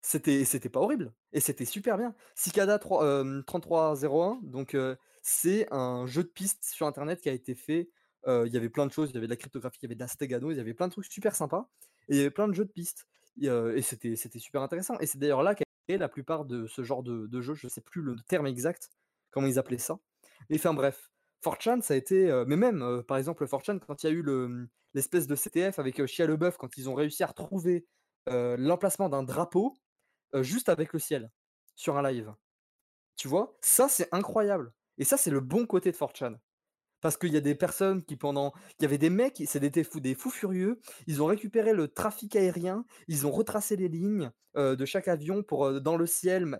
C'était 0.02 0.68
pas 0.68 0.80
horrible 0.80 1.12
et 1.32 1.40
c'était 1.40 1.64
super 1.64 1.98
bien. 1.98 2.14
Cicada 2.34 2.78
trois 2.78 3.04
hem, 3.20 3.42
3301 3.46 4.40
donc, 4.42 4.76
c'est 5.22 5.66
un 5.72 6.06
jeu 6.06 6.22
de 6.22 6.28
piste 6.28 6.64
sur 6.64 6.86
internet 6.86 7.20
qui 7.20 7.28
a 7.28 7.32
été 7.32 7.54
fait, 7.54 7.90
il 8.26 8.48
y 8.52 8.56
avait 8.56 8.70
plein 8.70 8.86
de 8.86 8.92
choses, 8.92 9.10
il 9.10 9.14
y 9.14 9.18
avait 9.18 9.26
de 9.26 9.32
la 9.32 9.36
cryptographie, 9.36 9.78
il 9.82 9.84
y 9.84 9.88
avait 9.88 9.94
de 9.96 10.00
la 10.00 10.08
stegano, 10.08 10.50
il 10.52 10.56
y 10.56 10.60
avait 10.60 10.74
plein 10.74 10.88
de 10.88 10.92
trucs 10.92 11.06
super 11.12 11.34
sympas 11.36 11.68
et 12.08 12.14
il 12.14 12.18
y 12.18 12.20
avait 12.20 12.30
plein 12.30 12.48
de 12.48 12.54
jeux 12.54 12.64
de 12.64 12.72
piste. 12.72 13.06
Et 13.40 13.48
et 13.48 13.82
c'était 13.82 14.38
super 14.38 14.62
intéressant 14.62 14.98
et 15.00 15.06
c'est 15.06 15.18
d'ailleurs 15.18 15.42
là 15.42 15.54
qu'a 15.54 15.65
la 15.88 16.08
plupart 16.08 16.44
de 16.44 16.66
ce 16.66 16.82
genre 16.82 17.02
de 17.02 17.40
jeux, 17.40 17.54
je 17.54 17.68
sais 17.68 17.80
plus 17.80 18.02
le 18.02 18.16
terme 18.28 18.46
exact, 18.46 18.90
comment 19.30 19.46
ils 19.46 19.58
appelaient 19.58 19.78
ça. 19.78 19.98
Mais 20.50 20.56
enfin 20.56 20.74
bref, 20.74 21.10
4chan 21.44 21.80
ça 21.80 21.94
a 21.94 21.96
été, 21.96 22.44
mais 22.46 22.56
même, 22.56 23.02
par 23.06 23.16
exemple 23.16 23.46
4chan 23.46 23.78
quand 23.78 24.02
il 24.02 24.06
y 24.06 24.08
a 24.10 24.12
eu 24.12 24.22
mmh, 24.22 24.68
l'espèce 24.94 25.26
de 25.26 25.36
CTF 25.36 25.78
avec, 25.78 26.04
Shia 26.06 26.26
LaBeouf 26.26 26.56
quand 26.56 26.76
ils 26.76 26.88
ont 26.90 26.94
réussi 26.94 27.22
à 27.22 27.28
retrouver, 27.28 27.86
l'emplacement 28.26 29.08
d'un 29.08 29.22
drapeau, 29.22 29.74
juste 30.34 30.68
avec 30.68 30.92
le 30.92 30.98
ciel, 30.98 31.30
sur 31.76 31.96
un 31.96 32.10
live. 32.10 32.34
Tu 33.16 33.28
vois? 33.28 33.56
Ça, 33.60 33.88
c'est 33.88 34.12
incroyable 34.12 34.72
et 34.98 35.04
ça, 35.04 35.16
c'est 35.16 35.30
le 35.30 35.40
bon 35.40 35.66
côté 35.66 35.92
de 35.92 35.96
4chan. 35.96 36.38
Parce 37.02 37.16
qu'il 37.16 37.32
y 37.32 37.36
a 37.36 37.40
des 37.40 37.54
personnes 37.54 38.02
qui 38.04 38.16
pendant 38.16 38.52
il 38.78 38.82
y 38.82 38.86
avait 38.86 38.98
des 38.98 39.10
mecs, 39.10 39.42
c'est 39.46 39.60
des 39.60 40.14
fous 40.14 40.30
furieux, 40.30 40.80
ils 41.06 41.22
ont 41.22 41.26
récupéré 41.26 41.72
le 41.72 41.88
trafic 41.88 42.36
aérien, 42.36 42.84
ils 43.08 43.26
ont 43.26 43.30
retracé 43.30 43.76
les 43.76 43.88
lignes, 43.88 44.30
de 44.56 44.84
chaque 44.86 45.08
avion 45.08 45.42
pour, 45.42 45.80
dans 45.82 45.96
le 45.98 46.06
ciel, 46.06 46.42
m 46.44 46.56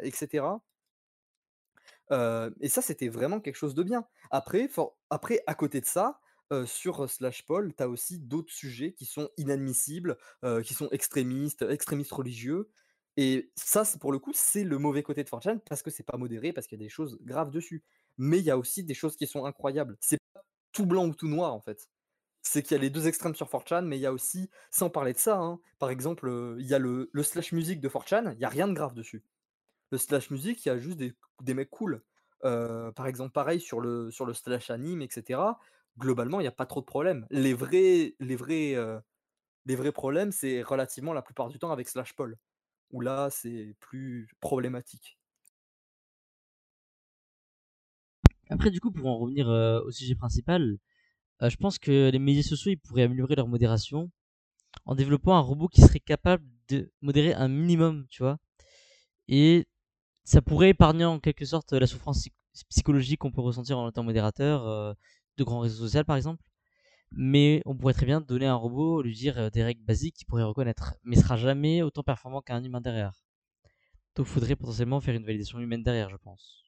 et 2.61 2.69
ça, 2.69 2.83
c'était 2.83 3.09
vraiment 3.09 3.41
quelque 3.41 3.57
chose 3.57 3.75
de 3.75 3.83
bien. 3.83 4.07
Après 4.31 4.69
après 5.11 5.43
à 5.47 5.55
côté 5.55 5.81
de 5.81 5.87
ça, 5.87 6.21
sur, 6.67 7.03
heu, 7.05 7.09
Slashpoll, 7.09 7.75
tu 7.75 7.83
as 7.83 7.89
aussi 7.89 8.19
d'autres 8.21 8.53
sujets 8.53 8.93
qui 8.95 9.05
sont 9.07 9.29
inadmissibles, 9.37 10.17
qui 10.65 10.75
sont 10.75 10.89
extrémistes, 10.91 11.63
extrémistes 11.63 12.13
religieux 12.13 12.71
et 13.19 13.51
ça, 13.57 13.83
pour 13.99 14.13
le 14.13 14.19
coup, 14.19 14.33
c'est 14.35 14.63
le 14.63 14.77
mauvais 14.79 15.03
côté 15.03 15.25
de 15.25 15.29
4chan 15.31 15.59
parce 15.71 15.83
que 15.83 15.91
c'est 15.91 16.03
pas 16.05 16.19
modéré, 16.19 16.53
parce 16.53 16.67
qu'il 16.67 16.79
y 16.79 16.83
a 16.83 16.85
des 16.85 16.91
choses 16.91 17.19
graves 17.23 17.51
dessus. 17.51 17.83
Mais 18.19 18.39
il 18.41 18.45
y 18.45 18.51
a 18.51 18.59
aussi 18.59 18.85
des 18.85 18.93
choses 18.95 19.17
qui 19.17 19.27
sont 19.27 19.47
incroyables. 19.47 19.97
Blanc 20.85 21.07
ou 21.07 21.15
tout 21.15 21.29
noir, 21.29 21.55
en 21.55 21.61
fait. 21.61 21.89
C'est 22.43 22.63
qu'il 22.63 22.77
y 22.77 22.79
a 22.79 22.83
les 22.83 22.91
2 22.91 23.09
extrêmes 23.09 23.35
sur 23.35 23.49
4chan, 23.49 23.85
mais 23.85 23.97
il 23.97 24.01
y 24.01 24.07
a 24.07 24.13
aussi 24.13 24.51
sans 24.71 24.91
parler 24.91 25.13
de 25.15 25.19
ça, 25.19 25.39
hein, 25.39 25.59
par 25.79 25.91
exemple, 25.91 26.57
il 26.59 26.67
y 26.67 26.75
a 26.75 26.79
le 26.79 27.09
slash 27.23 27.53
music 27.53 27.81
de 27.81 27.89
4chan, 27.89 28.35
il 28.35 28.41
y 28.41 28.45
a 28.45 28.49
rien 28.49 28.69
de 28.69 28.75
grave 28.75 28.95
dessus. 28.95 29.25
Le 29.91 29.99
slash 29.99 30.31
music, 30.31 30.65
il 30.65 30.69
y 30.69 30.73
a 30.73 30.79
juste 30.79 30.99
des 30.99 31.55
mecs 31.55 31.71
cool. 31.71 32.03
Par 32.43 33.07
exemple, 33.07 33.33
pareil 33.33 33.61
sur 33.61 33.81
le 33.81 34.11
sur 34.11 34.27
le 34.27 34.35
slash 34.35 34.71
anime 34.71 35.03
et 35.03 35.09
cetera, 35.11 35.59
globalement, 35.99 36.41
il 36.41 36.45
y 36.45 36.49
a 36.49 36.53
pas 36.53 36.67
trop 36.67 36.81
de 36.81 36.87
problèmes. 36.87 37.27
Les 37.31 37.55
vrais 37.55 38.15
les 38.21 38.37
vrais, 38.37 38.77
les 39.65 39.77
vrais 39.77 39.93
problèmes, 39.93 40.31
c'est 40.31 40.63
relativement 40.63 41.13
la 41.13 41.23
plupart 41.23 41.49
du 41.49 41.59
temps 41.59 41.73
avec 41.73 41.89
Slashpoll, 41.89 42.37
où 42.93 43.01
là, 43.01 43.29
c'est 43.31 43.75
plus 43.81 44.29
problématique. 44.41 45.19
Après 48.51 48.71
du 48.71 48.81
coup, 48.81 48.91
pour 48.93 49.07
en 49.09 49.19
revenir, 49.19 49.49
heu, 49.51 49.83
au 49.87 49.91
sujet 49.91 50.15
principal, 50.15 50.79
heu, 51.43 51.51
je 51.51 51.57
pense 51.57 51.79
que 51.79 52.11
les 52.11 52.19
médias 52.21 52.43
sociaux, 52.43 52.73
ils 52.73 52.79
pourraient 52.79 53.03
améliorer 53.05 53.37
leur 53.37 53.49
modération 53.49 54.11
en 54.87 54.95
développant 54.97 55.37
un 55.37 55.41
robot 55.41 55.69
qui 55.69 55.83
serait 55.83 56.01
capable 56.01 56.45
de 56.71 56.93
modérer 57.03 57.35
un 57.35 57.49
minimum, 57.49 58.07
tu 58.11 58.23
vois? 58.23 58.39
Et 59.29 59.67
ça 60.25 60.43
pourrait 60.43 60.71
épargner 60.71 61.05
en 61.07 61.21
quelque 61.21 61.45
sorte, 61.47 61.73
la 61.75 61.87
souffrance 61.89 62.21
psy 62.21 62.33
psychologique 62.71 63.21
qu'on 63.21 63.33
peut 63.33 63.43
ressentir 63.43 63.79
en 63.79 63.89
étant 63.91 64.03
modérateur, 64.05 64.67
heu, 64.69 64.95
de 65.39 65.45
grands 65.45 65.61
réseaux 65.61 65.85
social 65.85 66.05
par 66.07 66.17
exemple. 66.17 66.45
Mais 67.13 67.63
on 67.67 67.77
pourrait 67.77 67.95
très 67.95 68.07
bien 68.07 68.21
donner 68.23 68.47
à 68.47 68.53
un 68.53 68.57
robot, 68.57 69.03
lui 69.03 69.15
dire, 69.15 69.51
des 69.53 69.63
règles 69.65 69.83
basiques 69.85 70.17
qu'il 70.17 70.27
pourrait 70.29 70.45
reconnaître, 70.45 70.95
mais 71.05 71.17
il 71.17 71.21
sera 71.23 71.37
jamais 71.39 71.83
autant 71.83 72.03
performant 72.05 72.43
qu'un 72.43 72.63
humain 72.65 72.81
derrière. 72.83 73.25
Donc 74.17 74.27
faudrait 74.27 74.57
potentiellement 74.57 75.01
faire 75.01 75.15
une 75.15 75.25
validation 75.27 75.61
humaine 75.61 75.85
derrière, 75.85 76.11
je 76.11 76.17
pense. 76.17 76.66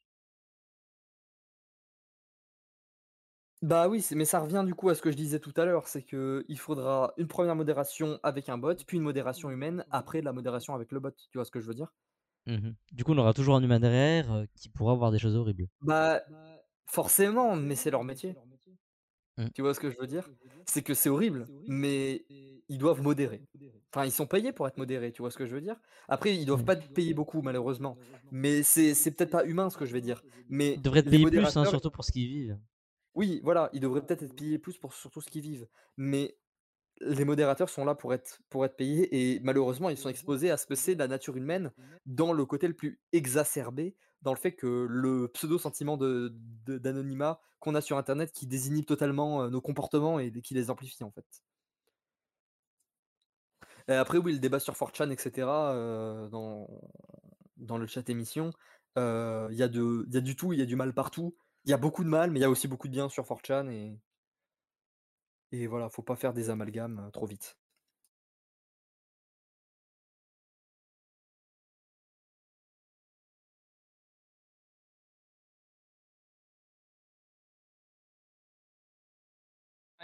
Bah 3.63 3.89
oui, 3.89 4.07
mais 4.15 4.25
ça 4.25 4.39
revient 4.39 4.63
du 4.65 4.73
coup 4.77 4.89
à 4.89 4.95
ce 4.95 5.03
que 5.03 5.11
je 5.11 5.17
disais 5.17 5.41
tout 5.41 5.53
à 5.57 5.65
l'heure, 5.65 5.89
c'est 5.89 6.05
qu'il 6.05 6.57
faudra 6.59 7.13
une 7.17 7.27
1re 7.27 7.57
modération 7.57 8.21
avec 8.23 8.49
un 8.49 8.57
bot, 8.57 8.77
puis 8.87 8.99
une 8.99 9.03
modération 9.03 9.51
humaine 9.51 9.85
après 9.91 10.21
la 10.23 10.33
modération 10.33 10.75
avec 10.77 10.93
le 10.93 11.01
bot. 11.01 11.11
Tu 11.33 11.39
vois 11.39 11.45
ce 11.45 11.51
que 11.51 11.59
je 11.59 11.67
veux 11.67 11.75
dire? 11.75 11.93
Mmh 12.47 12.55
mh. 12.69 12.75
Du 12.93 13.05
coup, 13.05 13.13
on 13.13 13.19
aura 13.19 13.35
toujours 13.35 13.57
un 13.57 13.63
humain 13.63 13.81
derrière, 13.81 14.33
heu, 14.33 14.47
qui 14.55 14.69
pourra 14.69 14.95
voir 14.95 15.11
des 15.11 15.19
choses 15.19 15.37
horribles. 15.37 15.69
Bah, 15.81 16.23
forcément, 16.87 17.55
mais 17.57 17.77
c'est 17.77 17.91
leur 17.91 18.05
métier. 18.05 18.39
Mmh. 19.39 19.51
Tu 19.55 19.63
vois 19.63 19.75
ce 19.75 19.81
que 19.81 19.91
je 19.91 19.97
veux 19.99 20.07
dire? 20.07 20.31
C'est 20.67 20.83
que 20.83 20.95
c'est 20.95 21.09
horrible, 21.09 21.51
mais 21.67 22.27
ils 22.69 22.79
doivent 22.79 23.01
modérer. 23.03 23.45
Enfin, 23.95 24.05
ils 24.05 24.13
sont 24.13 24.27
payés 24.27 24.53
pour 24.53 24.69
être 24.69 24.77
modérés, 24.77 25.13
tu 25.13 25.23
vois 25.23 25.31
ce 25.31 25.39
que 25.39 25.47
je 25.47 25.55
veux 25.55 25.61
dire? 25.63 25.81
Après, 26.09 26.35
ils 26.37 26.45
doivent 26.45 26.65
pas 26.65 26.75
être 26.75 26.93
payés 26.93 27.15
beaucoup 27.15 27.41
malheureusement, 27.43 27.99
mais 28.31 28.63
c'est 28.63 28.95
c'est 28.95 29.13
peut-être 29.13 29.31
pas 29.31 29.45
humain 29.47 29.71
ce 29.71 29.79
que 29.79 29.87
je 29.87 29.93
vais 29.95 30.03
dire, 30.03 30.25
Ils 30.75 30.81
mais 30.81 30.83
devraient 30.83 31.01
être 31.01 31.09
les 31.11 31.19
payés 31.19 31.27
plus, 31.27 31.57
hein, 31.57 31.65
modérateurs 31.65 31.67
surtout 31.67 31.91
pour 31.91 32.05
ce 32.05 32.13
qu'ils 32.13 32.29
vivent. 32.29 32.59
Oui, 33.15 33.41
voilà, 33.43 33.71
ils 33.73 33.81
devraient 33.81 34.05
peut-être 34.05 34.23
être 34.23 34.35
payés 34.37 34.59
plus 34.59 34.79
pour 34.79 34.93
surtout 34.95 35.21
ce 35.21 35.29
qu'ils 35.31 35.43
vivent, 35.43 35.69
mais 35.97 36.39
les 37.01 37.25
modérateurs 37.25 37.71
sont 37.71 37.85
là 37.85 37.95
pour 37.95 38.15
être 38.15 38.41
pour 38.51 38.65
être 38.65 38.77
payés 38.77 39.35
et 39.35 39.41
malheureusement, 39.41 39.91
ils 39.91 39.99
sont 39.99 40.11
exposés 40.11 40.51
à 40.51 40.59
ce 40.59 40.67
que 40.67 40.75
c'est 40.77 40.95
la 40.97 41.09
nature 41.09 41.37
humaine 41.37 41.73
dans 42.07 42.33
le 42.33 42.47
côté 42.47 42.69
le 42.69 42.75
plus 42.75 43.01
exacerbé, 43.13 43.97
dans 44.23 44.33
le 44.35 44.39
fait 44.41 44.53
que 44.55 44.87
le 44.91 45.29
pseudo 45.29 45.59
sentiment 45.59 45.97
de 45.99 46.33
de 46.67 46.79
d'anonymat 46.79 47.41
qu'on 47.61 47.75
a 47.77 47.83
sur 47.83 47.99
internet 47.99 48.33
qui 48.33 48.47
désinhibe 48.49 48.87
totalement, 48.87 49.45
heu, 49.45 49.51
nos 49.51 49.63
comportements 49.63 50.21
et 50.21 50.33
qui 50.43 50.55
les 50.55 50.71
amplifie, 50.71 51.05
en 51.05 51.13
fait. 51.13 51.27
Et 53.89 53.93
après 53.95 54.19
oui, 54.19 54.33
le 54.33 54.39
débat 54.39 54.61
sur 54.61 54.77
4chan 54.77 55.11
et 55.11 55.17
cetera, 55.19 55.75
heu, 55.75 56.29
dans 56.31 56.69
dans 57.57 57.79
le 57.79 57.87
chat 57.87 58.09
émission, 58.11 58.51
y 58.97 59.01
de 59.01 60.05
il 60.09 60.15
y 60.15 60.17
a 60.17 60.21
du 60.21 60.37
tout, 60.37 60.53
il 60.53 60.59
y 60.59 60.63
a 60.63 60.67
du 60.67 60.77
mal 60.77 60.95
partout. 60.95 61.37
Il 61.69 61.71
y 61.71 61.73
a 61.75 61.77
beaucoup 61.77 62.03
de 62.03 62.09
mal, 62.09 62.33
mais 62.33 62.41
il 62.41 62.43
y 62.43 62.45
a 62.45 62.51
aussi 62.51 62.67
beaucoup 62.67 62.89
de 62.89 62.93
bien 62.95 63.09
sur 63.09 63.25
4chan 63.25 63.69
et 63.71 63.97
et 65.53 65.67
voilà, 65.67 65.91
faut 65.91 66.01
pas 66.03 66.17
faire 66.17 66.33
des 66.33 66.49
amalgames, 66.49 67.05
heu, 67.07 67.11
trop 67.11 67.27
vite. 67.27 67.55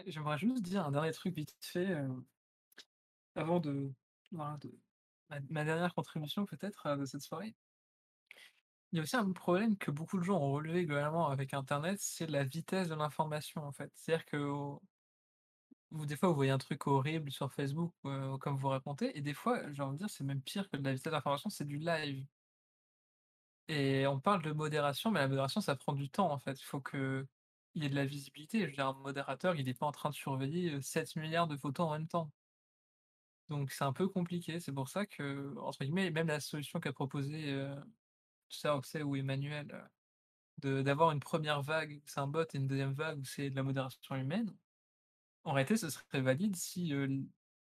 J'aimerais 0.06 0.38
juste 0.38 0.62
dire 0.62 0.86
un 0.86 0.92
dernier 0.92 1.10
truc 1.12 1.34
vite 1.34 1.56
fait, 1.60 1.90
heu 1.90 2.24
avant 3.36 3.60
de 3.60 3.92
voilà, 4.32 4.56
de 4.58 4.72
ma 5.50 5.64
dernière 5.64 5.94
contribution 5.94 6.46
peut-être, 6.46 6.86
heu, 6.88 6.96
de 6.98 7.04
cette 7.06 7.22
soirée. 7.22 7.54
Il 8.94 8.96
y 8.96 9.00
a 9.00 9.02
aussi 9.02 9.16
un 9.16 9.30
problème 9.32 9.76
que 9.76 9.90
beaucoup 9.90 10.16
de 10.18 10.22
gens 10.24 10.38
ont 10.40 10.52
relevé 10.52 10.86
globalement 10.86 11.28
avec 11.28 11.52
internet, 11.52 11.98
c'est 12.00 12.26
la 12.30 12.44
vitesse 12.44 12.88
de 12.88 12.94
l'information, 12.94 13.62
en 13.62 13.72
fait. 13.72 13.92
C'est-à-dire 13.94 14.24
que 14.24 14.38
des 15.92 16.16
fois, 16.16 16.28
vous 16.28 16.34
voyez 16.34 16.50
un 16.50 16.58
truc 16.58 16.86
horrible 16.86 17.30
sur 17.32 17.50
Facebook, 17.52 17.94
heu, 18.04 18.36
comme 18.38 18.56
vous 18.58 18.68
racontez 18.68 19.16
et 19.16 19.22
des 19.22 19.32
fois, 19.34 19.72
j'ai 19.72 19.82
envie 19.82 19.94
de 19.94 19.98
dire, 19.98 20.10
c'est 20.10 20.22
même 20.24 20.42
pire 20.42 20.68
que 20.68 20.76
de 20.76 20.84
la 20.84 20.92
vitesse 20.92 21.10
d'information, 21.12 21.48
c'est 21.50 21.64
du 21.64 21.78
live. 21.78 22.26
Et 23.68 24.06
on 24.06 24.20
parle 24.20 24.42
de 24.42 24.52
modération, 24.52 25.10
mais 25.10 25.20
la 25.20 25.28
modération, 25.28 25.60
ça 25.60 25.76
prend 25.76 25.92
du 25.94 26.10
temps, 26.10 26.30
en 26.30 26.38
fait. 26.38 26.60
Il 26.60 26.64
faut 26.64 26.80
qu'il 26.80 27.26
y 27.74 27.84
ait 27.86 27.88
de 27.90 27.94
la 27.94 28.04
visibilité. 28.06 28.60
Je 28.60 28.66
veux 28.66 28.72
dire, 28.72 28.86
un 28.88 28.94
modérateur, 28.94 29.54
il 29.56 29.68
est 29.68 29.74
pas 29.74 29.86
en 29.86 29.92
train 29.92 30.10
de 30.10 30.14
surveiller, 30.14 30.72
heu, 30.74 30.80
7 30.82 31.14
000 31.14 31.30
000 31.30 31.46
de 31.46 31.56
photos 31.56 31.86
en 31.88 31.92
même 31.92 32.08
temps. 32.08 32.30
Donc 33.48 33.70
c'est 33.72 33.84
un 33.84 33.92
peu 33.92 34.08
compliqué. 34.08 34.60
C'est 34.60 34.72
pour 34.72 34.88
ça 34.88 35.06
que, 35.06 35.54
entre 35.58 35.84
guillemets, 35.84 36.10
même 36.10 36.28
la 36.28 36.40
solution 36.40 36.80
qu'a 36.80 36.92
proposée, 36.92 37.52
Oxai 38.64 39.02
ou 39.02 39.16
Emmanuel, 39.16 39.88
de 40.58 40.82
d'avoir 40.82 41.12
une 41.12 41.20
1re 41.20 41.62
vague, 41.62 42.02
c'est 42.06 42.20
un 42.20 42.28
bot 42.28 42.42
et 42.54 42.58
une 42.58 42.68
2e 42.68 42.94
vague 42.94 43.20
où 43.20 43.24
c'est 43.24 43.50
de 43.50 43.56
la 43.56 43.62
modération 43.64 44.16
humaine. 44.16 44.56
En 45.44 45.52
réalité, 45.54 45.76
ce 45.78 45.90
serait 45.90 46.22
valide 46.22 46.56
si, 46.56 46.92
heu, 46.94 47.04
l 47.06 47.26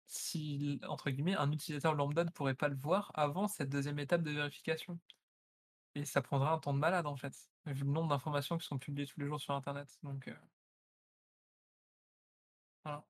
si 0.07 0.81
entre 0.89 1.11
guillemets, 1.11 1.37
«un 1.37 1.53
utilisateur 1.53 1.95
lambda» 1.95 2.25
ne 2.25 2.31
pourrait 2.31 2.55
pas 2.57 2.69
le 2.69 2.77
voir 2.77 3.13
avant 3.15 3.49
cette 3.49 3.71
2e 3.71 3.99
étape 4.01 4.23
de 4.23 4.33
vérification. 4.33 5.01
Et 5.97 6.05
ça 6.07 6.23
prendrait 6.23 6.51
un 6.51 6.59
temps 6.61 6.75
de 6.75 6.81
malade, 6.81 7.07
en 7.07 7.17
fait, 7.17 7.35
vu 7.67 7.85
le 7.85 7.91
nombre 7.93 8.09
d'informations 8.11 8.59
qui 8.59 8.67
sont 8.67 8.79
publiées 8.79 9.07
tous 9.09 9.21
les 9.21 9.27
jours 9.29 9.41
sur 9.41 9.55
internet, 9.55 9.89
donc 10.05 10.29
heu 10.29 10.37
Voilà. 12.85 13.07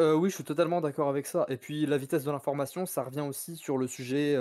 Oui, 0.00 0.30
je 0.30 0.34
suis 0.36 0.44
totalement 0.44 0.80
d'accord 0.80 1.08
avec 1.08 1.26
ça 1.26 1.44
et 1.48 1.56
puis 1.56 1.84
la 1.84 1.98
vitesse 1.98 2.22
de 2.22 2.30
l'information, 2.30 2.86
ça 2.86 3.02
revient 3.02 3.20
aussi 3.22 3.56
sur 3.56 3.76
le 3.78 3.88
sujet, 3.88 4.36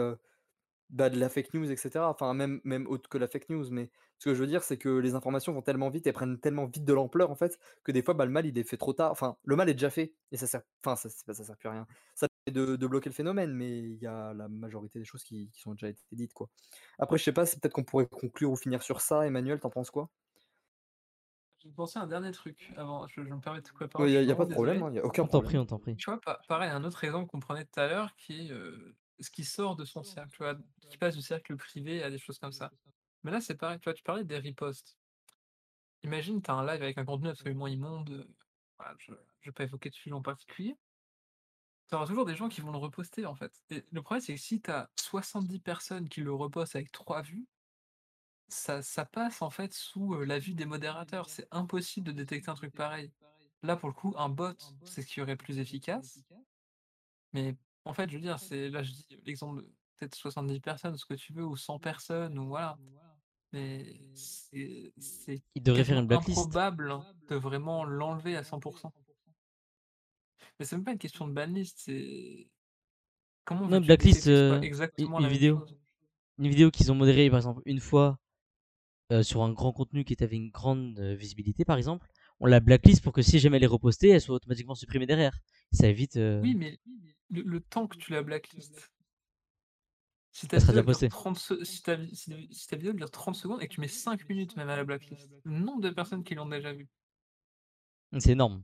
bah, 0.89 1.09
de 1.09 1.19
la 1.19 1.29
fake 1.29 1.53
news 1.53 1.69
et 1.71 1.75
cetera. 1.77 2.09
Enfin, 2.09 2.33
même 2.33 2.61
même 2.63 2.87
autre 2.87 3.09
que 3.09 3.17
la 3.17 3.27
fake 3.27 3.49
news, 3.49 3.69
mais 3.71 3.91
ce 4.19 4.25
que 4.29 4.33
je 4.35 4.39
veux 4.41 4.47
dire, 4.47 4.63
c'est 4.63 4.77
que 4.77 4.89
les 4.89 5.15
informations 5.15 5.53
vont 5.53 5.61
tellement 5.61 5.89
vite 5.89 6.07
et 6.07 6.11
prennent 6.13 6.39
tellement 6.39 6.65
vite 6.65 6.85
de 6.85 6.93
l'ampleur, 6.93 7.29
en 7.31 7.35
fait, 7.35 7.59
que 7.83 7.91
des 7.91 8.01
fois, 8.03 8.13
bah, 8.13 8.25
le 8.25 8.31
mal, 8.31 8.45
il 8.45 8.57
est 8.57 8.63
fait 8.63 8.77
trop 8.77 8.93
tard. 8.93 9.11
Enfin, 9.11 9.37
le 9.43 9.55
mal 9.55 9.69
est 9.69 9.73
déjà 9.73 9.89
fait 9.89 10.15
et 10.31 10.37
ça 10.37 10.47
sert 10.47 10.61
enfin, 10.85 10.95
ça 10.95 11.09
ça 11.09 11.33
sert 11.43 11.57
plus 11.57 11.69
à 11.69 11.71
rien. 11.73 11.87
Ça 12.15 12.27
permet 12.45 12.67
de 12.67 12.75
de 12.77 12.87
bloquer 12.87 13.09
le 13.09 13.15
phénomène, 13.15 13.53
mais 13.53 13.79
il 13.79 13.97
y 14.01 14.07
a 14.07 14.33
la 14.33 14.47
majorité 14.49 14.99
des 14.99 15.05
choses 15.05 15.23
qui 15.23 15.49
qui 15.51 15.67
ont 15.67 15.73
déjà 15.73 15.89
été 15.89 16.01
dites, 16.13 16.33
quoi. 16.33 16.49
Après, 16.99 17.17
je 17.17 17.23
sais 17.23 17.33
pas, 17.33 17.45
c'est 17.45 17.59
peut-être 17.61 17.73
qu'on 17.73 17.83
pourrait 17.83 18.07
conclure 18.07 18.51
ou 18.51 18.55
finir 18.57 18.81
sur 18.83 19.01
ça. 19.01 19.25
Emmanuel, 19.27 19.59
tu 19.59 19.67
en 19.67 19.69
penses 19.69 19.91
quoi? 19.91 20.09
J'ai 21.59 21.71
pensé 21.71 21.99
à 21.99 22.03
un 22.03 22.07
dernier 22.07 22.31
truc 22.31 22.71
avant, 22.77 23.07
je 23.07 23.21
je 23.23 23.33
me 23.33 23.39
permets 23.39 23.61
de 23.61 23.67
te 23.67 23.71
couper 23.71 23.87
il 23.99 24.09
je 24.09 24.21
y 24.23 24.31
a 24.31 24.35
pas 24.35 24.45
de 24.45 24.49
problème, 24.49 24.81
hein, 24.83 24.89
il 24.91 24.95
y 24.95 24.99
a 24.99 25.05
aucun 25.05 25.23
On 25.23 25.27
t'en 25.27 25.41
prie, 25.41 25.57
problème. 25.57 25.59
on 25.59 25.65
t'en 25.65 25.77
prie. 25.79 25.97
Tu 25.97 26.09
vois, 26.09 26.19
pa 26.21 26.39
pareil, 26.47 26.69
un 26.69 26.83
autre 26.83 27.03
exemple 27.03 27.27
qu'on 27.27 27.39
prenait 27.39 27.65
tout 27.65 27.79
à 27.79 27.87
l'heure 27.87 28.15
qui 28.15 28.47
est, 28.47 28.51
heu, 28.51 28.95
ce 29.19 29.29
qui 29.29 29.43
sort 29.43 29.75
de 29.75 29.85
son 29.85 30.03
cercle, 30.03 30.31
tu 30.31 30.37
vois? 30.37 30.55
Qui 30.89 30.97
passe 30.97 31.15
du 31.15 31.21
cercle 31.21 31.55
privé 31.55 32.03
à 32.03 32.09
des 32.09 32.17
choses 32.17 32.39
comme 32.39 32.51
ça. 32.51 32.71
Mais 33.23 33.31
là, 33.31 33.41
c'est 33.41 33.55
pareil, 33.55 33.79
tu 33.79 33.85
vois, 33.85 33.93
tu 33.93 34.03
parlais 34.03 34.23
des 34.23 34.37
ripostes. 34.37 34.97
Imagine, 36.03 36.41
tu 36.41 36.51
as 36.51 36.53
un 36.53 36.65
live 36.65 36.81
avec 36.81 36.97
un 36.97 37.05
contenu 37.05 37.29
absolument 37.29 37.67
immonde, 37.67 38.27
voilà, 38.77 38.95
je 38.99 39.13
je 39.41 39.49
vais 39.49 39.53
pas 39.53 39.63
évoquer 39.63 39.89
de 39.89 39.95
sujet 39.95 40.13
en 40.13 40.21
particulier. 40.21 40.75
Tu 41.89 41.95
auras 41.95 42.05
toujours 42.05 42.25
des 42.25 42.35
gens 42.35 42.49
qui 42.49 42.59
vont 42.59 42.71
le 42.71 42.77
reposter, 42.77 43.25
en 43.25 43.35
fait. 43.35 43.63
Et 43.69 43.85
le 43.91 44.01
problème, 44.01 44.21
c'est 44.21 44.35
que 44.35 44.41
si 44.41 44.61
tu 44.61 44.69
as 44.69 44.89
70 44.99 45.59
personnes 45.59 46.09
qui 46.09 46.19
le 46.19 46.33
repostent 46.33 46.75
avec 46.75 46.91
3 46.91 47.21
vues 47.21 47.47
ça 48.49 48.81
ça 48.81 49.05
passe, 49.05 49.41
en 49.41 49.49
fait, 49.49 49.73
sous, 49.73 50.13
la 50.21 50.39
vue 50.39 50.53
des 50.53 50.65
modérateurs. 50.65 51.29
C'est 51.29 51.47
impossible 51.51 52.07
de 52.07 52.11
détecter 52.11 52.49
un 52.49 52.55
truc 52.55 52.73
pareil. 52.73 53.11
Là, 53.63 53.75
pour 53.75 53.89
le 53.89 53.93
coup, 53.93 54.13
un 54.17 54.29
bot, 54.29 54.57
c'est 54.85 55.01
ce 55.01 55.07
qui 55.07 55.21
aurait 55.21 55.35
plus 55.35 55.59
efficace. 55.59 56.23
Mais 57.33 57.55
En 57.87 57.93
fait, 57.93 58.09
je 58.09 58.15
veux 58.15 58.21
dire, 58.21 58.39
c'est 58.39 58.69
là, 58.69 58.83
je 58.83 58.91
dis 58.91 59.07
l'exemple 59.25 59.61
de 59.61 59.71
peut-être 59.97 60.15
70 60.15 60.59
personnes, 60.59 60.97
ce 60.97 61.05
que 61.05 61.13
tu 61.13 61.33
veux, 61.33 61.45
ou 61.45 61.55
100 61.55 61.79
personnes, 61.79 62.37
ou 62.37 62.47
voilà. 62.47 62.77
Mais 63.53 64.01
c'est 64.13 64.91
faire 65.65 65.99
une 65.99 66.11
improbable 66.11 66.99
de 67.29 67.35
vraiment 67.35 67.85
l'enlever 67.85 68.35
à 68.35 68.43
100 68.43 68.59
Mais 70.59 70.65
c'est 70.65 70.75
même 70.75 70.83
pas 70.83 70.91
une 70.91 70.97
question 70.97 71.27
de 71.27 71.33
banlist, 71.33 71.79
c'est 71.79 72.49
comment 73.45 73.67
Non, 73.67 73.79
blacklist, 73.79 74.27
exactement 74.27 75.19
une 75.19 75.27
vidéo. 75.27 75.65
Une 76.39 76.49
vidéo 76.49 76.69
qu'ils 76.69 76.91
ont 76.91 76.95
modérée, 76.95 77.29
par 77.29 77.39
exemple, 77.39 77.61
une 77.65 77.79
fois, 77.79 78.19
sur 79.21 79.43
un 79.43 79.53
grand 79.53 79.71
contenu 79.71 80.03
qui 80.03 80.21
avait 80.21 80.35
une 80.35 80.49
grande, 80.49 80.99
visibilité, 80.99 81.63
par 81.63 81.77
exemple, 81.77 82.07
on 82.39 82.45
la 82.45 82.59
blacklist 82.59 83.01
pour 83.01 83.13
que 83.13 83.21
si 83.21 83.39
jamais 83.39 83.57
elle 83.57 83.63
est 83.63 83.67
repostée, 83.67 84.09
elle 84.09 84.21
soit 84.21 84.35
automatiquement 84.35 84.75
supprimée 84.75 85.07
derrière. 85.07 85.39
Ça 85.71 85.87
évite, 85.87 86.17
Oui, 86.17 86.53
mais 86.53 86.79
le 87.29 87.41
le 87.41 87.61
temps 87.61 87.87
que 87.87 87.97
tu 87.97 88.11
la 88.11 88.23
blacklist 88.23 88.91
si 90.31 90.47
ta 90.47 90.57
vidéo, 90.57 90.73
dure 90.73 90.85
postée. 90.85 91.09
30 91.09 91.39
se 91.39 91.63
si 91.63 91.81
ta 91.81 91.95
vi 91.95 92.15
si 92.15 92.47
si 92.51 92.67
ta 92.67 92.75
vidéo 92.75 92.93
dure 92.93 93.09
30 93.09 93.35
secondes 93.35 93.61
et 93.61 93.67
que 93.67 93.73
tu 93.73 93.81
mets 93.81 93.87
5 93.87 94.29
minutes 94.29 94.55
même 94.55 94.69
à 94.69 94.75
la 94.75 94.83
blacklist, 94.83 95.29
le 95.43 95.51
nombre 95.51 95.81
de 95.81 95.89
personnes 95.89 96.23
qui 96.23 96.35
l'ont 96.35 96.47
déjà 96.47 96.73
vue. 96.73 96.87
C'est 98.19 98.31
énorme. 98.31 98.63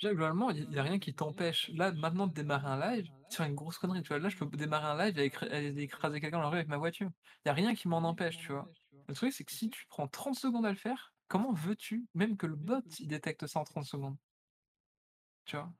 Déjà, 0.00 0.14
globalement, 0.14 0.50
il 0.50 0.72
y 0.72 0.78
a 0.78 0.82
rien 0.82 0.98
qui 0.98 1.12
t'empêche, 1.12 1.70
là, 1.74 1.92
maintenant, 1.92 2.26
de 2.26 2.32
démarrer 2.32 2.68
un 2.68 2.96
live, 2.96 3.06
sur 3.28 3.44
une 3.44 3.54
grosse 3.54 3.76
connerie, 3.76 4.00
tu 4.00 4.08
vois? 4.08 4.18
Là, 4.18 4.30
je 4.30 4.36
peux 4.38 4.46
démarrer 4.56 4.86
un 4.86 5.04
live 5.04 5.18
et 5.18 5.24
écra 5.24 5.46
et 5.50 5.78
écraser 5.78 6.20
quelqu'un 6.22 6.38
dans 6.38 6.44
la 6.44 6.48
rue 6.48 6.56
avec 6.56 6.68
ma 6.68 6.78
voiture. 6.78 7.10
Il 7.44 7.48
y 7.48 7.50
a 7.50 7.52
rien 7.52 7.74
qui 7.74 7.86
m'en 7.86 7.98
empêche, 7.98 8.38
tu 8.38 8.50
vois? 8.52 8.66
Le 9.08 9.14
truc, 9.14 9.34
c'est 9.34 9.44
que 9.44 9.52
si 9.52 9.68
tu 9.68 9.84
prends 9.88 10.08
30 10.08 10.36
secondes 10.36 10.64
à 10.64 10.70
le 10.70 10.76
faire, 10.76 11.12
comment 11.28 11.52
veux-tu 11.52 12.06
même 12.14 12.38
que 12.38 12.46
le 12.46 12.56
bot, 12.56 12.80
il 12.98 13.08
détecte 13.08 13.46
ça 13.46 13.60
en 13.60 13.64
30 13.64 13.84
secondes? 13.84 14.16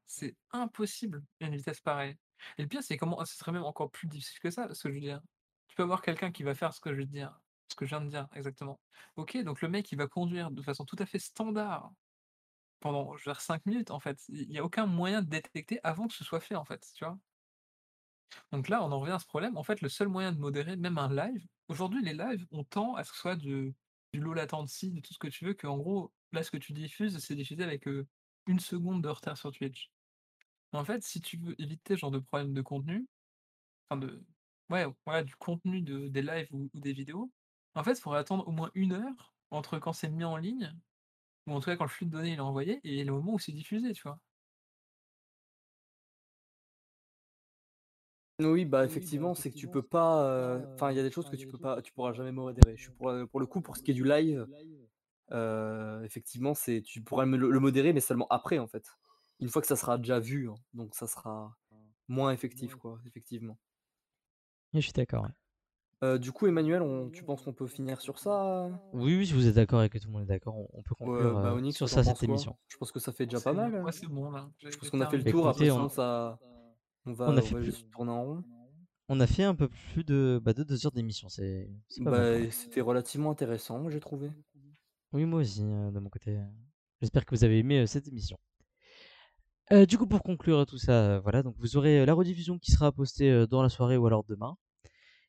C'est 0.07 0.37
impossible, 0.53 1.25
à 1.41 1.47
une 1.47 1.57
vitesse 1.57 1.81
pareille. 1.81 2.17
Et 2.59 2.63
le 2.63 2.69
pire, 2.69 2.83
c'est 2.83 2.97
comment 2.97 3.25
ce 3.25 3.37
serait 3.37 3.53
même 3.53 3.65
encore 3.65 3.91
plus 3.91 4.09
difficile 4.09 4.39
que 4.41 4.51
ça, 4.51 4.73
ce 4.75 4.83
que 4.85 4.89
je 4.91 4.95
veux 4.95 5.01
dire. 5.01 5.21
Tu 5.69 5.77
peux 5.77 5.83
avoir 5.83 6.03
quelqu'un 6.03 6.33
qui 6.33 6.43
va 6.43 6.55
faire 6.55 6.73
ce 6.75 6.81
que 6.81 6.95
je 6.95 7.03
te 7.03 7.07
dire, 7.07 7.41
ce 7.69 7.77
que 7.77 7.85
je 7.85 7.91
viens 7.91 8.01
de 8.01 8.09
dire, 8.11 8.29
exactement. 8.35 8.81
OK, 9.17 9.37
donc 9.39 9.63
le 9.63 9.69
mec, 9.69 9.91
il 9.93 9.97
va 9.99 10.07
conduire 10.09 10.51
de 10.51 10.63
façon 10.63 10.85
tout 10.85 10.97
à 10.99 11.07
fait 11.07 11.19
standard 11.19 11.93
pendant, 12.81 13.17
je 13.17 13.29
veux 13.29 13.35
dire 13.35 13.41
5 13.41 13.65
minutes, 13.67 13.91
en 13.91 14.01
fait. 14.01 14.19
Il 14.29 14.53
y 14.53 14.59
a 14.59 14.65
aucun 14.65 14.87
moyen 14.87 15.23
de 15.23 15.29
détecter 15.29 15.81
avant 15.85 16.09
que 16.09 16.15
ce 16.15 16.25
soit 16.25 16.41
fait, 16.41 16.57
en 16.57 16.65
fait, 16.65 16.85
tu 16.95 17.05
vois? 17.05 17.19
Donc 18.53 18.69
là, 18.69 18.83
on 18.85 18.93
en 18.93 19.01
revient 19.01 19.13
à 19.13 19.19
ce 19.19 19.27
problème. 19.27 19.57
En 19.57 19.63
fait, 19.65 19.81
le 19.81 19.89
seul 19.89 20.09
moyen 20.09 20.33
de 20.33 20.39
modérer 20.39 20.77
même 20.77 20.99
un 20.99 21.13
live 21.15 21.47
aujourd'hui, 21.69 22.03
les 22.03 22.15
lives, 22.15 22.47
on 22.51 22.65
tend 22.65 22.95
à 22.95 23.05
ce 23.05 23.11
que 23.11 23.17
ce 23.17 23.21
soit 23.23 23.37
du 23.37 23.75
du 24.13 24.19
low 24.21 24.35
latency, 24.35 24.91
de 24.91 25.01
tout 25.01 25.15
ce 25.15 25.19
que 25.21 25.29
tu 25.29 25.45
veux, 25.45 25.55
qu'en 25.55 25.79
gros, 25.79 26.13
là, 26.33 26.43
ce 26.43 26.51
que 26.51 26.57
tu 26.57 26.73
diffuses, 26.73 27.17
c'est 27.19 27.37
diffusé 27.37 27.63
avec, 27.63 27.87
heu, 27.87 28.09
1 28.51 28.61
seconde 28.61 29.03
de 29.03 29.09
retard 29.09 29.37
sur 29.39 29.53
Twitch. 29.53 29.91
En 30.73 30.85
fait, 30.85 31.03
si 31.05 31.21
tu 31.23 31.39
veux 31.39 31.61
éviter 31.61 31.95
ce 31.97 32.01
genre 32.01 32.11
de 32.13 32.19
problème 32.21 32.55
de 32.55 32.63
contenu, 32.63 33.09
enfin 33.91 34.01
de 34.01 34.25
ouais, 34.71 34.87
voilà, 35.07 35.25
du 35.25 35.37
contenu 35.37 35.83
de 35.83 36.09
des 36.09 36.23
lives 36.23 36.49
ou 36.53 36.71
ou 36.75 36.81
des 36.81 36.93
vidéos, 36.95 37.33
en 37.75 37.85
fait, 37.85 37.93
il 37.95 38.01
faudrait 38.03 38.21
attendre 38.21 38.49
au 38.49 38.53
moins 38.53 38.71
1 38.75 38.93
heure 38.95 39.35
entre 39.51 39.79
quand 39.81 39.93
c'est 39.95 40.11
mis 40.11 40.25
en 40.25 40.37
ligne, 40.39 40.75
ou 41.47 41.53
en 41.55 41.61
tout 41.61 41.67
cas 41.67 41.77
quand 41.77 41.85
le 41.85 41.91
flux 41.91 42.07
de 42.07 42.13
données 42.13 42.31
il 42.33 42.37
est 42.37 42.41
envoyé 42.41 42.81
et 42.85 43.05
le 43.05 43.13
moment 43.13 43.35
où 43.35 43.39
c'est 43.41 43.53
diffusé, 43.53 43.93
tu 43.95 44.03
vois? 44.05 44.21
Oui, 48.41 48.65
bah, 48.65 48.87
effectivement, 48.87 49.35
c'est 49.35 49.51
que 49.51 49.57
tu 49.57 49.69
peux 49.69 49.83
pas, 49.83 50.25
heu, 50.61 50.67
enfin, 50.79 50.91
il 50.91 50.97
y 50.97 51.01
a 51.01 51.03
des 51.03 51.11
choses 51.11 51.29
que 51.29 51.37
tu 51.37 51.47
peux 51.47 51.59
pas 51.59 51.83
tu 51.83 51.93
pourras 51.93 52.15
jamais 52.15 52.33
modérer. 52.33 52.75
Je 52.77 52.83
suis 52.85 52.93
pour, 52.93 53.13
pour 53.31 53.39
le 53.41 53.47
coup, 53.47 53.61
pour 53.61 53.77
ce 53.77 53.83
qui 53.83 53.91
est 53.91 53.95
du 53.95 54.05
live, 54.05 54.49
effectivement, 56.05 56.55
c'est 56.55 56.83
tu 56.83 57.03
pourras 57.03 57.27
me 57.27 57.37
le 57.37 57.51
le 57.51 57.61
modérer, 57.61 57.93
mais 57.93 58.01
seulement 58.01 58.27
après, 58.31 58.59
en 58.59 58.67
fait. 58.69 58.85
Une 59.41 59.49
fois 59.49 59.63
que 59.63 59.69
ça 59.69 59.77
sera 59.77 59.97
déjà 59.99 60.21
vu, 60.21 60.51
hein, 60.51 60.55
donc 60.75 60.95
ça 60.95 61.07
sera 61.07 61.57
moins 62.09 62.33
effectif, 62.33 62.75
quoi, 62.77 63.01
effectivement. 63.07 63.59
Je 64.75 64.81
suis 64.81 64.93
d'accord, 64.93 65.25
ouais. 66.03 66.19
Du 66.19 66.33
coup, 66.33 66.47
Emmanuel, 66.47 66.81
on 66.83 67.11
tu 67.11 67.25
penses 67.25 67.43
qu'on 67.43 67.53
peut 67.53 67.67
finir 67.67 68.01
sur 68.01 68.19
ça? 68.19 68.71
Oui, 68.93 69.17
oui, 69.17 69.27
si 69.27 69.33
vous 69.35 69.47
êtes 69.47 69.55
d'accord 69.55 69.83
et 69.83 69.89
que 69.91 69.99
tout 69.99 70.07
le 70.07 70.13
monde 70.13 70.23
est 70.23 70.27
d'accord, 70.27 70.57
on 70.57 70.67
on 70.73 70.83
peut 70.83 70.95
Ouais, 71.01 71.07
conclure, 71.09 71.35
bah, 71.41 71.55
Onyx, 71.55 71.77
sur 71.77 71.89
ça, 71.89 72.03
cette 72.05 72.23
émission. 72.23 72.57
Je 72.69 72.77
pense 72.77 72.93
que 72.93 73.01
ça 73.01 73.13
fait 73.13 73.27
déjà 73.27 73.41
pas 73.41 73.53
mal, 73.53 73.71
moi, 73.73 73.89
hein? 73.89 73.93
c'est 73.93 74.07
bon, 74.07 74.31
là, 74.31 74.51
j'ai 74.59 74.71
Je 74.71 74.77
pense 74.79 74.91
qu'on 74.91 75.01
a 75.01 75.07
fait 75.07 75.17
le 75.19 75.25
tour, 75.25 75.49
après 75.49 75.71
on 75.71 75.89
ça 75.89 76.39
on 77.07 77.13
on 77.25 77.37
va 77.37 77.37
a 77.37 77.43
on 77.43 77.43
fait 77.43 77.55
va 77.55 77.61
plus 77.61 77.67
juste 77.73 77.91
tourner 77.91 78.11
en 78.13 78.25
rond. 78.25 78.45
on 79.09 79.21
a 79.21 79.27
fait 79.27 79.43
un 79.43 79.55
peu 79.55 79.69
plus 79.69 80.05
de, 80.05 80.41
bah, 80.43 80.53
de 80.55 80.63
2 80.63 80.87
heures 80.87 80.93
d'émission, 80.93 81.29
c'est. 81.29 81.69
Bah, 81.99 82.51
c'était 82.51 82.81
relativement 82.81 83.31
intéressant, 83.31 83.79
moi, 83.79 83.91
j'ai 83.91 84.01
trouvé. 84.01 84.31
Oui, 85.13 85.25
moi 85.25 85.41
aussi, 85.41 85.63
heu, 85.63 85.91
de 85.93 85.99
mon 86.01 86.09
côté, 86.11 86.33
heu, 86.37 86.45
j'espère 87.01 87.25
que 87.25 87.35
vous 87.35 87.45
avez 87.45 87.59
aimé, 87.59 87.81
heu, 87.81 87.87
cette 87.87 88.09
émission. 88.09 88.39
Du 89.89 89.99
coup, 89.99 90.07
pour 90.07 90.23
conclure 90.25 90.67
tout 90.67 90.79
ça, 90.79 91.21
voilà, 91.21 91.43
donc 91.45 91.55
vous 91.59 91.77
aurez, 91.77 92.05
la 92.05 92.13
rediffusion 92.13 92.59
qui 92.59 92.73
sera 92.73 92.91
postée, 92.91 93.47
dans 93.49 93.63
la 93.63 93.69
soirée 93.69 93.97
ou 93.97 94.07
alors 94.07 94.25
demain. 94.25 94.57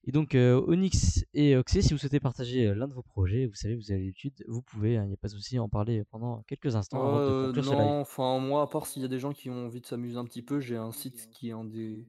Et 0.06 0.12
donc, 0.14 0.36
Onyx 0.36 1.26
et 1.34 1.58
Oxé, 1.58 1.82
si 1.84 1.94
vous 1.94 2.00
souhaitez 2.00 2.20
partager, 2.22 2.74
l'un 2.76 2.88
de 2.88 2.94
vos 2.94 3.04
projets, 3.04 3.48
vous 3.48 3.56
savez, 3.56 3.76
vous 3.76 3.92
avez 3.92 4.02
l'habitude, 4.02 4.44
vous 4.48 4.62
pouvez, 4.64 4.98
hein, 4.98 5.06
il 5.06 5.12
y 5.12 5.14
a 5.14 5.18
pas 5.18 5.30
de 5.30 5.34
souci, 5.34 5.60
en 5.60 5.70
parler 5.70 6.04
pendant 6.12 6.44
quelques 6.44 6.76
instants 6.76 7.06
avant 7.06 7.22
de 7.22 7.34
Heu, 7.34 7.34
conclure 7.34 7.66
ce 7.66 7.76
live. 7.76 7.94
non, 7.94 8.02
enfin, 8.02 8.40
moi, 8.40 8.62
à 8.64 8.68
part 8.68 8.86
s'il 8.86 9.02
y 9.02 9.06
a 9.06 9.08
des 9.08 9.20
gens 9.20 9.32
qui 9.34 9.50
ont 9.50 9.66
envie 9.66 9.82
de 9.82 9.86
s'amuser 9.86 10.18
un 10.18 10.26
petit 10.26 10.42
peu, 10.42 10.60
j'ai 10.60 10.76
un 10.78 10.92
site 10.92 11.30
qui 11.32 11.50
est 11.50 11.54
un 11.54 11.64
des 11.66 12.08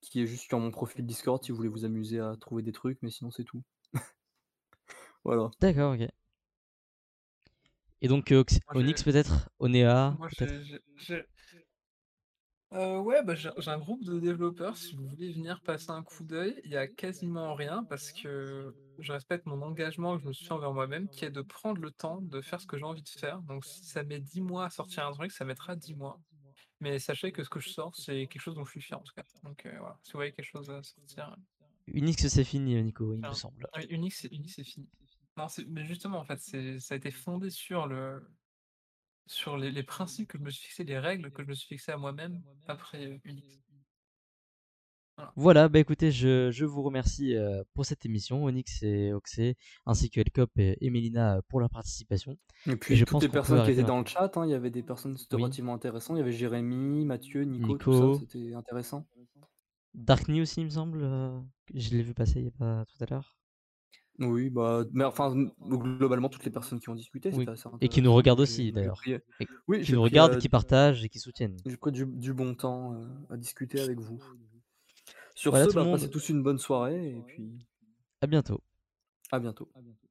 qui 0.00 0.20
est 0.22 0.26
juste 0.26 0.44
sur 0.48 0.58
mon 0.60 0.70
profil 0.70 1.04
Discord 1.06 1.42
si 1.42 1.50
vous 1.50 1.56
voulez 1.56 1.68
vous 1.68 1.84
amuser 1.84 2.20
à 2.20 2.36
trouver 2.36 2.62
des 2.62 2.72
trucs, 2.72 2.98
mais 3.02 3.10
sinon 3.10 3.30
c'est 3.30 3.44
tout. 3.44 3.62
Voilà. 5.24 5.52
D'accord, 5.60 5.94
OK. 5.94 6.08
Et 8.00 8.08
donc, 8.08 8.30
Moi, 8.30 8.44
Onyx 8.74 9.02
peut-être? 9.02 9.48
Onéa 9.58 10.16
moi, 10.18 10.28
j'ai 10.38 10.80
j'ai 10.96 11.24
Heu, 12.70 12.98
ouais, 12.98 13.22
bah, 13.24 13.34
j'ai 13.34 13.50
un 13.70 13.78
groupe 13.78 14.04
de 14.04 14.18
développeurs, 14.20 14.76
si 14.76 14.94
vous 14.94 15.06
voulez 15.08 15.32
venir 15.32 15.60
passer 15.62 15.90
un 15.90 16.02
coup 16.02 16.22
d'œil. 16.22 16.60
Il 16.64 16.70
y 16.70 16.76
a 16.76 16.86
quasiment 16.86 17.54
rien 17.54 17.82
parce 17.88 18.12
que 18.12 18.74
je 18.98 19.12
respecte 19.12 19.46
mon 19.46 19.62
engagement 19.62 20.16
que 20.16 20.22
je 20.22 20.28
me 20.28 20.32
suis 20.32 20.44
fait 20.44 20.52
envers 20.52 20.72
moi-même, 20.74 21.08
qui 21.08 21.24
est 21.24 21.30
de 21.30 21.40
prendre 21.40 21.80
le 21.80 21.90
temps 21.90 22.20
de 22.20 22.42
faire 22.42 22.60
ce 22.60 22.66
que 22.66 22.76
j'ai 22.76 22.84
envie 22.84 23.02
de 23.02 23.08
faire. 23.08 23.40
Donc 23.42 23.64
si 23.64 23.86
ça 23.86 24.02
met 24.02 24.20
10 24.20 24.42
mois 24.42 24.66
à 24.66 24.70
sortir 24.70 25.06
un 25.06 25.12
truc, 25.12 25.32
ça 25.32 25.46
mettra 25.46 25.76
10 25.76 25.94
mois. 25.94 26.20
Mais 26.80 26.98
sachez 26.98 27.32
que 27.32 27.42
ce 27.42 27.48
que 27.48 27.58
je 27.58 27.68
sors, 27.70 27.96
c'est 27.96 28.26
quelque 28.26 28.42
chose 28.42 28.54
dont 28.54 28.64
je 28.64 28.72
suis 28.72 28.82
fier 28.82 28.98
en 28.98 29.02
tout 29.02 29.14
cas. 29.14 29.24
Donc, 29.42 29.64
heu, 29.64 29.72
voilà, 29.78 29.98
si 30.04 30.12
vous 30.12 30.18
voyez 30.18 30.32
quelque 30.32 30.46
chose, 30.46 30.68
heu, 30.68 30.82
sortir, 30.82 31.36
Onyx, 31.94 32.28
c'est 32.28 32.44
fini, 32.44 32.80
Nico, 32.82 33.14
il 33.14 33.20
me 33.20 33.32
semble. 33.32 33.66
oui, 33.76 33.86
Unix, 33.88 34.24
Unix, 34.30 34.54
c'est 34.54 34.64
fini. 34.64 34.86
Non, 35.38 35.46
mais 35.68 35.84
justement, 35.86 36.18
en 36.18 36.24
fait, 36.24 36.38
ça 36.40 36.94
a 36.94 36.96
été 36.96 37.10
fondé 37.10 37.48
sur 37.50 37.86
le 37.86 38.28
sur 39.26 39.56
les 39.56 39.70
les 39.70 39.84
principes 39.84 40.28
que 40.28 40.38
je 40.38 40.42
me 40.42 40.50
suis 40.50 40.66
fixés, 40.66 40.82
les 40.84 40.98
règles 40.98 41.32
que 41.32 41.44
je 41.44 41.48
me 41.48 41.54
suis 41.54 41.68
fixées 41.68 41.92
à 41.92 41.96
moi-même 41.98 42.42
après, 42.66 43.20
Unix. 43.24 43.60
Voilà. 45.16 45.36
Voilà, 45.36 45.68
bah, 45.68 45.78
écoutez, 45.78 46.10
je 46.10 46.50
je 46.50 46.64
vous 46.64 46.82
remercie, 46.82 47.34
heu, 47.34 47.62
pour 47.74 47.86
cette 47.86 48.04
émission, 48.04 48.42
Onyx 48.44 48.82
et 48.82 49.12
Oxé, 49.12 49.56
ainsi 49.86 50.10
que 50.10 50.20
Elcop 50.20 50.50
et 50.58 50.76
et 50.84 50.90
Mélina, 50.90 51.40
pour 51.48 51.60
leur 51.60 51.70
participation. 51.70 52.36
Et 52.66 52.76
Et 52.88 52.96
puis 52.96 52.96
je 52.96 53.04
toutes 53.04 53.20
pense 53.20 53.24
les 53.24 53.28
personnes 53.28 53.60
qui 53.62 53.70
étaient 53.72 53.82
dans 53.84 53.98
le 53.98 54.06
chat, 54.06 54.36
hein, 54.36 54.44
il 54.46 54.50
y 54.50 54.54
avait 54.54 54.70
des 54.70 54.82
personnes, 54.84 55.16
c'était 55.16 55.34
Oui. 55.34 55.36
relativement 55.36 55.74
intéressant. 55.74 56.14
Il 56.14 56.18
y 56.18 56.20
avait 56.22 56.30
Jérémy, 56.32 57.04
Mathieu, 57.04 57.42
Nico, 57.42 57.78
tout 57.78 57.90
ça, 57.92 58.12
Nico. 58.12 58.12
c'était 58.12 58.54
intéressant. 58.54 59.08
Darkney 59.92 60.40
aussi, 60.40 60.60
il 60.62 60.64
me 60.64 60.70
semble, 60.70 61.02
heu, 61.02 61.42
je 61.74 61.90
l'ai 61.90 62.02
vu 62.02 62.14
passer 62.14 62.38
il 62.40 62.44
y 62.46 62.48
a 62.48 62.50
pas 62.52 62.86
tout 62.86 63.04
à 63.04 63.06
l'heure. 63.06 63.37
Oui, 64.20 64.50
bah, 64.50 64.84
mais 64.92 65.04
enfin, 65.04 65.32
globalement, 65.62 66.28
toutes 66.28 66.44
les 66.44 66.50
personnes 66.50 66.80
qui 66.80 66.88
ont 66.88 66.94
discuté, 66.96 67.30
Oui, 67.30 67.46
assez 67.46 67.68
et 67.80 67.88
qui 67.88 68.02
nous 68.02 68.12
regardent 68.12 68.40
aussi 68.40 68.70
d'ailleurs. 68.72 69.08
oui, 69.68 69.84
qui 69.84 69.92
nous 69.92 70.02
regardent 70.02 70.36
heu 70.36 70.38
qui 70.38 70.48
partagent 70.48 71.04
et 71.04 71.08
qui 71.08 71.20
soutiennent. 71.20 71.62
j'ai 71.66 71.76
pris 71.76 71.92
du 71.92 72.04
du 72.04 72.34
bon 72.34 72.56
temps, 72.56 72.94
heu, 72.94 73.06
à 73.30 73.36
discuter 73.36 73.78
avec 73.78 74.00
vous. 74.00 74.20
Sur 75.34 75.52
Voilà 75.52 75.64
ce, 75.64 75.70
bah, 75.70 75.86
passez 75.86 76.10
tous 76.10 76.28
une 76.28 76.42
bonne 76.42 76.58
soirée 76.58 77.16
et 77.16 77.22
puis 77.22 77.58
À 78.20 78.26
bientôt. 78.28 78.62
à 79.32 79.38
bientôt. 79.38 79.68
Thank 79.74 79.86
you. 79.86 80.07